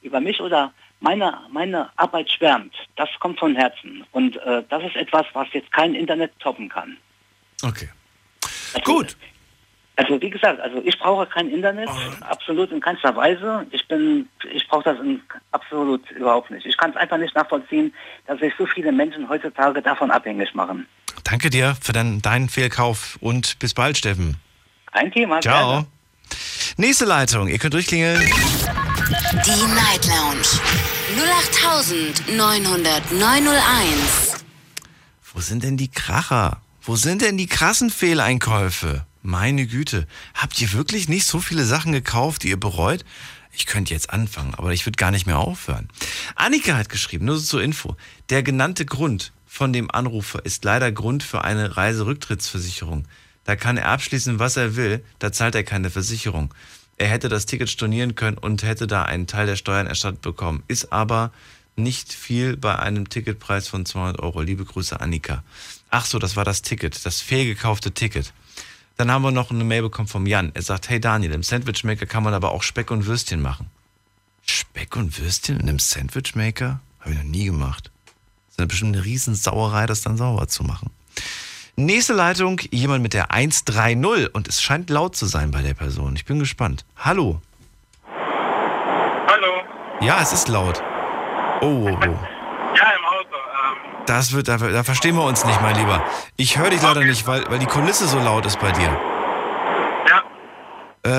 über 0.04 0.20
mich 0.20 0.40
oder 0.40 0.72
meine, 1.00 1.38
meine 1.52 1.90
Arbeit 1.96 2.30
schwärmt, 2.30 2.76
das 2.96 3.10
kommt 3.20 3.40
von 3.40 3.56
Herzen. 3.56 4.06
Und 4.12 4.38
äh, 4.38 4.64
das 4.70 4.84
ist 4.84 4.96
etwas, 4.96 5.26
was 5.34 5.48
jetzt 5.54 5.72
kein 5.72 5.96
Internet 5.96 6.38
toppen 6.40 6.70
kann. 6.70 6.98
Okay. 7.64 7.90
Also, 8.76 8.94
Gut. 8.94 9.18
Also 9.96 10.20
wie 10.20 10.30
gesagt, 10.30 10.60
also 10.60 10.82
ich 10.84 10.98
brauche 10.98 11.28
kein 11.28 11.50
Internet, 11.50 11.88
absolut 12.22 12.72
in 12.72 12.80
keinster 12.80 13.16
Weise. 13.16 13.68
Ich 13.70 13.88
bin, 13.88 14.28
ich 14.52 14.68
brauche 14.68 14.84
das 14.84 15.00
in, 15.00 15.22
absolut 15.52 16.10
überhaupt 16.12 16.50
nicht. 16.50 16.66
Ich 16.66 16.76
kann 16.78 16.90
es 16.90 16.96
einfach 16.96 17.18
nicht 17.18 17.36
nachvollziehen, 17.36 17.94
dass 18.26 18.40
sich 18.40 18.54
so 18.58 18.66
viele 18.66 18.92
Menschen 18.92 19.30
heutzutage 19.30 19.84
davon 19.84 20.10
abhängig 20.10 20.56
machen. 20.56 20.88
Danke 21.24 21.52
dir 21.52 21.76
für 21.80 21.94
deinen, 21.94 22.24
deinen 22.24 22.50
Fehlkauf 22.50 23.20
und 23.22 23.60
bis 23.60 23.76
bald, 23.76 23.98
Steffen. 23.98 24.38
Kein 24.92 25.12
Thema. 25.12 25.40
Ciao. 25.42 25.70
gerne. 25.70 25.86
Nächste 26.78 27.06
Leitung, 27.06 27.48
ihr 27.48 27.60
könnt 27.60 27.76
durchklingeln. 27.76 28.20
Die 28.20 29.76
Night 29.76 30.08
Lounge 30.08 30.48
0890901. 32.28 34.44
Wo 35.34 35.40
sind 35.40 35.64
denn 35.64 35.78
die 35.78 35.90
Kracher? 35.90 36.62
Wo 36.82 36.96
sind 36.96 37.22
denn 37.22 37.38
die 37.38 37.46
krassen 37.48 37.92
Fehleinkäufe? 37.92 39.06
Meine 39.26 39.66
Güte, 39.68 40.06
habt 40.34 40.60
ihr 40.60 40.74
wirklich 40.74 41.08
nicht 41.08 41.26
so 41.26 41.40
viele 41.40 41.64
Sachen 41.64 41.94
gekauft, 41.94 42.44
die 42.44 42.50
ihr 42.50 42.60
bereut? 42.60 43.06
Ich 43.54 43.68
könnte 43.68 43.94
jetzt 43.94 44.10
anfangen, 44.10 44.54
aber 44.54 44.74
ich 44.74 44.86
würde 44.86 44.98
gar 44.98 45.12
nicht 45.12 45.26
mehr 45.26 45.38
aufhören. 45.38 45.88
Annika 46.36 46.76
hat 46.76 46.90
geschrieben, 46.90 47.24
nur 47.24 47.38
so 47.38 47.46
zur 47.46 47.64
Info. 47.64 47.96
Der 48.30 48.44
genannte 48.44 48.86
Grund 48.86 49.32
von 49.48 49.72
dem 49.72 49.90
Anrufer 49.90 50.44
ist 50.44 50.66
leider 50.66 50.92
Grund 50.92 51.24
für 51.24 51.46
eine 51.46 51.78
Reiserücktrittsversicherung. 51.78 53.08
Da 53.46 53.56
kann 53.56 53.78
er 53.78 53.88
abschließen, 53.88 54.40
was 54.40 54.58
er 54.58 54.76
will, 54.76 55.02
da 55.20 55.32
zahlt 55.32 55.56
er 55.56 55.64
keine 55.64 55.90
Versicherung. 55.90 56.54
Er 56.98 57.08
hätte 57.08 57.30
das 57.30 57.46
Ticket 57.46 57.70
stornieren 57.70 58.16
können 58.16 58.38
und 58.38 58.64
hätte 58.64 58.88
da 58.88 59.04
einen 59.04 59.28
Teil 59.28 59.46
der 59.46 59.56
Steuern 59.56 59.88
erstattet 59.88 60.22
bekommen. 60.22 60.64
Ist 60.68 60.92
aber 60.92 61.32
nicht 61.78 62.12
viel 62.12 62.58
bei 62.58 62.78
einem 62.78 63.08
Ticketpreis 63.08 63.70
von 63.70 63.86
200 63.86 64.20
Euro. 64.20 64.42
Liebe 64.42 64.66
Grüße, 64.66 65.00
Annika. 65.00 65.46
Ach 65.90 66.06
so, 66.06 66.20
das 66.20 66.36
war 66.36 66.44
das 66.44 66.62
Ticket, 66.62 67.06
das 67.06 67.22
fehlgekaufte 67.22 67.92
Ticket. 67.92 68.34
Dann 68.98 69.12
haben 69.12 69.24
wir 69.24 69.32
noch 69.32 69.50
eine 69.50 69.64
Mail 69.64 69.82
bekommen 69.82 70.08
vom 70.08 70.28
Jan. 70.28 70.52
Er 70.54 70.62
sagt, 70.62 70.90
hey 70.90 71.00
Daniel, 71.00 71.34
im 71.34 71.44
Sandwichmaker 71.44 72.06
kann 72.06 72.24
man 72.24 72.34
aber 72.34 72.52
auch 72.52 72.62
Speck 72.64 72.92
und 72.92 73.06
Würstchen 73.06 73.42
machen. 73.42 73.70
Speck 74.46 74.96
und 74.96 75.20
Würstchen 75.20 75.60
in 75.60 75.68
einem 75.68 75.80
Sandwichmaker? 75.80 76.80
Habe 77.00 77.12
ich 77.12 77.18
noch 77.18 77.26
nie 77.26 77.46
gemacht. 77.46 77.92
Das 78.06 78.54
ist 78.54 78.60
eine 78.60 78.68
bestimmt 78.68 78.96
eine 78.96 79.06
Riesensauerei, 79.06 79.88
das 79.88 80.04
dann 80.04 80.18
sauber 80.18 80.48
zu 80.48 80.64
machen. 80.64 80.92
Nächste 81.76 82.14
Leitung, 82.14 82.62
jemand 82.70 83.02
mit 83.02 83.16
der 83.16 83.32
130 83.32 84.34
und 84.36 84.48
es 84.48 84.62
scheint 84.62 84.92
laut 84.92 85.16
zu 85.16 85.26
sein 85.26 85.50
bei 85.50 85.64
der 85.64 85.74
Person. 85.74 86.16
Ich 86.16 86.26
bin 86.26 86.38
gespannt. 86.38 86.86
Hallo. 86.98 87.42
Hallo. 88.08 89.64
Ja, 90.02 90.22
es 90.22 90.34
ist 90.34 90.50
laut. 90.50 90.84
Oh, 91.62 91.66
oh, 91.66 91.88
oh. 91.88 92.20
Ja, 92.76 92.92
im 92.92 93.06
Auto. 93.06 93.38
Ähm, 93.38 93.92
Das 94.06 94.34
wird, 94.34 94.48
da, 94.50 94.58
da 94.58 94.84
verstehen 94.84 95.16
wir 95.16 95.24
uns 95.24 95.46
nicht, 95.46 95.62
mein 95.62 95.76
Lieber. 95.78 96.04
Ich 96.36 96.58
höre 96.58 96.70
dich 96.70 96.82
leider 96.82 97.04
nicht, 97.04 97.26
weil, 97.26 97.50
weil 97.50 97.60
die 97.60 97.66
Kulisse 97.66 98.08
so 98.08 98.20
laut 98.20 98.46
ist 98.46 98.60
bei 98.60 98.72
dir. 98.72 99.00
Ja. 100.10 100.24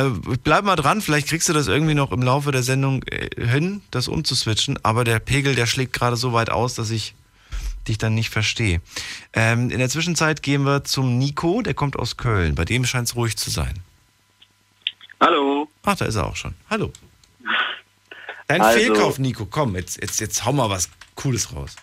Äh, 0.07 0.11
bleib 0.43 0.65
mal 0.65 0.77
dran, 0.77 1.01
vielleicht 1.01 1.29
kriegst 1.29 1.49
du 1.49 1.53
das 1.55 1.67
irgendwie 1.67 1.95
noch 1.95 2.13
im 2.13 2.23
Laufe 2.23 2.53
der 2.53 2.63
Sendung 2.63 3.03
äh, 3.05 3.29
hin, 3.47 3.83
das 3.91 4.09
umzuswitchen, 4.09 4.79
aber 4.83 5.05
der 5.05 5.19
Pegel, 5.19 5.55
der 5.55 5.67
schlägt 5.67 5.95
gerade 5.95 6.17
so 6.17 6.33
weit 6.35 6.51
aus, 6.51 6.75
dass 6.75 6.91
ich 6.91 7.15
dich 7.89 7.97
dann 7.99 8.15
nicht 8.15 8.31
verstehe. 8.31 8.81
Ähm, 9.33 9.71
in 9.71 9.79
der 9.79 9.89
Zwischenzeit 9.89 10.43
gehen 10.43 10.65
wir 10.65 10.85
zum 10.85 11.19
Nico, 11.19 11.63
der 11.63 11.75
kommt 11.75 11.99
aus 11.99 12.17
Köln. 12.17 12.55
Bei 12.55 12.65
dem 12.65 12.85
scheint 12.85 13.09
es 13.09 13.17
ruhig 13.17 13.37
zu 13.37 13.51
sein. 13.51 13.75
Hallo. 15.21 15.69
Ach, 15.85 15.97
da 15.97 16.05
ist 16.05 16.17
er 16.17 16.27
auch 16.27 16.37
schon. 16.37 16.55
Hallo. 16.69 16.93
Dein 18.47 18.61
Also- 18.61 18.79
Fehlkauf, 18.79 19.19
Nico, 19.19 19.47
komm, 19.47 19.75
jetzt, 19.77 20.01
jetzt, 20.03 20.21
jetzt 20.21 20.45
hau 20.45 20.53
mal 20.53 20.69
was 20.69 20.91
Cooles 21.15 21.55
raus. 21.55 21.77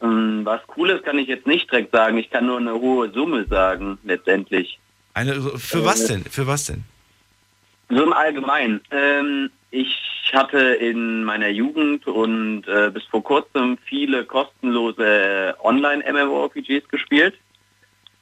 Ähm, 0.00 0.42
was 0.44 0.60
Cooles 0.66 1.02
kann 1.02 1.18
ich 1.18 1.28
jetzt 1.28 1.46
nicht 1.46 1.70
direkt 1.70 1.92
sagen. 1.92 2.18
Ich 2.18 2.30
kann 2.30 2.46
nur 2.46 2.58
eine 2.58 2.74
hohe 2.74 3.10
Summe 3.10 3.46
sagen, 3.46 3.98
letztendlich. 4.04 4.78
Eine, 5.14 5.34
für 5.58 5.78
Äh, 5.78 5.84
was 5.84 6.06
denn? 6.06 6.24
Für 6.24 6.46
was 6.46 6.66
denn? 6.66 6.84
So 7.90 8.02
im 8.02 8.12
Allgemeinen. 8.12 8.80
Ähm, 8.90 9.50
ich 9.70 9.96
hatte 10.32 10.58
in 10.58 11.24
meiner 11.24 11.48
Jugend 11.48 12.06
und 12.06 12.68
äh, 12.68 12.90
bis 12.92 13.04
vor 13.04 13.24
kurzem 13.24 13.78
viele 13.84 14.24
kostenlose 14.24 15.04
äh, 15.04 15.54
Online-MMORPGs 15.62 16.88
gespielt. 16.88 17.34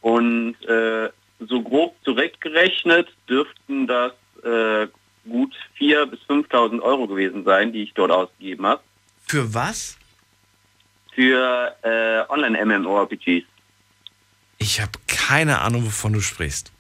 Und 0.01 0.55
äh, 0.67 1.11
so 1.41 1.63
grob 1.63 1.97
zurückgerechnet 2.05 3.09
dürften 3.29 3.87
das 3.87 4.13
äh, 4.45 4.87
gut 5.29 5.53
4.000 5.79 6.07
bis 6.07 6.21
5.000 6.29 6.81
Euro 6.81 7.07
gewesen 7.07 7.45
sein, 7.45 7.73
die 7.73 7.83
ich 7.83 7.95
dort 7.95 8.13
ausgegeben 8.13 8.67
habe. 8.67 8.81
Für 9.27 9.53
was? 9.53 9.99
Für 11.17 11.75
äh, 11.83 12.31
Online-MMORPGs. 12.31 13.45
Ich 14.59 14.81
habe 14.81 14.93
keine 15.09 15.61
Ahnung, 15.61 15.87
wovon 15.87 16.13
du 16.13 16.21
sprichst. 16.21 16.71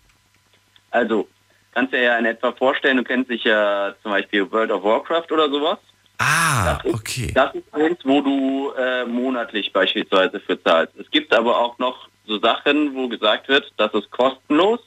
Also, 0.90 1.26
kannst 1.72 1.92
dir 1.94 2.02
ja 2.02 2.18
in 2.18 2.26
etwa 2.26 2.52
vorstellen, 2.52 2.98
du 2.98 3.04
kennst 3.04 3.28
sicher 3.28 3.96
zum 4.02 4.12
Beispiel 4.12 4.50
World 4.52 4.70
of 4.70 4.84
Warcraft 4.84 5.32
oder 5.32 5.48
sowas. 5.50 5.78
Ah, 6.18 6.74
das 6.74 6.84
ist, 6.84 6.94
okay. 6.94 7.32
Das 7.34 7.54
ist 7.54 7.64
eins, 7.72 7.98
wo 8.04 8.20
du 8.20 8.72
äh, 8.78 9.04
monatlich 9.06 9.72
beispielsweise 9.72 10.38
für 10.40 10.62
zahlst. 10.62 10.94
Es 10.98 11.10
gibt 11.10 11.34
aber 11.34 11.58
auch 11.58 11.78
noch 11.78 12.08
so 12.26 12.38
Sachen, 12.38 12.94
wo 12.94 13.08
gesagt 13.08 13.48
wird, 13.48 13.72
das 13.78 13.92
ist 13.94 14.10
kostenlos. 14.10 14.80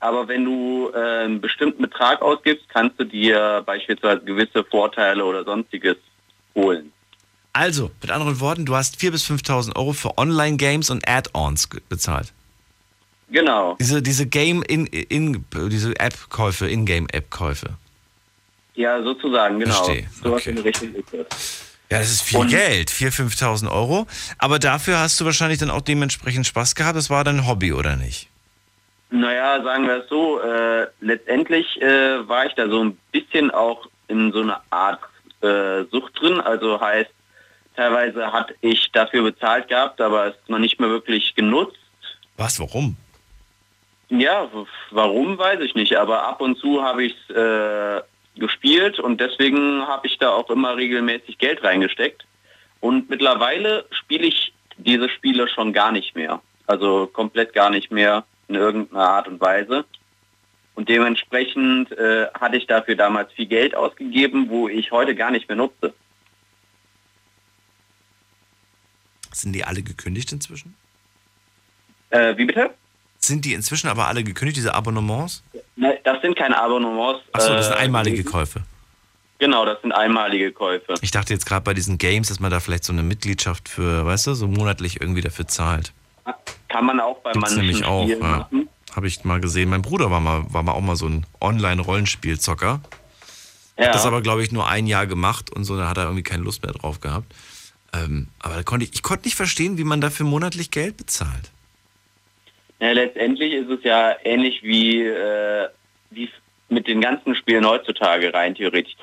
Aber 0.00 0.28
wenn 0.28 0.44
du 0.44 0.90
äh, 0.94 1.24
einen 1.24 1.40
bestimmten 1.40 1.82
Betrag 1.82 2.20
ausgibst, 2.22 2.68
kannst 2.68 3.00
du 3.00 3.04
dir 3.04 3.62
beispielsweise 3.64 4.20
gewisse 4.20 4.64
Vorteile 4.64 5.24
oder 5.24 5.44
sonstiges 5.44 5.96
holen. 6.54 6.92
Also, 7.54 7.92
mit 8.02 8.10
anderen 8.10 8.40
Worten, 8.40 8.66
du 8.66 8.74
hast 8.74 8.96
4.000 8.96 9.10
bis 9.12 9.26
5.000 9.30 9.76
Euro 9.76 9.92
für 9.92 10.18
Online-Games 10.18 10.90
und 10.90 11.08
Add-ons 11.08 11.68
bezahlt. 11.88 12.32
Genau. 13.30 13.76
Diese, 13.80 14.02
diese 14.02 14.26
Game 14.26 14.62
in, 14.64 14.86
in 14.86 15.44
diese 15.70 15.98
App-Käufe, 15.98 16.68
Ingame-App-Käufe. 16.68 17.70
Ja, 18.74 19.00
sozusagen, 19.02 19.60
genau. 19.60 19.72
Verstehe, 19.72 20.08
in 20.50 20.56
die 20.56 20.62
Richtung 20.62 20.94
ist 20.94 21.12
das. 21.12 21.26
Ja, 21.90 21.98
das 22.00 22.10
ist 22.10 22.22
viel 22.22 22.40
Und- 22.40 22.48
Geld, 22.48 22.90
4.000, 22.90 23.30
5.000 23.30 23.70
Euro. 23.70 24.08
Aber 24.38 24.58
dafür 24.58 24.98
hast 24.98 25.20
du 25.20 25.24
wahrscheinlich 25.24 25.60
dann 25.60 25.70
auch 25.70 25.82
dementsprechend 25.82 26.46
Spaß 26.48 26.74
gehabt. 26.74 26.96
Das 26.96 27.08
war 27.08 27.22
dein 27.22 27.46
Hobby, 27.46 27.72
oder 27.72 27.94
nicht? 27.94 28.28
Naja, 29.10 29.62
sagen 29.62 29.86
wir 29.86 30.02
es 30.02 30.08
so, 30.08 30.40
äh, 30.40 30.88
letztendlich 31.00 31.80
äh, 31.80 32.26
war 32.26 32.46
ich 32.46 32.54
da 32.54 32.68
so 32.68 32.82
ein 32.82 32.98
bisschen 33.12 33.52
auch 33.52 33.86
in 34.08 34.32
so 34.32 34.40
einer 34.40 34.60
Art 34.70 34.98
äh, 35.40 35.84
Sucht 35.92 36.20
drin. 36.20 36.40
Also 36.40 36.80
heißt, 36.80 37.10
teilweise 37.76 38.32
hatte 38.32 38.54
ich 38.60 38.90
dafür 38.92 39.22
bezahlt 39.22 39.68
gehabt, 39.68 40.00
aber 40.00 40.28
es 40.28 40.34
noch 40.48 40.58
nicht 40.58 40.80
mehr 40.80 40.90
wirklich 40.90 41.34
genutzt. 41.34 41.78
Was, 42.36 42.58
warum? 42.60 42.96
Ja, 44.08 44.48
warum 44.90 45.38
weiß 45.38 45.60
ich 45.60 45.74
nicht, 45.74 45.96
aber 45.96 46.22
ab 46.24 46.40
und 46.40 46.58
zu 46.58 46.82
habe 46.82 47.04
ich 47.04 47.14
es 47.28 47.36
äh, 47.36 48.02
gespielt 48.36 48.98
und 48.98 49.20
deswegen 49.20 49.86
habe 49.86 50.06
ich 50.06 50.18
da 50.18 50.30
auch 50.30 50.50
immer 50.50 50.76
regelmäßig 50.76 51.38
Geld 51.38 51.62
reingesteckt. 51.64 52.24
Und 52.80 53.08
mittlerweile 53.08 53.86
spiele 53.90 54.26
ich 54.26 54.52
diese 54.76 55.08
Spiele 55.08 55.48
schon 55.48 55.72
gar 55.72 55.92
nicht 55.92 56.14
mehr. 56.14 56.40
Also 56.66 57.06
komplett 57.06 57.52
gar 57.52 57.70
nicht 57.70 57.90
mehr 57.90 58.24
in 58.48 58.56
irgendeiner 58.56 59.08
Art 59.08 59.28
und 59.28 59.40
Weise. 59.40 59.84
Und 60.74 60.88
dementsprechend 60.88 61.92
äh, 61.92 62.26
hatte 62.34 62.56
ich 62.56 62.66
dafür 62.66 62.96
damals 62.96 63.32
viel 63.32 63.46
Geld 63.46 63.74
ausgegeben, 63.74 64.48
wo 64.48 64.68
ich 64.68 64.90
heute 64.90 65.14
gar 65.14 65.30
nicht 65.30 65.48
mehr 65.48 65.56
nutze. 65.56 65.94
Sind 69.34 69.52
die 69.52 69.64
alle 69.64 69.82
gekündigt 69.82 70.32
inzwischen? 70.32 70.74
Äh, 72.10 72.36
wie 72.36 72.44
bitte? 72.44 72.70
Sind 73.18 73.44
die 73.44 73.54
inzwischen 73.54 73.88
aber 73.88 74.06
alle 74.06 74.22
gekündigt, 74.22 74.56
diese 74.56 74.74
Abonnements? 74.74 75.42
Ne, 75.76 75.98
das 76.04 76.20
sind 76.22 76.36
keine 76.36 76.60
Abonnements. 76.60 77.22
Achso, 77.32 77.54
das 77.54 77.66
sind 77.66 77.76
äh, 77.76 77.78
einmalige 77.78 78.18
gewesen. 78.18 78.32
Käufe. 78.32 78.62
Genau, 79.38 79.64
das 79.64 79.80
sind 79.82 79.92
einmalige 79.92 80.52
Käufe. 80.52 80.94
Ich 81.00 81.10
dachte 81.10 81.32
jetzt 81.32 81.46
gerade 81.46 81.64
bei 81.64 81.74
diesen 81.74 81.98
Games, 81.98 82.28
dass 82.28 82.38
man 82.38 82.50
da 82.50 82.60
vielleicht 82.60 82.84
so 82.84 82.92
eine 82.92 83.02
Mitgliedschaft 83.02 83.68
für, 83.68 84.06
weißt 84.06 84.28
du, 84.28 84.34
so 84.34 84.46
monatlich 84.46 85.00
irgendwie 85.00 85.22
dafür 85.22 85.48
zahlt. 85.48 85.92
Kann 86.68 86.86
man 86.86 87.00
auch 87.00 87.18
bei 87.18 87.32
Gibt's 87.32 87.50
manchen 87.50 87.66
nämlich 87.66 87.84
auch, 87.84 88.04
Spielen 88.04 88.22
ja. 88.22 88.48
Habe 88.94 89.08
ich 89.08 89.24
mal 89.24 89.40
gesehen. 89.40 89.70
Mein 89.70 89.82
Bruder 89.82 90.10
war 90.10 90.20
mal, 90.20 90.44
war 90.52 90.62
mal 90.62 90.72
auch 90.72 90.80
mal 90.80 90.96
so 90.96 91.06
ein 91.06 91.26
Online-Rollenspielzocker. 91.40 92.80
Ja. 93.76 93.86
Hat 93.86 93.94
das 93.94 94.06
aber, 94.06 94.22
glaube 94.22 94.42
ich, 94.44 94.52
nur 94.52 94.68
ein 94.68 94.86
Jahr 94.86 95.06
gemacht 95.06 95.50
und 95.50 95.64
so, 95.64 95.76
da 95.76 95.88
hat 95.88 95.96
er 95.96 96.04
irgendwie 96.04 96.22
keine 96.22 96.44
Lust 96.44 96.62
mehr 96.62 96.72
drauf 96.72 97.00
gehabt. 97.00 97.34
Ähm, 97.94 98.28
aber 98.40 98.62
konnte 98.64 98.84
ich, 98.84 98.94
ich 98.94 99.02
konnte 99.02 99.26
nicht 99.26 99.36
verstehen, 99.36 99.78
wie 99.78 99.84
man 99.84 100.00
dafür 100.00 100.26
monatlich 100.26 100.70
Geld 100.70 100.96
bezahlt. 100.96 101.50
Ja, 102.80 102.92
letztendlich 102.92 103.52
ist 103.52 103.70
es 103.70 103.84
ja 103.84 104.16
ähnlich 104.24 104.62
wie, 104.62 105.02
äh, 105.02 105.68
wie 106.10 106.28
mit 106.68 106.88
den 106.88 107.00
ganzen 107.00 107.34
Spielen 107.36 107.66
heutzutage 107.66 108.34
rein 108.34 108.54
theoretisch. 108.54 108.94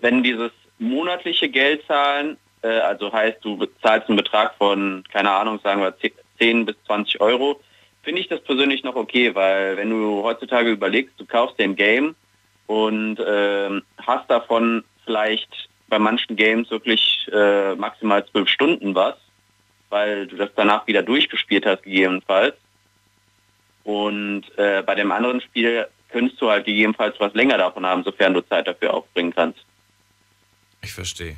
Wenn 0.00 0.22
dieses 0.22 0.52
monatliche 0.78 1.48
Geld 1.48 1.84
zahlen, 1.86 2.36
äh, 2.62 2.68
also 2.68 3.12
heißt, 3.12 3.38
du 3.42 3.56
bezahlst 3.56 4.08
einen 4.08 4.16
Betrag 4.16 4.54
von, 4.56 5.02
keine 5.12 5.30
Ahnung, 5.30 5.60
sagen 5.62 5.82
wir 5.82 5.94
10 6.38 6.66
bis 6.66 6.76
20 6.86 7.20
Euro, 7.20 7.60
finde 8.02 8.20
ich 8.20 8.28
das 8.28 8.40
persönlich 8.40 8.84
noch 8.84 8.94
okay, 8.94 9.34
weil 9.34 9.76
wenn 9.76 9.90
du 9.90 10.22
heutzutage 10.22 10.70
überlegst, 10.70 11.18
du 11.18 11.26
kaufst 11.26 11.58
dir 11.58 11.64
ein 11.64 11.76
Game 11.76 12.14
und 12.66 13.18
ähm, 13.26 13.82
hast 13.98 14.30
davon 14.30 14.84
vielleicht 15.04 15.65
bei 15.88 15.98
manchen 15.98 16.36
Games 16.36 16.70
wirklich 16.70 17.28
äh, 17.32 17.74
maximal 17.74 18.24
zwölf 18.26 18.48
Stunden 18.48 18.94
was, 18.94 19.14
weil 19.88 20.26
du 20.26 20.36
das 20.36 20.50
danach 20.56 20.86
wieder 20.86 21.02
durchgespielt 21.02 21.66
hast 21.66 21.82
gegebenenfalls. 21.82 22.56
Und 23.84 24.44
äh, 24.58 24.82
bei 24.82 24.94
dem 24.94 25.12
anderen 25.12 25.40
Spiel 25.40 25.86
könntest 26.10 26.40
du 26.40 26.50
halt 26.50 26.66
gegebenenfalls 26.66 27.14
was 27.20 27.34
länger 27.34 27.58
davon 27.58 27.86
haben, 27.86 28.02
sofern 28.02 28.34
du 28.34 28.40
Zeit 28.40 28.66
dafür 28.66 28.94
aufbringen 28.94 29.32
kannst. 29.34 29.60
Ich 30.82 30.92
verstehe. 30.92 31.36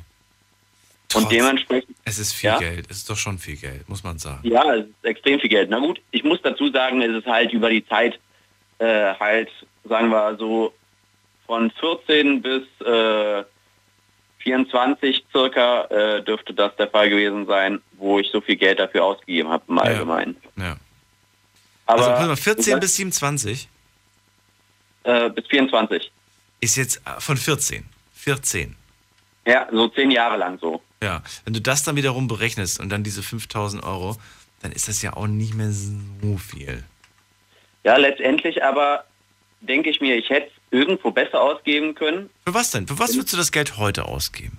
Und 1.15 1.31
dementsprechend. 1.31 1.95
Es 2.05 2.19
ist 2.19 2.33
viel 2.33 2.51
Ja? 2.51 2.59
Geld. 2.59 2.85
Es 2.89 2.97
ist 2.97 3.09
doch 3.09 3.17
schon 3.17 3.39
viel 3.39 3.55
Geld, 3.55 3.87
muss 3.89 4.03
man 4.03 4.19
sagen. 4.19 4.47
Ja, 4.47 4.75
es 4.75 4.85
ist 4.85 4.93
extrem 5.03 5.39
viel 5.39 5.49
Geld. 5.49 5.69
Na 5.69 5.79
gut, 5.79 5.99
ich 6.11 6.23
muss 6.23 6.39
dazu 6.41 6.69
sagen, 6.71 7.01
es 7.01 7.15
ist 7.15 7.25
halt 7.25 7.51
über 7.51 7.69
die 7.69 7.85
Zeit 7.87 8.19
äh, 8.77 9.13
halt, 9.15 9.49
sagen 9.85 10.09
wir 10.09 10.35
so, 10.37 10.73
von 11.47 11.71
14 11.71 12.41
bis 12.41 12.63
äh, 12.85 13.43
24 14.49 15.25
circa 15.31 15.83
äh, 15.85 16.23
dürfte 16.23 16.53
das 16.53 16.75
der 16.75 16.87
Fall 16.87 17.09
gewesen 17.09 17.45
sein, 17.45 17.81
wo 17.93 18.19
ich 18.19 18.29
so 18.31 18.41
viel 18.41 18.55
Geld 18.55 18.79
dafür 18.79 19.03
ausgegeben 19.03 19.49
habe 19.49 19.63
im 19.67 19.77
Allgemeinen. 19.77 20.37
Ja. 20.57 20.77
Aber 21.85 22.07
also 22.07 22.27
mal, 22.27 22.35
14 22.35 22.79
bis 22.79 22.95
27 22.95 23.69
äh, 25.03 25.29
bis 25.29 25.45
24. 25.47 26.11
ist 26.61 26.75
jetzt 26.77 26.97
äh, 27.05 27.19
von 27.19 27.37
14. 27.37 27.85
14. 28.13 28.75
Ja, 29.45 29.67
so 29.71 29.87
zehn 29.89 30.11
Jahre 30.11 30.37
lang 30.37 30.57
so. 30.59 30.81
Ja, 31.01 31.21
wenn 31.45 31.53
du 31.53 31.61
das 31.61 31.83
dann 31.83 31.95
wiederum 31.95 32.27
berechnest 32.27 32.79
und 32.79 32.89
dann 32.89 33.03
diese 33.03 33.23
5000 33.23 33.83
Euro, 33.83 34.17
dann 34.61 34.71
ist 34.71 34.87
das 34.87 35.01
ja 35.01 35.13
auch 35.13 35.27
nicht 35.27 35.53
mehr 35.53 35.71
so 35.71 36.37
viel. 36.37 36.83
Ja, 37.83 37.97
letztendlich 37.97 38.63
aber 38.63 39.05
denke 39.61 39.89
ich 39.89 40.01
mir, 40.01 40.15
ich 40.17 40.29
hätte 40.29 40.51
irgendwo 40.71 41.11
besser 41.11 41.41
ausgeben 41.41 41.95
können. 41.95 42.29
Für 42.45 42.53
was 42.53 42.71
denn? 42.71 42.87
Für 42.87 42.99
was 42.99 43.15
würdest 43.15 43.33
du 43.33 43.37
das 43.37 43.51
Geld 43.51 43.77
heute 43.77 44.05
ausgeben? 44.05 44.57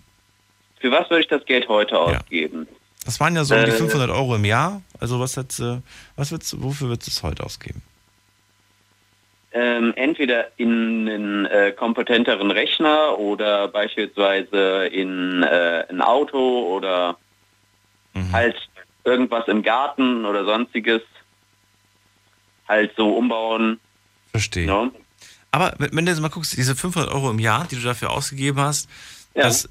Für 0.81 0.91
was 0.91 1.09
würde 1.11 1.23
ich 1.23 1.29
das 1.29 1.45
Geld 1.45 1.69
heute 1.69 1.99
ausgeben? 1.99 2.67
Das 3.05 3.21
waren 3.21 3.35
ja 3.35 3.45
so 3.45 3.55
um 3.55 3.65
die 3.65 3.71
Äh, 3.71 3.75
500 3.75 4.11
Euro 4.11 4.37
im 4.37 4.45
Jahr. 4.45 4.83
Also 4.99 5.21
was 5.21 5.37
äh, 5.37 5.45
was 6.17 6.33
wird's, 6.33 6.55
wofür 6.61 6.89
würdest 6.89 7.09
du 7.09 7.11
es 7.13 7.23
heute 7.23 7.45
ausgeben? 7.45 7.83
Ähm, 9.53 9.93
entweder 9.97 10.49
in 10.59 11.09
einen 11.09 11.47
äh, 11.47 11.73
kompetenteren 11.73 12.51
Rechner 12.51 13.19
oder 13.19 13.69
beispielsweise 13.69 14.87
in 14.87 15.43
äh, 15.43 15.85
ein 15.89 16.01
Auto 16.01 16.75
oder 16.75 17.17
halt 18.33 18.57
irgendwas 19.05 19.49
im 19.49 19.63
Garten 19.63 20.25
oder 20.25 20.45
sonstiges. 20.45 21.03
Halt 22.69 22.93
so 22.97 23.17
umbauen. 23.17 23.81
Verstehe. 24.31 24.67
Aber 25.53 25.75
wenn 25.79 26.05
du 26.07 26.13
jetzt 26.13 26.21
mal 26.21 26.29
guckst, 26.29 26.57
diese 26.57 26.77
500 26.77 27.11
Euro 27.13 27.31
im 27.31 27.39
Jahr, 27.39 27.67
die 27.67 27.77
du 27.77 27.83
dafür 27.83 28.11
ausgegeben 28.11 28.61
hast, 28.61 28.89
Das, 29.35 29.69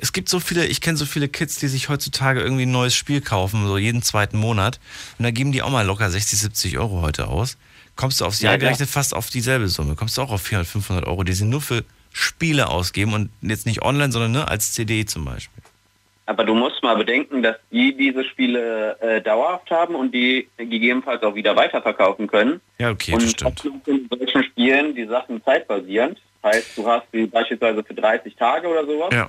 es 0.00 0.12
gibt 0.12 0.28
so 0.28 0.40
viele, 0.40 0.66
ich 0.66 0.80
kenne 0.80 0.96
so 0.96 1.06
viele 1.06 1.28
Kids, 1.28 1.56
die 1.56 1.68
sich 1.68 1.88
heutzutage 1.88 2.40
irgendwie 2.40 2.62
ein 2.66 2.70
neues 2.72 2.94
Spiel 2.94 3.20
kaufen, 3.20 3.66
so 3.66 3.76
jeden 3.78 4.02
zweiten 4.02 4.38
Monat. 4.38 4.80
Und 5.18 5.24
da 5.24 5.30
geben 5.30 5.52
die 5.52 5.62
auch 5.62 5.70
mal 5.70 5.84
locker 5.84 6.10
60, 6.10 6.38
70 6.38 6.78
Euro 6.78 7.02
heute 7.02 7.28
aus. 7.28 7.56
Kommst 7.96 8.20
du 8.20 8.24
aufs 8.24 8.40
Ja, 8.40 8.50
Jahr 8.50 8.58
klar. 8.58 8.70
gerechnet 8.70 8.88
fast 8.88 9.12
auf 9.14 9.28
dieselbe 9.28 9.68
Summe. 9.68 9.96
Kommst 9.96 10.16
du 10.16 10.22
auch 10.22 10.30
auf 10.30 10.42
400, 10.42 10.66
500 10.68 11.06
Euro, 11.06 11.24
die 11.24 11.32
sie 11.34 11.44
nur 11.44 11.60
für 11.60 11.84
Spiele 12.12 12.68
ausgeben 12.68 13.12
und 13.12 13.30
jetzt 13.42 13.66
nicht 13.66 13.82
online, 13.82 14.12
sondern 14.12 14.32
ne, 14.32 14.48
als 14.48 14.72
CD 14.72 15.04
zum 15.04 15.24
Beispiel. 15.24 15.61
Aber 16.32 16.44
du 16.44 16.54
musst 16.54 16.82
mal 16.82 16.96
bedenken, 16.96 17.42
dass 17.42 17.56
die 17.70 17.94
diese 17.94 18.24
Spiele 18.24 18.98
äh, 19.02 19.20
dauerhaft 19.20 19.70
haben 19.70 19.94
und 19.94 20.12
die 20.14 20.48
gegebenenfalls 20.56 21.22
auch 21.22 21.34
wieder 21.34 21.54
weiterverkaufen 21.54 22.26
können. 22.26 22.58
Ja, 22.78 22.88
okay, 22.90 23.12
und 23.12 23.22
das 23.42 23.52
stimmt. 23.52 23.86
in 23.86 24.08
solchen 24.08 24.42
Spielen 24.44 24.94
die 24.94 25.04
Sachen 25.04 25.44
zeitbasierend. 25.44 26.18
Heißt, 26.42 26.68
du 26.78 26.86
hast 26.86 27.04
sie 27.12 27.26
beispielsweise 27.26 27.84
für 27.84 27.92
30 27.92 28.34
Tage 28.34 28.66
oder 28.66 28.86
sowas 28.86 29.10
Ja. 29.12 29.28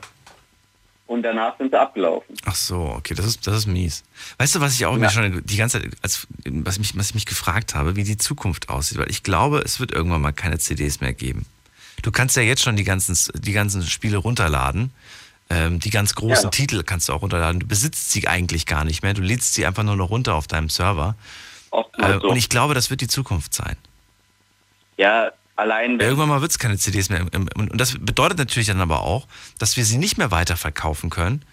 und 1.08 1.24
danach 1.24 1.58
sind 1.58 1.72
sie 1.72 1.78
abgelaufen. 1.80 2.36
Ach 2.46 2.56
so, 2.56 2.94
okay, 2.98 3.14
das 3.16 3.26
ist, 3.26 3.46
das 3.46 3.58
ist 3.58 3.66
mies. 3.68 4.06
Weißt 4.38 4.56
du, 4.56 4.62
was 4.62 4.74
ich 4.74 4.86
auch 4.86 4.96
mir 4.96 5.10
schon 5.10 5.42
die 5.44 5.58
ganze 5.58 5.82
Zeit, 5.82 5.92
als, 6.02 6.26
was, 6.46 6.80
mich, 6.80 6.98
was 6.98 7.10
ich 7.10 7.16
mich 7.16 7.26
gefragt 7.26 7.76
habe, 7.76 7.98
wie 7.98 8.06
die 8.06 8.18
Zukunft 8.18 8.70
aussieht? 8.70 8.98
Weil 8.98 9.12
ich 9.12 9.24
glaube, 9.24 9.60
es 9.60 9.82
wird 9.82 9.92
irgendwann 9.92 10.22
mal 10.22 10.32
keine 10.32 10.58
CDs 10.58 11.02
mehr 11.02 11.14
geben. 11.14 11.46
Du 12.02 12.12
kannst 12.12 12.38
ja 12.38 12.44
jetzt 12.44 12.62
schon 12.64 12.78
die 12.78 12.86
ganzen, 12.86 13.14
die 13.42 13.52
ganzen 13.52 13.84
Spiele 13.84 14.16
runterladen. 14.16 14.92
Ähm, 15.54 15.80
die 15.80 15.90
ganz 15.90 16.16
großen 16.16 16.46
Ja. 16.46 16.50
Titel 16.50 16.84
kannst 16.84 17.10
du 17.10 17.14
auch 17.14 17.22
runterladen. 17.22 17.60
Du 17.60 17.68
besitzt 17.68 18.12
sie 18.12 18.28
eigentlich 18.28 18.66
gar 18.66 18.84
nicht 18.86 19.04
mehr. 19.04 19.14
Du 19.14 19.22
lädst 19.22 19.54
sie 19.54 19.66
einfach 19.66 19.84
nur 19.84 19.96
noch 19.96 20.10
runter 20.10 20.36
auf 20.36 20.48
deinem 20.48 20.70
Server. 20.70 21.16
Äh, 21.98 22.20
so. 22.22 22.30
Und 22.30 22.38
ich 22.38 22.50
glaube, 22.50 22.74
das 22.74 22.90
wird 22.90 23.02
die 23.02 23.08
Zukunft 23.08 23.54
sein. 23.54 23.76
Ja, 24.98 25.32
allein 25.56 26.00
Irgendwann 26.00 26.30
mal 26.30 26.42
wird 26.42 26.52
es 26.52 26.60
keine 26.60 26.78
CDs 26.78 27.10
mehr. 27.10 27.26
Und 27.56 27.72
das 27.74 27.98
bedeutet 28.00 28.38
natürlich 28.38 28.68
dann 28.68 28.82
aber 28.82 29.02
auch, 29.02 29.28
dass 29.60 29.78
wir 29.78 29.86
sie 29.86 29.98
nicht 29.98 30.18
mehr 30.18 30.32
weiterverkaufen 30.32 31.10
können 31.10 31.44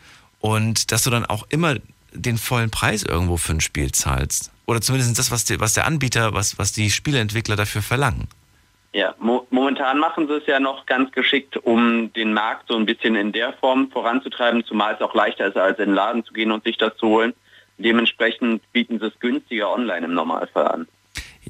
und 0.40 0.93
dass 0.93 1.02
du 1.02 1.10
dann 1.10 1.27
auch 1.27 1.47
immer 1.48 1.77
den 2.12 2.39
vollen 2.39 2.70
Preis 2.70 3.02
irgendwo 3.02 3.36
für 3.36 3.52
ein 3.52 3.60
Spiel 3.60 3.93
zahlst. 3.93 4.51
Oder 4.66 4.81
zumindest 4.81 5.18
das, 5.18 5.31
was, 5.31 5.44
die, 5.44 5.59
was 5.60 5.74
der 5.74 5.86
Anbieter, 5.86 6.32
was, 6.32 6.59
was 6.59 6.72
die 6.72 6.90
Spieleentwickler 6.90 7.56
dafür 7.56 7.82
verlangen. 7.82 8.28
Ja, 8.92 9.14
mo 9.20 9.46
momentan 9.50 9.98
machen 9.98 10.26
sie 10.26 10.34
es 10.34 10.46
ja 10.46 10.58
noch 10.58 10.84
ganz 10.86 11.12
geschickt, 11.12 11.56
um 11.56 12.12
den 12.12 12.32
Markt 12.32 12.66
so 12.68 12.76
ein 12.76 12.86
bisschen 12.86 13.14
in 13.14 13.30
der 13.30 13.52
Form 13.54 13.88
voranzutreiben, 13.90 14.64
zumal 14.64 14.94
es 14.94 15.00
auch 15.00 15.14
leichter 15.14 15.46
ist, 15.46 15.56
als 15.56 15.78
in 15.78 15.86
den 15.86 15.94
Laden 15.94 16.24
zu 16.24 16.32
gehen 16.32 16.50
und 16.50 16.64
sich 16.64 16.76
das 16.76 16.96
zu 16.96 17.06
holen. 17.06 17.32
Dementsprechend 17.78 18.62
bieten 18.72 18.98
sie 18.98 19.06
es 19.06 19.18
günstiger 19.20 19.72
online 19.72 20.06
im 20.06 20.14
Normalfall 20.14 20.68
an. 20.68 20.88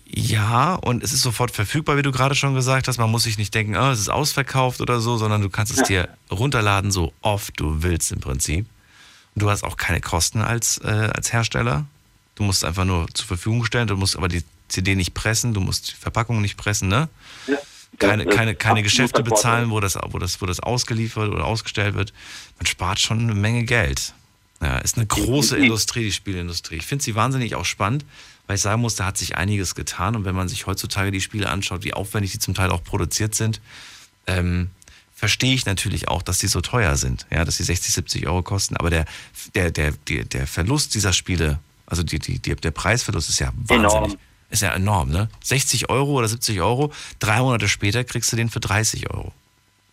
Ja, 0.05 0.75
und 0.75 1.03
es 1.03 1.13
ist 1.13 1.23
sofort 1.23 1.51
verfügbar, 1.51 1.97
wie 1.97 2.03
du 2.03 2.13
gerade 2.13 2.35
schon 2.35 2.55
gesagt 2.55 2.89
hast. 2.89 2.99
Man 2.99 3.11
muss 3.11 3.23
sich 3.23 3.39
nicht 3.39 3.55
denken, 3.55 3.77
oh, 3.77 3.91
es 3.91 4.01
ist 4.01 4.11
ausverkauft 4.11 4.81
oder 4.81 5.01
so, 5.01 5.17
sondern 5.17 5.41
du 5.41 5.49
kannst 5.49 5.73
es 5.73 5.83
dir 5.85 6.09
runterladen, 6.31 6.91
so 6.91 7.13
oft 7.23 7.59
du 7.59 7.83
willst 7.83 8.13
im 8.13 8.21
Prinzip. 8.21 8.67
Und 9.35 9.43
du 9.43 9.51
hast 9.51 9.65
auch 9.65 9.77
keine 9.77 10.01
Kosten 10.01 10.43
als, 10.43 10.79
äh, 10.79 11.11
als 11.15 11.33
Hersteller. 11.33 11.87
Du 12.35 12.43
musst 12.43 12.65
einfach 12.65 12.85
nur 12.85 13.07
zur 13.15 13.27
Verfügung 13.27 13.65
stellen, 13.65 13.87
du 13.87 13.97
musst 13.97 14.17
aber 14.17 14.29
die 14.29 14.43
CD 14.71 14.95
nicht 14.95 15.15
pressen, 15.15 15.53
du 15.53 15.61
musst 15.61 15.91
die 15.91 15.97
Verpackung 15.97 16.41
nicht 16.41 16.57
pressen, 16.57 16.89
ne? 16.89 17.09
Keine, 17.99 18.23
ist 18.23 18.31
keine, 18.31 18.55
keine 18.55 18.81
absolut 18.81 18.85
Geschäfte 18.85 19.23
der 19.23 19.27
Vorteil. 19.27 19.65
bezahlen, 19.67 19.71
wo 19.71 19.81
das, 19.81 19.99
wo, 20.11 20.19
das, 20.19 20.41
wo 20.41 20.47
das 20.47 20.61
ausgeliefert 20.61 21.31
oder 21.31 21.45
ausgestellt 21.45 21.95
wird. 21.95 22.13
Man 22.59 22.67
spart 22.67 23.01
schon 23.01 23.21
eine 23.21 23.35
Menge 23.35 23.65
Geld. 23.65 24.15
Ja, 24.63 24.79
ist 24.79 24.97
eine 24.97 25.07
große. 25.07 25.57
Industrie, 25.57 26.05
die 26.05 26.13
Spielindustrie. 26.13 26.77
Ich 26.77 26.87
finde 26.87 27.05
sie 27.05 27.15
wahnsinnig 27.15 27.55
auch 27.55 27.65
spannend, 27.65 28.05
weil 28.47 28.57
ich 28.57 28.63
sagen 28.63 28.81
muss, 28.83 28.95
da 28.95 29.07
hat 29.07 29.19
sich 29.19 29.37
einiges 29.37 29.75
getan. 29.75 30.17
Und 30.17 30.25
wenn 30.25 30.35
man 30.35 30.49
sich 30.49 30.67
heutzutage 30.67 31.11
die 31.11 31.21
Spiele 31.21 31.49
anschaut, 31.49 31.83
wie 31.83 31.95
aufwendig 31.95 32.33
die 32.33 32.39
zum 32.39 32.55
Teil 32.55 32.71
auch 32.71 32.85
produziert 32.85 33.35
sind, 33.35 33.61
ähm, 34.27 34.71
verstehe 35.15 35.55
ich 35.55 35.67
natürlich 35.67 36.09
auch, 36.09 36.23
dass 36.23 36.39
die 36.39 36.47
so 36.47 36.61
teuer 36.61 36.97
sind, 36.97 37.27
ja, 37.31 37.45
dass 37.45 37.57
die 37.57 37.63
60, 37.63 37.93
70 37.93 38.27
Euro 38.27 38.43
kosten. 38.43 38.77
Aber 38.77 38.91
der, 38.91 39.07
der, 39.55 39.71
der, 39.71 39.93
der, 40.09 40.25
der 40.25 40.47
Verlust 40.47 40.95
dieser 40.95 41.13
Spiele, 41.13 41.59
also 41.87 42.03
die, 42.03 42.19
die, 42.19 42.39
die, 42.39 42.55
der 42.55 42.71
Preisverlust 42.71 43.29
ist 43.29 43.41
ja 43.41 43.53
wahnsinnig. 43.55 43.93
Enorm. 43.93 44.17
Ist 44.51 44.63
ja 44.63 44.75
enorm, 44.75 45.11
ne? 45.11 45.29
60 45.43 45.91
Euro 45.91 46.19
oder 46.19 46.29
70 46.29 46.61
Euro, 46.61 46.93
drei 47.21 47.39
Monate 47.41 47.69
später 47.69 48.03
kriegst 48.05 48.33
du 48.33 48.37
den 48.37 48.49
für 48.49 48.61
30 48.61 49.11
Euro. 49.15 49.33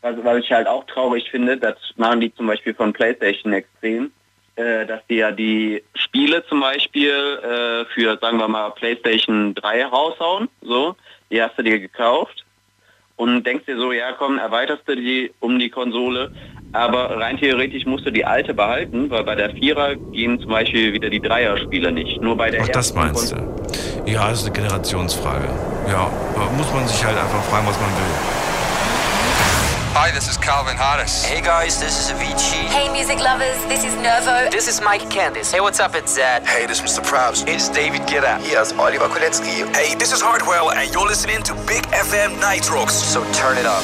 Also, 0.01 0.23
was 0.23 0.39
ich 0.39 0.51
halt 0.51 0.67
auch 0.67 0.85
traurig 0.85 1.29
finde, 1.29 1.57
das 1.57 1.75
machen 1.95 2.21
die 2.21 2.34
zum 2.34 2.47
Beispiel 2.47 2.73
von 2.73 2.93
PlayStation 2.93 3.53
extrem, 3.53 4.11
äh, 4.55 4.85
dass 4.85 5.01
die 5.09 5.15
ja 5.15 5.31
die 5.31 5.84
Spiele 5.95 6.45
zum 6.47 6.61
Beispiel 6.61 7.11
äh, 7.11 7.85
für, 7.93 8.17
sagen 8.19 8.39
wir 8.39 8.47
mal, 8.47 8.71
PlayStation 8.71 9.53
3 9.53 9.85
raushauen, 9.85 10.49
so, 10.61 10.95
die 11.29 11.41
hast 11.41 11.57
du 11.57 11.63
dir 11.63 11.79
gekauft 11.79 12.45
und 13.17 13.43
denkst 13.43 13.65
dir 13.65 13.77
so, 13.77 13.91
ja 13.91 14.13
komm, 14.13 14.38
erweiterst 14.38 14.88
du 14.88 14.95
die 14.95 15.31
um 15.39 15.59
die 15.59 15.69
Konsole, 15.69 16.31
aber 16.73 17.18
rein 17.19 17.38
theoretisch 17.38 17.85
musst 17.85 18.06
du 18.06 18.11
die 18.11 18.26
alte 18.26 18.53
behalten, 18.53 19.10
weil 19.10 19.23
bei 19.23 19.35
der 19.35 19.52
Vierer 19.52 19.95
gehen 19.95 20.39
zum 20.39 20.49
Beispiel 20.49 20.94
wieder 20.94 21.10
die 21.10 21.19
Dreier-Spiele 21.19 21.91
nicht. 21.91 22.22
Nur 22.22 22.35
bei 22.38 22.52
der 22.52 22.64
Ach, 22.64 22.68
das 22.69 22.94
meinst 22.94 23.31
du? 23.31 23.38
Ja, 24.06 24.30
das 24.30 24.39
ist 24.39 24.45
eine 24.45 24.53
Generationsfrage. 24.53 25.48
Ja, 25.88 26.10
da 26.35 26.41
muss 26.57 26.72
man 26.73 26.88
sich 26.88 27.03
halt 27.03 27.18
einfach 27.18 27.44
fragen, 27.44 27.68
was 27.68 27.80
man 27.80 27.89
will. 27.89 28.48
Hi, 29.94 30.11
this 30.11 30.30
is 30.30 30.39
Calvin 30.39 30.77
Harris. 30.77 31.26
Hey 31.26 31.41
guys, 31.41 31.80
this 31.80 31.98
is 31.98 32.11
Avicii. 32.11 32.68
Hey, 32.69 32.88
music 32.89 33.19
lovers, 33.19 33.57
this 33.68 33.84
is 33.84 33.95
Nervo. 33.95 34.48
This 34.52 34.68
is 34.68 34.80
Mike 34.80 35.10
Candice. 35.10 35.52
Hey, 35.52 35.60
what's 35.60 35.80
up? 35.80 35.95
It's 35.95 36.14
Zed. 36.14 36.45
Hey, 36.45 36.68
this 36.68 36.80
is 36.80 36.85
Mr. 36.85 37.03
Probs. 37.03 37.44
It's 37.48 37.68
David 37.68 38.02
Guetta. 38.02 38.39
Here's 38.41 38.73
Oliver 38.73 39.07
Kolecki. 39.07 39.65
Hey, 39.76 39.95
this 39.95 40.11
is 40.14 40.22
Hardwell, 40.22 40.72
and 40.72 40.94
you're 40.94 41.07
listening 41.07 41.41
to 41.44 41.56
Big 41.65 41.84
FM 41.88 42.38
Nitrox. 42.39 42.91
So 42.91 43.23
turn 43.34 43.57
it 43.57 43.65
up. 43.65 43.84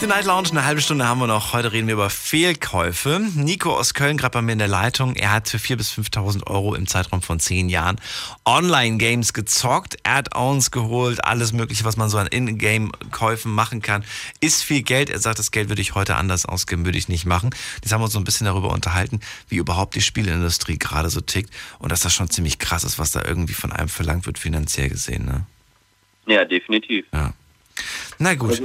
Die 0.00 0.06
Night 0.06 0.26
Lounge, 0.26 0.50
eine 0.50 0.64
halbe 0.64 0.80
Stunde 0.80 1.08
haben 1.08 1.18
wir 1.18 1.26
noch. 1.26 1.52
Heute 1.52 1.72
reden 1.72 1.88
wir 1.88 1.94
über 1.94 2.08
Fehlkäufe. 2.08 3.20
Nico 3.34 3.76
aus 3.76 3.94
Köln, 3.94 4.16
gerade 4.16 4.30
bei 4.30 4.42
mir 4.42 4.52
in 4.52 4.60
der 4.60 4.68
Leitung. 4.68 5.16
Er 5.16 5.32
hat 5.32 5.48
für 5.48 5.56
4.000 5.56 5.76
bis 5.76 5.92
5.000 5.92 6.46
Euro 6.46 6.76
im 6.76 6.86
Zeitraum 6.86 7.20
von 7.20 7.40
10 7.40 7.68
Jahren 7.68 8.00
Online-Games 8.44 9.32
gezockt, 9.32 9.96
Add-ons 10.04 10.70
geholt, 10.70 11.24
alles 11.24 11.52
Mögliche, 11.52 11.84
was 11.84 11.96
man 11.96 12.08
so 12.08 12.18
an 12.18 12.28
In-Game-Käufen 12.28 13.52
machen 13.52 13.82
kann. 13.82 14.04
Ist 14.40 14.62
viel 14.62 14.82
Geld. 14.82 15.10
Er 15.10 15.18
sagt, 15.18 15.40
das 15.40 15.50
Geld 15.50 15.68
würde 15.68 15.82
ich 15.82 15.96
heute 15.96 16.14
anders 16.14 16.46
ausgeben, 16.46 16.84
würde 16.84 16.98
ich 16.98 17.08
nicht 17.08 17.26
machen. 17.26 17.50
Jetzt 17.82 17.92
haben 17.92 18.00
wir 18.00 18.04
uns 18.04 18.12
so 18.12 18.20
ein 18.20 18.24
bisschen 18.24 18.44
darüber 18.44 18.70
unterhalten, 18.70 19.18
wie 19.48 19.56
überhaupt 19.56 19.96
die 19.96 20.00
Spielindustrie 20.00 20.78
gerade 20.78 21.10
so 21.10 21.20
tickt. 21.20 21.52
Und 21.80 21.90
dass 21.90 22.00
das 22.00 22.14
schon 22.14 22.30
ziemlich 22.30 22.60
krass 22.60 22.84
ist, 22.84 23.00
was 23.00 23.10
da 23.10 23.24
irgendwie 23.24 23.54
von 23.54 23.72
einem 23.72 23.88
verlangt 23.88 24.26
wird, 24.26 24.38
finanziell 24.38 24.90
gesehen. 24.90 25.24
Ne? 25.24 25.44
Ja, 26.26 26.44
definitiv. 26.44 27.04
Na 28.18 28.34
gut. 28.36 28.62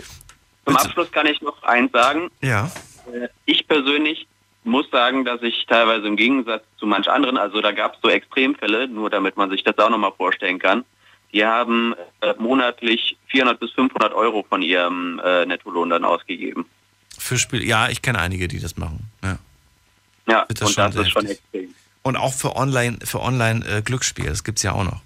Zum 0.66 0.78
Abschluss 0.78 1.12
kann 1.12 1.28
ich 1.28 1.42
noch 1.42 1.62
eins 1.64 1.92
sagen. 1.92 2.30
Ja. 2.42 2.72
Äh, 3.12 3.28
Ich 3.46 3.68
persönlich 3.68 4.28
muss 4.64 4.90
sagen, 4.92 5.26
dass 5.26 5.42
ich 5.42 5.66
teilweise 5.68 6.08
im 6.08 6.16
Gegensatz 6.16 6.64
zu 6.78 6.86
manch 6.86 7.10
anderen, 7.10 7.38
also 7.38 7.62
da 7.62 7.72
gab 7.72 7.96
es 7.96 8.00
so 8.02 8.10
Extremfälle, 8.10 8.88
nur 8.88 9.10
damit 9.10 9.36
man 9.36 9.50
sich 9.50 9.64
das 9.64 9.78
auch 9.78 9.90
nochmal 9.90 10.14
vorstellen 10.16 10.60
kann, 10.60 10.86
die 11.34 11.46
haben 11.46 11.96
äh, 12.22 12.34
monatlich 12.38 13.18
400 13.28 13.60
bis 13.60 13.72
500 13.72 14.14
Euro 14.14 14.46
von 14.48 14.62
ihrem 14.62 15.20
äh, 15.24 15.46
Nettolohn 15.46 15.90
dann 15.90 16.06
ausgegeben. 16.06 16.66
Für 17.18 17.38
Spiel, 17.38 17.64
ja, 17.68 17.90
ich 17.90 18.02
kenne 18.02 18.20
einige, 18.20 18.48
die 18.48 18.60
das 18.60 18.78
machen. 18.78 19.12
Ja. 19.24 19.38
Ja, 20.28 20.46
das 20.48 20.62
und 20.62 20.78
das 20.78 20.96
ist 20.96 21.10
schon 21.10 21.26
extrem. 21.26 21.74
Und 22.04 22.16
auch 22.18 22.34
für 22.34 22.56
Online, 22.56 23.00
für 23.04 23.22
Online 23.22 23.66
äh, 23.66 23.82
Glücksspiel, 23.82 24.26
das 24.26 24.44
gibt's 24.44 24.64
ja 24.64 24.74
auch 24.74 24.84
noch. 24.84 25.02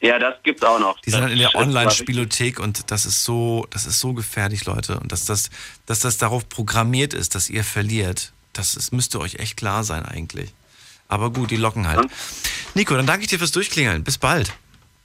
Ja, 0.00 0.18
das 0.18 0.42
gibt's 0.42 0.62
auch 0.62 0.78
noch. 0.78 0.98
Die 1.00 1.10
sind 1.10 1.20
dann 1.20 1.30
in 1.30 1.38
der 1.38 1.54
Online-Spielothek 1.54 2.58
und 2.58 2.90
das 2.90 3.04
ist 3.04 3.22
so, 3.22 3.66
das 3.70 3.84
ist 3.84 4.00
so 4.00 4.14
gefährlich, 4.14 4.64
Leute. 4.64 4.98
Und 4.98 5.12
dass 5.12 5.26
das, 5.26 5.50
dass 5.84 6.00
das 6.00 6.16
darauf 6.16 6.48
programmiert 6.48 7.12
ist, 7.12 7.34
dass 7.34 7.50
ihr 7.50 7.64
verliert, 7.64 8.32
das 8.54 8.74
ist, 8.74 8.92
müsste 8.92 9.20
euch 9.20 9.34
echt 9.34 9.58
klar 9.58 9.84
sein 9.84 10.06
eigentlich. 10.06 10.54
Aber 11.08 11.30
gut, 11.30 11.50
die 11.50 11.56
locken 11.56 11.86
halt. 11.86 12.08
Nico, 12.74 12.94
dann 12.94 13.06
danke 13.06 13.24
ich 13.24 13.28
dir 13.28 13.38
fürs 13.38 13.52
Durchklingeln. 13.52 14.02
Bis 14.02 14.16
bald. 14.16 14.52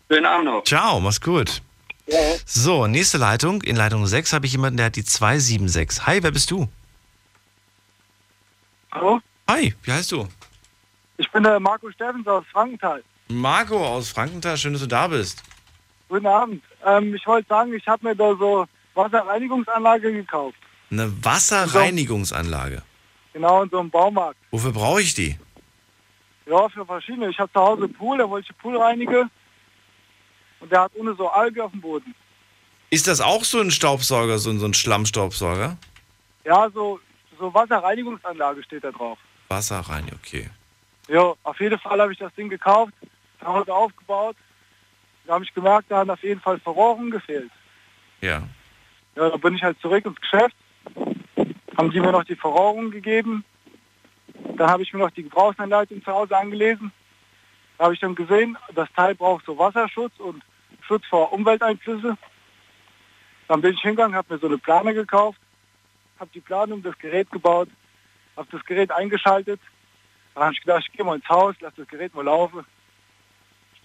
Schönen 0.09 0.25
Abend 0.25 0.45
noch. 0.45 0.63
Ciao, 0.63 1.01
mach's 1.01 1.19
gut. 1.19 1.61
So, 2.45 2.87
nächste 2.87 3.17
Leitung. 3.17 3.63
In 3.63 3.75
Leitung 3.75 4.05
6 4.05 4.31
habe 4.31 4.45
ich 4.45 4.51
jemanden, 4.51 4.77
der 4.77 4.85
hat 4.87 4.95
die 4.95 5.03
276. 5.03 6.05
Hi, 6.05 6.21
wer 6.21 6.31
bist 6.31 6.51
du? 6.51 6.69
Hallo? 8.91 9.19
Hi, 9.49 9.75
wie 9.83 9.91
heißt 9.91 10.11
du? 10.11 10.27
Ich 11.17 11.29
bin 11.31 11.43
der 11.43 11.59
Marco 11.59 11.91
Steffens 11.91 12.27
aus 12.27 12.45
Frankenthal. 12.51 13.03
Marco 13.27 13.85
aus 13.85 14.09
Frankenthal, 14.09 14.57
schön, 14.57 14.73
dass 14.73 14.81
du 14.81 14.87
da 14.87 15.07
bist. 15.07 15.43
Guten 16.09 16.27
Abend. 16.27 16.63
Ähm, 16.85 17.15
ich 17.15 17.25
wollte 17.25 17.47
sagen, 17.49 17.73
ich 17.73 17.87
habe 17.87 18.07
mir 18.07 18.15
da 18.15 18.35
so 18.35 18.65
Wasserreinigungsanlage 18.93 20.13
gekauft. 20.13 20.57
Eine 20.91 21.11
Wasserreinigungsanlage. 21.23 22.83
Genau 23.33 23.63
in 23.63 23.69
so 23.69 23.79
einem 23.79 23.89
Baumarkt. 23.89 24.37
Wofür 24.51 24.71
brauche 24.71 25.01
ich 25.01 25.13
die? 25.13 25.37
Ja, 26.45 26.69
für 26.69 26.85
verschiedene. 26.85 27.29
Ich 27.29 27.39
habe 27.39 27.51
zu 27.51 27.59
Hause 27.59 27.85
einen 27.85 27.93
Pool, 27.93 28.19
da 28.19 28.29
wollte 28.29 28.47
ich 28.47 28.55
den 28.55 28.61
Pool 28.61 28.77
reinigen. 28.77 29.29
Und 30.59 30.71
der 30.71 30.81
hat 30.81 30.91
ohne 30.95 31.15
so 31.15 31.27
Alge 31.27 31.63
auf 31.63 31.71
dem 31.71 31.81
Boden. 31.81 32.13
Ist 32.91 33.07
das 33.07 33.19
auch 33.19 33.43
so 33.43 33.59
ein 33.59 33.71
Staubsauger, 33.71 34.37
so 34.37 34.51
ein, 34.51 34.59
so 34.59 34.67
ein 34.67 34.73
Schlammstaubsauger? 34.75 35.77
Ja, 36.45 36.69
so, 36.69 36.99
so 37.39 37.53
Wasserreinigungsanlage 37.53 38.63
steht 38.63 38.83
da 38.83 38.91
drauf. 38.91 39.17
Wasser 39.47 39.79
rein, 39.79 40.09
okay. 40.13 40.49
Ja, 41.07 41.33
auf 41.43 41.59
jeden 41.59 41.79
Fall 41.79 41.99
habe 41.99 42.13
ich 42.13 42.19
das 42.19 42.33
Ding 42.35 42.49
gekauft, 42.49 42.93
zu 43.45 43.53
Hause 43.53 43.73
aufgebaut. 43.73 44.35
Da 45.25 45.33
habe 45.35 45.43
ich 45.43 45.53
gemerkt, 45.53 45.89
da 45.89 45.97
haben 45.97 46.09
auf 46.09 46.23
jeden 46.23 46.41
Fall 46.41 46.59
Verrohrungen 46.59 47.11
gefehlt. 47.11 47.51
Ja. 48.21 48.43
Ja, 49.15 49.29
da 49.29 49.37
bin 49.37 49.55
ich 49.55 49.63
halt 49.63 49.79
zurück 49.79 50.05
ins 50.05 50.19
Geschäft, 50.19 50.55
haben 51.77 51.91
die 51.91 51.99
mir 51.99 52.11
noch 52.11 52.25
die 52.25 52.35
Verrohrungen 52.35 52.91
gegeben. 52.91 53.45
Dann 54.57 54.69
habe 54.69 54.83
ich 54.83 54.93
mir 54.93 54.99
noch 54.99 55.11
die 55.11 55.23
Gebrauchsanleitung 55.23 56.03
zu 56.03 56.11
Hause 56.11 56.37
angelesen. 56.37 56.91
Da 57.77 57.85
habe 57.85 57.93
ich 57.93 57.99
dann 57.99 58.15
gesehen, 58.15 58.57
das 58.73 58.91
Teil 58.93 59.15
braucht 59.15 59.45
so 59.45 59.57
Wasserschutz 59.57 60.13
und 60.19 60.43
Schutz 60.81 61.05
vor 61.07 61.31
Umwelteinflüsse. 61.33 62.17
Dann 63.47 63.61
bin 63.61 63.73
ich 63.73 63.81
hingegangen, 63.81 64.15
habe 64.15 64.33
mir 64.33 64.39
so 64.39 64.47
eine 64.47 64.57
Plane 64.57 64.93
gekauft, 64.93 65.39
habe 66.19 66.29
die 66.33 66.41
Plane 66.41 66.73
um 66.73 66.83
das 66.83 66.97
Gerät 66.97 67.29
gebaut, 67.31 67.69
habe 68.35 68.47
das 68.51 68.63
Gerät 68.65 68.91
eingeschaltet. 68.91 69.59
Dann 70.33 70.43
habe 70.43 70.53
ich 70.53 70.61
gedacht, 70.61 70.83
ich 70.87 70.93
gehe 70.93 71.05
mal 71.05 71.15
ins 71.15 71.29
Haus, 71.29 71.55
lasse 71.61 71.77
das 71.77 71.87
Gerät 71.87 72.13
mal 72.15 72.25
laufen. 72.25 72.65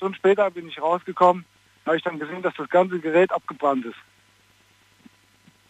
Stunden 0.01 0.14
später 0.14 0.51
bin 0.51 0.66
ich 0.66 0.81
rausgekommen, 0.81 1.44
habe 1.85 1.98
ich 1.98 2.02
dann 2.02 2.18
gesehen, 2.18 2.40
dass 2.40 2.55
das 2.55 2.70
ganze 2.70 2.98
Gerät 3.01 3.31
abgebrannt 3.31 3.85
ist. 3.85 3.98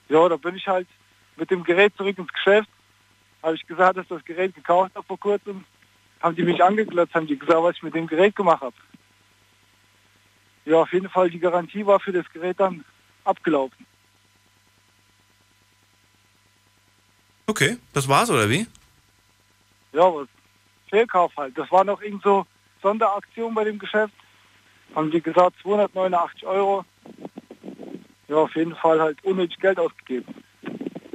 Ja, 0.08 0.28
da 0.28 0.36
bin 0.36 0.54
ich 0.54 0.68
halt 0.68 0.86
mit 1.34 1.50
dem 1.50 1.64
Gerät 1.64 1.96
zurück 1.96 2.16
ins 2.16 2.32
Geschäft. 2.32 2.68
Habe 3.42 3.56
ich 3.56 3.66
gesagt, 3.66 3.96
dass 3.96 4.04
ich 4.04 4.08
das 4.10 4.24
Gerät 4.24 4.54
gekauft 4.54 4.94
habe 4.94 5.04
vor 5.04 5.18
kurzem. 5.18 5.64
Haben 6.20 6.36
die 6.36 6.44
mich 6.44 6.62
angeklotzt, 6.62 7.12
haben 7.12 7.26
die 7.26 7.36
gesagt, 7.36 7.60
was 7.60 7.74
ich 7.74 7.82
mit 7.82 7.96
dem 7.96 8.06
Gerät 8.06 8.36
gemacht 8.36 8.60
habe. 8.60 8.76
Ja, 10.64 10.76
auf 10.76 10.92
jeden 10.92 11.08
Fall, 11.08 11.28
die 11.28 11.40
Garantie 11.40 11.84
war 11.84 11.98
für 11.98 12.12
das 12.12 12.30
Gerät 12.30 12.60
dann 12.60 12.84
abgelaufen. 13.24 13.84
Okay, 17.48 17.78
das 17.92 18.06
war's, 18.06 18.30
oder 18.30 18.48
wie? 18.48 18.64
Ja, 19.92 20.02
was 20.14 20.28
Fehlkauf 20.88 21.36
halt. 21.36 21.58
Das 21.58 21.68
war 21.72 21.82
noch 21.82 22.00
irgend 22.00 22.22
so 22.22 22.46
Sonderaktion 22.82 23.54
bei 23.54 23.64
dem 23.64 23.78
Geschäft. 23.78 24.14
Haben 24.94 25.10
die 25.10 25.20
gesagt, 25.20 25.56
289 25.62 26.46
Euro. 26.46 26.84
Ja, 28.28 28.36
auf 28.36 28.54
jeden 28.54 28.74
Fall 28.76 29.00
halt 29.00 29.22
unnötig 29.24 29.58
Geld 29.60 29.78
ausgegeben. 29.78 30.34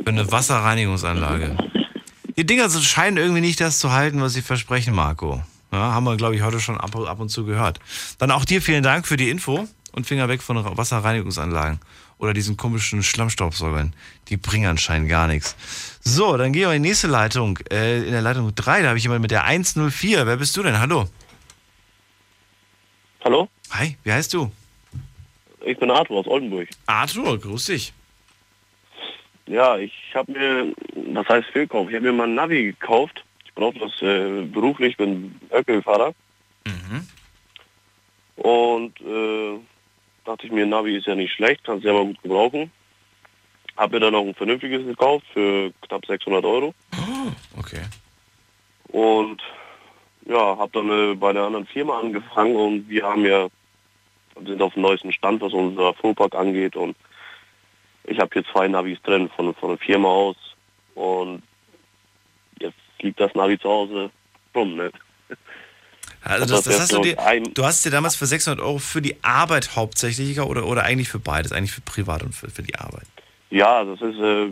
Für 0.04 0.10
eine 0.10 0.32
Wasserreinigungsanlage. 0.32 1.58
Die 2.38 2.46
Dinger 2.46 2.70
scheinen 2.70 3.18
irgendwie 3.18 3.42
nicht 3.42 3.62
das 3.62 3.80
zu 3.80 3.92
halten, 3.92 4.22
was 4.22 4.34
sie 4.34 4.42
versprechen, 4.42 4.94
Marco. 4.94 5.42
Ja, 5.72 5.94
haben 5.94 6.04
wir, 6.06 6.16
glaube 6.18 6.36
ich, 6.36 6.42
heute 6.42 6.60
schon 6.60 6.78
ab, 6.78 7.20
und 7.20 7.30
zu 7.30 7.46
gehört. 7.46 7.80
Dann 8.18 8.32
auch 8.32 8.46
dir 8.46 8.62
vielen 8.62 8.84
Dank 8.84 9.08
für 9.08 9.18
die 9.18 9.30
Info 9.30 9.68
und 9.94 10.06
Finger 10.06 10.28
weg 10.28 10.42
von 10.42 10.58
Wasserreinigungsanlagen 10.78 11.80
oder 12.18 12.34
diesen 12.34 12.58
komischen 12.58 13.04
Schlammstaubsaugern. 13.04 13.94
Die 14.28 14.38
bringen 14.38 14.68
anscheinend 14.68 15.10
gar 15.10 15.28
nichts. 15.28 15.56
So, 16.02 16.38
dann 16.38 16.54
gehen 16.54 16.70
wir 16.70 16.76
in 16.76 16.84
die 16.84 16.90
nächste 16.90 17.08
Leitung. 17.08 17.60
Äh, 17.72 18.04
in 18.04 18.12
der 18.12 18.22
Leitung 18.22 18.54
3, 18.54 18.82
da 18.82 18.90
habe 18.90 18.98
ich 18.98 19.04
jemanden 19.04 19.24
mit 19.24 19.32
der 19.32 19.46
104. 19.46 20.28
Wer 20.28 20.38
bist 20.38 20.56
du 20.56 20.64
denn? 20.64 20.80
Hallo. 20.80 21.08
Hallo? 23.26 23.50
Hi, 23.72 23.98
wie 24.04 24.12
heißt 24.12 24.36
du? 24.36 24.52
Ich 25.66 25.80
bin 25.80 25.90
Arthur 25.90 26.20
aus 26.20 26.28
Oldenburg. 26.28 26.70
Arthur, 26.86 27.40
grüß 27.40 27.66
dich. 27.66 27.92
Ja, 29.48 29.80
ich 29.80 29.92
habe 30.14 30.32
mir, 30.32 30.76
was 31.12 31.28
heißt 31.28 31.48
Fehlkauf? 31.50 31.90
Ich 31.90 31.96
habe 31.96 32.06
mir 32.06 32.14
mal 32.14 32.28
ein 32.28 32.36
Navi 32.36 32.66
gekauft. 32.66 33.26
Ich 33.44 33.52
brauche 33.56 33.80
das 33.80 34.00
äh, 34.04 34.44
beruflich, 34.44 34.96
bin 34.96 35.40
LKW-Fahrer. 35.50 36.14
Mhm. 36.68 37.08
Und 38.36 39.02
äh, 39.02 39.60
dachte 40.24 40.46
ich 40.46 40.52
mir, 40.52 40.68
Navi 40.68 40.96
ist 40.96 41.08
ja 41.08 41.16
nicht 41.16 41.34
schlecht, 41.34 41.64
kann 41.64 41.80
es 41.80 41.84
ja 41.84 41.94
mal 41.94 42.06
gut 42.06 42.22
gebrauchen. 42.22 42.72
Habe 43.76 43.96
mir 43.96 44.02
dann 44.02 44.14
noch 44.14 44.22
ein 44.22 44.36
vernünftiges 44.36 44.86
gekauft 44.86 45.26
für 45.34 45.74
knapp 45.82 46.06
600 46.06 46.46
Euro. 46.46 46.76
Okay. 47.58 47.82
Und 48.90 49.42
ja, 50.26 50.58
habe 50.58 50.72
dann 50.74 50.90
äh, 50.90 51.16
bei 51.16 51.30
einer 51.30 51.44
anderen 51.44 51.66
Firma 51.66 52.00
angefangen 52.00 52.56
und 52.56 52.90
wir 52.90 53.04
haben 53.04 53.26
ja 53.26 53.48
sind 54.44 54.62
auf 54.62 54.74
dem 54.74 54.82
neuesten 54.82 55.14
Stand, 55.14 55.42
was 55.42 55.54
unser 55.54 55.94
Fuhrpark 55.94 56.36
angeht 56.36 56.76
und 56.76 56.96
ich 58.04 58.20
habe 58.20 58.30
hier 58.34 58.44
zwei 58.52 58.68
Navis 58.68 59.02
drin 59.02 59.30
von, 59.36 59.56
von 59.56 59.70
der 59.70 59.78
Firma 59.78 60.10
aus 60.10 60.36
und 60.94 61.42
jetzt 62.60 62.78
liegt 63.00 63.20
das 63.20 63.34
Navi 63.34 63.58
zu 63.58 63.70
Hause 63.70 64.12
rum. 64.54 64.76
Ne? 64.76 64.92
Also 66.22 66.46
das, 66.56 66.64
das 66.64 66.80
hast 66.80 66.94
du 66.94 67.02
dir, 67.02 67.16
du 67.54 67.66
hast 67.66 67.86
dir 67.86 67.92
damals 67.92 68.16
für 68.16 68.26
600 68.26 68.64
Euro 68.64 68.80
für 68.80 69.02
die 69.02 69.16
Arbeit 69.24 69.76
hauptsächlich 69.76 70.40
oder, 70.40 70.66
oder 70.66 70.84
eigentlich 70.84 71.10
für 71.10 71.20
beides, 71.20 71.52
eigentlich 71.52 71.72
für 71.72 71.82
privat 71.82 72.24
und 72.24 72.34
für, 72.34 72.50
für 72.50 72.64
die 72.64 72.76
Arbeit? 72.76 73.06
Ja, 73.52 73.84
das 73.84 74.02
ist 74.02 74.18
äh, 74.18 74.50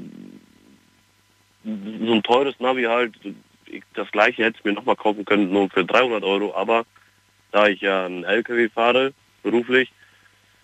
so 1.64 2.14
ein 2.14 2.24
teures 2.24 2.60
Navi 2.60 2.84
halt. 2.84 3.16
Das 3.94 4.12
gleiche 4.12 4.44
hätte 4.44 4.58
ich 4.60 4.66
mir 4.66 4.74
nochmal 4.74 4.96
kaufen 4.96 5.26
können, 5.26 5.52
nur 5.52 5.70
für 5.70 5.86
300 5.86 6.24
Euro, 6.24 6.54
aber 6.56 6.86
da 7.52 7.68
ich 7.68 7.82
ja 7.82 8.06
einen 8.06 8.24
LKW 8.24 8.70
fahre, 8.70 9.14
beruflich, 9.44 9.92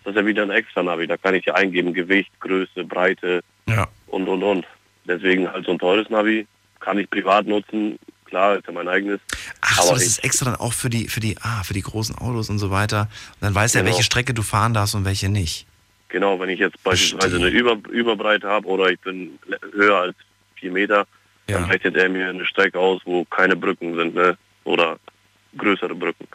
das 0.04 0.12
ist 0.12 0.20
ja 0.20 0.26
wieder 0.26 0.42
ein 0.42 0.50
extra 0.50 0.82
Navi. 0.82 1.06
Da 1.06 1.16
kann 1.16 1.34
ich 1.34 1.44
ja 1.44 1.54
eingeben, 1.54 1.92
Gewicht, 1.92 2.30
Größe, 2.40 2.84
Breite 2.84 3.42
ja. 3.66 3.86
und, 4.06 4.28
und, 4.28 4.42
und. 4.42 4.66
Deswegen 5.04 5.50
halt 5.50 5.66
so 5.66 5.72
ein 5.72 5.78
teures 5.78 6.08
Navi 6.10 6.46
kann 6.80 6.98
ich 6.98 7.08
privat 7.08 7.46
nutzen. 7.46 7.98
Klar, 8.24 8.56
ist 8.56 8.66
ja 8.66 8.72
mein 8.72 8.88
eigenes. 8.88 9.20
Ach 9.60 9.82
so, 9.82 9.92
das 9.92 10.06
ist 10.06 10.24
extra 10.24 10.46
dann 10.46 10.56
auch 10.56 10.72
für 10.72 10.88
die, 10.88 11.08
für 11.08 11.20
die, 11.20 11.36
ah, 11.42 11.62
für 11.64 11.74
die 11.74 11.82
großen 11.82 12.16
Autos 12.16 12.48
und 12.48 12.58
so 12.58 12.70
weiter. 12.70 13.08
Und 13.34 13.42
dann 13.42 13.54
weiß 13.54 13.74
er, 13.74 13.82
Genau. 13.82 13.92
welche 13.92 14.04
Strecke 14.04 14.34
du 14.34 14.42
fahren 14.42 14.72
darfst 14.72 14.94
und 14.94 15.04
welche 15.04 15.28
nicht. 15.28 15.66
Genau, 16.08 16.38
wenn 16.40 16.48
ich 16.48 16.60
jetzt 16.60 16.82
beispielsweise 16.82 17.36
eine 17.36 17.48
Über 17.48 17.76
Überbreite 17.90 18.48
habe 18.48 18.66
oder 18.66 18.90
ich 18.90 19.00
bin 19.00 19.38
höher 19.72 19.98
als 19.98 20.16
vier 20.54 20.72
Meter, 20.72 21.06
dann 21.52 21.70
rechnet 21.70 21.96
er 21.96 22.08
mir 22.08 22.28
eine 22.28 22.44
Strecke 22.44 22.78
aus, 22.78 23.00
wo 23.04 23.24
keine 23.24 23.56
Brücken 23.56 23.94
sind, 23.96 24.14
ne? 24.14 24.36
Oder 24.64 24.98
größere 25.56 25.94
Brücken. 25.94 26.28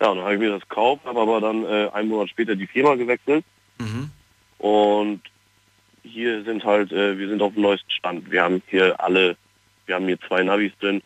Ja, 0.00 0.08
und 0.08 0.18
dann 0.18 0.24
habe 0.24 0.34
ich 0.34 0.40
mir 0.40 0.50
das 0.50 0.68
gekauft, 0.68 1.04
habe 1.04 1.20
aber 1.20 1.40
dann 1.40 1.64
äh, 1.64 1.88
einen 1.92 2.08
Monat 2.08 2.28
später 2.28 2.56
die 2.56 2.66
Firma 2.66 2.94
gewechselt. 2.94 3.44
Mhm. 3.78 4.10
Und 4.58 5.22
hier 6.02 6.42
sind 6.44 6.64
halt, 6.64 6.92
äh, 6.92 7.18
wir 7.18 7.28
sind 7.28 7.42
auf 7.42 7.54
dem 7.54 7.62
neuesten 7.62 7.90
Stand. 7.90 8.30
Wir 8.30 8.42
haben 8.42 8.62
hier 8.66 9.00
alle, 9.00 9.36
wir 9.86 9.94
haben 9.94 10.06
hier 10.06 10.20
zwei 10.20 10.42
Navis 10.42 10.72
drin. 10.80 11.02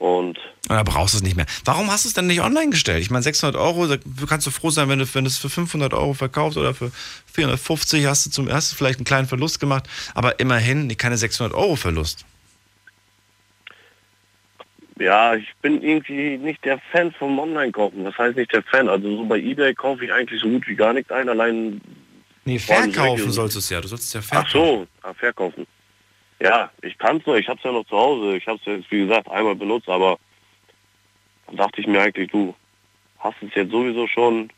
Und 0.00 0.38
Oder 0.70 0.82
brauchst 0.82 1.12
du 1.12 1.18
es 1.18 1.22
nicht 1.22 1.36
mehr. 1.36 1.44
Warum 1.66 1.90
hast 1.90 2.04
du 2.04 2.08
es 2.08 2.14
denn 2.14 2.26
nicht 2.26 2.40
online 2.40 2.70
gestellt? 2.70 3.02
Ich 3.02 3.10
meine, 3.10 3.22
600 3.22 3.54
Euro, 3.60 3.86
da 3.86 3.98
kannst 4.26 4.46
du 4.46 4.50
froh 4.50 4.70
sein, 4.70 4.88
wenn 4.88 4.98
du, 4.98 5.04
wenn 5.14 5.24
du 5.24 5.28
es 5.28 5.36
für 5.36 5.50
500 5.50 5.92
Euro 5.92 6.14
verkaufst 6.14 6.56
oder 6.56 6.72
für 6.72 6.90
450 7.34 8.06
hast 8.06 8.24
du, 8.24 8.30
zum, 8.30 8.46
du 8.46 8.60
vielleicht 8.60 8.98
einen 8.98 9.04
kleinen 9.04 9.28
Verlust 9.28 9.60
gemacht, 9.60 9.84
aber 10.14 10.40
immerhin 10.40 10.96
keine 10.96 11.18
600 11.18 11.54
Euro 11.54 11.76
Verlust. 11.76 12.24
ja, 14.98 15.34
ich 15.34 15.52
bin 15.60 15.82
irgendwie 15.82 16.38
nicht 16.38 16.64
der 16.64 16.78
Fan 16.92 17.12
vom 17.12 17.38
Online-Kaufen. 17.38 18.04
Das 18.04 18.16
heißt 18.16 18.36
nicht 18.36 18.52
der 18.54 18.62
Fan. 18.62 18.88
Also 18.88 19.16
so 19.16 19.24
bei 19.24 19.38
Ebay 19.38 19.74
kaufe 19.74 20.04
ich 20.04 20.12
eigentlich 20.12 20.40
so 20.40 20.48
gut 20.48 20.66
wie 20.66 20.76
gar 20.76 20.94
nichts 20.94 21.10
ein. 21.12 21.28
Allein 21.28 21.80
Nee, 22.46 22.58
verkaufen 22.58 23.30
sollst 23.30 23.56
du 23.56 23.58
es 23.58 23.68
ja. 23.68 23.80
Du 23.82 23.88
sollst 23.88 24.06
es 24.06 24.12
ja 24.14 24.20
Ach 24.20 24.48
verkaufen. 24.48 24.50
so, 24.52 24.86
ah, 25.02 25.12
verkaufen. 25.14 25.66
Ja, 26.40 26.70
ich 26.82 26.96
kann 26.96 27.18
es 27.18 27.26
noch, 27.26 27.34
ich 27.34 27.48
habe 27.48 27.58
es 27.58 27.64
ja 27.64 27.72
noch 27.72 27.84
zu 27.86 27.96
Hause. 27.96 28.36
Ich 28.36 28.46
habe 28.46 28.58
es 28.58 28.64
jetzt, 28.64 28.90
wie 28.90 29.06
gesagt, 29.06 29.30
einmal 29.30 29.54
benutzt, 29.54 29.88
aber 29.88 30.18
dann 31.46 31.56
dachte 31.56 31.80
ich 31.80 31.86
mir 31.86 32.00
eigentlich, 32.00 32.30
du 32.30 32.54
hast 33.18 33.36
es 33.42 33.54
jetzt 33.54 33.70
sowieso 33.70 34.06
schon. 34.06 34.50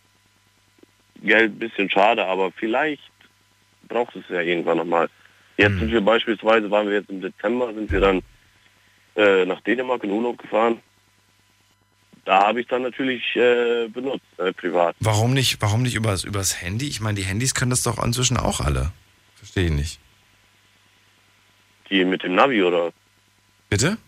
Geld 1.25 1.53
ein 1.53 1.59
bisschen 1.59 1.89
schade, 1.89 2.27
aber 2.27 2.51
vielleicht 2.51 3.03
brauchst 3.87 4.17
du 4.17 4.21
es 4.21 4.29
ja 4.29 4.41
irgendwann 4.41 4.79
nochmal. 4.79 5.09
Jetzt 5.57 5.79
sind 5.79 5.93
wir 5.93 6.01
beispielsweise, 6.01 6.69
waren 6.71 6.89
wir 6.89 6.95
jetzt 6.95 7.11
im 7.11 7.21
Dezember, 7.21 7.73
sind 7.73 7.91
wir 7.93 8.01
dann 8.01 8.23
äh, 9.15 9.45
nach 9.45 9.61
Dänemark 9.61 10.03
in 10.03 10.11
Urlaub 10.11 10.39
gefahren. 10.39 10.81
Da 12.25 12.47
habe 12.47 12.61
ich 12.61 12.67
dann 12.67 12.83
natürlich 12.83 13.23
äh, 13.37 13.89
benutzt, 13.89 14.25
äh, 14.39 14.53
privat. 14.53 14.97
Warum 15.01 15.35
nicht, 15.35 15.61
warum 15.61 15.83
nicht 15.83 15.95
übers, 15.95 16.25
übers 16.25 16.61
Handy? 16.61 16.89
Ich 16.89 17.01
meine, 17.01 17.17
die 17.17 17.25
Handys 17.25 17.55
können 17.55 17.71
das 17.71 17.83
doch 17.83 18.03
inzwischen 18.03 18.37
auch 18.37 18.61
alle. 18.61 18.93
Verstehe 19.37 19.67
ich 19.67 19.73
nicht. 19.73 20.02
Die 21.93 22.07
mit 22.07 22.23
dem 22.23 22.35
Navi 22.35 22.63
oder? 22.63 22.91
Bitte? 23.69 23.99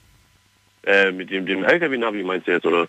Äh, 0.85 1.13
mit 1.13 1.31
dem, 1.31 1.45
dem 1.45 1.65
LKW-Navi 1.65 2.23
meinst 2.23 2.49
du 2.49 2.53
jetzt, 2.53 2.65
oder? 2.65 2.89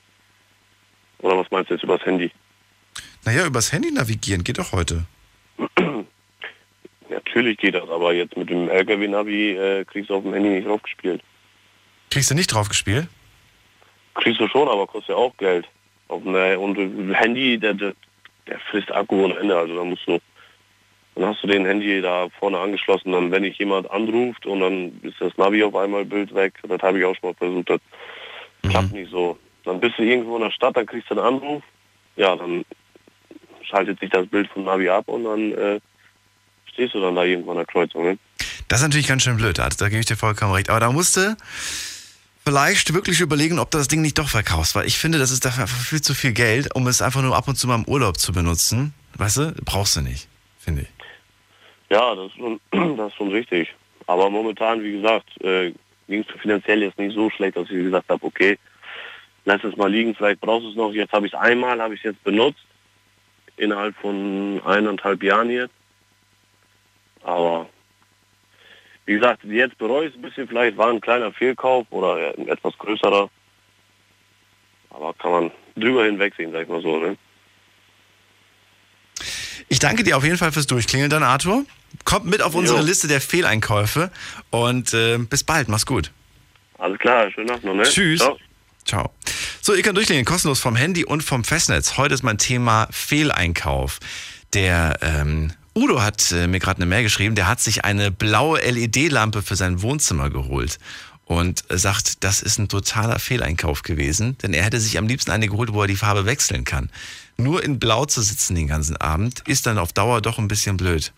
Oder 1.20 1.38
was 1.38 1.52
meinst 1.52 1.70
du 1.70 1.74
jetzt 1.74 1.84
übers 1.84 2.06
Handy? 2.06 2.32
Naja, 3.26 3.46
übers 3.46 3.74
Handy 3.74 3.92
navigieren 3.92 4.46
geht 4.46 4.58
doch 4.58 4.72
heute. 4.72 5.06
Natürlich 7.10 7.58
geht 7.58 7.76
das, 7.76 7.90
aber 7.90 8.14
jetzt 8.14 8.38
mit 8.38 8.50
dem 8.50 8.70
LKW-Navi 8.70 9.58
äh, 9.58 9.84
kriegst 9.84 10.10
du 10.10 10.16
auf 10.16 10.24
dem 10.24 10.34
Handy 10.34 10.50
nicht 10.50 10.68
draufgespielt. 10.68 11.22
Kriegst 12.10 12.32
du 12.32 12.36
nicht 12.36 12.54
drauf 12.54 12.70
gespielt? 12.70 13.08
Kriegst 14.14 14.40
du 14.40 14.48
schon, 14.48 14.70
aber 14.70 14.88
kostet 14.88 15.10
ja 15.10 15.16
auch 15.16 15.36
Geld. 15.36 15.68
Auf 16.08 16.26
äh, 16.26 16.56
und 16.56 16.78
das 16.78 17.18
Handy, 17.18 17.58
der, 17.58 17.74
der, 17.74 17.94
der 18.48 18.60
frisst 18.72 18.94
Akku 18.94 19.26
ohne 19.26 19.38
Ende, 19.40 19.58
also 19.58 19.76
da 19.76 19.84
musst 19.84 20.08
du, 20.08 20.20
dann 21.16 21.26
hast 21.26 21.42
du 21.42 21.48
den 21.48 21.66
Handy 21.66 22.02
da 22.02 22.28
vorne 22.40 22.60
angeschlossen, 22.60 23.14
dann 23.14 23.32
wenn 23.32 23.44
dich 23.44 23.58
jemand 23.58 23.90
anruft 23.90 24.46
und 24.46 24.60
dann 24.60 25.00
ist 25.02 25.16
das 25.20 25.38
Navi 25.38 25.64
auf 25.64 25.76
einmal 25.76 26.06
Bild 26.06 26.34
weg, 26.36 26.54
das 26.68 26.82
habe 26.82 27.00
ich 27.00 27.06
auch 27.06 27.16
schon 27.16 27.30
mal 27.30 27.36
versucht, 27.36 27.70
das 27.70 27.80
klappt 28.70 28.92
nicht 28.92 29.12
so. 29.12 29.38
Dann 29.64 29.80
bist 29.80 29.98
du 29.98 30.04
irgendwo 30.04 30.36
in 30.36 30.44
der 30.44 30.52
Stadt, 30.52 30.76
dann 30.76 30.86
kriegst 30.86 31.10
du 31.10 31.16
einen 31.16 31.26
Anruf. 31.26 31.64
Ja, 32.18 32.36
dann 32.36 32.66
schaltet 33.64 34.00
sich 34.00 34.10
das 34.10 34.28
Bild 34.28 34.50
vom 34.50 34.66
Navi 34.66 34.90
ab 34.90 35.08
und 35.08 35.24
dann 35.24 35.52
äh, 35.54 35.80
stehst 36.72 36.94
du 36.94 37.02
dann 37.02 37.16
da 37.16 37.24
irgendwo 37.24 37.52
an 37.52 37.58
der 37.58 37.66
Kreuzung. 37.66 38.04
Ne? 38.04 38.18
Das 38.68 38.80
ist 38.80 38.84
natürlich 38.84 39.08
ganz 39.08 39.24
schön 39.24 39.38
blöd, 39.38 39.58
da 39.58 39.70
gebe 39.70 40.00
ich 40.00 40.06
dir 40.06 40.18
vollkommen 40.18 40.54
recht. 40.54 40.70
Aber 40.70 40.80
da 40.80 40.92
musste 40.92 41.38
vielleicht 42.46 42.94
wirklich 42.94 43.22
überlegen, 43.22 43.60
ob 43.60 43.72
du 43.72 43.78
das 43.78 43.88
Ding 43.88 44.02
nicht 44.02 44.18
doch 44.20 44.30
verkaufst, 44.30 44.76
weil 44.76 44.86
ich 44.86 44.98
finde, 44.98 45.18
das 45.18 45.32
ist 45.32 45.46
dafür 45.46 45.64
einfach 45.64 45.80
viel 45.80 46.02
zu 46.02 46.14
viel 46.14 46.34
Geld, 46.34 46.76
um 46.76 46.88
es 46.88 47.02
einfach 47.02 47.22
nur 47.22 47.36
ab 47.36 47.48
und 47.48 47.56
zu 47.56 47.68
mal 47.68 47.76
im 47.76 47.86
Urlaub 47.86 48.20
zu 48.20 48.34
benutzen. 48.34 48.94
Weißt 49.18 49.38
du, 49.38 49.56
brauchst 49.64 49.96
du 49.96 50.02
nicht, 50.02 50.28
finde 50.60 50.84
ich. 50.84 50.95
Ja, 51.90 52.16
das 52.16 52.28
ist, 52.28 52.38
schon, 52.38 52.60
das 52.98 53.12
ist 53.12 53.16
schon 53.16 53.32
richtig. 53.32 53.74
Aber 54.08 54.30
momentan, 54.30 54.84
wie 54.84 54.94
gesagt, 54.94 55.30
äh, 55.42 55.74
ging 56.08 56.26
es 56.28 56.42
finanziell 56.42 56.84
jetzt 56.84 56.98
nicht 57.00 57.16
so 57.16 57.30
schlecht, 57.30 57.58
dass 57.58 57.70
ich 57.70 57.78
gesagt 57.78 58.10
habe, 58.10 58.26
okay, 58.26 58.58
lass 59.46 59.64
es 59.64 59.76
mal 59.76 59.92
liegen, 59.92 60.16
vielleicht 60.16 60.42
brauchst 60.42 60.66
du 60.66 60.70
es 60.70 60.76
noch. 60.76 60.92
Jetzt 60.94 61.14
habe 61.14 61.28
ich 61.28 61.34
es 61.34 61.40
einmal, 61.40 61.82
habe 61.82 61.94
ich 61.94 62.00
es 62.02 62.12
jetzt 62.12 62.24
benutzt, 62.24 62.66
innerhalb 63.58 63.96
von 63.98 64.62
eineinhalb 64.66 65.24
Jahren 65.24 65.50
jetzt. 65.50 65.74
Aber 67.24 67.68
wie 69.06 69.14
gesagt, 69.14 69.44
jetzt 69.44 69.78
bereue 69.78 70.08
ich 70.08 70.12
es 70.12 70.18
ein 70.18 70.22
bisschen, 70.22 70.48
vielleicht 70.48 70.78
war 70.78 70.90
ein 70.90 71.02
kleiner 71.02 71.32
Fehlkauf 71.32 71.86
oder 71.92 72.34
ein 72.38 72.48
etwas 72.48 72.78
größerer. 72.78 73.30
Aber 74.90 75.14
kann 75.16 75.32
man 75.32 75.52
drüber 75.76 76.06
hinwegsehen, 76.06 76.52
sag 76.52 76.64
ich 76.64 76.70
mal 76.70 76.82
so. 76.82 76.98
Ne? 76.98 77.18
Ich 79.68 79.80
danke 79.80 80.04
dir 80.04 80.18
auf 80.18 80.24
jeden 80.24 80.38
Fall 80.38 80.52
fürs 80.52 80.68
Durchklingeln 80.68 81.10
dann, 81.10 81.24
Arthur. 81.24 81.66
Kommt 82.04 82.26
mit 82.26 82.42
auf 82.42 82.56
unsere 82.56 82.80
Jo. 82.80 82.86
Liste 82.86 83.08
der 83.08 83.22
Fehleinkäufe 83.22 84.12
und 84.50 84.94
äh, 84.94 85.18
bis 85.18 85.44
bald. 85.44 85.70
Mach's 85.70 85.86
gut. 85.86 86.12
Alles 86.78 87.00
klar, 87.00 87.32
schönen 87.32 87.48
Nacht 87.48 87.64
noch, 87.64 87.74
ne? 87.74 87.84
Tschüss. 87.84 88.20
Ciao. 88.20 88.38
Ciao. 88.86 89.12
So, 89.62 89.74
ihr 89.74 89.82
könnt 89.82 89.98
durchklingeln, 89.98 90.26
kostenlos 90.26 90.60
vom 90.60 90.76
Handy 90.76 91.06
und 91.06 91.24
vom 91.24 91.44
Festnetz. 91.44 91.98
Heute 91.98 92.14
ist 92.14 92.22
mein 92.22 92.38
Thema 92.38 92.88
Fehleinkauf. 92.92 94.00
Der 94.54 95.00
ähm, 95.02 95.52
Udo 95.74 96.02
hat 96.02 96.32
äh, 96.32 96.48
mir 96.48 96.60
gerade 96.60 96.78
eine 96.78 96.86
Mail 96.86 97.04
geschrieben, 97.04 97.34
der 97.34 97.48
hat 97.48 97.60
sich 97.60 97.84
eine 97.84 98.12
blaue 98.12 98.60
LED-Lampe 98.60 99.42
für 99.42 99.56
sein 99.56 99.82
Wohnzimmer 99.82 100.30
geholt 100.30 100.78
und 101.26 101.64
sagt, 101.70 102.24
das 102.24 102.42
ist 102.42 102.60
ein 102.60 102.70
totaler 102.70 103.20
Fehleinkauf 103.20 103.82
gewesen, 103.82 104.38
denn 104.40 104.54
er 104.54 104.64
hätte 104.64 104.80
sich 104.80 104.98
am 104.98 105.08
liebsten 105.08 105.32
eine 105.32 105.48
geholt, 105.48 105.74
wo 105.74 105.82
er 105.82 105.88
die 105.88 105.96
Farbe 105.96 106.26
wechseln 106.26 106.64
kann. 106.64 106.92
Nur 107.38 107.64
in 107.64 107.80
Blau 107.80 108.06
zu 108.06 108.22
sitzen 108.22 108.56
den 108.56 108.68
ganzen 108.68 108.96
Abend 108.98 109.42
ist 109.46 109.66
dann 109.66 109.78
auf 109.78 109.92
Dauer 109.92 110.22
doch 110.22 110.38
ein 110.38 110.48
bisschen 110.48 110.78
blöd. 110.78 111.12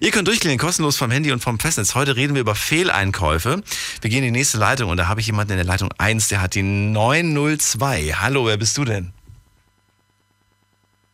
Ihr 0.00 0.10
könnt 0.10 0.28
durchklicken, 0.28 0.58
kostenlos 0.58 0.98
vom 0.98 1.10
Handy 1.10 1.32
und 1.32 1.40
vom 1.40 1.58
Festnetz. 1.58 1.94
Heute 1.94 2.16
reden 2.16 2.34
wir 2.34 2.42
über 2.42 2.54
Fehleinkäufe. 2.54 3.62
Wir 4.00 4.10
gehen 4.10 4.24
in 4.24 4.34
die 4.34 4.38
nächste 4.38 4.58
Leitung 4.58 4.90
und 4.90 4.98
da 4.98 5.08
habe 5.08 5.20
ich 5.20 5.26
jemanden 5.26 5.52
in 5.52 5.58
der 5.58 5.66
Leitung 5.66 5.90
1, 5.96 6.28
der 6.28 6.42
hat 6.42 6.54
die 6.54 6.62
902. 6.62 8.14
Hallo, 8.16 8.46
wer 8.46 8.58
bist 8.58 8.76
du 8.76 8.84
denn? 8.84 9.12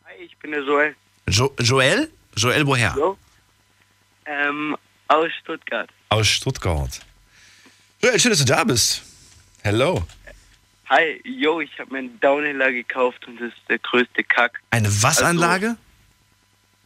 Hi, 0.05 0.25
ich 0.25 0.37
bin 0.39 0.51
der 0.51 0.63
Joel. 0.63 0.95
Jo 1.29 1.53
Joel? 1.59 2.11
Joel 2.35 2.67
woher? 2.67 2.95
Jo. 2.97 3.17
Ähm, 4.25 4.75
aus 5.07 5.29
Stuttgart. 5.41 5.89
Aus 6.09 6.27
Stuttgart. 6.27 6.99
Joel, 8.01 8.17
schön, 8.19 8.31
dass 8.31 8.39
du 8.39 8.45
da 8.45 8.63
bist. 8.63 9.03
Hello. 9.61 10.03
Hi, 10.89 11.21
yo, 11.25 11.59
ich 11.59 11.77
habe 11.79 11.91
mir 11.91 11.99
einen 11.99 12.19
Downhiller 12.21 12.71
gekauft 12.71 13.27
und 13.27 13.39
das 13.41 13.49
ist 13.49 13.61
der 13.67 13.77
größte 13.79 14.23
Kack. 14.23 14.61
Eine 14.71 14.87
Was-Anlage? 15.03 15.75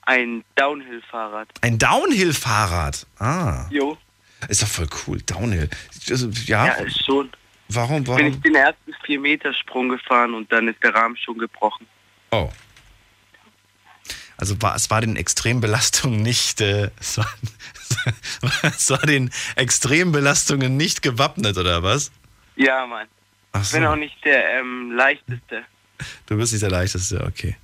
Also, 0.01 0.21
ein 0.21 0.43
Downhill-Fahrrad. 0.55 1.47
Ein 1.61 1.77
Downhill-Fahrrad. 1.77 3.05
Ah. 3.19 3.67
Jo. 3.69 3.95
Ist 4.49 4.63
doch 4.63 4.67
voll 4.67 4.87
cool. 5.05 5.21
Downhill. 5.21 5.69
Also, 6.09 6.29
ja. 6.45 6.65
Ja, 6.65 6.73
ist 6.73 7.05
schon. 7.05 7.31
Warum, 7.69 8.03
Bin 8.03 8.13
ich 8.15 8.23
warum? 8.23 8.41
den 8.41 8.55
ersten 8.55 8.93
4-Meter-Sprung 9.05 9.89
gefahren 9.89 10.33
und 10.33 10.51
dann 10.51 10.67
ist 10.67 10.81
der 10.83 10.95
Rahmen 10.95 11.15
schon 11.15 11.37
gebrochen. 11.37 11.85
Oh. 12.31 12.49
Also 14.37 14.61
war, 14.61 14.75
es 14.75 14.89
war 14.89 15.01
den 15.01 15.15
Extrembelastungen 15.15 16.21
nicht, 16.21 16.61
äh, 16.61 16.89
es, 16.99 17.17
war, 17.17 17.29
es 18.63 18.89
war 18.89 18.99
den 18.99 19.31
Extrembelastungen 19.55 20.75
nicht 20.75 21.01
gewappnet, 21.01 21.57
oder 21.57 21.83
was? 21.83 22.11
Ja, 22.55 22.85
Mann. 22.85 23.07
Ach 23.51 23.63
Ich 23.63 23.71
bin 23.71 23.83
so. 23.83 23.89
auch 23.89 23.95
nicht 23.95 24.23
der 24.25 24.59
ähm, 24.59 24.91
leichteste. 24.91 25.63
Du 26.25 26.37
bist 26.37 26.51
nicht 26.51 26.63
der 26.63 26.71
leichteste, 26.71 27.23
okay. 27.25 27.55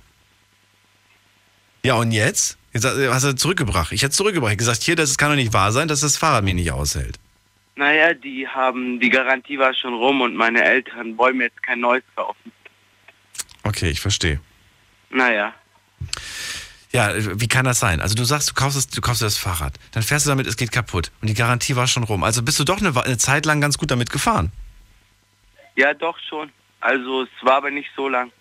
Ja, 1.82 1.94
und 1.94 2.12
jetzt? 2.12 2.58
Jetzt 2.72 2.84
hast 2.84 3.24
du 3.24 3.34
zurückgebracht. 3.34 3.90
Ich 3.92 4.02
hätte 4.02 4.12
zurückgebracht. 4.12 4.52
Ich 4.52 4.58
gesagt, 4.58 4.82
hier, 4.82 4.94
das 4.94 5.18
kann 5.18 5.30
doch 5.30 5.36
nicht 5.36 5.52
wahr 5.52 5.72
sein, 5.72 5.88
dass 5.88 6.00
das 6.00 6.16
Fahrrad 6.16 6.44
mir 6.44 6.54
nicht 6.54 6.70
aushält. 6.70 7.18
Naja, 7.74 8.14
die 8.14 8.46
haben, 8.46 9.00
die 9.00 9.08
Garantie 9.08 9.58
war 9.58 9.74
schon 9.74 9.94
rum 9.94 10.20
und 10.20 10.36
meine 10.36 10.62
Eltern 10.62 11.16
wollen 11.16 11.38
mir 11.38 11.44
jetzt 11.44 11.62
kein 11.62 11.80
neues 11.80 12.04
kaufen. 12.14 12.52
Okay, 13.62 13.90
ich 13.90 14.00
verstehe. 14.00 14.40
Naja. 15.10 15.54
Ja, 16.92 17.12
wie 17.40 17.46
kann 17.46 17.64
das 17.64 17.78
sein? 17.78 18.00
Also 18.00 18.16
du 18.16 18.24
sagst, 18.24 18.50
du 18.50 18.54
kaufst, 18.54 18.76
das, 18.76 18.88
du 18.88 19.00
kaufst 19.00 19.22
das 19.22 19.36
Fahrrad, 19.36 19.74
dann 19.92 20.02
fährst 20.02 20.26
du 20.26 20.30
damit, 20.30 20.46
es 20.48 20.56
geht 20.56 20.72
kaputt 20.72 21.12
und 21.20 21.28
die 21.28 21.34
Garantie 21.34 21.76
war 21.76 21.86
schon 21.86 22.02
rum. 22.02 22.24
Also 22.24 22.42
bist 22.42 22.58
du 22.58 22.64
doch 22.64 22.80
eine, 22.80 22.92
eine 23.04 23.16
Zeit 23.18 23.46
lang 23.46 23.60
ganz 23.60 23.78
gut 23.78 23.90
damit 23.92 24.10
gefahren. 24.10 24.50
Ja, 25.76 25.94
doch 25.94 26.18
schon. 26.28 26.50
Also 26.80 27.22
es 27.22 27.28
war 27.42 27.56
aber 27.58 27.70
nicht 27.70 27.88
so 27.94 28.08
lang. 28.08 28.32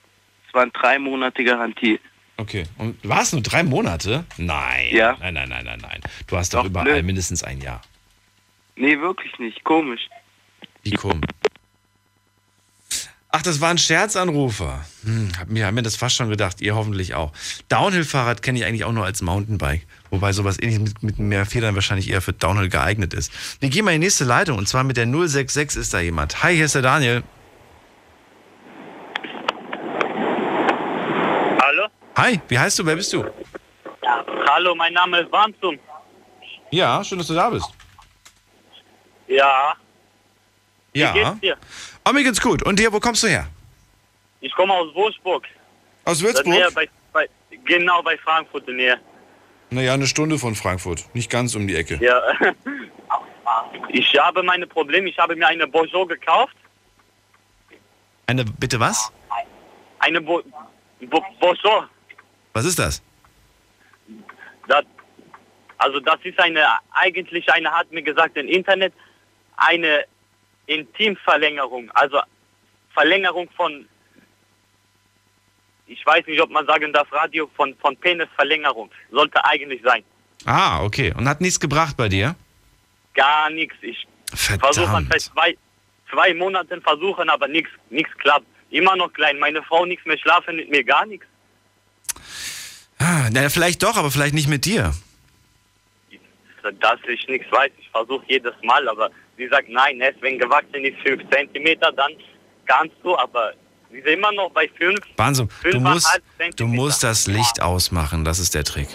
Es 0.48 0.54
waren 0.54 0.72
drei 0.74 0.98
Monate 0.98 1.44
Garantie. 1.44 2.00
Okay. 2.38 2.64
Und 2.78 2.98
war 3.08 3.22
es 3.22 3.34
nur 3.34 3.42
drei 3.44 3.64
Monate? 3.64 4.24
Nein. 4.38 4.88
Ja. 4.96 5.16
Nein, 5.20 5.36
nein, 5.36 5.50
nein, 5.50 5.66
nein, 5.66 5.80
nein. 5.82 6.02
Du 6.26 6.38
hast 6.38 6.54
doch, 6.54 6.62
Doch, 6.64 6.70
überall 6.70 6.86
blöd. 6.86 7.06
mindestens 7.06 7.44
ein 7.44 7.62
Jahr. 7.62 7.82
Nee, 8.76 9.00
wirklich 9.00 9.38
nicht. 9.40 9.64
Komisch. 9.64 10.08
Wie 10.84 10.92
komisch. 10.92 11.28
Ach, 13.32 13.44
das 13.44 13.62
war 13.62 13.70
ein 13.70 13.78
Scherzanrufer. 13.78 14.84
Hm, 15.04 15.30
hab 15.40 15.50
mir, 15.50 15.68
hab 15.68 15.74
mir 15.76 15.84
das 15.84 15.96
fast 15.96 16.16
schon 16.16 16.30
gedacht. 16.30 16.62
Ihr 16.62 16.76
hoffentlich 16.76 17.14
auch. 17.14 17.32
Downhill-Fahrrad 17.70 18.42
kenne 18.42 18.58
ich 18.58 18.66
eigentlich 18.66 18.86
auch 18.86 18.92
nur 18.92 19.06
als 19.06 19.22
Mountainbike. 19.22 19.86
Wobei 20.10 20.34
sowas 20.34 20.60
ähnliches 20.60 20.80
mit, 20.82 21.04
mit 21.04 21.20
mehr 21.20 21.46
Federn 21.46 21.76
wahrscheinlich 21.76 22.10
eher 22.10 22.22
für 22.24 22.34
Downhill 22.34 22.70
geeignet 22.70 23.14
ist. 23.14 23.32
Wir 23.62 23.70
gehen 23.70 23.86
mal 23.86 23.92
in 23.94 24.02
die 24.02 24.08
nächste 24.08 24.24
Leitung 24.26 24.58
und 24.58 24.68
zwar 24.68 24.84
mit 24.84 24.98
der 24.98 25.06
066 25.06 25.80
ist 25.80 25.94
da 25.94 26.00
jemand. 26.00 26.42
Hi, 26.42 26.56
hier 26.56 26.66
ist 26.66 26.74
der 26.74 26.82
Daniel. 26.82 27.22
Hallo? 31.62 31.88
Hi, 32.16 32.42
wie 32.48 32.58
heißt 32.58 32.80
du? 32.80 32.86
Wer 32.88 32.96
bist 32.96 33.14
du? 33.14 33.26
Hallo, 34.50 34.74
mein 34.74 34.94
Name 34.94 35.20
ist 35.20 35.32
Wahnsum. 35.32 35.78
Ja, 36.72 37.04
schön, 37.04 37.20
dass 37.20 37.28
du 37.28 37.36
da 37.36 37.52
bist. 37.52 37.70
Ja, 39.28 39.76
Ja. 41.42 41.56
Oh, 42.10 42.14
mir 42.14 42.24
geht's 42.24 42.42
gut. 42.42 42.64
Und 42.64 42.80
dir, 42.80 42.92
wo 42.92 43.00
kommst 43.00 43.22
du 43.22 43.28
her? 43.28 43.48
ich 44.42 44.52
komme 44.54 44.74
aus 44.74 44.94
Wolfsburg. 44.96 45.46
Aus 46.06 46.22
Würzburg? 46.24 46.74
bei, 46.74 46.90
bei, 47.14 47.30
genau 47.66 48.02
bei 48.02 48.18
Frankfurt 48.18 48.68
in 48.68 48.78
der 48.78 48.96
Nähe. 48.96 49.02
Naja, 49.70 49.94
eine 49.94 50.08
Stunde 50.08 50.40
von 50.40 50.56
Frankfurt. 50.56 51.04
Nicht 51.14 51.30
ganz 51.30 51.54
um 51.54 51.68
die 51.68 51.76
Ecke. 51.76 52.00
Ja. 52.02 52.22
Ich 53.90 54.16
habe 54.16 54.44
meine 54.44 54.68
Probleme. 54.68 55.10
Ich 55.10 55.18
habe 55.18 55.36
mir 55.36 55.48
eine 55.48 55.68
Bonjour 55.68 56.08
gekauft. 56.08 56.56
Eine, 58.28 58.46
bitte 58.46 58.80
was? 58.80 59.12
Eine 59.98 60.22
Bo 60.22 60.44
Bo 61.02 61.24
Bonjour. 61.40 61.90
Was 62.54 62.66
ist 62.66 62.78
das? 62.78 63.02
Das, 64.68 64.86
also 65.80 66.00
das 66.00 66.20
ist 66.24 66.40
eine, 66.40 66.64
eigentlich 66.92 67.52
eine, 67.52 67.72
hat 67.72 67.92
mir 67.92 68.04
gesagt 68.04 68.38
im 68.38 68.48
Internet, 68.48 68.94
eine 69.58 70.06
Intimverlängerung. 70.70 71.90
Also 71.92 72.20
Verlängerung 72.94 73.50
von, 73.58 73.88
ich 75.88 76.06
weiß 76.06 76.26
nicht, 76.28 76.42
ob 76.42 76.52
man 76.52 76.66
sagen 76.66 76.94
darf, 76.94 77.12
Radio 77.12 77.50
von, 77.56 77.76
von 77.78 77.98
Penisverlängerung. 77.98 78.92
Sollte 79.12 79.44
eigentlich 79.46 79.82
sein. 79.84 80.04
Ah, 80.46 80.84
okay. 80.84 81.14
Und 81.18 81.28
hat 81.28 81.42
nichts 81.42 81.60
gebracht 81.60 81.98
bei 81.98 82.08
dir? 82.08 82.36
Gar 83.16 83.50
nichts. 83.50 83.76
Ich 83.82 84.08
versuche 84.34 85.06
seit 85.10 85.22
zwei, 85.22 85.58
zwei 86.12 86.34
Monaten 86.34 86.82
versuchen, 86.82 87.30
aber 87.30 87.48
nichts, 87.48 87.72
nichts 87.90 88.16
klappt. 88.18 88.46
Immer 88.70 88.96
noch 88.96 89.12
klein. 89.12 89.40
Meine 89.40 89.64
Frau 89.64 89.86
nichts 89.86 90.06
mehr 90.06 90.18
schlafen 90.18 90.56
mit 90.56 90.70
mir, 90.70 90.84
gar 90.84 91.06
nichts. 91.08 91.26
Ah, 93.00 93.30
na, 93.32 93.50
vielleicht 93.50 93.82
doch, 93.82 93.98
aber 93.98 94.12
vielleicht 94.12 94.36
nicht 94.36 94.48
mit 94.48 94.66
dir. 94.66 94.94
dass 96.80 97.00
ich 97.08 97.28
nichts 97.28 97.52
weiß. 97.52 97.72
Ich 97.80 97.90
versuche 97.90 98.24
jedes 98.28 98.54
Mal, 98.62 98.88
aber 98.88 99.10
sie 99.40 99.48
sagt, 99.48 99.68
nein, 99.70 100.00
wenn 100.22 100.38
gewachsen 100.38 100.84
ist 100.86 100.98
5 101.08 101.24
cm, 101.32 101.80
dann 101.80 102.12
kannst 102.68 102.96
du, 103.04 103.18
aber 103.18 103.54
sie 103.90 103.98
ist 103.98 104.08
immer 104.08 104.32
noch 104.34 104.52
bei 104.52 104.68
5. 104.78 105.00
Wahnsinn. 105.18 105.50
Du 105.64 105.80
musst, 105.80 106.22
du 106.58 106.68
musst 106.68 107.04
das 107.04 107.26
Licht 107.26 107.60
ausmachen. 107.62 108.24
Das 108.24 108.38
ist 108.38 108.54
der 108.54 108.64
Trick. 108.64 108.90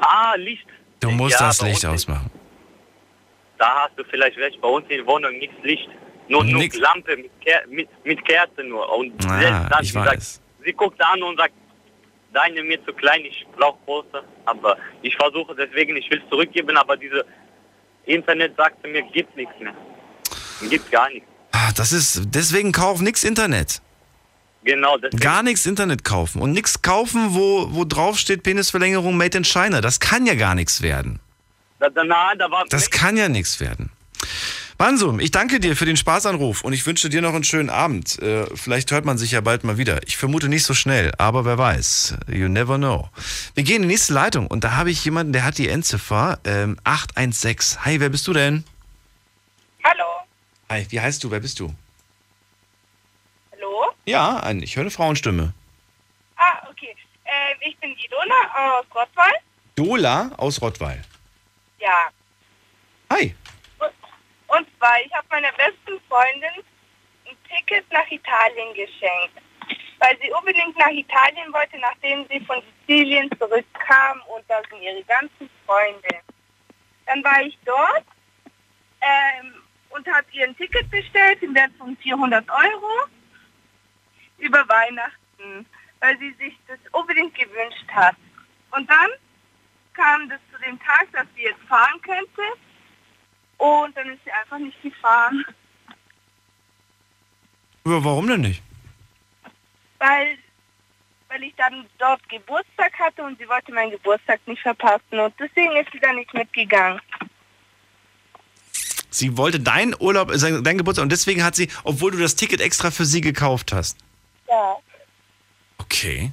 Ah, 0.00 0.34
Licht. 0.36 0.66
Du 1.00 1.10
musst 1.10 1.40
Ja, 1.40 1.46
das 1.46 1.62
Licht 1.62 1.86
ausmachen. 1.86 2.30
Da 3.58 3.84
hast 3.84 3.98
du 3.98 4.04
vielleicht 4.04 4.36
recht. 4.38 4.60
Bei 4.60 4.68
uns 4.68 4.84
in 4.88 4.98
der 4.98 5.06
Wohnung 5.06 5.32
nichts 5.38 5.54
Licht. 5.62 5.88
Nur, 6.28 6.44
nur. 6.44 6.62
Lampe 6.78 7.16
mit, 7.16 7.30
Ker 7.44 7.60
mit, 7.68 7.88
mit 8.04 8.24
Kerze 8.24 8.62
nur. 8.64 8.88
Und 8.96 9.12
Ah, 9.26 9.40
selbst 9.40 9.70
dann, 9.70 9.82
ich 9.84 9.92
sie, 9.92 9.98
weiß. 9.98 10.06
sagt, 10.34 10.64
sie 10.64 10.72
guckt 10.72 11.00
an 11.04 11.22
und 11.22 11.36
sagt, 11.38 11.54
deine 12.32 12.62
mir 12.62 12.84
zu 12.84 12.92
klein, 12.92 13.22
ich 13.24 13.46
brauche 13.56 13.78
große. 13.86 14.22
Aber 14.46 14.76
ich 15.02 15.14
versuche 15.16 15.54
deswegen, 15.54 15.96
ich 15.96 16.10
will 16.10 16.22
zurückgeben, 16.30 16.76
aber 16.76 16.96
diese 16.96 17.24
Internet 18.06 18.56
sagte 18.56 18.88
mir, 18.88 19.02
gibt 19.12 19.36
nichts 19.36 19.54
mehr. 19.60 19.74
Gibt 20.68 20.90
gar 20.90 21.08
nichts. 21.10 21.28
Ah, 21.52 21.72
Das 21.76 21.92
ist, 21.92 22.22
deswegen 22.34 22.72
kauf 22.72 23.00
nix 23.00 23.24
Internet. 23.24 23.80
Genau, 24.64 24.96
deswegen. 24.98 25.20
Gar 25.20 25.42
nichts 25.42 25.64
Internet 25.66 26.04
kaufen. 26.04 26.42
Und 26.42 26.52
nichts 26.52 26.82
kaufen, 26.82 27.34
wo, 27.34 27.68
wo 27.70 27.84
drauf 27.84 28.18
steht 28.18 28.42
Penisverlängerung 28.42 29.16
made 29.16 29.38
in 29.38 29.44
China. 29.44 29.80
Das 29.80 30.00
kann 30.00 30.26
ja 30.26 30.34
gar 30.34 30.54
nichts 30.54 30.82
werden. 30.82 31.18
Da, 31.78 31.88
da, 31.88 32.04
na, 32.04 32.34
da 32.34 32.48
Das 32.68 32.90
kann 32.90 33.16
ja 33.16 33.28
nichts 33.28 33.58
werden. 33.58 33.90
Bansum, 34.80 35.20
ich 35.20 35.30
danke 35.30 35.60
dir 35.60 35.76
für 35.76 35.84
den 35.84 35.98
Spaßanruf 35.98 36.64
und 36.64 36.72
ich 36.72 36.86
wünsche 36.86 37.10
dir 37.10 37.20
noch 37.20 37.34
einen 37.34 37.44
schönen 37.44 37.68
Abend. 37.68 38.18
Äh, 38.22 38.46
vielleicht 38.56 38.90
hört 38.92 39.04
man 39.04 39.18
sich 39.18 39.32
ja 39.32 39.42
bald 39.42 39.62
mal 39.62 39.76
wieder. 39.76 40.02
Ich 40.06 40.16
vermute 40.16 40.48
nicht 40.48 40.64
so 40.64 40.72
schnell, 40.72 41.12
aber 41.18 41.44
wer 41.44 41.58
weiß. 41.58 42.16
You 42.28 42.48
never 42.48 42.78
know. 42.78 43.10
Wir 43.52 43.62
gehen 43.62 43.76
in 43.76 43.82
die 43.82 43.88
nächste 43.88 44.14
Leitung 44.14 44.46
und 44.46 44.64
da 44.64 44.78
habe 44.78 44.90
ich 44.90 45.04
jemanden, 45.04 45.34
der 45.34 45.44
hat 45.44 45.58
die 45.58 45.68
Endziffer 45.68 46.38
ähm, 46.44 46.78
816. 46.84 47.84
Hi, 47.84 48.00
wer 48.00 48.08
bist 48.08 48.26
du 48.26 48.32
denn? 48.32 48.64
Hallo. 49.84 50.06
Hi, 50.70 50.86
wie 50.88 50.98
heißt 50.98 51.22
du? 51.24 51.30
Wer 51.30 51.40
bist 51.40 51.60
du? 51.60 51.74
Hallo? 53.52 53.92
Ja, 54.06 54.38
ein, 54.38 54.62
ich 54.62 54.76
höre 54.76 54.84
eine 54.84 54.90
Frauenstimme. 54.90 55.52
Ah, 56.36 56.66
okay. 56.70 56.96
Ähm, 57.26 57.58
ich 57.68 57.76
bin 57.80 57.90
Ilona 57.90 58.78
aus 58.78 58.86
Rottweil. 58.94 59.34
Dola 59.76 60.30
aus 60.38 60.62
Rottweil. 60.62 61.04
Ja. 61.78 62.08
Hi. 63.12 63.34
Und, 64.50 64.66
zwar, 64.78 65.00
ich 65.04 65.12
habe 65.14 65.26
meiner 65.30 65.52
besten 65.52 66.00
Freundin 66.08 66.64
ein 67.28 67.36
Ticket 67.48 67.84
nach 67.92 68.10
Italien 68.10 68.74
geschenkt. 68.74 69.38
Weil 70.00 70.18
sie 70.20 70.32
unbedingt 70.32 70.76
nach 70.76 70.90
Italien 70.90 71.52
wollte, 71.52 71.78
nachdem 71.78 72.26
sie 72.28 72.40
von 72.40 72.60
Sizilien 72.62 73.30
zurückkam 73.38 74.20
und 74.34 74.44
da 74.48 74.60
sind 74.68 74.82
ihre 74.82 75.04
ganzen 75.04 75.48
Freunde. 75.66 76.08
Dann 77.06 77.22
war 77.22 77.42
ich 77.42 77.56
dort 77.64 78.04
ähm, 79.00 79.62
und 79.90 80.06
habe 80.08 80.26
ihr 80.32 80.48
ein 80.48 80.56
Ticket 80.56 80.90
bestellt 80.90 81.42
im 81.42 81.54
Wert 81.54 81.72
von 81.78 81.96
400 81.98 82.44
Euro 82.50 83.06
über 84.38 84.68
Weihnachten, 84.68 85.66
weil 86.00 86.18
sie 86.18 86.32
sich 86.32 86.58
das 86.66 86.78
unbedingt 86.90 87.34
gewünscht 87.34 87.88
hat. 87.92 88.16
Und 88.72 88.90
dann 88.90 89.10
kam 89.92 90.28
das 90.28 90.40
zu 90.52 90.58
dem 90.60 90.80
Tag, 90.80 91.06
dass 91.12 91.26
sie 91.36 91.42
jetzt 91.42 91.62
fahren 91.68 92.00
könnte 92.02 92.42
und 93.60 93.96
dann 93.96 94.08
ist 94.08 94.20
sie 94.24 94.32
einfach 94.32 94.58
nicht 94.58 94.80
gefahren, 94.82 95.44
Ja, 97.86 98.04
warum 98.04 98.26
denn 98.28 98.40
nicht? 98.42 98.62
weil, 99.98 100.38
weil 101.28 101.42
ich 101.42 101.54
dann 101.56 101.86
dort 101.98 102.26
Geburtstag 102.28 102.92
hatte 102.98 103.22
und 103.22 103.38
sie 103.38 103.48
wollte 103.48 103.72
meinen 103.72 103.90
Geburtstag 103.90 104.40
nicht 104.46 104.62
verpassen 104.62 105.18
und 105.18 105.34
deswegen 105.38 105.76
ist 105.76 105.90
sie 105.92 106.00
dann 106.00 106.16
nicht 106.16 106.32
mitgegangen. 106.32 107.00
Sie 109.10 109.36
wollte 109.36 109.58
deinen 109.60 109.94
Urlaub, 109.98 110.30
äh, 110.30 110.62
dein 110.62 110.78
Geburtstag 110.78 111.02
und 111.02 111.10
deswegen 111.12 111.42
hat 111.44 111.56
sie, 111.56 111.68
obwohl 111.84 112.12
du 112.12 112.18
das 112.18 112.36
Ticket 112.36 112.60
extra 112.60 112.90
für 112.90 113.04
sie 113.04 113.20
gekauft 113.20 113.72
hast. 113.72 113.98
Ja. 114.48 114.76
Okay. 115.78 116.32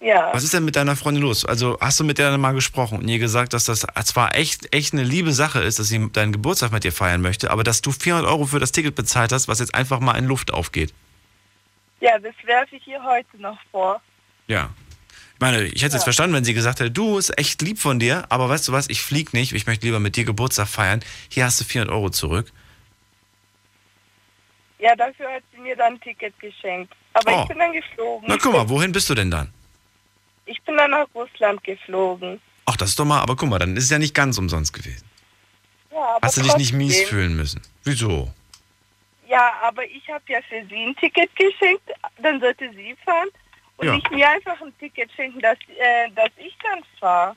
Ja. 0.00 0.30
Was 0.32 0.44
ist 0.44 0.54
denn 0.54 0.64
mit 0.64 0.76
deiner 0.76 0.96
Freundin 0.96 1.22
los? 1.22 1.44
Also 1.44 1.76
hast 1.80 2.00
du 2.00 2.04
mit 2.04 2.16
der 2.16 2.30
dann 2.30 2.40
mal 2.40 2.52
gesprochen 2.54 2.98
und 2.98 3.08
ihr 3.08 3.18
gesagt, 3.18 3.52
dass 3.52 3.66
das 3.66 3.86
zwar 4.04 4.34
echt, 4.34 4.74
echt 4.74 4.94
eine 4.94 5.02
liebe 5.04 5.32
Sache 5.32 5.60
ist, 5.60 5.78
dass 5.78 5.88
sie 5.88 6.08
deinen 6.10 6.32
Geburtstag 6.32 6.72
mit 6.72 6.84
dir 6.84 6.92
feiern 6.92 7.20
möchte, 7.20 7.50
aber 7.50 7.64
dass 7.64 7.82
du 7.82 7.92
400 7.92 8.26
Euro 8.30 8.46
für 8.46 8.58
das 8.60 8.72
Ticket 8.72 8.94
bezahlt 8.94 9.30
hast, 9.30 9.46
was 9.46 9.58
jetzt 9.58 9.74
einfach 9.74 10.00
mal 10.00 10.16
in 10.16 10.24
Luft 10.24 10.54
aufgeht? 10.54 10.94
Ja, 12.00 12.18
das 12.18 12.34
werfe 12.44 12.76
ich 12.76 12.86
ihr 12.86 13.02
heute 13.04 13.36
noch 13.38 13.58
vor. 13.70 14.00
Ja. 14.46 14.70
Ich 15.34 15.40
meine, 15.40 15.64
ich 15.64 15.82
hätte 15.82 15.88
es 15.88 15.92
jetzt 15.94 16.04
verstanden, 16.04 16.34
wenn 16.34 16.44
sie 16.44 16.54
gesagt 16.54 16.80
hätte, 16.80 16.90
du, 16.90 17.18
ist 17.18 17.38
echt 17.38 17.60
lieb 17.60 17.78
von 17.78 17.98
dir, 17.98 18.24
aber 18.30 18.48
weißt 18.48 18.68
du 18.68 18.72
was, 18.72 18.88
ich 18.88 19.02
flieg 19.02 19.34
nicht, 19.34 19.52
ich 19.52 19.66
möchte 19.66 19.84
lieber 19.86 20.00
mit 20.00 20.16
dir 20.16 20.24
Geburtstag 20.24 20.68
feiern. 20.68 21.00
Hier 21.28 21.44
hast 21.44 21.60
du 21.60 21.64
400 21.64 21.94
Euro 21.94 22.08
zurück. 22.08 22.50
Ja, 24.78 24.96
dafür 24.96 25.30
hat 25.30 25.42
sie 25.54 25.60
mir 25.60 25.76
dann 25.76 25.94
ein 25.94 26.00
Ticket 26.00 26.38
geschenkt. 26.40 26.94
Aber 27.12 27.36
Oh. 27.38 27.42
ich 27.42 27.48
bin 27.48 27.58
dann 27.58 27.72
geflogen. 27.72 28.26
Na 28.28 28.38
guck 28.40 28.52
mal, 28.54 28.66
wohin 28.68 28.92
bist 28.92 29.10
du 29.10 29.14
denn 29.14 29.30
dann? 29.30 29.52
Ich 30.50 30.60
bin 30.62 30.76
dann 30.76 30.90
nach 30.90 31.06
Russland 31.14 31.62
geflogen. 31.62 32.40
Ach, 32.66 32.76
das 32.76 32.90
ist 32.90 32.98
doch 32.98 33.04
mal, 33.04 33.20
aber 33.20 33.36
guck 33.36 33.48
mal, 33.48 33.58
dann 33.60 33.76
ist 33.76 33.84
es 33.84 33.90
ja 33.90 33.98
nicht 33.98 34.14
ganz 34.14 34.36
umsonst 34.36 34.72
gewesen. 34.72 35.04
Ja, 35.92 36.16
aber 36.16 36.26
Hast 36.26 36.36
du 36.38 36.42
dich 36.42 36.56
nicht 36.56 36.72
mies 36.72 37.00
fühlen 37.02 37.36
müssen? 37.36 37.60
Wieso? 37.84 38.32
Ja, 39.28 39.52
aber 39.62 39.84
ich 39.84 40.08
habe 40.08 40.24
ja 40.26 40.40
für 40.48 40.66
sie 40.68 40.86
ein 40.86 40.96
Ticket 40.96 41.30
geschenkt, 41.36 41.88
dann 42.20 42.40
sollte 42.40 42.68
sie 42.72 42.96
fahren 43.04 43.28
und 43.76 43.86
Ja. 43.86 43.94
nicht 43.94 44.10
mir 44.10 44.28
einfach 44.28 44.60
ein 44.60 44.76
Ticket 44.80 45.10
schenken, 45.12 45.38
dass, 45.40 45.56
äh, 45.78 46.10
dass 46.16 46.30
ich 46.36 46.56
dann 46.64 46.80
fahre. 46.98 47.36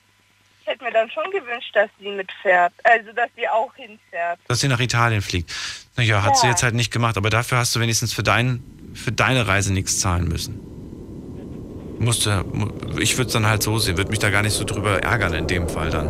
Ich 0.61 0.67
hätte 0.67 0.83
mir 0.83 0.91
dann 0.91 1.11
schon 1.11 1.29
gewünscht, 1.29 1.69
dass 1.75 1.89
sie 1.99 2.09
mitfährt, 2.09 2.73
also 2.83 3.11
dass 3.13 3.29
sie 3.35 3.47
auch 3.47 3.73
hinfährt. 3.75 4.39
Dass 4.47 4.59
sie 4.61 4.67
nach 4.69 4.79
Italien 4.79 5.21
fliegt. 5.21 5.53
Naja, 5.97 6.23
hat 6.23 6.37
sie 6.37 6.47
Ja. 6.47 6.53
jetzt 6.53 6.63
halt 6.63 6.73
nicht 6.73 6.91
gemacht, 6.91 7.17
aber 7.17 7.29
dafür 7.29 7.59
hast 7.59 7.75
du 7.75 7.79
wenigstens 7.79 8.11
für, 8.13 8.23
dein, 8.23 8.63
für 8.95 9.11
deine 9.11 9.45
Reise 9.47 9.71
nichts 9.71 9.99
zahlen 9.99 10.27
müssen. 10.27 10.59
Musste, 12.03 12.43
mu- 12.51 12.67
ich 12.99 13.17
würde 13.17 13.27
es 13.27 13.33
dann 13.33 13.47
halt 13.47 13.63
so 13.63 13.77
sehen, 13.79 13.97
würde 13.97 14.09
mich 14.11 14.19
da 14.19 14.29
gar 14.29 14.41
nicht 14.41 14.55
so 14.55 14.63
drüber 14.63 15.01
ärgern 15.03 15.33
in 15.33 15.47
dem 15.47 15.69
Fall 15.69 15.89
dann. 15.89 16.09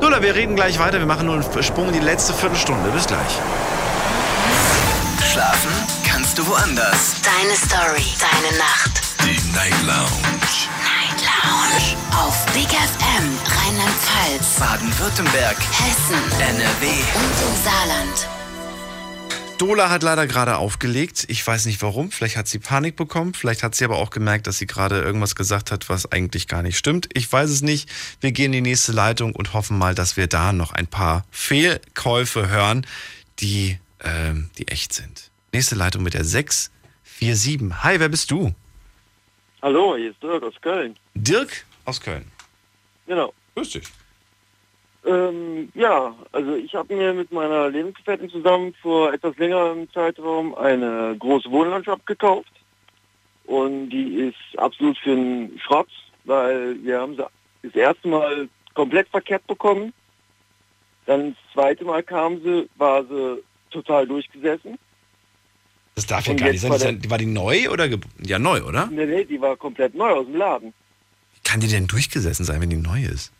Lola, 0.00 0.22
wir 0.22 0.34
reden 0.34 0.56
gleich 0.56 0.78
weiter, 0.78 0.98
wir 0.98 1.06
machen 1.06 1.26
nur 1.26 1.34
einen 1.36 1.62
Sprung 1.62 1.88
in 1.88 1.92
die 1.92 2.00
letzte 2.00 2.32
Viertelstunde. 2.32 2.90
Bis 2.90 3.06
gleich. 3.06 3.38
Schlafen 5.32 5.70
kannst 6.10 6.36
du 6.38 6.46
woanders. 6.46 7.14
Deine 7.22 7.54
Story, 7.56 8.04
deine 8.18 8.58
Nacht. 8.58 9.02
Die 9.22 9.38
Night 9.54 9.74
Lounge. 9.86 10.20
Night 10.82 11.20
Lounge. 11.22 11.96
Auf 12.26 12.44
Big 12.52 12.68
FM, 12.68 13.38
Rheinland-Pfalz, 13.46 14.58
Baden-Württemberg, 14.58 15.56
Hessen, 15.70 16.40
NRW. 16.40 16.86
und 17.14 17.36
im 17.46 17.62
Saarland. 17.64 18.28
Dola 19.60 19.90
hat 19.90 20.02
leider 20.02 20.26
gerade 20.26 20.56
aufgelegt. 20.56 21.26
Ich 21.28 21.46
weiß 21.46 21.66
nicht 21.66 21.82
warum. 21.82 22.10
Vielleicht 22.10 22.38
hat 22.38 22.48
sie 22.48 22.58
Panik 22.58 22.96
bekommen. 22.96 23.34
Vielleicht 23.34 23.62
hat 23.62 23.74
sie 23.74 23.84
aber 23.84 23.98
auch 23.98 24.08
gemerkt, 24.08 24.46
dass 24.46 24.56
sie 24.56 24.66
gerade 24.66 25.02
irgendwas 25.02 25.34
gesagt 25.34 25.70
hat, 25.70 25.90
was 25.90 26.10
eigentlich 26.10 26.48
gar 26.48 26.62
nicht 26.62 26.78
stimmt. 26.78 27.10
Ich 27.12 27.30
weiß 27.30 27.50
es 27.50 27.60
nicht. 27.60 27.86
Wir 28.22 28.32
gehen 28.32 28.54
in 28.54 28.64
die 28.64 28.70
nächste 28.70 28.92
Leitung 28.92 29.36
und 29.36 29.52
hoffen 29.52 29.76
mal, 29.76 29.94
dass 29.94 30.16
wir 30.16 30.28
da 30.28 30.54
noch 30.54 30.72
ein 30.72 30.86
paar 30.86 31.26
Fehlkäufe 31.30 32.48
hören, 32.48 32.86
die, 33.40 33.78
ähm, 34.02 34.48
die 34.56 34.66
echt 34.68 34.94
sind. 34.94 35.30
Nächste 35.52 35.74
Leitung 35.74 36.04
mit 36.04 36.14
der 36.14 36.24
647. 36.24 37.84
Hi, 37.84 38.00
wer 38.00 38.08
bist 38.08 38.30
du? 38.30 38.54
Hallo, 39.60 39.94
hier 39.94 40.12
ist 40.12 40.22
Dirk 40.22 40.42
aus 40.42 40.54
Köln. 40.62 40.96
Dirk 41.12 41.66
aus 41.84 42.00
Köln. 42.00 42.24
Genau. 43.06 43.34
Grüß 43.54 43.72
dich. 43.72 43.84
Ähm, 45.06 45.70
ja, 45.74 46.14
also 46.32 46.54
ich 46.56 46.74
habe 46.74 46.94
mir 46.94 47.14
mit 47.14 47.32
meiner 47.32 47.70
Lebensgefährtin 47.70 48.28
zusammen 48.28 48.74
vor 48.82 49.12
etwas 49.12 49.36
längerem 49.38 49.90
Zeitraum 49.92 50.54
eine 50.54 51.16
große 51.18 51.50
Wohnlandschaft 51.50 52.06
gekauft. 52.06 52.52
Und 53.44 53.90
die 53.90 54.16
ist 54.28 54.58
absolut 54.58 54.98
für 54.98 55.14
den 55.16 55.58
Schrott, 55.64 55.88
weil 56.24 56.82
wir 56.84 57.00
haben 57.00 57.16
sie 57.16 57.24
das 57.62 57.74
erste 57.74 58.08
Mal 58.08 58.48
komplett 58.74 59.08
verkehrt 59.08 59.46
bekommen. 59.46 59.92
Dann 61.06 61.30
das 61.30 61.52
zweite 61.54 61.84
Mal 61.84 62.02
kam 62.02 62.40
sie, 62.42 62.68
war 62.76 63.02
sie 63.04 63.42
total 63.70 64.06
durchgesessen. 64.06 64.78
Das 65.94 66.06
darf 66.06 66.26
ja 66.26 66.32
Und 66.32 66.40
gar 66.40 66.46
nicht 66.52 66.62
jetzt 66.62 66.62
sein. 66.62 66.70
war 66.70 66.78
der- 67.00 67.10
War 67.10 67.18
die 67.18 67.26
neu 67.26 67.68
oder? 67.70 67.88
ge- 67.88 67.98
Ja, 68.22 68.38
neu, 68.38 68.62
oder? 68.62 68.86
Nee, 68.86 69.06
nee, 69.06 69.24
die 69.24 69.40
war 69.40 69.56
komplett 69.56 69.94
neu 69.94 70.10
aus 70.10 70.26
dem 70.26 70.36
Laden. 70.36 70.72
Wie 71.34 71.40
kann 71.42 71.60
die 71.60 71.66
denn 71.68 71.86
durchgesessen 71.86 72.44
sein, 72.44 72.60
wenn 72.60 72.70
die 72.70 72.76
neu 72.76 73.02
ist? 73.02 73.32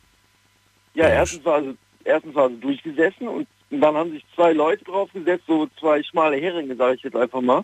Ja, 0.95 1.09
erstens 1.09 1.45
war 1.45 1.63
sie, 1.63 1.77
erstens 2.05 2.35
war 2.35 2.49
sie 2.49 2.57
durchgesessen 2.57 3.29
und 3.29 3.47
dann 3.71 3.95
haben 3.95 4.11
sich 4.11 4.25
zwei 4.35 4.53
Leute 4.53 4.85
draufgesetzt, 4.85 5.45
so 5.47 5.69
zwei 5.79 6.03
schmale 6.03 6.37
Heringe, 6.37 6.75
sage 6.75 6.97
ich 6.97 7.03
jetzt 7.03 7.17
einfach 7.17 7.41
mal. 7.41 7.63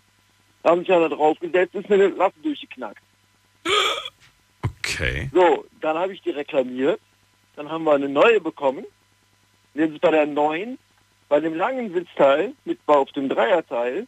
Da 0.63 0.71
haben 0.71 0.79
sich 0.79 0.91
einer 0.91 1.09
draufgesetzt, 1.09 1.75
ist 1.75 1.89
mir 1.89 1.95
eine 1.95 2.07
Latte 2.07 2.39
durchgeknackt. 2.41 3.01
Okay. 4.81 5.29
So, 5.33 5.65
dann 5.81 5.97
habe 5.97 6.13
ich 6.13 6.21
die 6.21 6.31
reklamiert. 6.31 6.99
Dann 7.55 7.69
haben 7.69 7.83
wir 7.83 7.93
eine 7.93 8.09
neue 8.09 8.39
bekommen. 8.39 8.85
Jetzt 9.73 9.99
bei 10.01 10.11
der 10.11 10.25
neuen, 10.25 10.77
bei 11.29 11.39
dem 11.39 11.55
langen 11.55 11.93
Sitzteil, 11.93 12.53
mit 12.65 12.79
auf 12.87 13.11
dem 13.11 13.29
Dreierteil, 13.29 14.07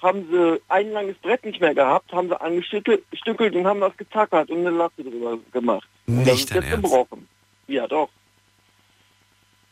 haben 0.00 0.28
sie 0.30 0.60
ein 0.68 0.92
langes 0.92 1.16
Brett 1.18 1.44
nicht 1.44 1.60
mehr 1.60 1.74
gehabt, 1.74 2.12
haben 2.12 2.28
sie 2.28 2.40
angestückelt 2.40 3.04
stückelt 3.12 3.54
und 3.54 3.66
haben 3.66 3.80
das 3.80 3.96
getackert 3.96 4.50
und 4.50 4.58
eine 4.58 4.70
Latte 4.70 5.02
drüber 5.02 5.38
gemacht. 5.52 5.88
Und 6.06 6.18
das 6.18 6.26
Nicht 6.26 6.50
ist 6.50 6.54
jetzt 6.54 6.70
gebrochen. 6.70 7.28
Ja, 7.66 7.86
doch. 7.86 8.10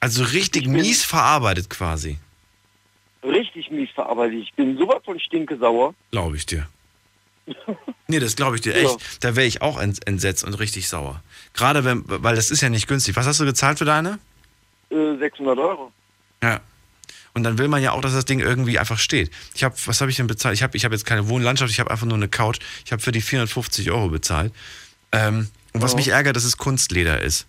Also 0.03 0.25
richtig 0.25 0.67
mies 0.67 1.05
verarbeitet 1.05 1.71
quasi. 1.71 2.19
Richtig 3.23 3.71
mies 3.71 3.89
verarbeitet. 3.95 4.41
Ich 4.43 4.53
bin 4.55 4.77
sowas 4.77 5.01
von 5.05 5.19
stinkesauer. 5.21 5.95
Glaube 6.11 6.37
ich 6.37 6.45
dir. 6.47 6.67
Nee, 8.09 8.19
das 8.21 8.37
glaube 8.37 8.57
ich 8.57 8.61
dir 8.63 8.79
Ja. 8.79 8.91
echt. 8.91 9.25
Da 9.25 9.37
wäre 9.37 9.47
ich 9.47 9.63
auch 9.63 9.81
ent- 9.81 10.07
entsetzt 10.07 10.45
und 10.45 10.53
richtig 10.55 10.87
sauer. 10.89 11.23
Gerade 11.55 11.83
wenn, 11.85 12.03
weil 12.07 12.37
das 12.37 12.51
ist 12.51 12.61
ja 12.61 12.69
nicht 12.69 12.87
günstig. 12.87 13.17
Was 13.17 13.27
hast 13.27 13.41
du 13.41 13.47
gezahlt 13.47 13.79
für 13.79 13.87
deine? 13.87 14.19
Äh, 14.91 15.17
600 15.19 15.57
Euro. 15.59 15.93
Ja. 16.43 16.61
Und 17.33 17.45
dann 17.45 17.57
will 17.57 17.69
man 17.69 17.81
ja 17.83 17.93
auch, 17.93 18.03
dass 18.03 18.13
das 18.13 18.27
Ding 18.27 18.41
irgendwie 18.41 18.79
einfach 18.79 18.99
steht. 18.99 19.31
Ich 19.55 19.65
habe, 19.65 19.75
was 19.87 20.03
habe 20.03 20.11
ich 20.11 20.19
denn 20.19 20.27
bezahlt? 20.27 20.55
Ich 20.55 20.63
habe 20.63 20.77
ich 20.77 20.85
hab 20.85 20.93
jetzt 20.93 21.07
keine 21.07 21.29
Wohnlandschaft, 21.29 21.71
ich 21.73 21.81
habe 21.81 21.91
einfach 21.91 22.05
nur 22.07 22.17
eine 22.17 22.29
Couch. 22.29 22.59
Ich 22.85 22.93
habe 22.93 23.01
für 23.01 23.13
die 23.13 23.23
450 23.23 23.91
Euro 23.91 24.09
bezahlt. 24.11 24.53
Ähm, 25.13 25.49
und 25.73 25.81
was 25.81 25.95
Oh. 25.95 25.97
mich 25.97 26.09
ärgert, 26.09 26.37
dass 26.37 26.45
es 26.45 26.59
Kunstleder 26.59 27.23
ist. 27.23 27.47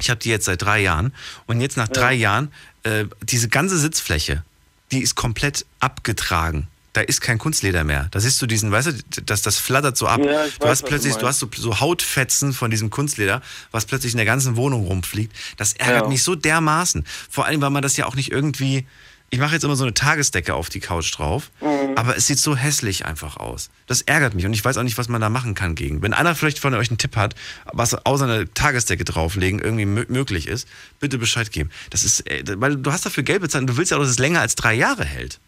Ich 0.00 0.10
habe 0.10 0.20
die 0.20 0.30
jetzt 0.30 0.44
seit 0.46 0.62
drei 0.62 0.80
Jahren. 0.80 1.12
Und 1.46 1.60
jetzt 1.60 1.76
nach 1.76 1.88
drei 1.88 2.14
Jahren, 2.14 2.52
äh, 2.82 3.04
diese 3.22 3.48
ganze 3.48 3.78
Sitzfläche 3.78 4.42
die 4.90 5.02
ist 5.02 5.14
komplett 5.14 5.66
abgetragen. 5.80 6.68
Da 6.94 7.02
ist 7.02 7.20
kein 7.20 7.38
Kunstleder 7.38 7.84
mehr. 7.84 8.08
Da 8.10 8.18
siehst 8.18 8.40
du 8.40 8.46
diesen, 8.46 8.72
weißt 8.72 8.88
du, 8.88 9.22
das, 9.22 9.42
das 9.42 9.58
flattert 9.58 9.96
so 9.96 10.06
ab. 10.08 10.20
Ja, 10.24 10.44
du 10.46 10.60
weiß, 10.60 10.68
hast 10.70 10.84
plötzlich, 10.86 11.14
du 11.14 11.20
du 11.20 11.26
hast 11.26 11.38
so, 11.38 11.50
so 11.54 11.78
Hautfetzen 11.80 12.52
von 12.52 12.70
diesem 12.70 12.90
Kunstleder, 12.90 13.42
was 13.70 13.84
plötzlich 13.84 14.12
in 14.14 14.16
der 14.16 14.26
ganzen 14.26 14.56
Wohnung 14.56 14.86
rumfliegt. 14.86 15.36
Das 15.58 15.74
ärgert 15.74 16.04
Ja. 16.04 16.08
mich 16.08 16.22
so 16.22 16.34
dermaßen. 16.34 17.04
Vor 17.30 17.44
allem, 17.44 17.60
weil 17.60 17.70
man 17.70 17.82
das 17.82 17.96
ja 17.96 18.06
auch 18.06 18.14
nicht 18.16 18.32
irgendwie. 18.32 18.86
Ich 19.30 19.38
mache 19.38 19.52
jetzt 19.54 19.62
immer 19.64 19.76
so 19.76 19.84
eine 19.84 19.92
Tagesdecke 19.92 20.54
auf 20.54 20.70
die 20.70 20.80
Couch 20.80 21.16
drauf, 21.18 21.50
Mhm. 21.60 21.96
aber 21.96 22.16
es 22.16 22.26
sieht 22.26 22.38
so 22.38 22.56
hässlich 22.56 23.04
einfach 23.04 23.36
aus. 23.36 23.68
Das 23.86 24.00
ärgert 24.02 24.34
mich 24.34 24.46
und 24.46 24.54
ich 24.54 24.64
weiß 24.64 24.78
auch 24.78 24.82
nicht, 24.82 24.96
was 24.96 25.08
man 25.10 25.20
da 25.20 25.28
machen 25.28 25.54
kann 25.54 25.74
gegen. 25.74 26.00
Wenn 26.00 26.14
einer 26.14 26.34
vielleicht 26.34 26.58
von 26.58 26.72
euch 26.74 26.88
einen 26.90 26.96
Tipp 26.96 27.14
hat, 27.14 27.34
was 27.72 27.94
außer 28.06 28.24
eine 28.24 28.52
Tagesdecke 28.54 29.04
drauflegen 29.04 29.60
irgendwie 29.60 29.84
mö- 29.84 30.10
möglich 30.10 30.46
ist, 30.48 30.66
bitte 30.98 31.18
Bescheid 31.18 31.52
geben. 31.52 31.70
Das 31.90 32.04
ist, 32.04 32.26
äh, 32.30 32.42
weil 32.56 32.76
du 32.76 32.90
hast 32.90 33.04
dafür 33.04 33.22
Geld 33.22 33.42
bezahlt 33.42 33.62
und 33.62 33.66
du 33.70 33.76
willst 33.76 33.90
ja 33.90 33.98
auch, 33.98 34.00
dass 34.00 34.10
es 34.10 34.18
länger 34.18 34.40
als 34.40 34.54
drei 34.54 34.72
Jahre 34.72 35.04
hält. 35.04 35.38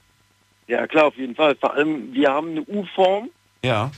Ja, 0.68 0.86
klar, 0.86 1.06
auf 1.06 1.16
jeden 1.16 1.34
Fall. 1.34 1.56
Vor 1.56 1.72
allem, 1.74 2.12
wir 2.12 2.30
haben 2.30 2.50
eine 2.50 2.62
U-Form, 2.62 3.30
Ja. 3.64 3.90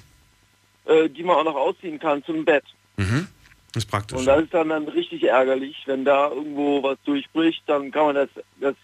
äh, 0.87 1.09
die 1.09 1.25
man 1.25 1.37
auch 1.39 1.45
noch 1.45 1.57
ausziehen 1.57 1.99
kann 1.99 2.23
zum 2.25 2.45
Bett. 2.45 2.65
Mhm. 2.99 3.27
Das 3.73 3.85
ist 3.85 3.91
praktisch. 3.91 4.19
Und 4.19 4.27
das 4.27 4.43
ist 4.45 4.55
dann, 4.55 4.69
dann 4.69 4.87
richtig 4.87 5.25
ärgerlich, 5.25 5.77
wenn 5.87 6.05
da 6.05 6.29
irgendwo 6.29 6.83
was 6.85 6.99
durchbricht, 7.05 7.63
dann 7.67 7.91
kann 7.91 8.05
man 8.07 8.15
das, 8.15 8.29
das 8.61 8.75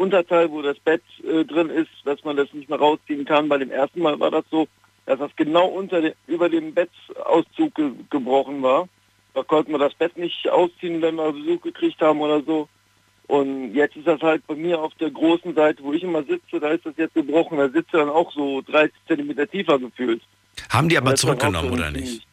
Unterteil, 0.00 0.50
wo 0.50 0.62
das 0.62 0.78
Bett 0.78 1.02
äh, 1.22 1.44
drin 1.44 1.68
ist, 1.68 1.90
dass 2.04 2.24
man 2.24 2.36
das 2.36 2.52
nicht 2.54 2.70
mehr 2.70 2.78
rausziehen 2.78 3.26
kann. 3.26 3.50
Bei 3.50 3.58
dem 3.58 3.70
ersten 3.70 4.00
Mal 4.00 4.18
war 4.18 4.30
das 4.30 4.44
so, 4.50 4.66
dass 5.04 5.18
das 5.18 5.30
genau 5.36 5.66
unter 5.66 6.00
de, 6.00 6.14
über 6.26 6.48
dem 6.48 6.72
Bettauszug 6.72 7.74
ge 7.74 7.90
gebrochen 8.08 8.62
war. 8.62 8.88
Da 9.34 9.42
konnten 9.42 9.72
wir 9.72 9.78
das 9.78 9.94
Bett 9.94 10.16
nicht 10.16 10.48
ausziehen, 10.48 11.02
wenn 11.02 11.16
wir 11.16 11.32
Besuch 11.32 11.60
gekriegt 11.60 12.00
haben 12.00 12.20
oder 12.20 12.42
so. 12.42 12.68
Und 13.26 13.74
jetzt 13.74 13.94
ist 13.94 14.06
das 14.06 14.20
halt 14.22 14.44
bei 14.46 14.54
mir 14.54 14.80
auf 14.80 14.94
der 14.94 15.10
großen 15.10 15.54
Seite, 15.54 15.84
wo 15.84 15.92
ich 15.92 16.02
immer 16.02 16.24
sitze, 16.24 16.58
da 16.58 16.70
ist 16.70 16.86
das 16.86 16.94
jetzt 16.96 17.14
gebrochen. 17.14 17.58
Da 17.58 17.68
sitze 17.68 17.98
dann 17.98 18.08
auch 18.08 18.32
so 18.32 18.62
30 18.62 18.92
Zentimeter 19.06 19.48
tiefer 19.48 19.78
gefühlt. 19.78 20.22
Haben 20.70 20.88
die 20.88 20.96
aber 20.96 21.14
zurückgenommen 21.14 21.68
so 21.68 21.74
oder 21.74 21.90
nicht? 21.90 22.26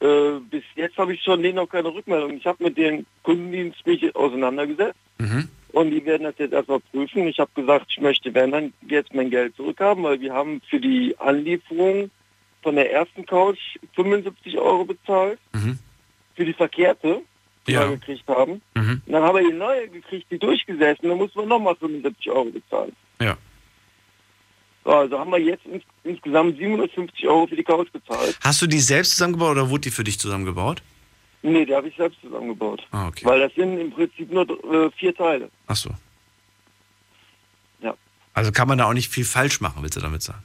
Äh, 0.00 0.40
bis 0.50 0.64
jetzt 0.74 0.98
habe 0.98 1.14
ich 1.14 1.22
schon 1.22 1.42
denen 1.42 1.56
noch 1.56 1.68
keine 1.68 1.88
Rückmeldung. 1.94 2.36
Ich 2.36 2.46
habe 2.46 2.64
mit 2.64 2.76
dem 2.76 3.06
Kundendienst 3.22 3.86
mich 3.86 4.14
auseinandergesetzt 4.14 4.98
Mhm. 5.18 5.48
Und 5.76 5.90
die 5.90 6.02
werden 6.06 6.22
das 6.22 6.34
jetzt 6.38 6.54
erstmal 6.54 6.80
prüfen. 6.80 7.28
Ich 7.28 7.38
habe 7.38 7.50
gesagt, 7.54 7.86
ich 7.90 8.00
möchte, 8.00 8.32
wenn 8.32 8.50
dann 8.50 8.72
jetzt 8.88 9.12
mein 9.14 9.28
Geld 9.28 9.54
zurückhaben, 9.56 10.02
weil 10.04 10.18
wir 10.22 10.32
haben 10.32 10.62
für 10.70 10.80
die 10.80 11.14
Anlieferung 11.18 12.10
von 12.62 12.76
der 12.76 12.90
ersten 12.90 13.26
Couch 13.26 13.58
75 13.94 14.56
Euro 14.56 14.86
bezahlt 14.86 15.38
Mhm. 15.52 15.78
für 16.34 16.46
die 16.46 16.54
verkehrte, 16.54 17.20
die 17.66 17.72
Ja. 17.72 17.80
wir 17.90 17.96
gekriegt 17.98 18.26
haben. 18.26 18.62
Mhm. 18.74 19.02
Und 19.04 19.12
dann 19.12 19.22
haben 19.22 19.36
wir 19.36 19.46
die 19.50 19.54
neue 19.56 19.86
gekriegt, 19.88 20.26
die 20.30 20.38
durchgesessen, 20.38 21.10
dann 21.10 21.18
muss 21.18 21.34
man 21.34 21.46
nochmal 21.46 21.76
75 21.76 22.30
Euro 22.30 22.46
bezahlen. 22.46 22.96
Ja. 23.20 23.36
So, 24.82 24.92
also 24.92 25.18
haben 25.18 25.30
wir 25.30 25.38
jetzt 25.40 25.66
ins, 25.66 25.84
insgesamt 26.04 26.56
750 26.56 27.28
Euro 27.28 27.46
für 27.48 27.56
die 27.56 27.64
Couch 27.64 27.92
bezahlt. 27.92 28.38
Hast 28.42 28.62
du 28.62 28.66
die 28.66 28.78
selbst 28.80 29.10
zusammengebaut 29.10 29.50
oder 29.52 29.68
wurde 29.68 29.82
die 29.82 29.90
für 29.90 30.04
dich 30.04 30.18
zusammengebaut? 30.18 30.82
Nee, 31.46 31.64
die 31.64 31.74
habe 31.74 31.88
ich 31.88 31.96
selbst 31.96 32.20
zusammengebaut. 32.20 32.84
Ah, 32.90 33.06
okay. 33.06 33.24
Weil 33.24 33.40
das 33.40 33.54
sind 33.54 33.78
im 33.78 33.92
Prinzip 33.92 34.32
nur 34.32 34.42
äh, 34.48 34.90
vier 34.96 35.14
Teile. 35.14 35.48
Ach 35.68 35.76
so. 35.76 35.90
Ja. 37.80 37.94
Also 38.34 38.50
kann 38.50 38.66
man 38.66 38.78
da 38.78 38.86
auch 38.86 38.94
nicht 38.94 39.10
viel 39.12 39.24
falsch 39.24 39.60
machen, 39.60 39.82
willst 39.82 39.96
du 39.96 40.00
damit 40.00 40.22
sagen? 40.22 40.42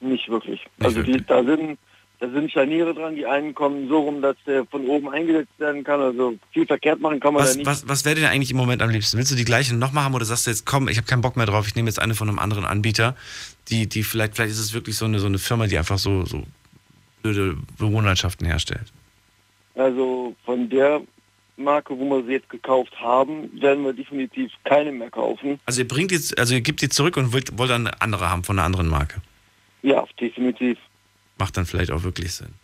Nicht 0.00 0.28
wirklich. 0.28 0.66
also 0.80 1.02
Die, 1.02 1.24
da 1.24 1.42
sind 1.42 1.78
da 2.20 2.28
sind 2.28 2.50
Scharniere 2.50 2.94
dran, 2.94 3.14
die 3.14 3.24
einen 3.26 3.54
kommen 3.54 3.88
so 3.88 4.00
rum, 4.00 4.20
dass 4.20 4.36
der 4.44 4.66
von 4.66 4.86
oben 4.88 5.08
eingesetzt 5.08 5.52
werden 5.58 5.84
kann. 5.84 6.00
Also 6.00 6.34
viel 6.52 6.66
verkehrt 6.66 7.00
machen 7.00 7.20
kann 7.20 7.32
man 7.32 7.44
da 7.44 7.48
Was, 7.48 7.56
nicht. 7.56 7.66
was, 7.66 7.88
was 7.88 8.04
wäre 8.04 8.16
dir 8.16 8.28
eigentlich 8.28 8.50
im 8.50 8.56
Moment 8.56 8.82
am 8.82 8.90
liebsten? 8.90 9.16
Willst 9.16 9.30
du 9.30 9.36
die 9.36 9.44
gleiche 9.44 9.74
nochmal 9.76 10.04
haben 10.04 10.14
oder 10.14 10.24
sagst 10.24 10.46
du 10.46 10.50
jetzt, 10.50 10.66
komm, 10.66 10.88
ich 10.88 10.96
habe 10.96 11.06
keinen 11.06 11.22
Bock 11.22 11.36
mehr 11.36 11.46
drauf, 11.46 11.68
ich 11.68 11.76
nehme 11.76 11.88
jetzt 11.88 12.00
eine 12.00 12.14
von 12.16 12.28
einem 12.28 12.40
anderen 12.40 12.64
Anbieter, 12.64 13.14
die, 13.68 13.88
die 13.88 14.02
vielleicht, 14.02 14.34
vielleicht 14.34 14.50
ist 14.50 14.58
es 14.58 14.74
wirklich 14.74 14.96
so 14.96 15.04
eine, 15.04 15.20
so 15.20 15.26
eine 15.26 15.38
Firma, 15.38 15.68
die 15.68 15.78
einfach 15.78 15.98
so, 15.98 16.24
so 16.24 16.42
blöde 17.22 17.56
Bewohnerschaften 17.78 18.46
herstellt. 18.46 18.92
Also 19.78 20.34
von 20.44 20.68
der 20.68 21.02
Marke, 21.56 21.96
wo 21.96 22.04
wir 22.04 22.24
sie 22.24 22.32
jetzt 22.32 22.50
gekauft 22.50 22.92
haben, 23.00 23.48
werden 23.60 23.84
wir 23.84 23.92
definitiv 23.92 24.50
keine 24.64 24.90
mehr 24.90 25.10
kaufen. 25.10 25.60
Also 25.66 25.82
ihr 25.82 25.88
bringt 25.88 26.10
jetzt, 26.10 26.36
also 26.36 26.54
ihr 26.54 26.60
gebt 26.60 26.82
die 26.82 26.88
zurück 26.88 27.16
und 27.16 27.32
wollt, 27.32 27.56
wollt 27.56 27.70
dann 27.70 27.86
eine 27.86 28.00
andere 28.02 28.28
haben 28.28 28.42
von 28.42 28.58
einer 28.58 28.66
anderen 28.66 28.88
Marke. 28.88 29.22
Ja, 29.82 30.04
definitiv. 30.20 30.78
Macht 31.38 31.56
dann 31.56 31.64
vielleicht 31.64 31.92
auch 31.92 32.02
wirklich 32.02 32.34
Sinn. 32.34 32.54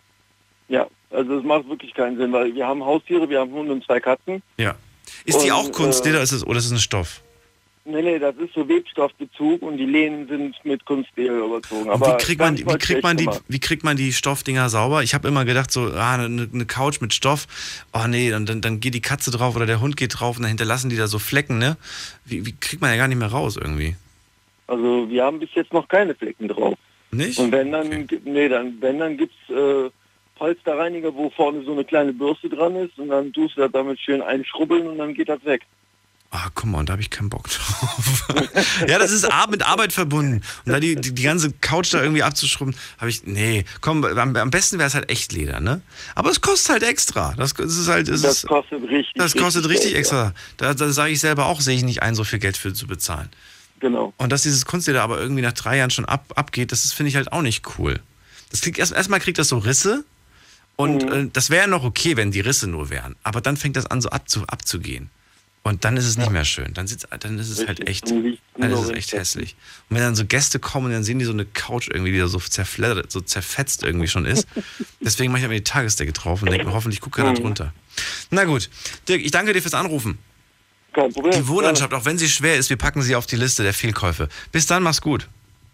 Ja, 0.69 0.89
also 1.11 1.39
es 1.39 1.45
macht 1.45 1.69
wirklich 1.69 1.95
keinen 1.95 2.16
Sinn, 2.16 2.32
weil 2.32 2.53
wir 2.53 2.66
haben 2.66 2.85
Haustiere, 2.85 3.28
wir 3.28 3.39
haben 3.39 3.53
Hunde 3.53 3.73
und 3.73 3.85
zwei 3.85 4.01
Katzen. 4.01 4.43
Ja. 4.59 4.74
Ist 5.24 5.43
die 5.45 5.51
Und, 5.51 5.57
auch 5.57 5.73
Kunstleder 5.73 6.19
äh, 6.19 6.24
ist 6.24 6.32
es, 6.32 6.45
oder 6.45 6.59
ist 6.59 6.66
es 6.66 6.73
ein 6.73 6.78
Stoff? 6.78 7.23
Nee, 7.86 8.01
nee, 8.01 8.19
das 8.19 8.35
ist 8.36 8.55
so 8.55 8.66
Webstoffbezug 8.66 9.61
und 9.61 9.77
die 9.77 9.85
Lehnen 9.85 10.27
sind 10.27 10.56
mit 10.65 10.86
Kunstleder 10.86 11.35
überzogen. 11.44 11.82
Und 11.85 11.90
Aber 11.90 12.19
wie 12.19 12.24
kriegt 12.24 12.40
man, 12.40 12.56
wie 12.56 12.78
kriegt 12.78 13.02
man 13.02 13.19
die, 13.19 13.28
wie 13.48 13.61
kriegt 13.61 13.85
man 13.85 13.97
die 13.98 14.12
Stoffdinger 14.15 14.70
sauber? 14.70 15.02
Ich 15.02 15.12
habe 15.12 15.28
immer 15.28 15.44
gedacht, 15.44 15.70
so, 15.70 15.90
ah, 15.94 16.15
eine, 16.15 16.48
eine 16.51 16.65
Couch 16.65 17.02
mit 17.02 17.12
Stoff, 17.12 17.47
oh 17.93 18.06
nee, 18.09 18.31
dann, 18.31 18.47
dann, 18.47 18.62
dann 18.62 18.81
geht 18.81 18.94
die 18.94 19.02
Katze 19.02 19.31
drauf 19.31 19.55
oder 19.55 19.66
der 19.66 19.82
Hund 19.82 19.98
geht 19.98 20.19
drauf 20.19 20.36
und 20.39 20.44
dann 20.44 20.48
hinterlassen 20.48 20.89
die 20.89 20.97
da 20.97 21.09
so 21.09 21.19
Flecken, 21.19 21.59
ne? 21.59 21.77
Wie, 22.24 22.47
wie 22.47 22.55
kriegt 22.59 22.81
man 22.81 22.90
ja 22.90 22.97
gar 22.97 23.06
nicht 23.09 23.19
mehr 23.19 23.28
raus 23.28 23.59
irgendwie? 23.59 23.97
Also 24.66 25.06
wir 25.11 25.23
haben 25.23 25.39
bis 25.39 25.51
jetzt 25.55 25.74
noch 25.74 25.86
keine 25.86 26.15
Flecken 26.15 26.48
drauf. 26.48 26.78
Nicht? 27.11 27.39
Und 27.39 27.52
wenn 27.52 27.70
dann, 27.70 28.06
gibt- 28.06 28.27
nee, 28.27 28.48
dann, 28.48 28.78
wenn 28.81 28.98
dann 28.98 29.19
gibt's 29.19 29.36
äh, 29.51 29.90
Polsterreiniger, 30.36 31.15
wo 31.15 31.28
vorne 31.31 31.62
so 31.65 31.73
eine 31.73 31.85
kleine 31.85 32.12
Bürste 32.15 32.48
dran 32.48 32.74
ist 32.77 32.98
und 32.98 33.09
dann 33.09 33.32
tust 33.32 33.56
du 33.56 33.61
das 33.61 33.73
damit 33.73 34.01
schön 34.01 34.23
einschrubbeln 34.23 34.86
und 34.86 34.97
dann 34.98 35.12
geht 35.12 35.28
das 35.28 35.44
weg. 35.44 35.62
Ah, 36.36 36.51
guck 36.52 36.69
mal, 36.69 36.78
und 36.78 36.89
da 36.89 36.94
habe 36.94 37.01
ich 37.02 37.11
keinen 37.11 37.31
Bock 37.31 37.48
drauf. 37.48 38.27
ja, 38.89 38.98
das 38.98 39.12
ist 39.12 39.28
mit 39.51 39.65
Arbeit 39.65 39.93
verbunden. 39.93 40.43
Und 40.65 40.73
da 40.73 40.81
die, 40.81 40.97
die, 40.97 41.15
die 41.15 41.23
ganze 41.23 41.52
Couch 41.52 41.94
da 41.94 42.02
irgendwie 42.02 42.24
abzuschrubben, 42.24 42.74
habe 42.98 43.09
ich, 43.09 43.24
nee, 43.24 43.65
komm, 43.81 44.05
am, 44.05 44.35
am 44.35 44.51
besten 44.51 44.78
wäre 44.78 44.89
es 44.89 44.94
halt 44.94 45.09
echt 45.11 45.32
Leder, 45.32 45.61
ne? 45.61 45.81
Aber 46.16 46.31
es 46.31 46.40
kostet 46.40 46.73
halt 46.73 46.82
extra. 46.82 47.35
Das, 47.36 47.55
das 47.55 47.77
ist 47.77 47.86
halt, 47.86 48.09
es 48.09 48.23
Das 48.23 48.39
ist, 48.39 48.48
kostet 48.48 48.82
richtig. 48.82 49.15
das 49.15 49.36
kostet 49.36 49.69
richtig 49.69 49.93
ja. 49.93 49.98
extra. 49.98 50.35
Da, 50.56 50.74
da 50.74 50.90
sage 50.90 51.12
ich 51.12 51.20
selber 51.20 51.47
auch, 51.47 51.61
sehe 51.61 51.77
ich 51.77 51.85
nicht 51.85 52.02
ein, 52.02 52.16
so 52.16 52.24
viel 52.24 52.40
Geld 52.40 52.56
für 52.56 52.74
zu 52.74 52.89
bezahlen. 52.89 53.28
Genau. 53.78 54.12
Und 54.16 54.32
dass 54.32 54.43
dieses 54.43 54.66
Kunstleder 54.66 55.05
aber 55.05 55.20
irgendwie 55.20 55.43
nach 55.43 55.52
drei 55.52 55.77
Jahren 55.77 55.90
schon 55.90 56.05
ab, 56.05 56.32
abgeht, 56.35 56.73
das 56.73 56.93
finde 56.93 57.11
ich 57.11 57.16
halt 57.16 57.31
auch 57.31 57.43
nicht 57.43 57.78
cool. 57.78 58.01
Das 58.51 58.61
kriegt 58.61 58.81
erst, 58.81 58.90
erstmal 58.90 59.20
kriegt 59.20 59.39
das 59.39 59.51
so 59.51 59.59
Risse 59.59 60.05
und 60.74 61.05
äh, 61.05 61.28
das 61.32 61.51
wäre 61.51 61.62
ja 61.62 61.69
noch 61.69 61.85
okay, 61.85 62.16
wenn 62.16 62.32
die 62.32 62.40
Risse 62.40 62.66
nur 62.66 62.90
wären. 62.90 63.15
Aber 63.23 63.40
dann 63.40 63.56
fängt 63.56 63.77
das 63.77 63.86
an, 63.86 64.01
so 64.01 64.09
abzu, 64.09 64.43
abzugehen. 64.48 65.11
Und 65.66 65.85
dann 65.86 65.97
ist 65.97 66.05
es 66.05 66.19
nicht 66.19 66.31
mehr 66.31 66.45
schön. 66.45 66.74
Dann, 66.74 66.86
sitzt, 66.86 67.09
dann 67.20 67.39
ist 67.39 67.49
es 67.49 67.66
halt 67.66 67.89
echt, 67.89 68.11
Dann 68.11 68.70
ist 68.70 68.81
es 68.82 68.91
echt 68.91 69.12
hässlich. 69.15 69.57
Und 69.89 69.97
wenn 69.97 70.03
dann 70.03 70.15
so 70.15 70.27
Gäste 70.27 70.59
kommen 70.59 70.86
und 70.86 70.93
dann 70.93 71.05
sehen 71.05 71.19
die 71.19 71.24
so 71.24 71.32
eine 71.32 71.47
Couch 71.47 71.89
irgendwie, 71.91 72.12
die 72.12 72.19
da 72.19 72.28
so 72.28 72.39
zerfleddert, 72.39 73.11
so 73.11 73.23
zerfetzt 73.23 73.82
irgendwie 73.82 74.07
schon 74.07 74.27
ist. 74.27 74.47
Deswegen 75.01 75.32
mache 75.32 75.41
ich 75.41 75.45
aber 75.47 75.55
die 75.55 75.65
Tagesdecke 75.65 76.12
drauf 76.12 76.43
und 76.43 76.51
denke 76.51 76.66
mir, 76.66 76.74
hoffentlich 76.74 77.01
guckt 77.01 77.16
keiner 77.16 77.31
Mhm. 77.31 77.36
drunter. 77.36 77.73
Na 78.31 78.45
gut. 78.45 78.69
Dirk, 79.09 79.23
ich 79.24 79.31
danke 79.31 79.55
dir 79.55 79.62
fürs 79.62 79.73
Anrufen. 79.74 80.19
Kein 80.93 81.11
Problem. 81.12 81.32
Die 81.32 81.49
Wohnlandschaft, 81.49 81.95
auch 81.95 82.05
wenn 82.05 82.19
sie 82.19 82.28
schwer 82.28 82.57
ist, 82.57 82.69
wir 82.69 82.77
packen 82.77 83.01
sie 83.03 83.16
auf 83.16 83.27
die 83.27 83.36
Liste 83.36 83.62
der 83.62 83.73
Fehlkäufe. 83.74 84.28
Bis 84.53 84.66
dann, 84.66 84.82
mach's 84.82 85.01
gut. 85.01 85.28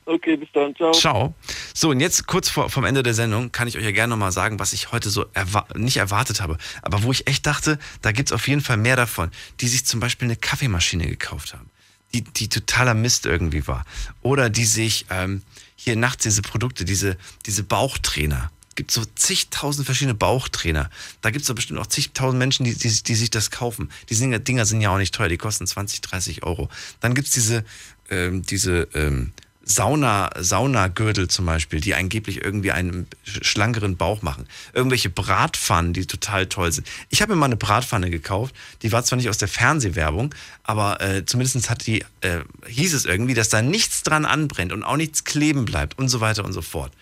Okay, 0.06 0.36
bis 0.36 0.48
dann. 0.52 0.74
Ciao. 0.74 0.92
Ciao. 0.92 1.34
So, 1.74 1.90
und 1.90 2.00
jetzt 2.00 2.26
kurz 2.26 2.48
vor, 2.48 2.70
vom 2.70 2.84
Ende 2.84 3.02
der 3.02 3.14
Sendung 3.14 3.52
kann 3.52 3.68
ich 3.68 3.76
euch 3.78 3.84
ja 3.84 3.92
gerne 3.92 4.10
nochmal 4.10 4.32
sagen, 4.32 4.58
was 4.58 4.72
ich 4.72 4.92
heute 4.92 5.10
so 5.10 5.26
erwa 5.34 5.66
nicht 5.74 5.98
erwartet 5.98 6.40
habe, 6.40 6.58
aber 6.82 7.02
wo 7.02 7.12
ich 7.12 7.26
echt 7.26 7.46
dachte, 7.46 7.78
da 8.02 8.12
gibt's 8.12 8.32
auf 8.32 8.48
jeden 8.48 8.60
Fall 8.60 8.76
mehr 8.76 8.96
davon, 8.96 9.30
die 9.60 9.68
sich 9.68 9.86
zum 9.86 10.00
Beispiel 10.00 10.26
eine 10.26 10.36
Kaffeemaschine 10.36 11.06
gekauft 11.06 11.54
haben, 11.54 11.70
die, 12.12 12.22
die 12.22 12.48
totaler 12.48 12.94
Mist 12.94 13.26
irgendwie 13.26 13.66
war. 13.66 13.84
Oder 14.22 14.50
die 14.50 14.64
sich 14.64 15.06
ähm, 15.10 15.42
hier 15.76 15.96
nachts 15.96 16.24
diese 16.24 16.42
Produkte, 16.42 16.84
diese, 16.84 17.16
diese 17.46 17.62
Bauchtrainer. 17.62 18.50
Gibt 18.76 18.90
so 18.90 19.04
zigtausend 19.14 19.84
verschiedene 19.84 20.14
Bauchtrainer. 20.14 20.90
Da 21.22 21.30
gibt's 21.30 21.48
doch 21.48 21.54
bestimmt 21.54 21.78
auch 21.80 21.86
zigtausend 21.86 22.38
Menschen, 22.38 22.64
die, 22.64 22.74
die, 22.74 23.02
die 23.02 23.14
sich 23.14 23.30
das 23.30 23.50
kaufen. 23.50 23.90
Die 24.08 24.14
Dinger, 24.16 24.64
sind 24.64 24.80
ja 24.80 24.90
auch 24.90 24.98
nicht 24.98 25.14
teuer, 25.14 25.28
die 25.28 25.36
kosten 25.36 25.66
20, 25.66 26.00
30 26.00 26.42
Euro. 26.42 26.68
Dann 27.00 27.14
gibt's 27.14 27.32
diese, 27.32 27.64
ähm, 28.10 28.42
diese 28.42 28.88
ähm, 28.94 29.32
Sauna, 29.70 30.30
Saunagürtel 30.36 31.28
zum 31.28 31.46
Beispiel, 31.46 31.80
die 31.80 31.94
angeblich 31.94 32.42
irgendwie 32.44 32.72
einen 32.72 33.06
sch- 33.26 33.44
schlankeren 33.44 33.96
Bauch 33.96 34.20
machen. 34.22 34.46
Irgendwelche 34.72 35.10
Bratpfannen, 35.10 35.92
die 35.92 36.06
total 36.06 36.46
toll 36.46 36.72
sind. 36.72 36.86
Ich 37.08 37.22
habe 37.22 37.32
mir 37.34 37.38
mal 37.38 37.46
eine 37.46 37.56
Bratpfanne 37.56 38.10
gekauft, 38.10 38.54
die 38.82 38.90
war 38.90 39.04
zwar 39.04 39.16
nicht 39.16 39.28
aus 39.28 39.38
der 39.38 39.48
Fernsehwerbung, 39.48 40.34
aber 40.64 41.00
äh, 41.00 41.24
zumindest 41.24 41.70
hat 41.70 41.86
die, 41.86 42.04
äh, 42.20 42.40
hieß 42.66 42.94
es 42.94 43.04
irgendwie, 43.04 43.34
dass 43.34 43.48
da 43.48 43.62
nichts 43.62 44.02
dran 44.02 44.24
anbrennt 44.26 44.72
und 44.72 44.82
auch 44.82 44.96
nichts 44.96 45.22
kleben 45.24 45.64
bleibt 45.64 45.98
und 45.98 46.08
so 46.08 46.20
weiter 46.20 46.44
und 46.44 46.52
so 46.52 46.62
fort. 46.62 46.92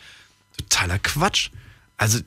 Totaler 0.59 0.99
Quatsch. 0.99 1.51
Also 1.97 2.19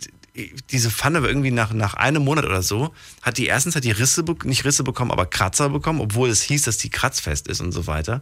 diese 0.69 0.89
Pfanne 0.89 1.21
war 1.21 1.27
irgendwie 1.29 1.51
nach, 1.51 1.73
nach 1.73 1.93
einem 1.95 2.23
Monat 2.23 2.45
oder 2.45 2.63
so, 2.63 2.93
hat 3.21 3.37
die 3.37 3.47
erstens 3.47 3.75
hat 3.75 3.83
die 3.83 3.91
Risse, 3.91 4.23
nicht 4.45 4.63
Risse 4.63 4.83
bekommen, 4.83 5.11
aber 5.11 5.25
Kratzer 5.25 5.67
bekommen, 5.69 5.99
obwohl 5.99 6.29
es 6.29 6.41
hieß, 6.43 6.61
dass 6.63 6.77
die 6.77 6.89
kratzfest 6.89 7.47
ist 7.49 7.59
und 7.59 7.73
so 7.73 7.85
weiter. 7.85 8.21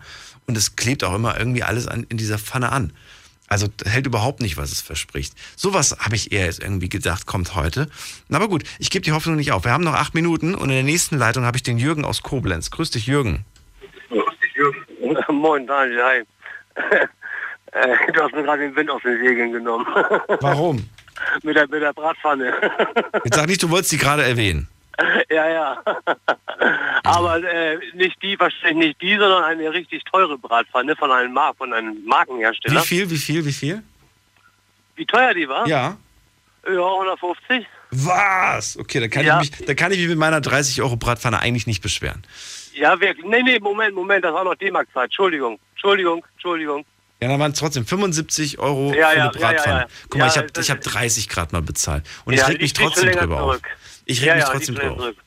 Und 0.49 0.57
es 0.57 0.75
klebt 0.75 1.03
auch 1.03 1.13
immer 1.13 1.37
irgendwie 1.37 1.61
alles 1.61 1.87
an, 1.87 2.07
in 2.09 2.17
dieser 2.17 2.39
Pfanne 2.39 2.71
an. 2.71 2.91
Also 3.47 3.67
hält 3.85 4.07
überhaupt 4.07 4.41
nicht, 4.41 4.57
was 4.57 4.71
es 4.71 4.81
verspricht. 4.81 5.35
Sowas 5.55 5.95
habe 5.99 6.15
ich 6.15 6.31
eher 6.31 6.45
jetzt 6.45 6.59
irgendwie 6.59 6.89
gedacht, 6.89 7.27
kommt 7.27 7.53
heute. 7.53 7.87
Aber 8.31 8.47
gut, 8.47 8.63
ich 8.79 8.89
gebe 8.89 9.05
die 9.05 9.11
Hoffnung 9.11 9.35
nicht 9.35 9.51
auf. 9.51 9.63
Wir 9.63 9.71
haben 9.71 9.83
noch 9.83 9.93
acht 9.93 10.15
Minuten 10.15 10.55
und 10.55 10.69
in 10.69 10.75
der 10.75 10.83
nächsten 10.83 11.19
Leitung 11.19 11.45
habe 11.45 11.55
ich 11.55 11.61
den 11.61 11.77
Jürgen 11.77 12.03
aus 12.03 12.23
Koblenz. 12.23 12.71
Grüß 12.71 12.89
dich, 12.89 13.05
Jürgen. 13.05 13.45
Moin 15.29 15.67
Daniel, 15.67 16.01
hi. 16.03 16.23
Äh, 17.71 18.11
du 18.11 18.23
hast 18.23 18.33
mir 18.33 18.41
gerade 18.41 18.63
den 18.63 18.75
Wind 18.75 18.89
aus 18.89 19.03
den 19.03 19.19
Segeln 19.19 19.51
genommen. 19.51 19.85
Warum? 20.41 20.89
mit, 21.43 21.55
der, 21.55 21.67
mit 21.67 21.83
der 21.83 21.93
Bratpfanne. 21.93 22.51
Jetzt 23.23 23.35
sag 23.35 23.47
nicht, 23.47 23.61
du 23.61 23.69
wolltest 23.69 23.91
die 23.91 23.97
gerade 23.99 24.23
erwähnen. 24.23 24.67
ja, 25.29 25.49
ja. 25.49 25.83
Aber 27.03 27.43
äh, 27.43 27.77
nicht 27.93 28.21
die, 28.21 28.39
wahrscheinlich 28.39 28.89
nicht 28.89 29.01
die, 29.01 29.17
sondern 29.17 29.43
eine 29.43 29.71
richtig 29.71 30.03
teure 30.05 30.37
Bratpfanne 30.37 30.95
von 30.95 31.11
einem, 31.11 31.33
Mar 31.33 31.53
von 31.55 31.73
einem 31.73 32.03
Markenhersteller. 32.05 32.81
Wie 32.81 32.85
viel, 32.85 33.09
wie 33.09 33.17
viel, 33.17 33.45
wie 33.45 33.53
viel? 33.53 33.83
Wie 34.95 35.05
teuer 35.05 35.33
die 35.33 35.47
war? 35.47 35.67
Ja. 35.67 35.97
Ja, 36.65 36.71
150. 36.73 37.65
Was? 37.91 38.77
Okay, 38.77 38.99
da 38.99 39.07
kann, 39.07 39.25
Ja. 39.25 39.41
ich 39.41 39.51
mich, 39.51 39.65
da 39.65 39.73
kann 39.73 39.91
ich 39.91 39.99
mich 39.99 40.09
mit 40.09 40.17
meiner 40.17 40.41
30 40.41 40.81
Euro 40.81 40.97
Bratpfanne 40.97 41.39
eigentlich 41.39 41.65
nicht 41.67 41.81
beschweren. 41.81 42.23
Ja, 42.73 42.99
wirklich. 42.99 43.25
Nee, 43.25 43.43
nee, 43.43 43.59
Moment, 43.59 43.95
Moment, 43.95 44.23
das 44.23 44.33
war 44.33 44.43
noch 44.43 44.55
D-Mark-Zeit. 44.55 45.05
Entschuldigung, 45.05 45.59
Entschuldigung, 45.73 46.25
Entschuldigung. 46.33 46.85
Ja, 47.21 47.27
dann 47.27 47.39
waren 47.39 47.51
es 47.51 47.59
trotzdem 47.59 47.85
75 47.85 48.59
Euro 48.59 48.93
Ja, 48.93 49.07
für 49.07 49.07
eine 49.07 49.17
ja, 49.17 49.29
Bratpfanne. 49.29 49.87
Guck 50.09 50.19
mal, 50.19 50.27
ich 50.27 50.37
habe 50.37 50.47
ich 50.57 50.71
hab 50.71 50.79
30 50.79 51.27
Grad 51.27 51.51
mal 51.51 51.61
bezahlt. 51.61 52.05
Und 52.25 52.33
ich 52.33 52.47
reg 52.47 52.61
mich 52.61 52.73
trotzdem 52.73 53.11
drüber 53.11 53.41
auf. 53.41 53.59
Ich 54.09 54.21
reg 54.21 54.27
ja, 54.27 54.35
mich 54.35 54.43
ja, 54.43 54.49
trotzdem 54.51 54.75
die 54.75 54.81
kriegst 54.81 54.95
drüber 54.95 55.03
du 55.03 55.09
auf. 55.09 55.15
zurück. 55.15 55.17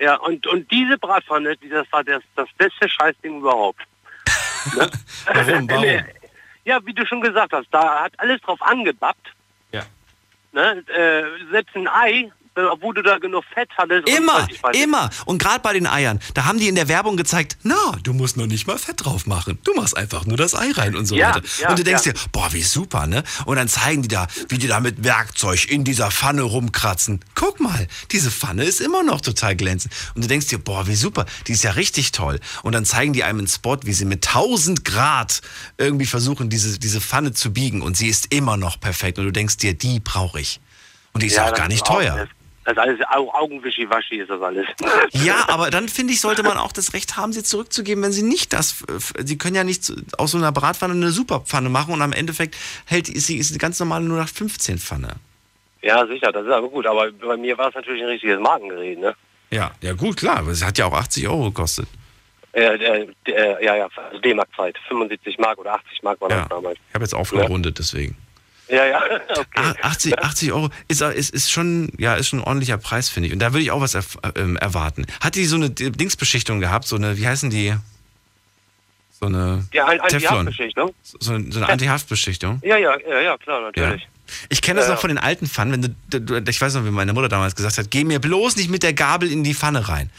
Ja, 0.00 0.16
und, 0.16 0.46
und 0.48 0.70
diese 0.70 0.98
Bratpfanne, 0.98 1.56
die- 1.56 1.68
das 1.68 1.86
war 1.92 2.02
das, 2.02 2.22
das 2.34 2.48
beste 2.58 2.88
Scheißding 2.88 3.38
überhaupt. 3.38 3.80
Ne? 4.76 4.88
Warum, 5.26 5.68
warum? 5.70 6.04
Ja, 6.64 6.78
wie 6.86 6.92
du 6.94 7.04
schon 7.04 7.20
gesagt 7.20 7.52
hast, 7.52 7.66
da 7.72 8.04
hat 8.04 8.12
alles 8.18 8.40
drauf 8.42 8.62
angebappt. 8.62 9.32
Ja. 9.72 9.82
Ne? 10.52 10.84
Äh, 10.88 11.50
selbst 11.50 11.74
ein 11.74 11.88
Ei, 11.88 12.30
obwohl 12.54 12.94
du 12.94 13.02
da 13.02 13.18
genug 13.18 13.44
Fett 13.52 13.68
hattest. 13.76 14.08
und 14.08 14.14
Immer, 14.16 14.46
was. 14.62 14.76
immer. 14.76 15.10
Und 15.24 15.38
gerade 15.38 15.60
bei 15.60 15.72
den 15.72 15.86
Eiern, 15.86 16.20
da 16.34 16.44
haben 16.44 16.58
die 16.58 16.68
in 16.68 16.74
der 16.74 16.88
Werbung 16.88 17.16
gezeigt, 17.16 17.56
na, 17.62 17.74
du 18.02 18.12
musst 18.12 18.36
noch 18.36 18.46
nicht 18.46 18.66
mal 18.66 18.78
Fett 18.78 19.04
drauf 19.04 19.26
machen. 19.26 19.58
Du 19.64 19.74
machst 19.74 19.96
einfach 19.96 20.26
nur 20.26 20.36
das 20.36 20.54
Ei 20.54 20.70
rein 20.72 20.94
und 20.96 21.06
so 21.06 21.14
Ja, 21.16 21.34
weiter. 21.34 21.42
ja, 21.60 21.70
und 21.70 21.78
du 21.78 21.84
denkst 21.84 22.06
ja. 22.06 22.12
dir, 22.12 22.20
boah, 22.32 22.52
wie 22.52 22.62
super, 22.62 23.06
ne? 23.06 23.22
Und 23.46 23.56
dann 23.56 23.68
zeigen 23.68 24.02
die 24.02 24.08
da, 24.08 24.26
wie 24.48 24.58
die 24.58 24.66
da 24.68 24.80
mit 24.80 25.02
Werkzeug 25.04 25.68
in 25.70 25.84
dieser 25.84 26.10
Pfanne 26.10 26.42
rumkratzen. 26.42 27.20
Guck 27.34 27.60
mal, 27.60 27.86
diese 28.10 28.30
Pfanne 28.30 28.64
ist 28.64 28.80
immer 28.80 29.02
noch 29.02 29.20
total 29.20 29.56
glänzend. 29.56 29.94
Und 30.14 30.22
du 30.24 30.28
denkst 30.28 30.48
dir, 30.48 30.58
boah, 30.58 30.86
wie 30.86 30.94
super, 30.94 31.26
die 31.46 31.52
ist 31.52 31.64
ja 31.64 31.72
richtig 31.72 32.12
toll. 32.12 32.38
Und 32.62 32.72
dann 32.72 32.84
zeigen 32.84 33.12
die 33.12 33.24
einem 33.24 33.38
einen 33.38 33.48
Spot, 33.48 33.78
wie 33.84 33.92
sie 33.92 34.04
mit 34.04 34.26
1000 34.26 34.84
Grad 34.84 35.40
irgendwie 35.78 36.06
versuchen, 36.06 36.50
diese, 36.50 36.78
diese 36.78 37.00
Pfanne 37.00 37.32
zu 37.32 37.52
biegen. 37.52 37.82
Und 37.82 37.96
sie 37.96 38.08
ist 38.08 38.32
immer 38.34 38.56
noch 38.56 38.78
perfekt. 38.78 39.18
Und 39.18 39.24
du 39.24 39.32
denkst 39.32 39.56
dir, 39.56 39.74
die 39.74 40.00
brauche 40.00 40.40
ich. 40.40 40.60
Und 41.14 41.22
die 41.22 41.26
ist 41.26 41.36
ja, 41.36 41.46
auch 41.46 41.54
gar 41.54 41.68
nicht 41.68 41.84
teuer. 41.84 42.16
Das, 42.16 42.28
das 42.64 42.72
ist 42.74 42.78
alles 42.78 43.00
Au- 43.10 43.32
Augenwischi-Waschi 43.32 44.16
ist 44.18 44.30
das 44.30 44.40
alles. 44.40 44.66
Ja, 45.12 45.48
aber 45.48 45.70
dann 45.70 45.88
finde 45.88 46.12
ich, 46.12 46.20
sollte 46.20 46.42
man 46.42 46.56
auch 46.58 46.72
das 46.72 46.92
Recht 46.94 47.16
haben, 47.16 47.32
sie 47.32 47.42
zurückzugeben, 47.42 48.02
wenn 48.04 48.12
sie 48.12 48.22
nicht 48.22 48.52
das. 48.52 48.84
Sie 49.18 49.38
können 49.38 49.54
ja 49.56 49.64
nicht 49.64 49.92
aus 50.18 50.30
so 50.32 50.38
einer 50.38 50.52
Bratpfanne 50.52 50.94
eine 50.94 51.10
Superpfanne 51.10 51.68
machen 51.68 51.92
und 51.94 52.02
am 52.02 52.12
Endeffekt 52.12 52.56
hält 52.86 53.06
sie 53.06 53.36
ist 53.38 53.54
die 53.54 53.58
ganz 53.58 53.78
normale 53.80 54.04
nur 54.04 54.18
nach 54.18 54.28
15 54.28 54.78
Pfanne. 54.78 55.16
Ja, 55.82 56.06
sicher, 56.06 56.30
das 56.32 56.46
ist 56.46 56.52
aber 56.52 56.68
gut. 56.68 56.86
Aber 56.86 57.10
bei 57.12 57.36
mir 57.36 57.58
war 57.58 57.68
es 57.68 57.74
natürlich 57.74 58.02
ein 58.02 58.08
richtiges 58.08 58.38
Markengerät, 58.38 58.98
ne? 59.00 59.14
Ja, 59.50 59.72
ja 59.82 59.92
gut, 59.94 60.16
klar, 60.16 60.38
aber 60.38 60.52
es 60.52 60.64
hat 60.64 60.78
ja 60.78 60.86
auch 60.86 60.94
80 60.94 61.26
Euro 61.28 61.44
gekostet. 61.44 61.88
Äh, 62.52 62.74
äh, 62.76 63.08
äh, 63.26 63.64
ja, 63.64 63.76
ja, 63.76 63.88
also 63.96 64.18
D-Mark-Zeit. 64.20 64.76
75 64.88 65.38
Mark 65.38 65.58
oder 65.58 65.74
80 65.74 66.02
Mark 66.02 66.20
war 66.20 66.28
das 66.28 66.48
damals. 66.48 66.78
Ich 66.88 66.94
habe 66.94 67.04
jetzt 67.04 67.14
aufgerundet, 67.14 67.78
deswegen. 67.78 68.16
Ja, 68.68 68.86
ja, 68.86 69.02
okay. 69.30 69.44
Ah, 69.54 69.74
80, 69.82 70.18
80 70.18 70.52
Euro 70.52 70.70
ist, 70.88 71.02
ist, 71.02 71.30
ist, 71.30 71.50
schon, 71.50 71.90
ja, 71.98 72.14
ist 72.14 72.28
schon 72.28 72.40
ein 72.40 72.44
ordentlicher 72.44 72.78
Preis, 72.78 73.08
finde 73.08 73.26
ich. 73.28 73.32
Und 73.32 73.40
da 73.40 73.52
würde 73.52 73.62
ich 73.62 73.70
auch 73.70 73.80
was 73.80 73.96
ähm, 74.36 74.56
erwarten. 74.56 75.06
Hat 75.20 75.34
die 75.34 75.44
so 75.44 75.56
eine 75.56 75.70
Dingsbeschichtung 75.70 76.60
gehabt? 76.60 76.86
So 76.86 76.96
eine, 76.96 77.18
wie 77.18 77.26
heißen 77.26 77.50
die? 77.50 77.74
So 79.20 79.26
eine 79.26 79.66
Ja, 79.72 79.86
ein. 79.86 80.00
Anti-Haftbeschichtung. 80.00 80.94
So, 81.02 81.18
so 81.20 81.32
eine 81.34 81.68
Anti-Haftbeschichtung? 81.68 82.60
Ja, 82.64 82.76
ja, 82.76 82.96
ja, 83.08 83.20
ja, 83.20 83.38
klar, 83.38 83.60
natürlich. 83.60 84.08
Ich 84.48 84.62
kenne 84.62 84.78
das 84.78 84.88
Ja, 84.88 84.94
noch 84.94 85.00
von 85.00 85.08
den 85.08 85.18
alten 85.18 85.46
Pfannen, 85.46 85.96
wenn 86.10 86.26
du, 86.26 86.50
ich 86.50 86.60
weiß 86.60 86.74
noch, 86.74 86.84
wie 86.84 86.90
meine 86.90 87.12
Mutter 87.12 87.28
damals 87.28 87.54
gesagt 87.54 87.76
hat, 87.78 87.90
geh 87.90 88.04
mir 88.04 88.18
bloß 88.20 88.56
nicht 88.56 88.70
mit 88.70 88.82
der 88.82 88.94
Gabel 88.94 89.30
in 89.30 89.44
die 89.44 89.54
Pfanne 89.54 89.88
rein. 89.88 90.10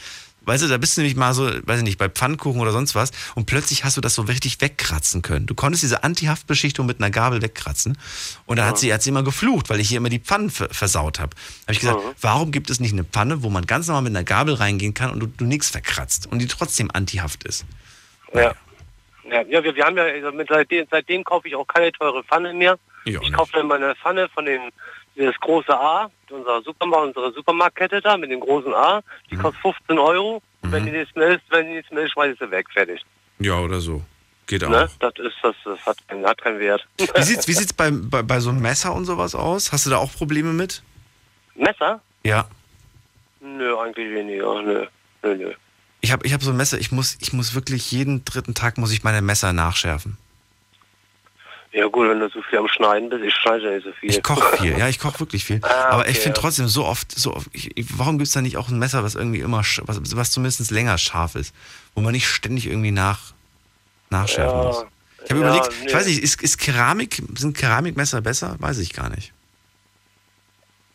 Weißt 0.46 0.62
du, 0.62 0.68
da 0.68 0.78
bist 0.78 0.96
du 0.96 1.00
nämlich 1.00 1.16
mal 1.16 1.34
so, 1.34 1.44
weiß 1.46 1.78
ich 1.78 1.84
nicht, 1.84 1.98
bei 1.98 2.08
Pfannkuchen 2.08 2.60
oder 2.60 2.72
sonst 2.72 2.94
was 2.94 3.12
und 3.34 3.46
plötzlich 3.46 3.84
hast 3.84 3.96
du 3.96 4.00
das 4.00 4.14
so 4.14 4.22
richtig 4.22 4.60
wegkratzen 4.60 5.22
können. 5.22 5.46
Du 5.46 5.54
konntest 5.54 5.82
diese 5.82 6.04
Anti-Haftbeschichtung 6.04 6.86
mit 6.86 7.00
einer 7.00 7.10
Gabel 7.10 7.42
wegkratzen 7.42 7.98
und 8.46 8.58
dann 8.58 8.66
hat, 8.66 8.78
sie, 8.78 8.92
hat 8.92 9.02
sie 9.02 9.10
immer 9.10 9.22
geflucht, 9.22 9.70
weil 9.70 9.80
ich 9.80 9.88
hier 9.88 9.98
immer 9.98 10.08
die 10.08 10.20
Pfannen 10.20 10.50
ver 10.50 10.68
versaut 10.70 11.20
habe. 11.20 11.36
habe 11.62 11.72
ich 11.72 11.80
gesagt, 11.80 12.00
warum 12.20 12.52
gibt 12.52 12.70
es 12.70 12.80
nicht 12.80 12.92
eine 12.92 13.04
Pfanne, 13.04 13.42
wo 13.42 13.50
man 13.50 13.66
ganz 13.66 13.86
normal 13.86 14.02
mit 14.02 14.12
einer 14.12 14.24
Gabel 14.24 14.54
reingehen 14.54 14.94
kann 14.94 15.10
und 15.10 15.20
du, 15.20 15.26
du 15.26 15.44
nichts 15.44 15.70
verkratzt 15.70 16.26
und 16.30 16.40
die 16.40 16.46
trotzdem 16.46 16.90
antihaft 16.92 17.44
ist? 17.44 17.64
Ja. 18.32 18.54
Ja, 19.30 19.42
ja 19.42 19.64
wir, 19.64 19.74
wir 19.74 19.84
haben 19.84 19.96
ja, 19.96 20.04
also 20.04 20.30
seitdem, 20.48 20.86
seitdem 20.90 21.24
kaufe 21.24 21.48
ich 21.48 21.56
auch 21.56 21.66
keine 21.66 21.92
teure 21.92 22.22
Pfanne 22.24 22.52
mehr. 22.52 22.78
Ja, 23.04 23.20
ich 23.22 23.32
kaufe 23.32 23.52
dann 23.52 23.66
meine 23.66 23.94
Pfanne 23.96 24.28
von 24.28 24.46
den, 24.46 24.70
das 25.16 25.34
große 25.40 25.72
A, 25.78 26.10
unser 26.30 26.62
Supermarkt, 26.62 27.16
unsere 27.16 27.32
Supermarktkette 27.32 28.00
da 28.00 28.16
mit 28.16 28.30
dem 28.30 28.40
großen 28.40 28.72
A, 28.74 29.02
die 29.30 29.36
kostet 29.36 29.60
15 29.62 29.98
Euro. 29.98 30.42
Und 30.62 30.72
wenn 30.72 30.84
die 30.86 30.92
nicht 30.92 31.14
mehr 31.14 31.28
ist, 31.28 31.42
wenn 31.50 31.66
die 31.68 31.74
nicht 31.74 31.92
mehr 31.92 32.04
ist, 32.04 32.12
schmeiße 32.12 32.32
ich 32.32 32.38
sie 32.38 32.50
weg, 32.50 32.66
fertig. 32.72 33.00
Ja, 33.38 33.58
oder 33.60 33.80
so. 33.80 34.02
Geht 34.46 34.64
auch. 34.64 34.68
Ne? 34.70 34.88
Das 34.98 35.12
ist, 35.18 35.34
das, 35.42 35.54
das 35.64 35.86
hat, 35.86 35.96
keinen- 36.08 36.26
hat 36.26 36.40
keinen 36.42 36.58
Wert. 36.60 36.86
Wie 36.98 37.22
sieht's, 37.22 37.48
wie 37.48 37.52
sieht's 37.52 37.72
bei, 37.72 37.90
bei, 37.90 38.22
bei 38.22 38.40
so 38.40 38.50
einem 38.50 38.60
Messer 38.60 38.94
und 38.94 39.04
sowas 39.04 39.34
aus? 39.34 39.72
Hast 39.72 39.86
du 39.86 39.90
da 39.90 39.96
auch 39.98 40.12
Probleme 40.12 40.52
mit? 40.52 40.82
Messer? 41.54 42.00
Ja. 42.24 42.46
Nö, 43.40 43.76
eigentlich 43.78 44.10
weniger. 44.14 44.60
Nö, 44.62 44.86
nö, 45.22 45.34
nö. 45.36 45.52
Ich 46.00 46.12
habe 46.12 46.26
ich 46.26 46.34
hab 46.34 46.42
so 46.42 46.50
ein 46.50 46.56
Messer, 46.56 46.78
ich 46.78 46.92
muss, 46.92 47.16
ich 47.20 47.32
muss 47.32 47.54
wirklich 47.54 47.90
jeden 47.90 48.24
dritten 48.24 48.54
Tag 48.54 48.76
muss 48.76 48.92
ich 48.92 49.04
meine 49.04 49.22
Messer 49.22 49.52
nachschärfen. 49.54 50.18
Ja 51.74 51.88
gut, 51.88 52.08
wenn 52.08 52.20
du 52.20 52.28
so 52.28 52.40
viel 52.42 52.60
am 52.60 52.68
Schneiden 52.68 53.08
bist, 53.08 53.24
ich 53.24 53.34
schneide 53.34 53.64
ja 53.64 53.70
nicht 53.72 53.84
so 53.84 53.92
viel. 53.92 54.08
Ich 54.08 54.22
koche 54.22 54.58
viel, 54.58 54.78
ja, 54.78 54.88
ich 54.88 55.00
koche 55.00 55.18
wirklich 55.18 55.44
viel. 55.44 55.60
Ah, 55.64 55.88
Aber 55.90 56.02
okay, 56.02 56.12
ich 56.12 56.20
finde 56.20 56.36
ja. 56.36 56.42
trotzdem 56.42 56.68
so 56.68 56.84
oft, 56.84 57.10
so 57.10 57.34
oft 57.34 57.48
ich, 57.52 57.76
ich, 57.76 57.98
warum 57.98 58.16
gibt 58.16 58.28
es 58.28 58.32
da 58.32 58.42
nicht 58.42 58.56
auch 58.56 58.68
ein 58.68 58.78
Messer, 58.78 59.02
was 59.02 59.16
irgendwie 59.16 59.40
immer, 59.40 59.58
was, 59.58 60.16
was 60.16 60.30
zumindest 60.30 60.70
länger 60.70 60.98
scharf 60.98 61.34
ist, 61.34 61.52
wo 61.96 62.00
man 62.00 62.12
nicht 62.12 62.28
ständig 62.28 62.68
irgendwie 62.68 62.92
nach, 62.92 63.32
nachschärfen 64.10 64.56
Ja, 64.56 64.64
muss? 64.66 64.86
Ich 65.24 65.30
habe 65.30 65.40
ja, 65.40 65.48
überlegt, 65.48 65.72
ich 65.72 65.84
nee. 65.86 65.94
weiß 65.94 66.06
nicht, 66.06 66.22
ist, 66.22 66.42
ist 66.42 66.58
Keramik, 66.58 67.20
sind 67.34 67.56
Keramikmesser 67.56 68.20
besser? 68.20 68.54
Weiß 68.60 68.78
ich 68.78 68.92
gar 68.92 69.08
nicht. 69.08 69.32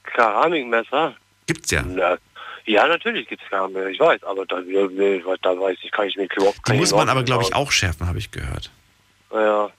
Keramikmesser? 0.03 1.13
Gibt's 1.45 1.71
ja. 1.71 1.81
Na, 1.81 2.17
ja, 2.65 2.87
natürlich 2.87 3.27
gibt 3.27 3.41
es 3.43 3.49
Keramik, 3.49 3.89
ich 3.91 3.99
weiß, 3.99 4.23
aber 4.23 4.45
da, 4.45 4.61
da 4.61 5.59
weiß 5.59 5.77
ich, 5.83 5.91
kann 5.91 6.07
ich 6.07 6.15
mir 6.15 6.27
überhaupt 6.33 6.59
Die 6.67 6.73
muss 6.73 6.91
ich 6.91 6.95
man 6.95 7.09
aber, 7.09 7.23
glaube 7.23 7.43
ich, 7.43 7.53
auch 7.53 7.71
schärfen, 7.71 8.07
habe 8.07 8.19
ich 8.19 8.31
gehört. 8.31 8.71
Ja. 9.33 9.69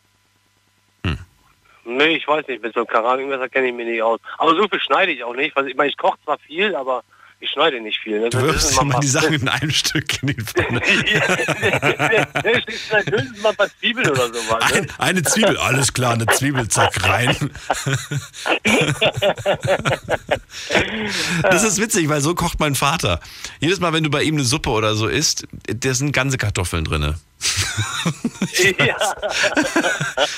Nee, 1.85 2.17
ich 2.17 2.29
weiß 2.29 2.47
nicht, 2.47 2.63
mit 2.63 2.75
so 2.75 2.81
einem 2.81 2.89
Keramikmesser 2.89 3.49
kenne 3.49 3.69
ich 3.69 3.75
mich 3.75 3.87
nicht 3.87 4.03
aus. 4.03 4.21
Aber 4.39 4.55
so 4.55 4.69
viel 4.69 4.81
schneide 4.81 5.13
ich 5.13 5.25
auch 5.25 5.35
nicht. 5.35 5.57
Ich 5.67 5.77
meine, 5.77 5.91
ich 5.91 5.97
koche 5.97 6.19
zwar 6.25 6.39
viel, 6.39 6.75
aber 6.75 7.03
ich 7.43 7.51
schneide 7.51 7.81
nicht 7.81 7.99
viel. 7.99 8.21
Ne? 8.21 8.29
Du 8.29 8.39
wirfst 8.43 8.79
immer 8.81 9.01
die 9.01 9.07
Sachen 9.07 9.33
in 9.33 9.49
einem 9.49 9.71
Stück 9.71 10.23
in 10.23 10.29
die 10.29 10.35
Pfanne. 10.35 10.81
Höchstens 12.45 13.43
mal 13.43 13.49
ein 13.49 13.57
paar 13.57 13.71
Zwiebeln 13.79 14.11
oder 14.11 14.27
sowas. 14.27 14.73
Ne? 14.73 14.81
Ein, 14.81 14.91
eine 14.99 15.23
Zwiebel, 15.23 15.57
alles 15.57 15.95
klar, 15.95 16.13
eine 16.13 16.27
Zwiebel, 16.27 16.69
zack, 16.69 17.03
rein. 17.09 17.35
Das 21.43 21.65
ist 21.65 21.81
witzig, 21.81 22.09
weil 22.09 22.21
so 22.21 22.35
kocht 22.35 22.61
mein 22.61 22.75
Vater. 22.75 23.21
Jedes 23.61 23.81
Mal, 23.81 23.93
wenn 23.93 24.05
du 24.05 24.11
bei 24.11 24.23
ihm 24.23 24.35
eine 24.35 24.45
Suppe 24.45 24.71
oder 24.71 24.95
so 24.95 25.07
isst, 25.07 25.47
da 25.67 25.95
sind 25.95 26.13
ganze 26.13 26.37
Kartoffeln 26.37 26.85
drin. 26.85 27.15
ja. 28.79 28.97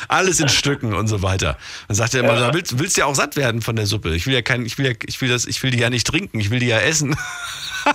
Alles 0.08 0.40
in 0.40 0.48
Stücken 0.48 0.94
und 0.94 1.08
so 1.08 1.22
weiter. 1.22 1.58
Dann 1.88 1.96
sagt 1.96 2.14
er 2.14 2.20
immer, 2.20 2.34
Ja. 2.34 2.48
"Da 2.48 2.54
willst, 2.54 2.78
willst 2.78 2.96
ja 2.96 3.06
auch 3.06 3.14
satt 3.14 3.36
werden 3.36 3.60
von 3.62 3.76
der 3.76 3.86
Suppe. 3.86 4.14
Ich 4.14 4.26
will 4.26 4.34
ja 4.34 4.42
kein, 4.42 4.64
ich 4.66 4.78
will 4.78 4.86
ja, 4.86 4.92
ich 5.06 5.20
will 5.20 5.28
das, 5.28 5.46
ich 5.46 5.62
will 5.62 5.70
die 5.70 5.78
ja 5.78 5.90
nicht 5.90 6.06
trinken, 6.06 6.38
ich 6.40 6.50
will 6.50 6.60
die 6.60 6.66
ja 6.66 6.78
essen. 6.78 7.16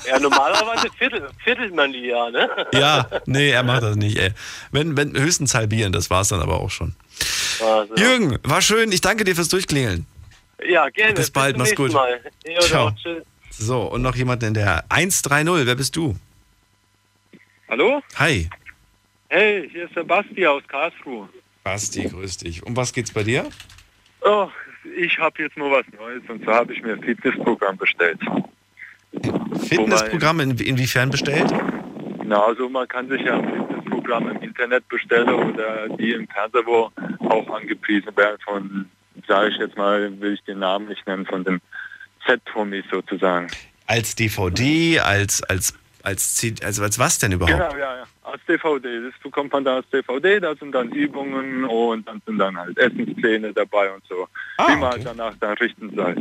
ja, 0.07 0.19
normalerweise 0.19 0.89
viertel, 0.97 1.29
viertelt 1.43 1.73
man 1.73 1.91
die 1.93 2.07
ja, 2.07 2.29
ne? 2.29 2.49
Ja, 2.73 3.07
nee, 3.25 3.49
er 3.51 3.63
macht 3.63 3.83
das 3.83 3.95
nicht, 3.95 4.17
ey. 4.17 4.31
Wenn, 4.71 4.97
wenn, 4.97 5.17
höchstens 5.17 5.53
halbieren, 5.53 5.93
das 5.93 6.09
war's 6.09 6.27
dann 6.29 6.41
aber 6.41 6.59
auch 6.59 6.71
schon. 6.71 6.93
Also, 7.65 7.95
Jürgen, 7.95 8.37
war 8.43 8.61
schön, 8.61 8.91
ich 8.91 9.01
danke 9.01 9.23
dir 9.23 9.35
fürs 9.35 9.47
Durchklingeln. 9.49 10.05
ja, 10.67 10.89
gerne. 10.89 11.13
Bis 11.13 11.31
bald, 11.31 11.53
zum 11.55 11.59
mach's 11.59 11.69
nächsten 11.71 11.83
gut. 11.85 11.93
Mal. 11.93 12.19
Ja, 12.45 12.59
Ciao. 12.61 12.91
tschüss. 12.91 13.23
So, 13.59 13.81
und 13.83 14.01
noch 14.01 14.15
jemand 14.15 14.43
in 14.43 14.53
der 14.53 14.83
130, 14.89 15.65
wer 15.65 15.75
bist 15.75 15.95
du? 15.95 16.15
Hallo? 17.69 18.01
Hi. 18.15 18.49
Hey, 19.29 19.69
hier 19.71 19.85
ist 19.85 19.95
der 19.95 20.03
Basti 20.03 20.45
aus 20.47 20.63
Karlsruhe. 20.67 21.27
Basti, 21.63 22.07
grüß 22.07 22.37
dich. 22.37 22.65
Um 22.65 22.77
was 22.77 22.93
geht's 22.93 23.11
bei 23.11 23.23
dir? 23.23 23.49
Oh, 24.21 24.49
ich 24.95 25.17
habe 25.19 25.43
jetzt 25.43 25.57
nur 25.57 25.71
was 25.71 25.85
Neues 25.97 26.23
und 26.29 26.43
zwar 26.43 26.55
habe 26.55 26.73
ich 26.73 26.81
mir 26.81 26.93
ein 26.93 27.03
Fitnessprogramm 27.03 27.77
bestellt. 27.77 28.19
Fitnessprogramm 29.67 30.39
in, 30.39 30.57
inwiefern 30.57 31.09
bestellt? 31.09 31.51
Na, 32.23 32.43
also 32.43 32.69
man 32.69 32.87
kann 32.87 33.09
sich 33.09 33.21
ja 33.21 33.37
ein 33.37 33.45
Fitnessprogramm 33.45 34.29
im 34.29 34.41
Internet 34.41 34.87
bestellen 34.87 35.29
oder 35.29 35.89
die 35.89 36.11
im 36.11 36.27
Fernsehen, 36.27 36.65
wo 36.65 36.91
auch 37.27 37.49
angepriesen 37.49 38.15
werden 38.15 38.37
von, 38.45 38.89
sage 39.27 39.49
ich 39.49 39.57
jetzt 39.57 39.75
mal, 39.75 40.19
will 40.21 40.33
ich 40.33 40.43
den 40.43 40.59
Namen 40.59 40.87
nicht 40.87 41.05
nennen, 41.05 41.25
von 41.25 41.43
den 41.43 41.59
Z-Promis 42.25 42.85
sozusagen. 42.89 43.47
Als 43.87 44.15
DVD, 44.15 44.99
als, 44.99 45.43
als, 45.43 45.73
Als, 46.07 46.35
C 46.35 46.53
also 46.63 46.83
als 46.83 46.97
was 46.99 47.19
denn 47.19 47.33
überhaupt? 47.33 47.51
Genau, 47.57 47.71
ja, 47.77 47.97
ja. 47.97 48.03
Als 48.23 48.41
DVD. 48.47 48.87
Das 49.11 49.13
bekommt 49.21 49.51
man 49.51 49.65
dann 49.65 49.75
als 49.75 49.89
DVD, 49.89 50.39
da 50.39 50.55
sind 50.55 50.71
dann 50.71 50.89
Übungen 50.93 51.65
und 51.65 52.07
dann 52.07 52.21
sind 52.25 52.37
dann 52.37 52.55
halt 52.57 52.77
Essenspläne 52.77 53.51
dabei 53.51 53.91
und 53.91 54.01
so. 54.07 54.25
Ah, 54.57 54.69
wie 54.69 54.75
man 54.77 54.91
halt 54.91 55.05
danach 55.05 55.33
dann 55.41 55.57
richten 55.57 55.93
soll. 55.93 56.15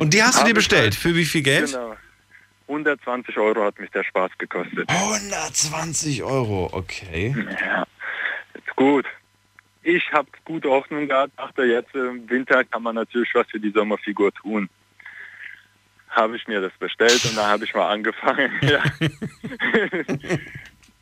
Und 0.00 0.14
die 0.14 0.22
hast 0.22 0.40
du 0.40 0.46
dir 0.46 0.54
bestellt. 0.54 0.82
halt- 0.82 0.94
Für 0.94 1.14
wie 1.14 1.26
viel 1.26 1.42
Geld? 1.42 1.66
Genau. 1.72 1.94
120 2.68 3.36
Euro 3.36 3.64
hat 3.64 3.78
mich 3.78 3.90
der 3.90 4.04
Spaß 4.04 4.30
gekostet. 4.38 4.88
120 4.88 6.22
Euro, 6.22 6.70
okay. 6.72 7.34
Ja, 7.60 7.84
ist 8.54 8.76
gut. 8.76 9.04
Ich 9.82 10.10
habe 10.12 10.28
gute 10.46 10.70
Hoffnung 10.70 11.06
gehabt, 11.06 11.32
dachte 11.38 11.64
jetzt 11.64 11.94
im 11.94 12.28
Winter 12.30 12.64
kann 12.64 12.82
man 12.82 12.94
natürlich 12.94 13.28
was 13.34 13.46
für 13.50 13.60
die 13.60 13.70
Sommerfigur 13.72 14.32
tun. 14.32 14.70
Habe 16.08 16.36
ich 16.36 16.46
mir 16.48 16.60
das 16.60 16.72
bestellt 16.78 17.24
und 17.24 17.36
dann 17.36 17.46
habe 17.46 17.64
ich 17.64 17.74
mal 17.74 17.88
angefangen. 17.88 18.50
Ja. 18.62 18.82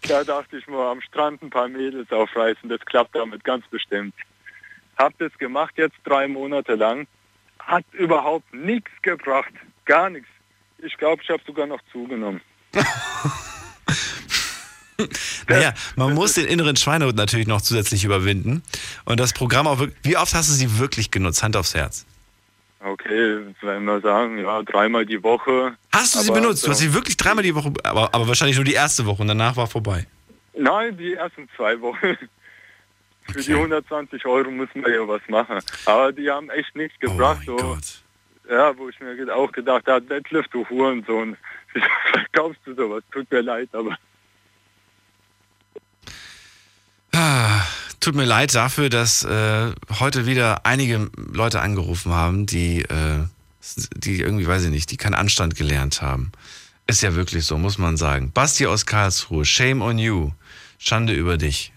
da 0.09 0.24
dachte 0.24 0.59
ich 0.59 0.66
mal 0.66 0.91
am 0.93 1.01
Strand 1.01 1.43
ein 1.43 1.51
paar 1.51 1.69
Mädels 1.69 2.11
aufreißen, 2.12 2.69
das 2.69 2.81
klappt 2.81 3.15
damit 3.15 3.45
ganz 3.45 3.66
bestimmt. 3.69 4.15
Hab 4.97 5.19
das 5.19 5.33
gemacht 5.39 5.74
jetzt 5.77 5.97
drei 6.05 6.28
Monate 6.28 6.74
lang, 6.74 7.07
hat 7.59 7.85
überhaupt 7.93 8.53
nichts 8.55 8.91
gebracht, 9.03 9.53
gar 9.85 10.11
nichts. 10.11 10.28
Ich 10.78 10.97
glaube, 10.97 11.23
ich 11.23 11.31
habe 11.31 11.43
sogar 11.47 11.66
noch 11.66 11.81
zugenommen. 11.93 12.41
Naja, 15.49 15.74
man 15.95 16.15
muss 16.15 16.35
den 16.35 16.47
inneren 16.47 16.77
Schweinehund 16.77 17.16
natürlich 17.16 17.47
noch 17.47 17.61
zusätzlich 17.61 18.05
überwinden. 18.05 18.62
Und 19.05 19.20
das 19.20 19.33
Programm 19.33 19.66
auch 19.66 19.78
wirklich. 19.78 19.99
Wie 20.03 20.16
oft 20.16 20.35
hast 20.35 20.49
du 20.49 20.55
sie 20.55 20.78
wirklich 20.78 21.11
genutzt? 21.11 21.43
Hand 21.43 21.57
aufs 21.57 21.74
Herz. 21.74 22.07
Okay, 22.87 23.41
wenn 23.63 23.85
wir 23.85 24.01
sagen, 24.01 24.39
ja, 24.39 24.63
dreimal 24.63 25.05
die 25.05 25.21
Woche. 25.21 25.77
Hast 25.93 26.15
du 26.15 26.21
sie 26.21 26.31
Aber 26.31 26.41
benutzt? 26.41 26.65
Du 26.65 26.71
hast 26.71 26.79
sie 26.79 26.95
wirklich 26.95 27.17
dreimal 27.17 27.43
die 27.43 27.55
Woche, 27.55 27.73
aber, 27.83 28.15
aber 28.15 28.29
wahrscheinlich 28.29 28.57
nur 28.57 28.65
die 28.65 28.75
erste 28.75 29.05
Woche 29.07 29.23
und 29.23 29.29
danach 29.29 29.57
war 29.57 29.67
vorbei. 29.67 30.07
Nein, 30.57 30.97
die 30.97 31.15
ersten 31.15 31.49
zwei 31.57 31.81
Wochen. 31.81 32.17
Für 33.33 33.41
die 33.43 33.55
120 33.55 34.25
Euro 34.27 34.53
müssen 34.53 34.85
wir 34.85 34.95
ja 34.95 35.09
was 35.09 35.21
machen. 35.29 35.59
Aber 35.85 36.13
die 36.13 36.31
haben 36.31 36.49
echt 36.51 36.77
nichts 36.77 36.97
gebracht. 37.01 37.43
so. 37.45 37.77
Ja, 38.49 38.79
wo 38.79 38.89
ich 38.89 39.01
mir 39.01 39.35
auch 39.35 39.51
gedacht 39.51 39.89
habe, 39.89 40.03
Deadlift, 40.03 40.55
du 40.55 40.65
Hurensohn. 40.69 41.37
Wieso 41.73 41.87
verkaufst 42.13 42.61
du 42.65 42.75
sowas? 42.75 43.03
Tut 43.11 43.29
mir 43.33 43.41
leid, 43.41 43.69
aber 43.73 43.97
Ah, 47.13 47.63
Tut 48.07 48.15
mir 48.15 48.24
leid 48.24 48.55
dafür, 48.55 48.89
dass 48.89 49.24
äh, 49.24 49.73
heute 49.99 50.27
wieder 50.27 50.65
einige 50.65 51.11
Leute 51.16 51.61
angerufen 51.61 52.12
haben, 52.12 52.47
die, 52.47 52.83
äh, 52.83 53.24
die 53.97 54.20
irgendwie, 54.20 54.47
weiß 54.47 54.62
ich 54.62 54.70
nicht, 54.70 54.93
die 54.93 54.97
keinen 54.97 55.15
Anstand 55.15 55.57
gelernt 55.57 56.03
haben. 56.03 56.31
Ist 56.87 57.03
ja 57.03 57.16
wirklich 57.16 57.45
so, 57.47 57.59
muss 57.59 57.78
man 57.78 57.97
sagen. 57.97 58.31
Basti 58.33 58.66
aus 58.66 58.87
Karlsruhe, 58.87 59.45
shame 59.45 59.83
on 59.83 59.99
you. 59.99 60.31
Schande 60.78 61.15
über 61.15 61.37
dich. 61.37 61.73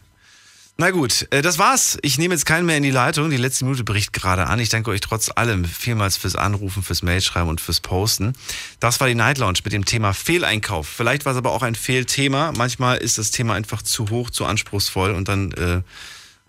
Na 0.77 0.91
gut, 0.91 1.25
äh, 1.31 1.41
das 1.41 1.57
war's. 1.57 1.97
Ich 2.03 2.19
nehme 2.19 2.35
jetzt 2.35 2.45
keinen 2.45 2.67
mehr 2.67 2.77
in 2.77 2.83
die 2.83 2.91
Leitung. 2.91 3.31
Die 3.31 3.37
letzte 3.37 3.65
Minute 3.65 3.83
bricht 3.83 4.13
gerade 4.13 4.45
an. 4.45 4.59
Ich 4.59 4.69
danke 4.69 4.91
euch 4.91 5.01
trotz 5.01 5.31
allem 5.35 5.65
vielmals 5.65 6.15
fürs 6.15 6.35
Anrufen, 6.35 6.83
fürs 6.83 7.01
Mailschreiben 7.01 7.49
und 7.49 7.59
fürs 7.59 7.79
Posten. 7.79 8.33
Das 8.79 8.99
war 8.99 9.07
die 9.07 9.15
Night 9.15 9.39
Lounge 9.39 9.61
mit 9.63 9.73
dem 9.73 9.85
Thema 9.85 10.13
Fehleinkauf. 10.13 10.87
Vielleicht 10.87 11.25
war 11.25 11.31
es 11.31 11.39
aber 11.39 11.53
auch 11.53 11.63
ein 11.63 11.73
Fehlthema. 11.73 12.51
Manchmal 12.55 12.97
ist 12.97 13.17
das 13.17 13.31
Thema 13.31 13.55
einfach 13.55 13.81
zu 13.81 14.11
hoch, 14.11 14.29
zu 14.29 14.45
anspruchsvoll 14.45 15.09
und 15.09 15.27
dann 15.27 15.53
äh, 15.53 15.81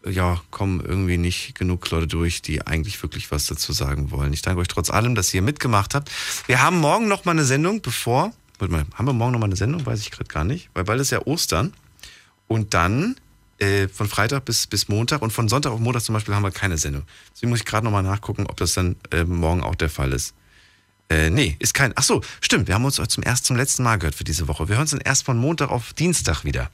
ja, 0.05 0.41
kommen 0.51 0.81
irgendwie 0.81 1.19
nicht 1.19 1.55
genug 1.55 1.89
Leute 1.91 2.07
durch, 2.07 2.43
die 2.43 2.67
eigentlich 2.67 3.03
wirklich 3.03 3.31
was 3.31 3.47
dazu 3.47 3.73
sagen 3.73 4.11
wollen. 4.11 4.33
Ich 4.33 4.43
danke 4.43 4.61
euch 4.61 4.69
trotz 4.69 4.91
allem, 4.91 5.15
dass 5.15 5.33
ihr 5.35 5.43
mitgemacht 5.43 5.95
habt. 5.95 6.11
Wir 6.47 6.63
haben 6.63 6.79
morgen 6.79 7.09
noch 7.09 7.25
mal 7.25 7.33
eine 7.33 7.45
Sendung, 7.45 7.83
bevor. 7.83 8.33
Warte 8.59 8.73
mal, 8.73 8.87
haben 8.95 9.07
wir 9.07 9.13
morgen 9.13 9.33
noch 9.33 9.41
mal 9.41 9.47
eine 9.47 9.57
Sendung? 9.57 9.85
Weiß 9.85 10.01
ich 10.01 10.11
gerade 10.11 10.29
gar 10.29 10.45
nicht. 10.45 10.71
Weil 10.75 10.85
bald 10.85 11.01
ist 11.01 11.11
ja 11.11 11.27
Ostern. 11.27 11.75
Und 12.49 12.75
dann 12.75 13.17
äh, 13.59 13.89
von 13.89 14.09
Freitag 14.09 14.45
bis, 14.47 14.67
bis 14.67 14.89
Montag 14.89 15.23
und 15.23 15.33
von 15.33 15.49
Sonntag 15.49 15.73
auf 15.73 15.81
Montag 15.81 16.03
zum 16.03 16.15
Beispiel 16.15 16.35
haben 16.35 16.43
wir 16.43 16.51
keine 16.51 16.79
Sendung. 16.79 17.03
Deswegen 17.35 17.51
muss 17.51 17.61
ich 17.61 17.67
gerade 17.67 17.85
nochmal 17.85 18.03
nachgucken, 18.03 18.47
ob 18.47 18.57
das 18.57 18.75
dann 18.75 18.97
äh, 19.13 19.25
morgen 19.25 19.63
auch 19.63 19.75
der 19.75 19.91
Fall 19.91 20.13
ist. 20.13 20.35
Äh, 21.11 21.29
nee, 21.29 21.57
ist 21.59 21.75
kein. 21.75 21.93
Ach 21.97 22.05
so, 22.05 22.23
stimmt. 22.41 22.69
Wir 22.69 22.75
haben 22.75 22.85
uns 22.85 22.95
zum 22.95 23.23
ersten, 23.23 23.47
zum 23.47 23.57
letzten 23.57 23.83
Mal 23.83 23.99
gehört 23.99 24.15
für 24.15 24.25
diese 24.25 24.47
Woche. 24.47 24.69
Wir 24.69 24.77
hören 24.77 24.83
uns 24.83 24.93
dann 24.93 25.01
erst 25.01 25.25
von 25.25 25.37
Montag 25.37 25.71
auf 25.71 25.93
Dienstag 25.93 26.45
wieder. 26.45 26.71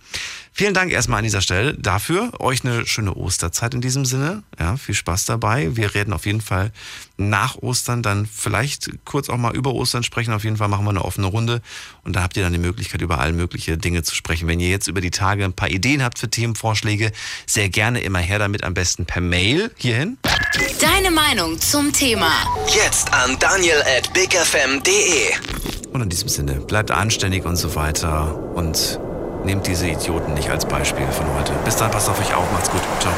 Vielen 0.59 0.73
Dank 0.73 0.91
erstmal 0.91 1.19
an 1.19 1.25
dieser 1.25 1.43
Stelle 1.43 1.75
dafür. 1.75 2.33
Euch 2.41 2.65
eine 2.65 2.87
schöne 2.87 3.15
Osterzeit 3.15 3.75
in 3.75 3.83
diesem 3.83 4.07
Sinne. 4.07 4.43
Ja, 4.59 4.79
viel 4.79 4.95
Spaß 4.95 5.27
dabei. 5.27 5.77
Wir 5.77 5.95
reden 5.95 6.15
auf 6.15 6.25
jeden 6.25 6.41
Fall 6.41 6.73
nach 7.19 7.57
Ostern 7.57 8.03
dann 8.03 8.25
vielleicht 8.25 8.89
kurz 9.05 9.29
auch 9.29 9.37
mal 9.37 9.55
über 9.55 9.75
Ostern 9.75 10.03
sprechen. 10.03 10.33
Auf 10.33 10.45
jeden 10.45 10.57
Fall 10.57 10.69
machen 10.69 10.87
wir 10.87 10.91
eine 10.91 11.05
offene 11.05 11.27
Runde 11.27 11.61
und 12.05 12.17
da 12.17 12.23
habt 12.23 12.39
ihr 12.39 12.43
dann 12.43 12.55
die 12.55 12.59
Möglichkeit, 12.59 13.03
über 13.03 13.19
all 13.19 13.35
mögliche 13.35 13.77
Dinge 13.77 14.03
zu 14.03 14.15
sprechen. 14.15 14.49
Wenn 14.49 14.59
ihr 14.59 14.71
jetzt 14.71 14.89
über 14.89 15.03
die 15.03 15.11
Tage 15.11 15.45
ein 15.45 15.53
paar 15.53 15.69
Ideen 15.69 16.03
habt 16.03 16.19
für 16.19 16.31
Themenvorschläge, 16.31 17.13
sehr 17.45 17.69
gerne 17.69 18.01
immer 18.01 18.21
her 18.21 18.39
damit, 18.39 18.65
am 18.65 18.73
besten 18.73 19.05
per 19.05 19.21
Mail 19.21 19.71
hierhin. 19.77 20.17
Deine 20.81 21.11
Meinung 21.11 21.61
zum 21.61 21.93
Thema. 21.93 22.33
Jetzt 22.75 23.13
an 23.13 23.39
daniel 23.39 23.83
at 23.83 24.11
bigfm.de. 24.15 25.35
Und 25.93 26.01
in 26.01 26.09
diesem 26.09 26.31
Sinne, 26.31 26.55
bleibt 26.61 26.91
anständig 26.91 27.45
und 27.45 27.57
so 27.57 27.75
weiter 27.75 28.35
und 28.55 28.99
nehmt 29.47 29.67
diese 29.67 29.87
Idioten 29.87 30.35
nicht 30.35 30.51
als 30.51 30.67
Beispiel 30.67 31.07
von 31.07 31.27
heute. 31.39 31.53
Bis 31.65 31.77
dann, 31.77 31.91
passt 31.91 32.11
auf 32.11 32.21
euch 32.21 32.35
auf, 32.35 32.51
macht's 32.53 32.71
gut. 32.71 32.83
Ciao. 33.01 33.15